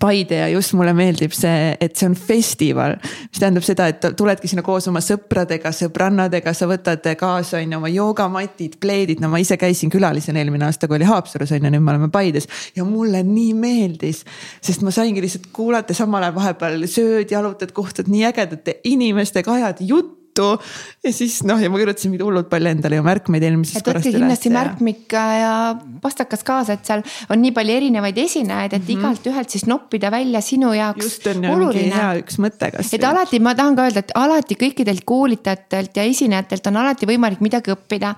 Paide 0.00 0.40
ja 0.42 0.48
just 0.52 0.74
mulle 0.76 0.92
meeldib 0.96 1.34
see, 1.36 1.70
et 1.80 1.96
see 1.96 2.08
on 2.10 2.16
festival, 2.18 2.96
mis 3.30 3.40
tähendab 3.40 3.64
seda, 3.66 3.88
et 3.92 4.08
tuledki 4.18 4.50
sinna 4.50 4.64
koos 4.66 4.88
oma 4.90 5.02
sõpradega, 5.04 5.72
sõbrannadega, 5.74 6.52
sa 6.56 6.68
võtad 6.70 7.06
kaasa 7.18 7.60
on 7.60 7.72
ju 7.72 7.80
oma 7.80 7.90
joogamatid, 7.92 8.78
pleedid, 8.82 9.22
no 9.22 9.30
ma 9.32 9.40
ise 9.42 9.58
käisin 9.60 9.92
külalisena 9.92 10.42
eelmine 10.42 10.68
aasta, 10.68 10.88
kui 10.88 10.98
oli 10.98 11.08
Haapsalus 11.08 11.54
on 11.56 11.64
ju, 11.64 11.72
nüüd 11.72 11.84
me 11.84 11.94
oleme 11.94 12.10
Paides 12.12 12.48
ja 12.76 12.84
mulle 12.84 13.22
nii 13.26 13.54
meeldis. 13.56 14.24
sest 14.60 14.84
ma 14.86 14.92
saingi 14.94 15.24
lihtsalt 15.24 15.48
kuulata, 15.52 15.94
samal 15.96 16.26
ajal 16.26 16.36
vahepeal 16.36 16.86
sööd, 16.90 17.32
jalutad, 17.32 17.72
kohtud 17.76 18.10
nii 18.12 18.26
ägedate 18.28 18.80
inimestega, 18.84 19.58
ajad 19.60 19.82
juttu 19.86 20.15
juttu. 20.36 20.62
ja 21.04 21.12
siis 21.12 21.42
noh, 21.46 21.58
ja 21.60 21.70
ma 21.70 21.78
kirjutasin 21.80 22.10
mingeid 22.10 22.26
hullult 22.26 22.48
palju 22.50 22.70
endale 22.70 22.98
ju 22.98 23.04
märkmeid 23.06 23.44
eelmisest 23.46 23.84
korrast. 23.84 24.04
võtke 24.04 24.18
kindlasti 24.18 24.50
märkmik 24.52 25.14
ja 25.14 25.52
pastakas 26.02 26.42
kaasa, 26.46 26.76
et 26.76 26.88
seal 26.88 27.04
on 27.30 27.40
nii 27.42 27.52
palju 27.56 27.76
erinevaid 27.80 28.18
esinejaid, 28.18 28.72
et 28.72 28.82
mm 28.82 28.86
-hmm. 28.86 28.98
igalt 28.98 29.26
ühelt 29.30 29.54
siis 29.54 29.66
noppida 29.66 30.10
välja 30.10 30.40
sinu 30.40 30.72
jaoks. 30.72 31.04
just 31.04 31.26
on 31.26 31.40
mingi 31.40 31.86
hea 31.90 32.10
üks 32.22 32.40
mõte 32.42 32.70
kas. 32.72 32.92
et 32.92 33.04
alati 33.04 33.40
ma 33.40 33.54
tahan 33.54 33.76
ka 33.76 33.86
öelda, 33.86 34.04
et 34.04 34.12
alati 34.14 34.54
kõikidelt 34.54 35.04
koolitajatelt 35.04 35.96
ja 35.96 36.02
esinejatelt 36.02 36.66
on 36.66 36.76
alati 36.76 37.06
võimalik 37.06 37.40
midagi 37.40 37.70
õppida. 37.72 38.14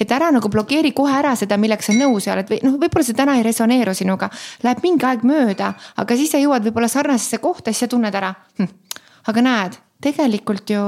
et 0.00 0.10
ära 0.10 0.30
nagu 0.30 0.48
blokeeri 0.48 0.92
kohe 0.92 1.12
ära 1.18 1.34
seda, 1.36 1.56
millega 1.56 1.82
sa 1.82 1.92
nõus 1.92 2.26
ei 2.26 2.32
ole, 2.32 2.40
et 2.40 2.50
või 2.50 2.60
noh, 2.62 2.78
võib-olla 2.80 3.04
see 3.04 3.14
täna 3.14 3.36
ei 3.36 3.42
resoneeru 3.42 3.94
sinuga. 3.94 4.30
Läheb 4.62 4.82
mingi 4.82 5.06
aeg 5.06 5.22
mööda, 5.24 5.74
aga 5.96 6.16
siis 6.16 6.30
sa 6.30 6.38
jõuad 6.38 6.64
võib-olla 6.64 6.88
sarnasesse 6.88 7.38
kohta, 7.38 7.72
siis 7.72 7.86
sa 7.86 7.88
tunned 7.88 8.14
ära 8.14 8.34
hm.. 8.58 8.68
aga 9.26 9.42
näed 9.42 9.85
tegelikult 10.02 10.68
ju 10.70 10.80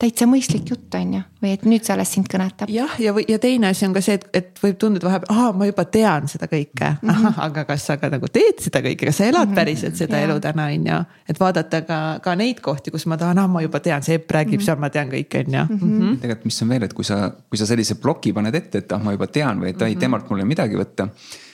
täitsa 0.00 0.26
mõistlik 0.26 0.66
jutt 0.72 0.94
on 0.98 1.12
ju, 1.14 1.20
või 1.42 1.52
et 1.54 1.64
nüüd 1.68 1.84
see 1.86 1.92
alles 1.94 2.10
sind 2.16 2.26
kõnetab. 2.30 2.70
jah, 2.72 2.96
ja, 2.98 3.12
ja, 3.14 3.24
ja 3.34 3.38
teine 3.42 3.70
asi 3.70 3.86
on 3.86 3.94
ka 3.94 4.02
see, 4.02 4.18
et, 4.18 4.24
et 4.34 4.62
võib 4.62 4.78
tunduda 4.82 5.06
vahepeal, 5.06 5.30
aa, 5.30 5.52
ma 5.54 5.68
juba 5.68 5.84
tean 5.86 6.26
seda 6.30 6.48
kõike 6.50 6.90
mm, 6.96 7.08
-hmm. 7.08 7.38
aga 7.46 7.64
kas 7.68 7.86
sa 7.86 7.96
ka 8.00 8.10
nagu 8.10 8.30
teed 8.32 8.58
seda 8.64 8.82
kõike, 8.84 9.06
kas 9.06 9.20
sa 9.20 9.28
elad 9.28 9.46
mm 9.46 9.52
-hmm. 9.52 9.60
päriselt 9.60 9.96
seda 9.96 10.18
ja. 10.18 10.26
elu 10.26 10.40
täna 10.42 10.66
on 10.74 10.86
ju. 10.90 10.98
et 11.28 11.40
vaadata 11.40 11.82
ka, 11.82 11.98
ka 12.22 12.34
neid 12.34 12.60
kohti, 12.60 12.90
kus 12.90 13.06
ma 13.06 13.16
tahan, 13.16 13.38
aa, 13.38 13.46
ma 13.46 13.62
juba 13.62 13.80
tean, 13.80 14.02
see 14.02 14.18
Epp 14.18 14.30
räägib 14.30 14.58
mm, 14.58 14.60
-hmm. 14.60 14.64
seal 14.64 14.78
ma 14.78 14.90
tean 14.90 15.10
kõike 15.10 15.44
on 15.46 15.54
ju 15.54 15.64
mm 15.64 15.78
-hmm.. 15.78 16.18
tegelikult, 16.18 16.44
mis 16.44 16.62
on 16.62 16.68
veel, 16.68 16.82
et 16.82 16.94
kui 16.94 17.04
sa, 17.04 17.30
kui 17.48 17.58
sa 17.58 17.66
sellise 17.66 17.94
ploki 17.94 18.32
paned 18.32 18.54
ette, 18.54 18.78
et 18.78 18.92
ah, 18.92 19.02
ma 19.02 19.12
juba 19.12 19.26
tean 19.26 19.60
või 19.60 19.70
et 19.70 19.82
ai 19.82 19.90
mm 19.90 19.94
-hmm., 19.94 20.00
temalt 20.00 20.30
mul 20.30 20.40
ei 20.40 20.44
midagi 20.44 20.74
võtta. 20.74 21.08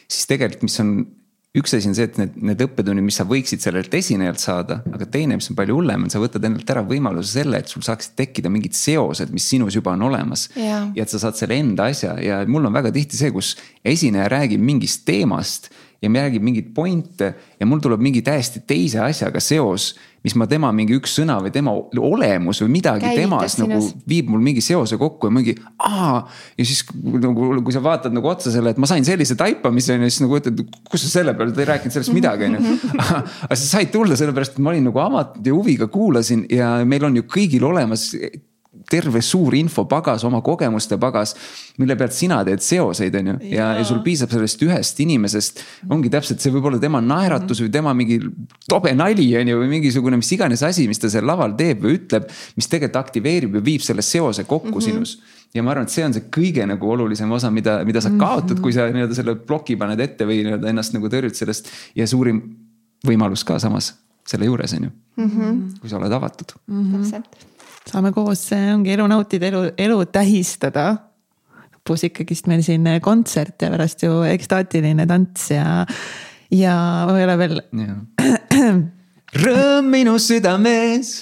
siis 0.08 0.26
tegelikult, 0.26 0.62
mis 0.62 0.80
on 0.80 1.06
üks 1.54 1.74
asi 1.76 1.86
on 1.86 1.94
see, 1.94 2.08
et 2.08 2.16
need, 2.18 2.34
need 2.50 2.62
õppetunnid, 2.66 3.04
mis 3.06 3.18
sa 3.20 3.26
võiksid 3.28 3.62
sellelt 3.62 3.92
esinejalt 3.94 4.42
saada, 4.42 4.80
aga 4.90 5.06
teine, 5.10 5.38
mis 5.38 5.46
on 5.52 5.58
palju 5.58 5.76
hullem, 5.78 6.06
on 6.06 6.10
sa 6.10 6.22
võtad 6.22 6.42
endalt 6.48 6.70
ära 6.74 6.82
võimaluse 6.86 7.38
selle, 7.38 7.60
et 7.62 7.70
sul 7.70 7.84
saaksid 7.86 8.16
tekkida 8.18 8.50
mingid 8.50 8.74
seosed, 8.78 9.30
mis 9.34 9.46
sinus 9.52 9.78
juba 9.78 9.94
on 9.94 10.02
olemas. 10.08 10.48
ja 10.98 11.04
et 11.04 11.10
sa 11.10 11.22
saad 11.22 11.38
selle 11.38 11.58
enda 11.62 11.86
asja 11.92 12.16
ja 12.22 12.42
mul 12.50 12.66
on 12.66 12.74
väga 12.74 12.90
tihti 12.94 13.18
see, 13.20 13.30
kus 13.34 13.54
esineja 13.86 14.26
räägib 14.32 14.62
mingist 14.62 15.04
teemast 15.06 15.70
ja 16.04 16.24
räägib 16.26 16.44
mingeid 16.44 16.72
pointe 16.76 17.34
ja 17.60 17.66
mul 17.66 17.82
tuleb 17.84 18.02
mingi 18.04 18.22
täiesti 18.24 18.62
teise 18.68 19.02
asjaga 19.04 19.40
seos 19.42 19.94
mis 20.24 20.32
ma 20.40 20.46
tema 20.48 20.70
mingi 20.72 20.96
üks 20.96 21.18
sõna 21.18 21.36
või 21.44 21.52
tema 21.52 21.74
olemus 22.00 22.62
või 22.62 22.78
midagi 22.78 23.04
Käivitas 23.04 23.20
temas 23.20 23.56
nagu 23.60 23.76
sinus. 23.76 24.06
viib 24.08 24.30
mul 24.32 24.40
mingi 24.44 24.62
seose 24.64 24.96
kokku 25.00 25.28
ja 25.28 25.34
mingi 25.36 25.54
aa. 25.84 26.22
ja 26.56 26.64
siis 26.64 26.80
nagu, 26.94 27.50
kui 27.66 27.76
sa 27.76 27.82
vaatad 27.84 28.16
nagu 28.16 28.30
otsa 28.32 28.52
selle, 28.54 28.72
et 28.72 28.80
ma 28.80 28.88
sain 28.88 29.04
sellise 29.04 29.36
taipamise 29.40 29.98
on 29.98 30.06
ju, 30.06 30.14
siis 30.14 30.24
nagu 30.24 30.40
ütled, 30.40 30.64
kus 30.88 31.04
sa 31.04 31.12
selle 31.18 31.36
peale, 31.36 31.52
ta 31.52 31.60
ei 31.60 31.68
rääkinud 31.74 31.96
sellest 31.98 32.16
midagi 32.16 32.48
on 32.48 32.56
ju. 32.56 32.78
aga 33.04 33.52
sa 33.52 33.62
said 33.66 33.92
tulla 33.92 34.16
sellepärast, 34.16 34.56
et 34.56 34.64
ma 34.64 34.72
olin 34.72 34.88
nagu 34.88 35.04
avatud 35.04 35.44
ja 35.44 35.56
huviga 35.56 35.90
kuulasin 35.92 36.48
ja 36.52 36.72
meil 36.88 37.04
on 37.04 37.20
ju 37.20 37.28
kõigil 37.28 37.68
olemas 37.68 38.08
terve 38.94 39.22
suur 39.24 39.56
infopagas, 39.58 40.24
oma 40.28 40.40
kogemuste 40.44 40.98
pagas, 41.02 41.34
mille 41.82 41.96
pealt 41.98 42.14
sina 42.16 42.40
teed 42.46 42.62
seoseid, 42.64 43.18
on 43.20 43.32
ju. 43.32 43.36
ja, 43.54 43.72
ja 43.78 43.84
sul 43.86 44.00
piisab 44.06 44.32
sellest 44.34 44.62
ühest 44.66 45.00
inimesest, 45.04 45.62
ongi 45.90 46.12
täpselt, 46.12 46.42
see 46.42 46.54
võib 46.54 46.70
olla 46.70 46.80
tema 46.82 47.02
naeratus 47.04 47.64
või 47.64 47.72
tema 47.74 47.94
mingi 47.96 48.20
tobe 48.70 48.94
nali, 48.96 49.28
on 49.40 49.52
ju, 49.52 49.60
või 49.62 49.70
mingisugune 49.76 50.20
mis 50.20 50.32
iganes 50.36 50.62
asi, 50.66 50.86
mis 50.90 51.02
ta 51.02 51.10
seal 51.12 51.26
laval 51.28 51.56
teeb 51.58 51.82
või 51.84 51.98
ütleb. 51.98 52.28
mis 52.58 52.70
tegelikult 52.70 53.00
aktiveerib 53.04 53.56
ja 53.58 53.64
viib 53.64 53.82
selle 53.82 54.02
seose 54.02 54.44
kokku 54.44 54.68
mm 54.68 54.80
-hmm. 54.80 54.84
sinus 54.84 55.18
ja 55.54 55.62
ma 55.62 55.70
arvan, 55.70 55.86
et 55.86 55.94
see 55.94 56.04
on 56.04 56.14
see 56.14 56.28
kõige 56.34 56.66
nagu 56.66 56.90
olulisem 56.90 57.30
osa, 57.32 57.50
mida, 57.50 57.78
mida 57.86 58.02
sa 58.02 58.10
mhm. 58.10 58.18
kaotad, 58.18 58.60
kui 58.62 58.72
sa 58.74 58.88
nii-öelda 58.90 59.14
selle 59.14 59.36
ploki 59.36 59.76
paned 59.80 60.00
ette 60.00 60.26
või 60.26 60.42
nii-öelda 60.46 60.70
ennast 60.72 60.94
nagu 60.96 61.10
tõrjud 61.10 61.34
sellest. 61.34 61.70
ja 61.94 62.06
suurim 62.10 62.42
võimalus 63.06 63.44
ka 63.46 63.58
samas 63.62 63.94
selle 64.28 64.48
juures 64.48 64.72
on 64.72 64.86
ju 64.86 64.90
mm, 64.90 65.30
-hmm. 65.30 65.80
kui 65.80 65.90
sa 65.90 65.98
oled 65.98 66.12
avatud 66.12 66.56
mm. 66.66 66.82
-hmm. 66.82 67.10
täpselt 67.10 67.53
saame 67.88 68.12
koos, 68.14 68.46
ongi 68.56 68.94
elu 68.94 69.06
nautida, 69.10 69.48
elu, 69.50 69.64
elu 69.78 69.98
tähistada. 70.12 70.86
lõpus 71.74 72.06
ikkagist 72.08 72.48
meil 72.48 72.62
siin 72.64 72.86
kontsert 73.04 73.60
ja 73.62 73.70
pärast 73.72 74.02
ju 74.02 74.22
ekstaatiline 74.28 75.06
tants 75.06 75.50
ja, 75.52 75.84
ja 76.50 76.76
ma 77.08 77.18
ei 77.18 77.26
ole 77.28 77.36
veel. 77.42 77.60
Rõõm 79.44 79.90
minu 79.90 80.16
südames 80.22 81.14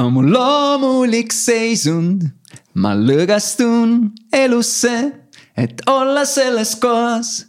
on 0.00 0.14
mul 0.16 0.30
loomulik 0.32 1.32
seisund. 1.32 2.28
ma 2.74 2.94
lõõgastun 2.94 4.12
elusse, 4.32 5.12
et 5.58 5.82
olla 5.90 6.24
selles 6.24 6.76
kohas. 6.80 7.46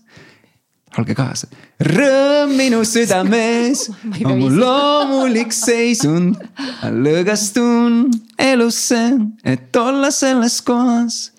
olge 0.97 1.15
kaasa 1.15 1.47
rõõm 1.81 2.53
minu 2.57 2.81
südames 2.85 3.87
on 4.27 4.37
mu 4.39 4.49
loomulik 4.53 5.53
seisund. 5.55 6.37
ma 6.81 6.89
lõõgastun 6.93 8.11
elusse, 8.37 9.01
et 9.43 9.75
olla 9.77 10.11
selles 10.11 10.59
kohas, 10.61 11.31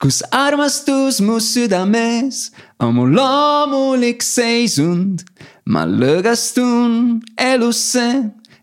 kus 0.00 0.22
armastus 0.32 1.20
mu 1.20 1.38
südames 1.40 2.50
on 2.80 2.94
mu 2.96 3.06
loomulik 3.06 4.22
seisund. 4.24 5.24
ma 5.64 5.84
lõõgastun 5.86 7.20
elusse, 7.36 8.08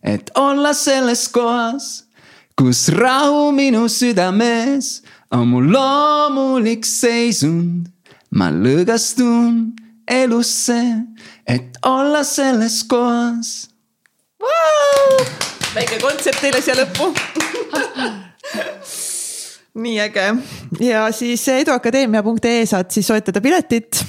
et 0.03 0.31
olla 0.35 0.73
selles 0.73 1.27
kohas, 1.27 2.07
kus 2.57 2.87
rahu 2.89 3.51
minu 3.53 3.85
südames 3.89 5.01
on 5.31 5.47
mu 5.51 5.61
loomulik 5.61 6.85
seisund. 6.85 7.91
ma 8.31 8.49
lõõgastun 8.51 9.77
elusse, 10.07 10.81
et 11.47 11.79
olla 11.85 12.23
selles 12.27 12.83
kohas 12.89 13.69
wow!. 14.41 15.25
väike 15.75 15.99
kontsert 16.03 16.41
teile 16.41 16.61
siia 16.61 16.75
lõppu 16.81 17.11
nii 19.77 19.97
äge 20.01 20.27
ja 20.83 21.07
siis 21.15 21.47
eduakadeemia.ee 21.53 22.65
saad 22.65 22.91
siis 22.93 23.07
soetada 23.07 23.41
piletit 23.41 24.03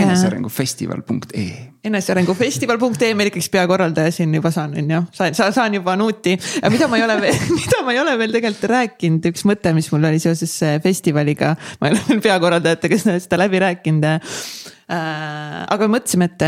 enesearengufestival.ee. 0.00 1.72
enesearengufestival.ee, 1.84 3.14
meil 3.14 3.28
ikkagi 3.28 3.50
peakorraldaja 3.52 4.12
siin 4.14 4.34
juba 4.34 4.50
saan, 4.54 4.72
on 4.78 4.90
ju, 4.90 5.00
saan, 5.12 5.52
saan 5.52 5.74
juba 5.74 5.96
nuuti. 6.00 6.36
mida 6.70 6.88
ma 6.88 6.96
ei 6.96 7.04
ole 7.04 7.18
veel, 7.20 7.40
mida 7.60 7.82
ma 7.84 7.92
ei 7.92 8.00
ole 8.00 8.14
veel 8.18 8.32
tegelikult 8.32 8.70
rääkinud, 8.72 9.28
üks 9.32 9.44
mõte, 9.48 9.74
mis 9.76 9.90
mul 9.92 10.08
oli 10.08 10.22
seoses 10.22 10.54
festivaliga. 10.84 11.54
ma 11.80 11.90
ei 11.90 11.96
ole 11.96 12.06
veel 12.08 12.22
peakorraldajatega 12.24 13.00
seda 13.04 13.40
läbi 13.44 13.60
rääkinud 13.66 14.08
äh,. 14.14 14.38
Aga 14.88 15.90
mõtlesime, 15.90 16.30
et 16.32 16.46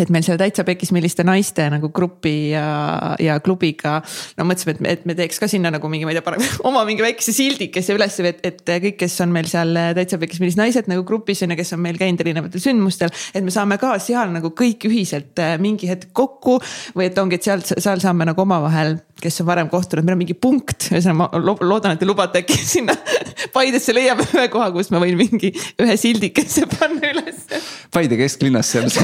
et 0.00 0.10
meil 0.10 0.24
seal 0.26 0.38
täitsa 0.40 0.64
pekis, 0.66 0.90
milliste 0.94 1.24
naiste 1.26 1.66
nagu 1.70 1.90
grupi 1.94 2.50
ja, 2.50 3.14
ja 3.22 3.36
klubiga. 3.44 4.00
no 4.38 4.46
mõtlesime, 4.48 4.74
et 4.74 4.90
et 4.94 5.06
me 5.06 5.16
teeks 5.18 5.38
ka 5.42 5.48
sinna 5.50 5.70
nagu 5.74 5.88
mingi, 5.90 6.06
ma 6.06 6.12
ei 6.12 6.18
tea, 6.18 6.24
paneme 6.26 6.48
oma 6.68 6.84
mingi 6.88 7.04
väikese 7.04 7.34
sildikese 7.36 7.94
üles, 7.96 8.18
et, 8.26 8.42
et 8.46 8.62
kõik, 8.86 8.98
kes 9.04 9.16
on 9.24 9.34
meil 9.34 9.48
seal 9.50 9.74
täitsa 9.98 10.18
pekis, 10.22 10.40
millised 10.42 10.60
naised 10.60 10.90
nagu 10.90 11.06
grupis 11.06 11.44
on 11.46 11.54
ja 11.54 11.58
kes 11.58 11.74
on 11.76 11.82
meil 11.84 11.98
käinud 12.00 12.24
erinevatel 12.24 12.62
sündmustel. 12.62 13.14
et 13.34 13.46
me 13.46 13.54
saame 13.54 13.78
ka 13.82 13.94
seal 14.02 14.34
nagu 14.34 14.50
kõik 14.56 14.88
ühiselt 14.90 15.42
äh, 15.42 15.56
mingi 15.62 15.90
hetk 15.90 16.10
kokku 16.16 16.58
või 16.96 17.08
et 17.10 17.18
ongi, 17.20 17.38
et 17.38 17.46
seal, 17.46 17.62
seal 17.62 18.02
saame 18.02 18.26
nagu 18.26 18.42
omavahel, 18.44 18.98
kes 19.22 19.40
on 19.40 19.46
varem 19.48 19.68
kohtunud, 19.72 20.04
meil 20.04 20.16
on 20.16 20.22
mingi 20.24 20.36
punkt, 20.36 20.88
ühesõnaga 20.90 21.18
ma 21.18 21.26
loodan, 21.64 21.92
et 21.94 22.00
te 22.02 22.06
lubate 22.08 22.38
äkki 22.42 22.56
sinna 22.58 22.94
Paidesse 23.54 23.92
leiame 23.94 24.24
ühe 24.26 24.48
koha, 24.52 24.68
kus 24.74 24.88
ma 24.94 24.98
võin 25.02 25.16
mingi 25.18 25.50
ühe 25.80 25.94
sildikese 26.00 26.62
panna 26.74 27.04
ülesse. 27.14 27.54
Paide 27.94 28.14
kesklinnas 28.20 28.66
seal 28.74 28.88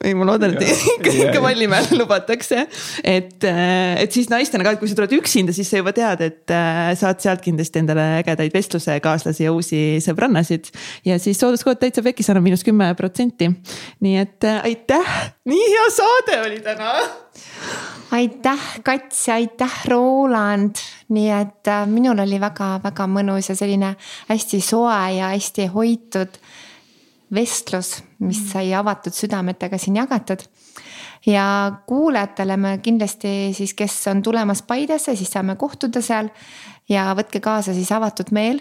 ei, 0.00 0.14
ma 0.16 0.24
loodan, 0.24 0.54
et 0.56 0.62
ikka, 0.94 1.12
ikka 1.26 1.42
Vallimäel 1.44 1.90
lubatakse. 1.98 2.64
et, 3.04 3.44
äh, 3.44 4.00
et 4.00 4.12
siis 4.12 4.30
naistena 4.32 4.64
ka, 4.64 4.74
et 4.74 4.80
kui 4.80 4.88
sa 4.88 4.96
tuled 4.96 5.12
üksinda, 5.18 5.52
siis 5.56 5.68
sa 5.68 5.80
juba 5.80 5.92
tead, 5.96 6.22
et 6.24 6.54
äh, 6.54 6.92
saad 6.98 7.20
sealt 7.22 7.44
kindlasti 7.44 7.82
endale 7.82 8.06
ägedaid 8.22 8.54
vestlusekaaslasi 8.56 9.44
ja 9.44 9.52
uusi 9.52 9.82
sõbrannasid. 10.04 10.70
ja 11.04 11.18
siis 11.20 11.40
sooduskood 11.40 11.80
täitsa 11.82 12.04
pekis 12.06 12.30
annab 12.32 12.48
miinus 12.48 12.64
kümme 12.66 12.92
protsenti. 12.96 13.50
nii 14.00 14.16
et 14.22 14.48
äh, 14.48 14.62
aitäh, 14.70 15.16
nii 15.50 15.66
hea 15.74 15.90
saade 15.96 16.40
oli 16.46 16.62
täna. 16.64 16.94
aitäh, 18.16 18.64
Kats 18.86 19.26
ja 19.28 19.36
aitäh, 19.36 19.82
Roland. 19.92 20.80
nii 21.12 21.28
et 21.42 21.74
minul 21.92 22.24
oli 22.24 22.40
väga-väga 22.40 23.04
mõnus 23.10 23.52
ja 23.52 23.58
selline 23.58 23.94
hästi 24.32 24.64
soe 24.64 25.04
ja 25.18 25.34
hästi 25.34 25.68
hoitud 25.74 26.40
vestlus, 27.34 28.00
mis 28.18 28.40
mm. 28.40 28.48
sai 28.52 28.72
avatud 28.74 29.14
südametega 29.14 29.78
siin 29.78 29.96
jagatud. 30.00 30.42
ja 31.26 31.72
kuulajatele 31.86 32.56
me 32.56 32.78
kindlasti 32.82 33.52
siis, 33.54 33.74
kes 33.74 34.06
on 34.08 34.22
tulemas 34.22 34.62
Paidesse, 34.62 35.16
siis 35.16 35.30
saame 35.30 35.56
kohtuda 35.56 36.02
seal 36.02 36.30
ja 36.88 37.10
võtke 37.16 37.40
kaasa 37.40 37.74
siis 37.76 37.92
avatud 37.92 38.32
meel, 38.32 38.60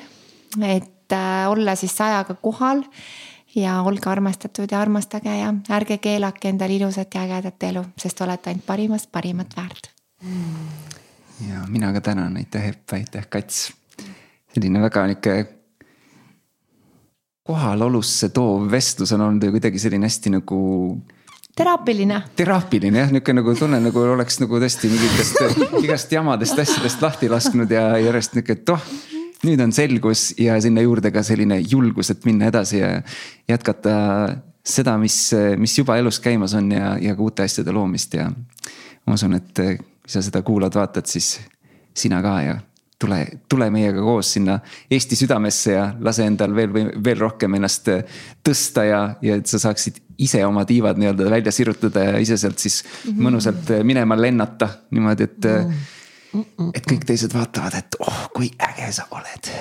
et 0.62 1.16
äh, 1.16 1.50
olla 1.50 1.76
siis 1.76 1.96
ajaga 2.02 2.36
kohal 2.42 2.84
ja 3.56 3.82
olge 3.82 4.10
armastatud 4.10 4.72
ja 4.72 4.82
armastage 4.82 5.38
ja 5.40 5.54
ärge 5.70 5.98
keelake 5.98 6.50
endale 6.50 6.76
ilusat 6.76 7.16
ja 7.16 7.24
ägedat 7.26 7.64
elu, 7.72 7.86
sest 7.98 8.22
olete 8.22 8.52
ainult 8.52 8.66
parimast 8.66 9.12
parimat 9.12 9.56
väärt 9.58 9.92
mm.. 10.22 10.68
ja 11.50 11.64
mina 11.68 11.94
ka 11.94 12.02
tänan, 12.02 12.38
aitäh 12.38 12.70
Epp, 12.70 12.94
aitäh 12.94 13.28
Kats. 13.30 13.72
selline 14.54 14.82
väga 14.82 15.08
nihuke 15.08 15.59
kohalolusse 17.50 18.30
toov 18.34 18.68
vestlus 18.72 19.16
on 19.16 19.26
olnud 19.26 19.50
kuidagi 19.56 19.82
selline 19.82 20.06
hästi 20.06 20.36
nagu 20.38 20.60
teraapiline. 21.58 22.22
teraapiline 22.38 23.02
jah, 23.02 23.14
nihuke 23.14 23.34
nagu 23.34 23.56
tunne 23.58 23.80
nagu 23.82 24.04
oleks 24.14 24.38
nagu 24.44 24.60
tõesti 24.62 24.92
mingitest 24.92 25.82
igast 25.84 26.14
jamadest 26.14 26.62
asjadest 26.62 27.02
lahti 27.02 27.32
lasknud 27.32 27.74
ja 27.74 27.88
järjest 27.98 28.38
nihuke, 28.38 28.60
et 28.60 28.74
oh. 28.76 28.86
nüüd 29.48 29.64
on 29.66 29.74
selgus 29.74 30.30
ja 30.38 30.60
sinna 30.62 30.84
juurde 30.86 31.14
ka 31.16 31.24
selline 31.26 31.62
julgus, 31.64 32.14
et 32.14 32.28
minna 32.30 32.52
edasi 32.52 32.84
ja 32.84 32.94
jätkata 33.50 33.96
seda, 34.62 34.98
mis, 35.02 35.18
mis 35.58 35.78
juba 35.80 35.98
elus 35.98 36.20
käimas 36.22 36.54
on 36.60 36.70
ja, 36.76 36.96
ja 37.02 37.16
ka 37.18 37.26
uute 37.26 37.50
asjade 37.50 37.74
loomist 37.74 38.14
ja. 38.20 38.30
ma 38.30 39.18
usun, 39.18 39.40
et 39.40 39.66
kui 39.66 40.12
sa 40.12 40.22
seda 40.26 40.44
kuulad, 40.46 40.76
vaatad, 40.76 41.10
siis 41.10 41.40
sina 41.98 42.22
ka 42.22 42.40
ja 42.46 42.60
tule, 43.00 43.20
tule 43.50 43.70
meiega 43.74 44.04
koos 44.04 44.34
sinna 44.36 44.60
Eesti 44.92 45.18
südamesse 45.20 45.74
ja 45.76 45.86
lase 46.04 46.28
endal 46.28 46.54
veel, 46.56 46.74
veel 47.06 47.20
rohkem 47.20 47.56
ennast 47.60 47.90
äh, 47.94 48.04
tõsta 48.46 48.86
ja, 48.88 49.02
ja 49.26 49.40
et 49.40 49.50
sa 49.50 49.62
saaksid 49.62 50.02
ise 50.20 50.44
oma 50.46 50.66
tiivad 50.68 51.00
nii-öelda 51.00 51.30
välja 51.32 51.54
sirutada 51.56 52.10
ja 52.10 52.20
ise 52.20 52.38
sealt 52.38 52.60
siis 52.60 52.84
mm 52.84 53.12
-hmm. 53.12 53.24
mõnusalt 53.28 53.74
äh, 53.76 53.84
minema 53.84 54.20
lennata 54.20 54.70
niimoodi, 54.92 55.24
et 55.24 55.46
mm. 55.46 55.74
-mm. 56.34 56.72
et 56.74 56.92
kõik 56.92 57.06
teised 57.06 57.34
vaatavad, 57.34 57.80
et 57.80 58.00
oh, 58.00 58.30
kui 58.36 58.52
äge 58.70 58.92
sa 58.92 59.08
oled 59.12 59.54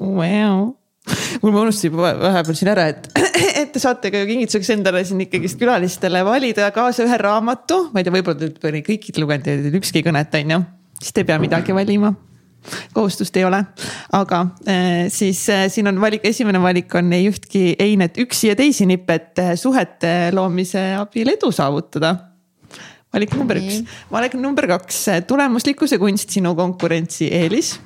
wow 0.00 0.70
mul 1.42 1.52
ma 1.52 1.60
unustasin 1.60 1.92
vahepeal 1.96 2.56
siin 2.56 2.72
ära, 2.72 2.86
et, 2.88 3.08
et 3.62 3.72
te 3.72 3.82
saate 3.82 4.10
ka 4.10 4.24
kingituseks 4.28 4.70
endale 4.76 5.04
siin 5.04 5.20
ikkagist 5.20 5.58
külalistele 5.60 6.24
valida 6.24 6.70
kaasa 6.70 7.04
ühe 7.04 7.18
raamatu, 7.18 7.90
ma 7.92 8.00
ei 8.00 8.04
tea, 8.04 8.14
võib-olla 8.14 8.38
te 8.38 8.68
olete 8.68 8.82
kõikidel 8.88 9.26
lugenud 9.26 9.46
ja 9.46 9.76
ükski 9.80 10.04
kõnet 10.06 10.34
on 10.40 10.56
ju, 10.56 10.60
siis 11.00 11.12
te 11.12 11.24
ei 11.24 11.30
pea 11.32 11.38
midagi 11.42 11.76
valima 11.76 12.14
kohustust 12.92 13.36
ei 13.36 13.44
ole, 13.44 13.60
aga 14.16 14.40
äh, 14.68 15.06
siis 15.12 15.42
äh, 15.50 15.66
siin 15.72 15.88
on 15.90 16.00
valik, 16.00 16.24
esimene 16.28 16.60
valik 16.62 16.94
on 16.98 17.12
ei 17.16 17.28
ühtki 17.30 17.74
einet 17.80 18.18
üksi 18.20 18.50
ja 18.50 18.56
teisi 18.58 18.86
nippe, 18.88 19.16
et 19.20 19.42
äh, 19.42 19.54
suhete 19.58 20.30
loomise 20.36 20.82
abil 20.98 21.34
edu 21.36 21.52
saavutada. 21.54 22.16
valik 23.12 23.32
number 23.34 23.58
üks, 23.58 23.80
valik 24.12 24.36
number 24.38 24.68
kaks, 24.70 25.06
tulemuslikkuse 25.26 25.98
kunst, 25.98 26.30
sinu 26.30 26.54
konkurentsieelis. 26.58 27.78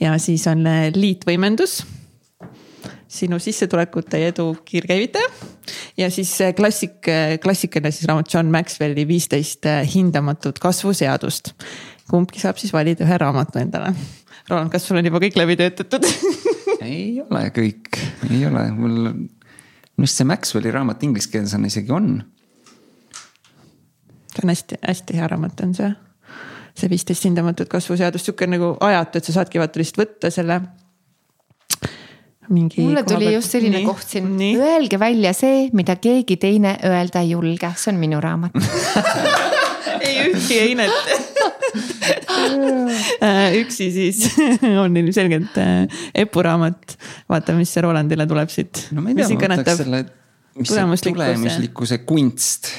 ja 0.00 0.18
siis 0.18 0.46
on 0.50 0.64
liitvõimendus 0.94 1.82
sinu 3.12 3.36
sissetulekute 3.38 4.18
ja 4.22 4.30
edu 4.32 4.54
kiirkäivitaja. 4.64 5.28
ja 5.96 6.10
siis 6.10 6.38
klassik, 6.56 7.04
klassikaline 7.42 7.90
siis 7.92 8.08
raamat 8.08 8.34
John 8.34 8.48
Maxwelli 8.50 9.04
viisteist 9.08 9.68
hindamatut 9.94 10.58
kasvuseadust 10.58 11.52
kumbki 12.12 12.42
saab 12.42 12.60
siis 12.60 12.72
valida 12.74 13.06
ühe 13.06 13.18
raamatu 13.20 13.60
endale. 13.62 13.94
Roland, 14.50 14.72
kas 14.72 14.84
sul 14.88 15.00
on 15.00 15.08
juba 15.08 15.20
kõik 15.22 15.38
läbi 15.40 15.56
töötatud? 15.60 16.06
Ei 16.82 17.22
ole 17.22 17.44
kõik, 17.54 17.94
ei 18.26 18.40
ole, 18.48 18.64
mul, 18.74 18.96
minu 19.14 20.02
arust 20.02 20.18
see 20.18 20.26
Maxwelli 20.26 20.72
raamat 20.74 21.04
ingliskeelsena 21.06 21.68
isegi 21.70 21.92
on. 21.94 22.08
see 24.32 24.42
on 24.42 24.50
hästi-hästi 24.50 25.18
hea 25.20 25.28
raamat 25.30 25.62
on 25.62 25.76
see, 25.78 25.92
see 26.74 26.90
viisteist 26.90 27.28
hindamatut 27.28 27.70
kasvuseadust, 27.70 28.26
sihuke 28.26 28.48
nagu 28.50 28.72
ajatu, 28.82 29.20
et 29.22 29.30
sa 29.30 29.36
saadki 29.36 29.62
vaata 29.62 29.78
lihtsalt 29.78 30.02
võtta 30.02 30.32
selle 30.34 30.58
mingi. 32.50 32.82
mulle 32.82 33.06
tuli 33.06 33.28
pealt... 33.28 33.38
just 33.38 33.54
selline 33.54 33.78
nii, 33.78 33.86
koht 33.86 34.16
siin, 34.16 34.32
öelge 34.58 34.98
välja 34.98 35.32
see, 35.38 35.68
mida 35.78 35.96
keegi 36.02 36.40
teine 36.42 36.76
öelda 36.88 37.22
ei 37.22 37.36
julge, 37.36 37.70
see 37.78 37.94
on 37.94 38.02
minu 38.02 38.20
raamat. 38.24 38.58
Ei 40.02 40.32
ühtki 40.32 40.56
einet. 40.58 40.90
äh, 40.90 41.31
üksi 43.62 43.88
siis 43.94 44.24
on 44.82 44.96
ilmselgelt 44.96 45.58
äh, 45.60 46.00
Epu 46.24 46.42
raamat, 46.44 46.96
vaata, 47.30 47.54
mis 47.56 47.74
Rolandile 47.82 48.26
tuleb 48.28 48.50
siit. 48.52 48.88
no 48.92 49.04
ma 49.04 49.12
ei 49.12 49.18
tea, 49.18 49.28
ma 49.28 49.56
võtaks 49.56 49.80
selle, 49.82 50.02
mis 50.58 50.72
see 50.72 51.12
tulemuslikkuse 51.12 52.02
kunst. 52.08 52.72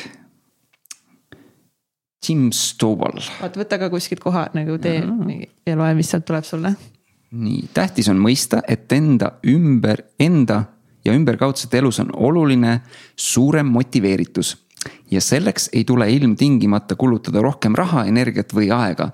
Jim 2.23 2.51
Stovall. 2.55 3.19
vaata, 3.41 3.59
võta 3.59 3.79
ka 3.81 3.89
kuskilt 3.91 4.21
koha 4.23 4.45
nagu 4.55 4.77
tee 4.81 5.01
ja, 5.01 5.39
ja 5.67 5.79
loe, 5.79 5.91
mis 5.97 6.11
sealt 6.13 6.27
tuleb 6.29 6.47
sulle. 6.47 6.75
nii, 7.33 7.67
tähtis 7.73 8.07
on 8.13 8.21
mõista, 8.21 8.61
et 8.69 8.91
enda 8.95 9.35
ümber, 9.49 10.05
enda 10.21 10.63
ja 11.03 11.13
ümberkaudsete 11.17 11.81
elus 11.81 11.99
on 11.99 12.13
oluline 12.15 12.77
suurem 13.19 13.67
motiveeritus 13.73 14.55
ja 15.11 15.21
selleks 15.21 15.69
ei 15.73 15.83
tule 15.83 16.09
ilmtingimata 16.11 16.95
kulutada 16.95 17.41
rohkem 17.41 17.75
raha, 17.75 18.05
energiat 18.05 18.53
või 18.53 18.71
aega. 18.71 19.11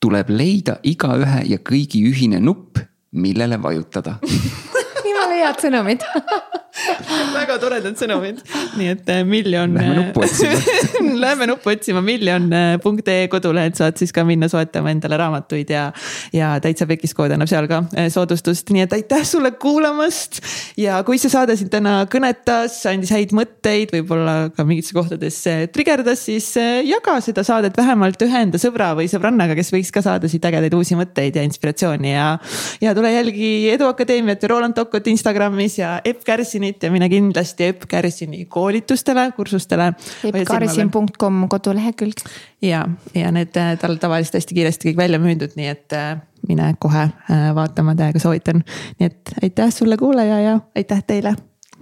tuleb 0.00 0.30
leida 0.30 0.78
igaühe 0.82 1.44
ja 1.46 1.58
kõigi 1.58 2.02
ühine 2.08 2.40
nupp, 2.40 2.78
millele 3.12 3.62
vajutada 3.62 4.18
jumala 5.08 5.38
head 5.38 5.62
sõnumid 5.62 6.02
väga 7.36 7.58
toredad 7.60 7.96
sõnumid, 8.00 8.38
nii 8.78 8.88
et 8.94 9.10
äh, 9.12 9.20
miljon. 9.28 9.74
Lähme 9.76 9.96
nuppu 9.98 10.22
otsima 10.24 10.60
Lähme 11.24 11.48
nuppu 11.50 11.72
otsima, 11.72 12.00
miljon.ee 12.04 13.16
äh, 13.24 13.28
kodulehelt 13.32 13.76
saad 13.76 13.98
siis 14.00 14.14
ka 14.14 14.24
minna 14.24 14.48
soetama 14.48 14.92
endale 14.94 15.18
raamatuid 15.20 15.72
ja, 15.72 15.90
ja 16.32 16.54
täitsa 16.64 16.88
pekis 16.88 17.12
kood 17.16 17.34
annab 17.34 17.50
seal 17.50 17.68
ka 17.70 17.82
äh, 17.92 18.08
soodustust, 18.12 18.72
nii 18.72 18.86
et 18.86 18.96
aitäh 18.96 19.24
sulle 19.28 19.52
kuulamast. 19.60 20.40
ja 20.80 21.02
kui 21.04 21.20
see 21.20 21.32
saade 21.32 21.58
sind 21.60 21.72
täna 21.74 21.98
kõnetas, 22.12 22.78
andis 22.88 23.12
häid 23.12 23.36
mõtteid, 23.36 23.92
võib-olla 23.92 24.36
ka 24.56 24.64
mingites 24.68 24.94
kohtades 24.96 25.42
trigerdas, 25.74 26.24
siis 26.30 26.48
jaga 26.88 27.18
seda 27.24 27.44
saadet 27.46 27.76
vähemalt 27.76 28.24
ühe 28.24 28.44
enda 28.46 28.60
sõbra 28.60 28.92
või 28.96 29.10
sõbrannaga, 29.12 29.58
kes 29.58 29.74
võiks 29.74 29.92
ka 29.92 30.04
saada 30.04 30.30
siit 30.30 30.44
ägedaid 30.48 30.72
uusi 30.78 30.96
mõtteid 30.96 31.36
ja 31.36 31.44
inspiratsiooni 31.44 32.14
ja. 32.14 32.32
ja 32.80 32.96
tule 32.96 33.12
jälgi 33.12 33.52
Edu 33.74 33.90
Akadeemiat 33.92 34.42
ja 34.42 34.52
Roland 34.54 34.78
Tokkut 34.78 35.12
Instagramis 35.12 35.76
ja 35.82 35.98
Epp 36.08 36.24
Kärsinit 36.24 36.61
Kärsinit 36.62 36.82
ja 36.82 36.90
mine 36.92 37.08
kindlasti 37.08 37.64
Epp 37.64 37.82
Kärsini 37.88 38.44
koolitustele, 38.44 39.32
kursustele. 39.36 39.92
eppkärsin.com 40.24 41.48
kodulehekülg. 41.48 42.22
ja, 42.62 42.88
ja 43.14 43.32
need 43.32 43.56
äh, 43.56 43.78
tal 43.78 43.96
tavaliselt 43.98 44.38
hästi 44.38 44.54
kiiresti 44.54 44.90
kõik 44.90 44.96
välja 44.96 45.18
müüdud, 45.18 45.56
nii 45.58 45.66
et 45.66 45.92
äh, 45.92 46.20
mine 46.48 46.74
kohe 46.78 47.08
äh, 47.08 47.48
vaatama, 47.54 47.96
täiega 47.98 48.22
soovitan. 48.22 48.62
nii 49.00 49.10
et 49.10 49.34
aitäh 49.42 49.74
sulle, 49.74 49.96
kuulaja 49.96 50.38
ja 50.40 50.60
aitäh 50.76 51.02
teile. 51.06 51.34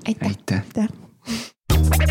aitäh, 0.09 0.29
aitäh.. 0.29 0.65
aitäh. 0.65 2.10